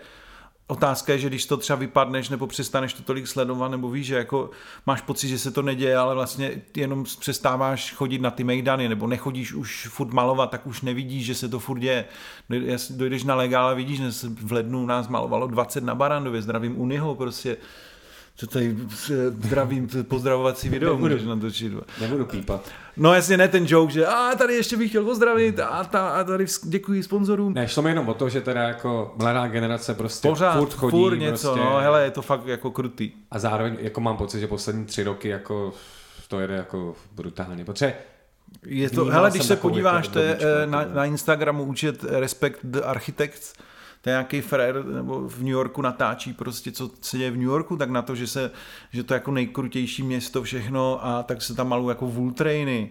Otázka 0.71 1.13
je, 1.13 1.19
že 1.19 1.29
když 1.29 1.47
to 1.47 1.57
třeba 1.57 1.77
vypadneš 1.77 2.29
nebo 2.29 2.47
přestaneš 2.47 2.93
to 2.93 3.03
tolik 3.03 3.27
sledovat, 3.27 3.69
nebo 3.69 3.91
víš, 3.91 4.07
že 4.07 4.15
jako 4.15 4.51
máš 4.87 5.01
pocit, 5.01 5.29
že 5.29 5.39
se 5.39 5.51
to 5.51 5.63
neděje, 5.63 5.97
ale 5.97 6.15
vlastně 6.15 6.63
jenom 6.77 7.05
přestáváš 7.21 7.93
chodit 7.93 8.19
na 8.19 8.31
ty 8.31 8.45
mejdany, 8.45 8.89
nebo 8.89 9.07
nechodíš 9.07 9.53
už 9.53 9.89
furt 9.91 10.13
malovat, 10.13 10.51
tak 10.51 10.67
už 10.67 10.83
nevidíš, 10.83 11.27
že 11.27 11.35
se 11.35 11.49
to 11.49 11.59
furt 11.59 11.79
děje. 11.79 12.05
Doj- 12.51 12.97
Dojdeš 12.97 13.25
na 13.25 13.35
legál 13.35 13.69
a 13.69 13.75
vidíš, 13.75 13.99
že 13.99 14.29
v 14.43 14.53
lednu 14.53 14.87
nás 14.87 15.09
malovalo 15.09 15.47
20 15.47 15.85
na 15.85 15.95
Barandově, 15.95 16.43
zdravím 16.43 16.81
Uniho, 16.81 17.15
prostě 17.15 17.57
co 18.41 18.47
tady 18.47 18.77
zdravím, 19.45 19.89
pozdravovací 20.09 20.69
video 20.69 20.91
Nebudu. 20.93 21.15
můžeš 21.15 21.29
natočit. 21.29 21.73
Nebudu 22.01 22.25
pípat. 22.27 22.69
No 22.97 23.15
jasně 23.15 23.37
ne 23.37 23.49
ten 23.49 23.65
joke, 23.69 23.93
že 23.93 24.07
a 24.07 24.35
tady 24.39 24.55
ještě 24.55 24.77
bych 24.77 24.89
chtěl 24.89 25.05
pozdravit 25.05 25.61
a, 25.61 25.85
ta, 25.85 26.09
a 26.09 26.25
tady 26.25 26.47
děkuji 26.65 27.03
sponzorům. 27.03 27.55
Ne, 27.55 27.69
šlo 27.69 27.83
mi 27.83 27.91
jenom 27.91 28.09
o 28.09 28.15
to, 28.15 28.29
že 28.29 28.41
teda 28.41 28.63
jako 28.63 29.15
mladá 29.17 29.47
generace 29.49 29.95
prostě 29.95 30.29
Pořád, 30.29 30.59
furt 30.59 30.73
chodí 30.73 30.91
furt 30.91 31.17
něco, 31.17 31.53
prostě, 31.53 31.65
no 31.71 31.79
hele, 31.79 32.05
je 32.05 32.11
to 32.11 32.23
fakt 32.23 32.47
jako 32.47 32.71
krutý. 32.71 33.11
a 33.31 33.39
zároveň 33.39 33.77
jako 33.81 34.01
mám 34.01 34.17
pocit, 34.17 34.41
že 34.41 34.47
poslední 34.47 34.85
tři 34.85 35.03
roky 35.03 35.29
jako 35.29 35.73
to 36.29 36.41
jede 36.41 36.55
jako 36.55 36.95
brutálně, 37.13 37.65
protože 37.65 37.95
Je 38.67 38.91
to, 38.91 39.01
Vnímal 39.01 39.13
hele, 39.21 39.31
když 39.31 39.45
se 39.45 39.57
podíváš, 39.57 40.05
jako 40.05 40.13
to 40.13 40.19
je, 40.19 40.29
dobičku, 40.29 40.49
eh, 40.63 40.67
na, 40.67 40.81
jako- 40.81 40.95
na 40.95 41.05
Instagramu 41.05 41.65
účet 41.65 42.05
Respect 42.05 42.59
the 42.65 42.81
Architects, 42.81 43.53
to 44.01 44.11
je 44.11 44.13
nějaký 44.13 44.41
frér, 44.41 44.85
nebo 44.85 45.29
v 45.29 45.39
New 45.39 45.49
Yorku 45.49 45.83
natáčí 45.83 46.33
prostě, 46.33 46.73
co 46.73 46.91
se 47.01 47.19
děje 47.19 47.31
v 47.31 47.37
New 47.37 47.47
Yorku, 47.47 47.77
tak 47.77 47.91
na 47.91 48.03
to, 48.03 48.15
že, 48.15 48.27
se, 48.27 48.51
že 48.93 49.05
to 49.05 49.15
je 49.15 49.17
jako 49.17 49.31
nejkrutější 49.31 50.03
město 50.03 50.43
všechno 50.43 51.07
a 51.07 51.23
tak 51.23 51.43
se 51.43 51.55
tam 51.55 51.69
malují 51.69 51.89
jako 51.89 52.07
vultrainy 52.07 52.91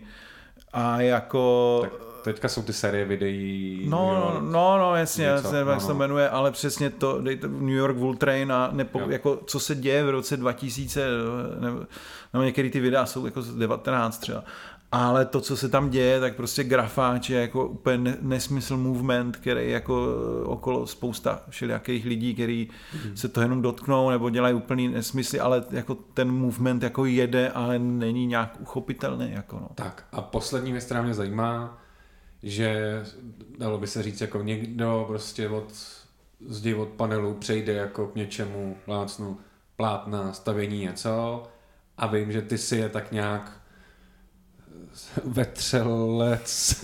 a 0.73 1.01
jako... 1.01 1.79
tak 1.81 2.09
teďka 2.23 2.49
jsou 2.49 2.61
ty 2.61 2.73
série 2.73 3.05
videí. 3.05 3.85
No, 3.89 4.13
no, 4.13 4.51
no, 4.51 4.77
no, 4.77 4.95
jasně, 4.95 5.23
něco, 5.23 5.35
jasně, 5.35 5.63
no, 5.63 5.71
jak 5.71 5.81
se 5.81 5.87
to 5.87 5.93
no. 5.93 5.99
jmenuje, 5.99 6.29
ale 6.29 6.51
přesně 6.51 6.89
to, 6.89 7.21
dejte 7.21 7.47
New 7.47 7.69
York 7.69 7.97
Vultrain 7.97 8.51
a 8.51 8.69
nepo, 8.71 8.99
Jo. 8.99 9.09
jako, 9.09 9.39
co 9.45 9.59
se 9.59 9.75
děje 9.75 10.03
v 10.03 10.09
roce 10.09 10.37
2000, 10.37 11.07
nebo, 11.59 11.79
nebo 12.33 12.43
některé 12.43 12.69
ty 12.69 12.79
videa 12.79 13.05
jsou 13.05 13.25
jako 13.25 13.41
z 13.41 13.55
19 13.55 14.17
třeba, 14.17 14.43
ale 14.91 15.25
to, 15.25 15.41
co 15.41 15.57
se 15.57 15.69
tam 15.69 15.89
děje, 15.89 16.19
tak 16.19 16.35
prostě 16.35 16.63
grafáč 16.63 17.29
je 17.29 17.41
jako 17.41 17.67
úplně 17.67 17.97
ne- 17.97 18.17
nesmysl 18.21 18.77
movement, 18.77 19.37
který 19.37 19.71
jako 19.71 20.07
okolo 20.43 20.87
spousta 20.87 21.43
všelijakých 21.49 22.05
lidí, 22.05 22.33
který 22.33 22.69
Mhm. 23.05 23.17
se 23.17 23.27
to 23.27 23.41
jenom 23.41 23.61
dotknou 23.61 24.09
nebo 24.09 24.29
dělají 24.29 24.53
úplný 24.55 24.87
nesmysly, 24.87 25.39
ale 25.39 25.63
jako 25.71 25.95
ten 25.95 26.31
movement 26.31 26.83
jako 26.83 27.05
jede, 27.05 27.49
ale 27.49 27.79
není 27.79 28.25
nějak 28.25 28.57
uchopitelný. 28.59 29.31
Jako 29.31 29.55
no. 29.59 29.69
Tak 29.75 30.05
a 30.11 30.21
poslední 30.21 30.71
věc, 30.71 30.85
která 30.85 31.01
mě 31.01 31.13
zajímá, 31.13 31.77
že 32.43 33.01
dalo 33.57 33.77
by 33.77 33.87
se 33.87 34.03
říct, 34.03 34.21
jako 34.21 34.41
někdo 34.43 35.05
prostě 35.07 35.49
od 35.49 35.73
zdi 36.47 36.73
od 36.73 36.87
panelu 36.89 37.33
přejde 37.33 37.73
jako 37.73 38.07
k 38.07 38.15
něčemu, 38.15 38.77
plácnu, 38.85 39.37
plátna, 39.75 40.33
stavění 40.33 40.79
něco 40.79 41.43
a 41.97 42.07
vím, 42.07 42.31
že 42.31 42.41
ty 42.41 42.57
si 42.57 42.75
je 42.77 42.89
tak 42.89 43.11
nějak 43.11 43.58
vetřelec, 45.25 46.83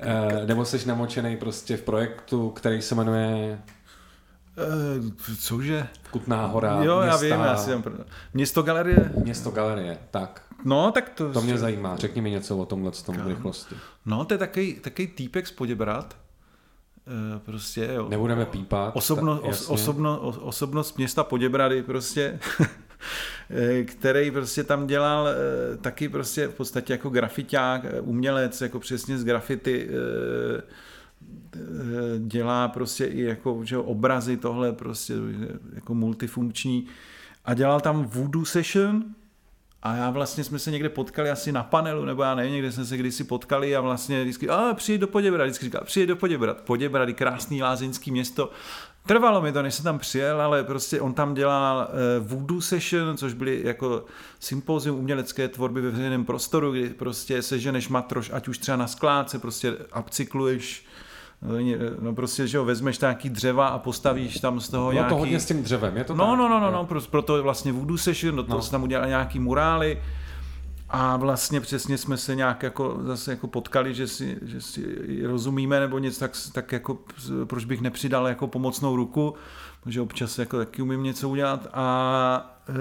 Eh, 0.00 0.46
nebo 0.46 0.64
jsi 0.64 0.88
namočený 0.88 1.36
prostě 1.36 1.76
v 1.76 1.82
projektu, 1.82 2.50
který 2.50 2.82
se 2.82 2.94
jmenuje 2.94 3.58
E, 4.58 5.36
cože? 5.36 5.88
Kutná 6.10 6.46
hora, 6.46 6.82
Jo, 6.82 7.00
já 7.00 7.06
města, 7.06 7.36
vím, 7.36 7.44
já 7.44 7.56
si 7.56 7.70
tam... 7.70 7.82
Město 8.34 8.62
galerie? 8.62 9.12
město 9.24 9.50
galerie, 9.50 9.98
tak. 10.10 10.42
No, 10.64 10.92
tak 10.92 11.08
to... 11.08 11.32
To 11.32 11.40
mě 11.40 11.58
zajímá, 11.58 11.96
řekni 11.96 12.22
mi 12.22 12.30
něco 12.30 12.58
o 12.58 12.66
tomhle 12.66 12.90
tom 12.90 13.16
v 13.16 13.26
rychlosti. 13.26 13.74
No, 14.06 14.24
to 14.24 14.34
je 14.34 14.38
takový, 14.38 14.74
takový 14.74 15.08
týpek 15.08 15.46
z 15.46 15.52
Poděbrat. 15.52 16.16
E, 16.16 17.38
prostě, 17.38 17.88
jo. 17.94 18.08
Nebudeme 18.08 18.46
pípat. 18.46 18.96
Osobno, 18.96 19.38
ta- 19.38 19.48
os, 19.48 19.68
osobno, 19.70 20.18
os, 20.20 20.38
osobnost 20.42 20.96
města 20.96 21.24
Poděbrady 21.24 21.82
prostě, 21.82 22.40
eh, 22.60 22.66
který 23.84 24.30
prostě 24.30 24.64
tam 24.64 24.86
dělal 24.86 25.28
eh, 25.28 25.76
taky 25.76 26.08
prostě 26.08 26.48
v 26.48 26.54
podstatě 26.54 26.92
jako 26.92 27.10
grafiták, 27.10 27.84
eh, 27.84 28.00
umělec, 28.00 28.60
jako 28.60 28.80
přesně 28.80 29.18
z 29.18 29.24
grafity 29.24 29.88
eh, 29.88 30.62
eh, 31.56 31.58
dělá 32.18 32.68
prostě 32.68 33.04
i 33.04 33.22
jako 33.22 33.60
že 33.64 33.78
obrazy 33.78 34.36
tohle 34.36 34.72
prostě 34.72 35.14
eh, 35.14 35.58
jako 35.74 35.94
multifunkční. 35.94 36.86
A 37.44 37.54
dělal 37.54 37.80
tam 37.80 38.04
voodoo 38.04 38.44
session 38.44 39.04
a 39.82 39.96
já 39.96 40.10
vlastně 40.10 40.44
jsme 40.44 40.58
se 40.58 40.70
někde 40.70 40.88
potkali 40.88 41.30
asi 41.30 41.52
na 41.52 41.62
panelu, 41.62 42.04
nebo 42.04 42.22
já 42.22 42.34
nevím, 42.34 42.52
někde 42.52 42.72
jsme 42.72 42.84
se 42.84 42.96
kdysi 42.96 43.24
potkali 43.24 43.76
a 43.76 43.80
vlastně 43.80 44.22
vždycky, 44.22 44.48
a 44.48 44.74
přijď 44.74 45.00
do 45.00 45.06
Poděbrady, 45.06 45.50
vždycky 45.50 45.64
říkal, 45.64 45.82
přijď 45.84 46.08
do 46.08 46.16
Poděbrad, 46.16 46.60
Poděbrady, 46.60 47.14
krásný 47.14 47.62
lázeňský 47.62 48.10
město. 48.10 48.50
Trvalo 49.06 49.42
mi 49.42 49.52
to, 49.52 49.62
než 49.62 49.74
jsem 49.74 49.84
tam 49.84 49.98
přijel, 49.98 50.40
ale 50.42 50.64
prostě 50.64 51.00
on 51.00 51.14
tam 51.14 51.34
dělal 51.34 51.88
uh, 52.20 52.26
voodoo 52.26 52.60
session, 52.60 53.16
což 53.16 53.32
byly 53.32 53.60
jako 53.64 54.04
sympozium 54.40 54.98
umělecké 54.98 55.48
tvorby 55.48 55.80
ve 55.80 55.90
veřejném 55.90 56.24
prostoru, 56.24 56.72
kdy 56.72 56.88
prostě 56.88 57.42
seženeš 57.42 57.88
matroš, 57.88 58.30
ať 58.34 58.48
už 58.48 58.58
třeba 58.58 58.76
na 58.76 58.86
skládce, 58.86 59.38
prostě 59.38 59.74
upcykluješ 60.00 60.84
No, 61.42 61.54
no 62.00 62.14
prostě, 62.14 62.46
že 62.46 62.58
ho 62.58 62.64
vezmeš 62.64 62.98
nějaký 62.98 63.28
dřeva 63.30 63.68
a 63.68 63.78
postavíš 63.78 64.38
tam 64.40 64.60
z 64.60 64.68
toho 64.68 64.82
Bylo 64.84 64.92
nějaký... 64.92 65.08
to 65.08 65.16
hodně 65.16 65.40
s 65.40 65.46
tím 65.46 65.62
dřevem, 65.62 65.96
je 65.96 66.04
to 66.04 66.14
No, 66.14 66.26
tak? 66.26 66.38
no, 66.38 66.48
no, 66.48 66.60
no, 66.60 66.66
Jo. 66.66 66.72
no, 66.72 66.84
pro- 66.84 67.00
proto 67.00 67.36
je 67.36 67.42
vlastně 67.42 67.72
voodoo 67.72 67.96
session, 67.96 68.36
do 68.36 68.42
toho 68.42 68.56
No. 68.58 68.62
se 68.62 68.70
tam 68.70 68.82
udělali 68.82 69.08
nějaký 69.08 69.38
murály 69.38 70.02
a 70.88 71.16
vlastně 71.16 71.60
přesně 71.60 71.98
jsme 71.98 72.16
se 72.16 72.34
nějak 72.34 72.62
jako 72.62 72.98
zase 73.02 73.30
jako 73.30 73.46
potkali, 73.46 73.94
že 73.94 74.08
si, 74.08 74.38
že 74.42 74.60
si 74.60 74.96
rozumíme 75.26 75.80
nebo 75.80 75.98
něco, 75.98 76.20
tak, 76.20 76.32
tak 76.52 76.72
jako 76.72 76.98
proč 77.44 77.64
bych 77.64 77.80
nepřidal 77.80 78.28
jako 78.28 78.46
pomocnou 78.46 78.96
ruku, 78.96 79.34
protože 79.82 80.00
občas 80.00 80.38
jako 80.38 80.58
taky 80.58 80.82
umím 80.82 81.02
něco 81.02 81.28
udělat. 81.28 81.66
A 81.72 82.60
e, 82.68 82.72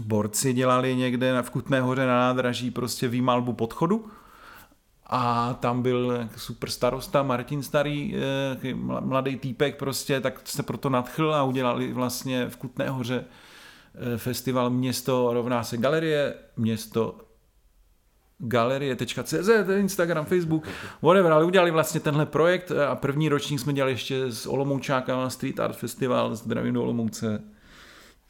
borci 0.00 0.52
dělali 0.52 0.96
někde 0.96 1.42
v 1.42 1.50
Kutné 1.50 1.80
hoře 1.80 2.06
na 2.06 2.18
nádraží 2.18 2.70
prostě 2.70 3.08
výmalbu 3.08 3.52
podchodu. 3.52 4.06
A 5.06 5.54
tam 5.54 5.82
byl 5.82 6.28
super 6.36 6.70
starosta 6.70 7.22
Martin 7.22 7.62
Starý, 7.62 8.14
mla- 8.62 9.06
mladý 9.06 9.36
týpek 9.36 9.76
prostě, 9.76 10.20
tak 10.20 10.40
se 10.44 10.62
proto 10.62 10.88
nadchl 10.90 11.34
a 11.34 11.42
udělali 11.42 11.92
vlastně 11.92 12.48
v 12.48 12.56
Kutné 12.56 12.88
hoře 12.88 13.24
festival 14.16 14.70
Město 14.70 15.30
rovná 15.32 15.64
se 15.64 15.76
galerie, 15.76 16.34
město 16.56 17.18
galerie.cz, 18.38 19.48
Instagram, 19.78 20.24
Facebook, 20.24 20.68
whatever, 21.02 21.32
ale 21.32 21.44
udělali 21.44 21.70
vlastně 21.70 22.00
tenhle 22.00 22.26
projekt 22.26 22.72
a 22.88 22.94
první 22.94 23.28
ročník 23.28 23.60
jsme 23.60 23.72
dělali 23.72 23.92
ještě 23.92 24.32
s 24.32 24.46
Olomoučákama 24.46 25.30
Street 25.30 25.60
Art 25.60 25.76
Festival, 25.76 26.34
zdravím 26.34 26.74
do 26.74 26.82
Olomouce. 26.82 27.42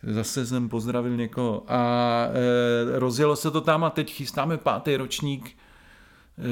Zase 0.02 0.46
jsem 0.46 0.68
pozdravil 0.68 1.16
někoho 1.16 1.62
a 1.68 2.26
e, 2.94 2.98
rozjelo 2.98 3.36
se 3.36 3.50
to 3.50 3.60
tam 3.60 3.84
a 3.84 3.90
teď 3.90 4.12
chystáme 4.12 4.56
pátý 4.56 4.96
ročník 4.96 5.56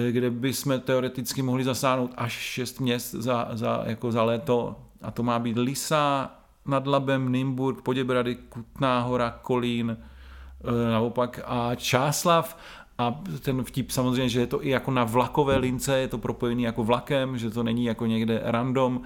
eh, 0.09 0.13
kde 0.13 0.31
by 0.31 0.53
jsme 0.53 0.79
teoreticky 0.79 1.43
mohli 1.43 1.65
zasáhnout 1.65 2.11
až 2.17 2.33
šest 2.33 2.81
měst 2.81 3.11
za, 3.11 3.49
za, 3.53 3.83
jako 3.87 4.13
za 4.13 4.23
léto. 4.23 4.77
A 5.03 5.11
to 5.11 5.23
má 5.23 5.39
být 5.39 5.59
Lisa, 5.59 6.31
nad 6.67 6.87
Labem, 6.87 7.33
Nymburk, 7.33 7.83
Poděbrady, 7.83 8.35
Kutná 8.35 9.01
hora, 9.01 9.39
Kolín, 9.43 9.97
eh, 9.97 10.91
naopak 10.91 11.41
a 11.45 11.75
Čáslav 11.75 12.57
a 12.99 13.23
ten 13.41 13.65
vtip 13.65 13.91
samozřejmě, 13.91 14.29
že 14.29 14.41
je 14.41 14.47
to 14.47 14.65
i 14.65 14.69
jako 14.69 14.91
na 14.91 15.05
vlakové 15.05 15.57
lince, 15.57 15.99
je 15.99 16.09
to 16.09 16.19
propojený 16.19 16.63
jako 16.63 16.85
vlakem, 16.85 17.39
že 17.39 17.51
to 17.51 17.63
není 17.63 17.85
jako 17.85 18.07
někde 18.07 18.41
random. 18.45 19.01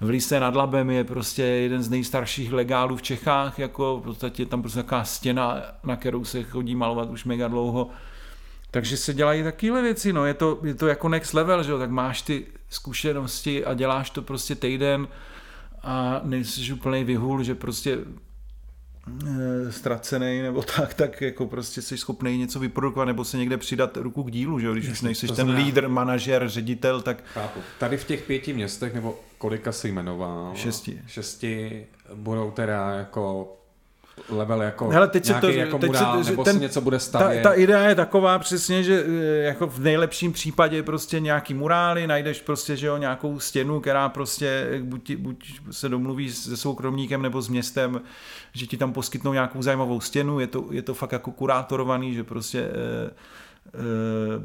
V 0.00 0.08
Lise 0.08 0.40
nad 0.40 0.56
Labem 0.56 0.90
je 0.90 1.04
prostě 1.04 1.42
jeden 1.42 1.82
z 1.82 1.90
nejstarších 1.90 2.52
legálů 2.52 2.96
v 2.96 3.02
Čechách, 3.02 3.58
jako 3.58 3.96
v 3.96 4.02
podstatě 4.02 4.46
tam 4.46 4.62
prostě 4.62 4.82
taková 4.82 5.04
stěna, 5.04 5.62
na 5.84 5.96
kterou 5.96 6.24
se 6.24 6.42
chodí 6.42 6.74
malovat 6.74 7.10
už 7.10 7.24
mega 7.24 7.48
dlouho. 7.48 7.90
Takže 8.70 8.96
se 8.96 9.14
dělají 9.14 9.42
takovéhle 9.42 9.82
věci, 9.82 10.12
no, 10.12 10.26
je 10.26 10.34
to, 10.34 10.58
je 10.64 10.74
to 10.74 10.86
jako 10.86 11.08
next 11.08 11.34
level, 11.34 11.62
že 11.62 11.70
jo, 11.70 11.78
tak 11.78 11.90
máš 11.90 12.22
ty 12.22 12.46
zkušenosti 12.68 13.64
a 13.64 13.74
děláš 13.74 14.10
to 14.10 14.22
prostě 14.22 14.54
týden 14.54 15.08
a 15.82 16.20
nejsi 16.24 16.72
úplný 16.72 17.04
vyhul, 17.04 17.42
že 17.42 17.54
prostě 17.54 17.98
e, 19.26 19.72
ztracený 19.72 20.42
nebo 20.42 20.62
tak, 20.76 20.94
tak 20.94 21.20
jako 21.20 21.46
prostě 21.46 21.82
jsi 21.82 21.98
schopný 21.98 22.38
něco 22.38 22.60
vyprodukovat 22.60 23.06
nebo 23.06 23.24
se 23.24 23.36
někde 23.36 23.56
přidat 23.56 23.96
ruku 23.96 24.22
k 24.22 24.30
dílu, 24.30 24.58
že 24.58 24.66
jo? 24.66 24.72
když 24.72 24.88
už 24.88 25.02
nejsi 25.02 25.26
ten 25.26 25.34
znamená... 25.34 25.58
lídr, 25.58 25.88
manažer, 25.88 26.48
ředitel, 26.48 27.00
tak... 27.02 27.24
Chápu. 27.34 27.60
Tady 27.78 27.96
v 27.96 28.04
těch 28.04 28.22
pěti 28.22 28.52
městech, 28.52 28.94
nebo 28.94 29.20
kolika 29.38 29.72
si 29.72 29.88
jmenoval? 29.88 30.52
Šesti. 30.54 31.02
Šesti 31.06 31.86
budou 32.14 32.50
teda 32.50 32.90
jako 32.90 33.56
level 34.28 34.62
jako 34.62 34.88
Hele, 34.88 35.08
teď 35.08 35.26
nějaký 35.26 35.46
se 35.46 35.52
to, 35.52 35.58
jako 35.58 35.78
teď 35.78 35.90
murál, 35.90 36.24
se, 36.24 36.30
nebo 36.30 36.44
ten, 36.44 36.54
si 36.54 36.60
něco 36.60 36.80
bude 36.80 36.98
stavět. 36.98 37.42
Ta, 37.42 37.48
ta 37.48 37.54
idea 37.54 37.88
je 37.88 37.94
taková 37.94 38.38
přesně, 38.38 38.82
že 38.82 39.04
eh, 39.06 39.42
jako 39.42 39.66
v 39.66 39.78
nejlepším 39.78 40.32
případě 40.32 40.82
prostě 40.82 41.20
nějaký 41.20 41.54
murály, 41.54 42.06
najdeš 42.06 42.40
prostě, 42.40 42.76
že 42.76 42.86
jo, 42.86 42.96
nějakou 42.96 43.38
stěnu, 43.38 43.80
která 43.80 44.08
prostě 44.08 44.68
buď, 44.82 45.14
buď 45.14 45.60
se 45.70 45.88
domluví 45.88 46.32
se 46.32 46.56
soukromníkem 46.56 47.22
nebo 47.22 47.42
s 47.42 47.48
městem, 47.48 48.00
že 48.52 48.66
ti 48.66 48.76
tam 48.76 48.92
poskytnou 48.92 49.32
nějakou 49.32 49.62
zajímavou 49.62 50.00
stěnu, 50.00 50.40
je 50.40 50.46
to, 50.46 50.64
je 50.70 50.82
to 50.82 50.94
fakt 50.94 51.12
jako 51.12 51.30
kurátorovaný, 51.30 52.14
že 52.14 52.24
prostě 52.24 52.60
eh, 52.60 53.00
Eh, 53.00 53.10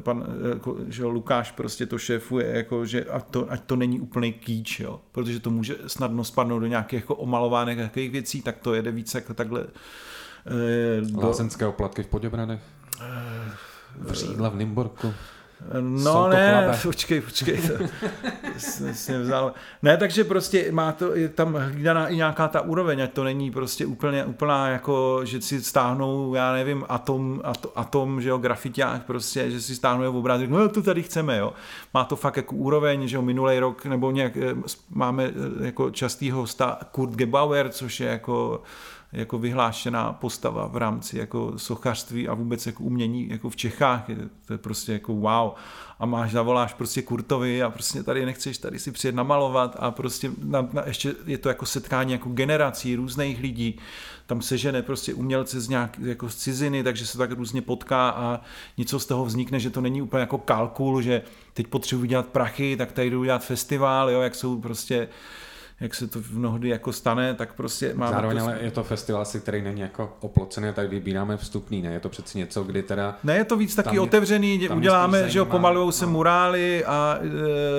pan, 0.02 0.26
jako, 0.54 0.76
že 0.88 1.04
Lukáš 1.04 1.50
prostě 1.50 1.86
to 1.86 1.98
šéfuje, 1.98 2.56
jako, 2.56 2.86
že 2.86 3.04
ať 3.04 3.24
to, 3.30 3.52
ať 3.52 3.64
to 3.64 3.76
není 3.76 4.00
úplný 4.00 4.32
kýč, 4.32 4.80
jo, 4.80 5.00
protože 5.12 5.40
to 5.40 5.50
může 5.50 5.76
snadno 5.86 6.24
spadnout 6.24 6.60
do 6.60 6.66
nějakých 6.66 7.00
jako 7.00 7.14
omalovánek 7.14 7.76
nějakých 7.76 8.10
věcí, 8.10 8.42
tak 8.42 8.58
to 8.58 8.74
jede 8.74 8.90
víc 8.90 9.14
jako 9.14 9.34
takhle. 9.34 9.66
Eh, 10.46 11.00
do... 11.00 11.26
Lázeňské 11.26 11.66
oplatky 11.66 12.02
v 12.02 12.06
Poděbradech. 12.06 12.60
V 13.98 14.12
Řídla 14.12 14.48
v 14.48 14.56
Nymborku. 14.56 15.14
No 15.80 16.28
ne, 16.28 16.50
chlape. 16.50 16.78
počkej, 16.88 17.20
počkej, 17.20 17.58
to, 17.58 17.72
jsem 18.92 19.22
vzal. 19.22 19.52
Ne, 19.82 19.96
takže 19.96 20.24
prostě 20.24 20.72
má 20.72 20.92
to, 20.92 21.14
je 21.14 21.28
tam 21.28 21.54
hlídaná 21.54 22.08
i 22.08 22.16
nějaká 22.16 22.48
ta 22.48 22.60
úroveň, 22.60 23.02
ať 23.02 23.12
to 23.12 23.24
není 23.24 23.50
prostě 23.50 23.86
úplně 23.86 24.24
úplná, 24.24 24.68
jako, 24.68 25.20
že 25.24 25.40
si 25.40 25.62
stáhnou, 25.62 26.34
já 26.34 26.52
nevím, 26.52 26.84
atom, 26.88 27.40
atom, 27.44 27.70
atom 27.74 28.20
že 28.20 28.28
jo, 28.28 28.38
grafitiák 28.38 29.04
prostě, 29.04 29.50
že 29.50 29.60
si 29.60 29.76
stáhnou 29.76 30.12
v 30.12 30.16
obrázek, 30.16 30.50
no 30.50 30.68
to 30.68 30.82
tady 30.82 31.02
chceme, 31.02 31.38
jo. 31.38 31.52
Má 31.94 32.04
to 32.04 32.16
fakt 32.16 32.36
jako 32.36 32.56
úroveň, 32.56 33.08
že 33.08 33.16
jo, 33.16 33.22
minulý 33.22 33.58
rok, 33.58 33.84
nebo 33.84 34.10
nějak, 34.10 34.36
eh, 34.36 34.54
máme 34.90 35.24
eh, 35.24 35.66
jako 35.66 35.90
častýho 35.90 36.40
hosta 36.40 36.78
Kurt 36.90 37.10
Gebauer, 37.10 37.68
což 37.68 38.00
je 38.00 38.08
jako 38.08 38.62
jako 39.12 39.38
vyhlášená 39.38 40.12
postava 40.12 40.66
v 40.66 40.76
rámci 40.76 41.18
jako 41.18 41.52
sochařství 41.56 42.28
a 42.28 42.34
vůbec 42.34 42.66
jako 42.66 42.82
umění 42.82 43.28
jako 43.28 43.50
v 43.50 43.56
Čechách. 43.56 44.08
Je, 44.08 44.16
to 44.46 44.52
je 44.54 44.58
prostě 44.58 44.92
jako 44.92 45.14
wow. 45.14 45.52
A 45.98 46.06
máš, 46.06 46.32
zavoláš 46.32 46.74
prostě 46.74 47.02
Kurtovi 47.02 47.62
a 47.62 47.70
prostě 47.70 48.02
tady 48.02 48.26
nechceš 48.26 48.58
tady 48.58 48.78
si 48.78 48.92
přijet 48.92 49.14
namalovat 49.14 49.76
a 49.78 49.90
prostě 49.90 50.30
na, 50.44 50.68
na, 50.72 50.82
ještě 50.86 51.14
je 51.26 51.38
to 51.38 51.48
jako 51.48 51.66
setkání 51.66 52.12
jako 52.12 52.28
generací 52.28 52.96
různých 52.96 53.40
lidí. 53.40 53.78
Tam 54.26 54.42
se 54.42 54.58
žene 54.58 54.82
prostě 54.82 55.14
umělce 55.14 55.60
z 55.60 55.68
nějak, 55.68 55.98
jako 55.98 56.28
z 56.28 56.36
ciziny, 56.36 56.82
takže 56.82 57.06
se 57.06 57.18
tak 57.18 57.30
různě 57.30 57.62
potká 57.62 58.10
a 58.10 58.40
něco 58.76 59.00
z 59.00 59.06
toho 59.06 59.24
vznikne, 59.24 59.60
že 59.60 59.70
to 59.70 59.80
není 59.80 60.02
úplně 60.02 60.20
jako 60.20 60.38
kalkul, 60.38 61.02
že 61.02 61.22
teď 61.54 61.66
potřebuji 61.66 62.04
dělat 62.04 62.26
prachy, 62.26 62.76
tak 62.76 62.92
tady 62.92 63.10
jdu 63.10 63.24
dělat 63.24 63.44
festival, 63.44 64.10
jo, 64.10 64.20
jak 64.20 64.34
jsou 64.34 64.60
prostě 64.60 65.08
jak 65.80 65.94
se 65.94 66.06
to 66.06 66.20
mnohdy 66.30 66.68
jako 66.68 66.92
stane, 66.92 67.34
tak 67.34 67.52
prostě 67.52 67.94
máme... 67.94 68.12
Zároveň 68.12 68.38
to... 68.38 68.44
ale 68.44 68.58
je 68.60 68.70
to 68.70 68.84
festival 68.84 69.22
asi, 69.22 69.40
který 69.40 69.62
není 69.62 69.80
jako 69.80 70.16
oplocený, 70.20 70.72
tak 70.72 70.90
vybíráme 70.90 71.36
vstupný, 71.36 71.82
ne? 71.82 71.92
Je 71.92 72.00
to 72.00 72.08
přeci 72.08 72.38
něco, 72.38 72.64
kdy 72.64 72.82
teda... 72.82 73.18
Ne, 73.24 73.36
je 73.36 73.44
to 73.44 73.56
víc 73.56 73.74
taky 73.74 73.98
otevřený, 73.98 74.60
je, 74.62 74.70
uděláme, 74.70 75.30
že 75.30 75.38
jo, 75.38 75.44
pomalujou 75.44 75.90
se 75.90 76.06
no. 76.06 76.12
murály 76.12 76.84
a 76.84 77.18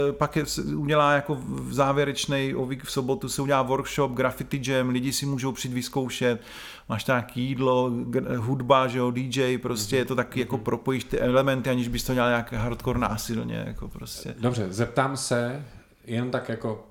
e, 0.09 0.11
pak 0.11 0.35
je, 0.35 0.43
udělá 0.75 1.13
jako 1.13 1.37
v 1.41 1.73
závěrečný 1.73 2.55
o 2.55 2.65
vík 2.65 2.83
v 2.83 2.91
sobotu 2.91 3.29
se 3.29 3.41
udělá 3.41 3.61
workshop, 3.61 4.11
graffiti 4.11 4.61
jam, 4.71 4.89
lidi 4.89 5.13
si 5.13 5.25
můžou 5.25 5.51
přijít 5.51 5.73
vyzkoušet, 5.73 6.41
máš 6.89 7.03
tam 7.03 7.13
nějaký 7.13 7.41
jídlo, 7.41 7.91
hudba, 8.37 8.87
že 8.87 8.97
jo, 8.97 9.11
DJ, 9.11 9.57
prostě 9.57 9.95
mm-hmm. 9.95 9.99
je 9.99 10.05
to 10.05 10.15
taky 10.15 10.39
jako 10.39 10.55
mhm. 10.55 10.63
propojíš 10.63 11.03
ty 11.03 11.19
elementy, 11.19 11.69
aniž 11.69 11.87
bys 11.87 12.03
to 12.03 12.13
dělal 12.13 12.29
nějak 12.29 12.53
hardcore 12.53 12.99
násilně, 12.99 13.63
jako 13.67 13.87
prostě. 13.87 14.35
Dobře, 14.39 14.67
zeptám 14.69 15.17
se, 15.17 15.65
jen 16.05 16.31
tak 16.31 16.49
jako 16.49 16.87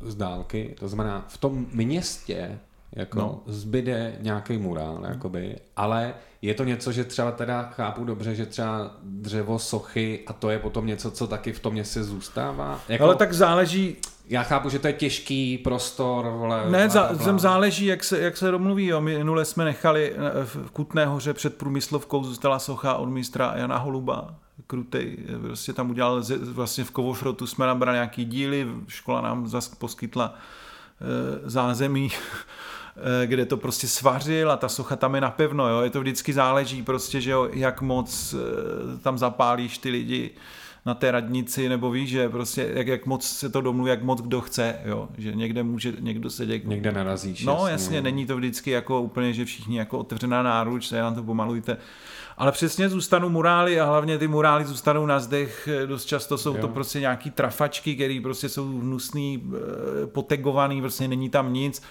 z 0.00 0.14
dálky, 0.14 0.74
to 0.78 0.88
znamená 0.88 1.24
v 1.28 1.38
tom 1.38 1.66
městě 1.72 2.58
jako 2.92 3.18
no. 3.18 3.40
zbyde 3.46 4.14
nějaký 4.20 4.58
murál, 4.58 5.04
jakoby, 5.08 5.56
ale 5.76 6.14
je 6.42 6.54
to 6.54 6.64
něco, 6.64 6.92
že 6.92 7.04
třeba 7.04 7.32
teda 7.32 7.62
chápu 7.62 8.04
dobře, 8.04 8.34
že 8.34 8.46
třeba 8.46 8.90
dřevo, 9.02 9.58
sochy 9.58 10.20
a 10.26 10.32
to 10.32 10.50
je 10.50 10.58
potom 10.58 10.86
něco, 10.86 11.10
co 11.10 11.26
taky 11.26 11.52
v 11.52 11.60
tom 11.60 11.72
městě 11.72 12.04
zůstává. 12.04 12.80
Jako, 12.88 13.04
ale 13.04 13.14
tak 13.14 13.32
záleží... 13.32 13.96
Já 14.28 14.42
chápu, 14.42 14.68
že 14.68 14.78
to 14.78 14.86
je 14.86 14.92
těžký 14.92 15.58
prostor, 15.58 16.28
vole. 16.28 16.70
Ne, 16.70 16.88
bla, 16.88 17.12
bla. 17.12 17.38
záleží, 17.38 17.86
jak 17.86 18.04
se, 18.04 18.20
jak 18.20 18.36
se 18.36 18.50
domluví. 18.50 18.86
Jo. 18.86 19.00
My 19.00 19.18
minule 19.18 19.44
jsme 19.44 19.64
nechali 19.64 20.12
eh, 20.12 20.44
v 20.44 20.70
Kutné 20.70 21.06
hoře 21.06 21.34
před 21.34 21.56
průmyslovkou 21.56 22.24
zůstala 22.24 22.58
socha 22.58 22.94
od 22.94 23.06
mistra 23.06 23.52
Jana 23.56 23.78
Holuba 23.78 24.34
krutej, 24.66 25.18
prostě 25.40 25.72
tam 25.72 25.90
udělal, 25.90 26.22
vlastně 26.42 26.84
v 26.84 26.90
Kovofrotu 26.90 27.46
jsme 27.46 27.66
nabrali 27.66 27.96
nějaký 27.96 28.24
díly, 28.24 28.68
škola 28.88 29.20
nám 29.20 29.48
zase 29.48 29.76
poskytla 29.78 30.34
e, 30.34 31.50
zázemí, 31.50 32.10
e, 33.22 33.26
kde 33.26 33.46
to 33.46 33.56
prostě 33.56 33.88
svařil 33.88 34.52
a 34.52 34.56
ta 34.56 34.68
socha 34.68 34.96
tam 34.96 35.14
je 35.14 35.20
napevno, 35.20 35.68
jo, 35.68 35.80
je 35.80 35.90
to 35.90 36.00
vždycky 36.00 36.32
záleží 36.32 36.82
prostě, 36.82 37.20
že 37.20 37.30
jo, 37.30 37.48
jak 37.52 37.82
moc 37.82 38.34
e, 38.34 38.98
tam 38.98 39.18
zapálíš 39.18 39.78
ty 39.78 39.90
lidi 39.90 40.30
na 40.86 40.94
té 40.94 41.10
radnici, 41.10 41.68
nebo 41.68 41.90
víš, 41.90 42.10
že 42.10 42.28
prostě 42.28 42.70
jak, 42.74 42.86
jak 42.86 43.06
moc 43.06 43.26
se 43.26 43.50
to 43.50 43.60
domluví, 43.60 43.90
jak 43.90 44.02
moc 44.02 44.20
kdo 44.20 44.40
chce, 44.40 44.78
jo, 44.84 45.08
že 45.18 45.32
někde 45.32 45.62
může, 45.62 45.92
někdo 46.00 46.30
se 46.30 46.46
děk... 46.46 46.64
Někde 46.64 46.92
narazíš. 46.92 47.44
No 47.44 47.52
jasně, 47.52 47.72
jasně, 47.72 48.02
není 48.02 48.26
to 48.26 48.36
vždycky 48.36 48.70
jako 48.70 49.00
úplně, 49.00 49.32
že 49.32 49.44
všichni 49.44 49.78
jako 49.78 49.98
otevřená 49.98 50.42
náruč, 50.42 50.86
se 50.86 51.00
nám 51.00 51.14
to 51.14 51.22
pomalujte 51.22 51.76
ale 52.40 52.52
přesně 52.52 52.88
zůstanou 52.88 53.28
murály 53.28 53.80
a 53.80 53.84
hlavně 53.84 54.18
ty 54.18 54.28
murály 54.28 54.64
zůstanou 54.64 55.06
na 55.06 55.20
zdech. 55.20 55.68
Dost 55.86 56.04
často 56.04 56.38
jsou 56.38 56.54
jo. 56.54 56.60
to 56.60 56.68
prostě 56.68 57.00
nějaký 57.00 57.30
trafačky, 57.30 57.94
které 57.94 58.20
prostě 58.22 58.48
jsou 58.48 58.78
hnusný, 58.78 59.42
eh, 59.54 60.06
potegovaný, 60.06 60.80
prostě 60.80 61.08
není 61.08 61.30
tam 61.30 61.52
nic 61.52 61.82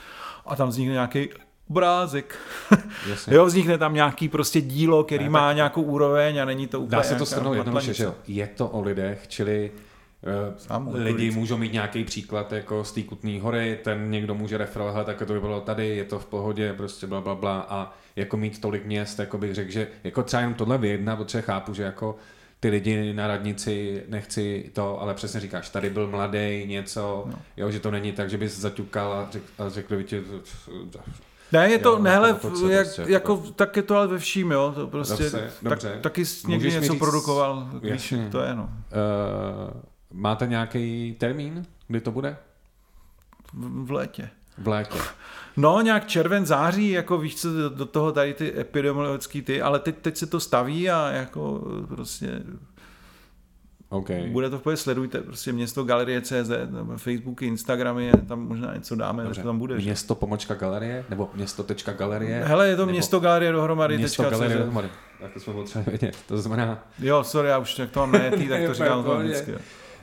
a 0.45 0.55
tam 0.55 0.69
vznikne 0.69 0.93
nějaký 0.93 1.29
obrázek. 1.69 2.35
jo, 3.31 3.45
vznikne 3.45 3.77
tam 3.77 3.93
nějaký 3.93 4.29
prostě 4.29 4.61
dílo, 4.61 5.03
který 5.03 5.23
ne, 5.23 5.29
má 5.29 5.53
nějakou 5.53 5.81
úroveň 5.81 6.41
a 6.41 6.45
není 6.45 6.67
to 6.67 6.79
úplně 6.79 6.97
Dá 6.97 7.03
se 7.03 7.15
to 7.15 7.25
shrnout 7.25 7.55
jednoduše, 7.55 7.93
že 7.93 8.03
jo? 8.03 8.15
Je 8.27 8.47
to 8.47 8.67
o 8.67 8.81
lidech, 8.81 9.25
čili 9.27 9.71
Sám, 10.57 10.89
lidi 10.93 11.31
můžou 11.31 11.57
mít 11.57 11.73
nějaký 11.73 12.03
příklad 12.03 12.51
jako 12.51 12.83
z 12.83 12.91
té 12.91 13.03
Kutné 13.03 13.41
hory, 13.41 13.79
ten 13.83 14.11
někdo 14.11 14.35
může 14.35 14.57
referovat, 14.57 15.05
tak 15.05 15.17
to 15.17 15.33
by 15.33 15.39
bylo 15.39 15.61
tady, 15.61 15.87
je 15.87 16.03
to 16.03 16.19
v 16.19 16.25
pohodě, 16.25 16.73
prostě 16.73 17.07
bla, 17.07 17.21
bla, 17.21 17.35
bla 17.35 17.65
a 17.69 17.93
jako 18.15 18.37
mít 18.37 18.61
tolik 18.61 18.85
měst, 18.85 19.19
jako 19.19 19.37
bych 19.37 19.55
řekl, 19.55 19.71
že 19.71 19.87
jako 20.03 20.23
třeba 20.23 20.41
jenom 20.41 20.53
tohle 20.53 20.77
vyjedna, 20.77 21.15
protože 21.15 21.41
chápu, 21.41 21.73
že 21.73 21.83
jako 21.83 22.15
ty 22.59 22.69
lidi 22.69 23.13
na 23.13 23.27
radnici, 23.27 24.03
nechci 24.07 24.69
to, 24.73 25.01
ale 25.01 25.13
přesně 25.13 25.39
říkáš, 25.39 25.69
tady 25.69 25.89
byl 25.89 26.07
mladý 26.07 26.65
něco, 26.65 27.23
no. 27.27 27.41
jo, 27.57 27.71
že 27.71 27.79
to 27.79 27.91
není 27.91 28.11
tak, 28.11 28.29
že 28.29 28.37
bys 28.37 28.59
zaťukal 28.59 29.13
a, 29.13 29.27
řek, 29.31 29.43
a 29.59 29.69
řekl 29.69 29.97
by 29.97 30.03
ti, 30.03 30.23
ne, 31.51 31.71
je 31.71 31.79
to, 31.79 31.89
jo, 31.89 31.99
ne, 31.99 32.11
hele, 32.11 32.33
to, 32.33 32.49
to, 32.49 32.69
jak, 32.69 32.87
prostě, 32.87 33.05
jako, 33.07 33.37
to... 33.37 33.51
tak 33.51 33.75
je 33.75 33.83
to 33.83 33.95
ale 33.95 34.07
ve 34.07 34.19
vším, 34.19 34.51
jo, 34.51 34.71
to 34.75 34.87
prostě, 34.87 35.23
dobře, 35.23 35.51
tak, 35.63 35.71
dobře. 35.71 35.99
taky 36.01 36.23
někdy 36.47 36.55
Můžeš 36.55 36.73
něco 36.73 36.93
říct, 36.93 36.99
produkoval, 36.99 37.69
víš, 37.81 38.13
to 38.31 38.41
je, 38.41 38.55
no. 38.55 38.63
Uh, 38.63 39.81
máte 40.13 40.47
nějaký 40.47 41.15
termín, 41.19 41.65
kdy 41.87 42.01
to 42.01 42.11
bude? 42.11 42.37
V, 43.53 43.85
v 43.85 43.91
létě. 43.91 44.29
V 44.57 44.67
létě. 44.67 44.97
No, 45.57 45.81
nějak 45.81 46.07
červen, 46.07 46.45
září, 46.45 46.89
jako 46.89 47.17
víš 47.17 47.35
co, 47.41 47.69
do 47.69 47.85
toho 47.85 48.11
tady 48.11 48.33
ty 48.33 48.59
epidemiologické 48.59 49.41
ty, 49.41 49.61
ale 49.61 49.79
teď, 49.79 49.95
teď 50.01 50.17
se 50.17 50.25
to 50.27 50.39
staví 50.39 50.89
a 50.89 51.09
jako 51.11 51.61
prostě 51.87 52.41
OK. 53.89 54.09
Bude 54.31 54.49
to 54.49 54.59
v 54.59 54.61
pohodě, 54.61 54.77
sledujte 54.77 55.21
prostě 55.21 55.53
město 55.53 55.83
galerie 55.83 56.21
CZ, 56.21 56.49
nebo 56.69 56.97
Facebooky, 56.97 57.45
Instagramy, 57.45 58.11
tam 58.27 58.47
možná 58.47 58.75
něco 58.75 58.95
dáme, 58.95 59.23
Dobře. 59.23 59.41
to 59.41 59.47
tam 59.47 59.59
bude. 59.59 59.79
že? 59.81 59.85
Město 59.85 60.15
pomočka 60.15 60.53
galerie? 60.53 61.05
Nebo 61.09 61.29
město.tečka 61.33 61.93
galerie? 61.93 62.43
Hele, 62.45 62.67
je 62.67 62.75
to 62.75 62.81
Nebo 62.81 62.91
město 62.91 63.19
galerie 63.19 63.51
dohromady. 63.51 63.97
Město 63.97 64.23
galerie 64.23 64.49
CZ. 64.49 64.57
dohromady. 64.57 64.89
Tak 65.21 65.31
to 65.33 65.39
jsme 65.39 65.53
potřebovali 65.53 65.97
vědět. 65.99 66.17
To 66.27 66.37
znamená, 66.37 66.83
Jo, 66.99 67.23
sorry, 67.23 67.49
já 67.49 67.57
už 67.57 67.79
jak 67.79 67.91
to 67.91 67.99
mám 67.99 68.11
najetý, 68.11 68.47
tak 68.47 68.65
to 68.65 68.73
říkám 68.73 69.01
v 69.01 69.05
pohodě. 69.05 69.19
automaticky. 69.23 69.51
jo. 69.51 69.57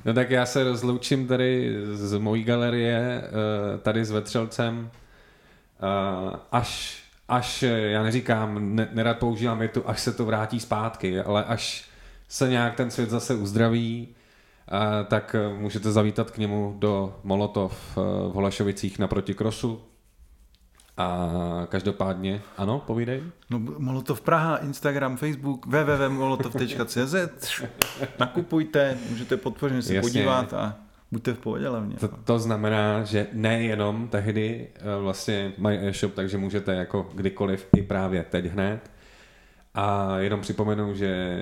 No 0.06 0.14
tak 0.14 0.30
já 0.30 0.46
se 0.46 0.64
rozloučím 0.64 1.26
tady 1.26 1.76
z 1.92 2.18
mojí 2.18 2.44
galerie, 2.44 3.22
eh, 3.24 3.78
tady 3.78 4.04
s 4.04 4.10
Vetřelcem, 4.10 4.90
eh, 4.90 6.36
až, 6.52 7.02
až, 7.28 7.62
já 7.62 8.02
neříkám, 8.02 8.76
ne, 8.76 8.88
nerad 8.92 9.18
používám 9.18 9.58
větu, 9.58 9.82
až 9.86 10.00
se 10.00 10.12
to 10.12 10.24
vrátí 10.24 10.60
zpátky, 10.60 11.20
ale 11.20 11.44
až 11.44 11.84
se 12.28 12.48
nějak 12.48 12.74
ten 12.74 12.90
svět 12.90 13.10
zase 13.10 13.34
uzdraví, 13.34 14.08
eh, 14.68 15.04
tak 15.04 15.36
můžete 15.58 15.92
zavítat 15.92 16.30
k 16.30 16.38
němu 16.38 16.76
do 16.78 17.20
Molotov 17.24 17.96
v 17.96 18.30
Holašovicích 18.32 18.98
naproti 18.98 19.34
Krosu. 19.34 19.80
A 20.96 21.28
každopádně, 21.68 22.42
ano, 22.56 22.82
povídej. 22.86 23.22
No, 23.50 23.58
Molotov 23.58 24.20
Praha, 24.20 24.56
Instagram, 24.56 25.16
Facebook, 25.16 25.66
www.molotov.cz 25.66 27.14
Nakupujte, 28.18 28.98
můžete 29.10 29.36
podpořit, 29.36 29.82
se 29.82 29.94
Jasně. 29.94 30.10
podívat 30.10 30.54
a 30.54 30.76
buďte 31.12 31.34
v 31.34 31.38
pohodě 31.38 31.68
hlavně. 31.68 31.96
To, 31.96 32.08
to 32.08 32.38
znamená, 32.38 33.04
že 33.04 33.26
nejenom 33.32 34.08
tehdy 34.08 34.68
eh, 34.74 35.00
vlastně 35.00 35.52
mají 35.58 35.78
e-shop, 35.78 36.14
takže 36.14 36.38
můžete 36.38 36.74
jako 36.74 37.08
kdykoliv 37.14 37.66
i 37.76 37.82
právě 37.82 38.22
teď 38.30 38.44
hned. 38.44 38.90
A 39.74 40.18
jenom 40.18 40.40
připomenu, 40.40 40.94
že 40.94 41.38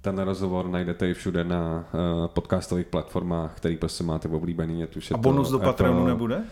ten 0.00 0.18
rozhovor 0.18 0.68
najdete 0.68 1.10
i 1.10 1.14
všude 1.14 1.44
na 1.44 1.84
eh, 1.86 2.28
podcastových 2.28 2.86
platformách, 2.86 3.54
který 3.54 3.76
prostě 3.76 4.04
máte 4.04 4.28
v 4.28 4.34
oblíbený. 4.34 4.84
A 5.14 5.16
bonus 5.16 5.50
to 5.50 5.58
do 5.58 5.64
Patreonu 5.64 6.06
nebude? 6.06 6.42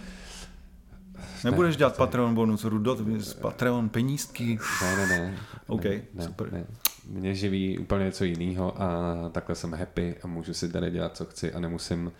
Nebudeš 1.45 1.77
dělat 1.77 1.93
ne. 1.93 1.97
Patreon 1.99 2.35
bonus, 2.35 2.65
Rudot, 2.65 2.99
z 3.19 3.35
Patreon 3.35 3.89
penízky. 3.89 4.59
Ne, 4.83 4.97
ne, 4.97 5.07
ne. 5.07 5.39
OK, 5.67 5.85
ne, 5.85 6.01
ne, 6.15 6.25
super. 6.25 6.53
Ne. 6.53 6.65
Mě 7.11 7.35
živí 7.35 7.79
úplně 7.79 8.05
něco 8.05 8.25
jiného 8.25 8.83
a 8.83 9.15
takhle 9.33 9.55
jsem 9.55 9.73
happy 9.73 10.15
a 10.23 10.27
můžu 10.27 10.55
si 10.55 10.73
tady 10.73 10.91
dělat, 10.91 11.17
co 11.17 11.25
chci 11.25 11.53
a 11.53 11.61
nemusím 11.61 12.13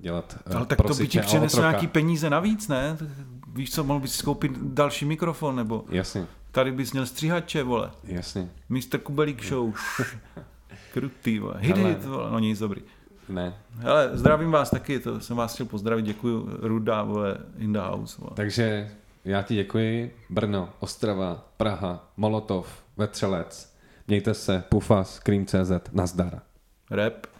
dělat 0.00 0.38
eh, 0.50 0.54
Ale 0.54 0.66
tak 0.66 0.82
to 0.82 0.94
by 0.94 1.08
ti 1.08 1.20
přineslo 1.20 1.60
nějaký 1.60 1.86
peníze 1.86 2.30
navíc, 2.30 2.68
ne? 2.68 2.96
Víš 3.54 3.70
co, 3.72 3.84
mohl 3.84 4.00
bys 4.00 4.22
koupit 4.22 4.52
další 4.62 5.04
mikrofon, 5.04 5.56
nebo 5.56 5.84
Jasně, 5.90 6.26
tady 6.50 6.72
bys 6.72 6.92
měl 6.92 7.06
stříhače, 7.06 7.62
vole. 7.62 7.90
jasně. 8.04 8.48
Mr. 8.68 8.98
Kubelík 9.02 9.44
Show. 9.44 9.72
Krutý, 10.92 11.38
vole. 11.38 11.54
Hit, 11.58 11.76
Hele. 11.76 11.88
hit, 11.90 12.04
vole. 12.04 12.30
No 12.30 12.38
nic, 12.38 12.58
dobrý. 12.58 12.82
Ne, 13.28 13.54
Hele, 13.78 14.10
zdravím 14.12 14.50
vás 14.50 14.70
taky, 14.70 14.98
to 15.00 15.20
jsem 15.20 15.36
vás 15.36 15.54
chtěl 15.54 15.66
pozdravit, 15.66 16.04
děkuji, 16.04 16.48
Ruda, 16.60 17.02
vole, 17.02 17.38
in 17.58 17.72
the 17.72 17.78
house, 17.78 18.16
vole. 18.20 18.32
Takže 18.34 18.90
já 19.24 19.42
ti 19.42 19.54
děkuji. 19.54 20.16
Brno, 20.30 20.68
Ostrava, 20.80 21.48
Praha, 21.56 22.08
Molotov, 22.16 22.82
Vetřelec. 22.96 23.72
Mějte 24.08 24.34
se, 24.34 24.64
Pufas, 24.68 25.18
Cream.cz, 25.18 25.72
nazdar. 25.92 26.42
Rap. 26.90 27.31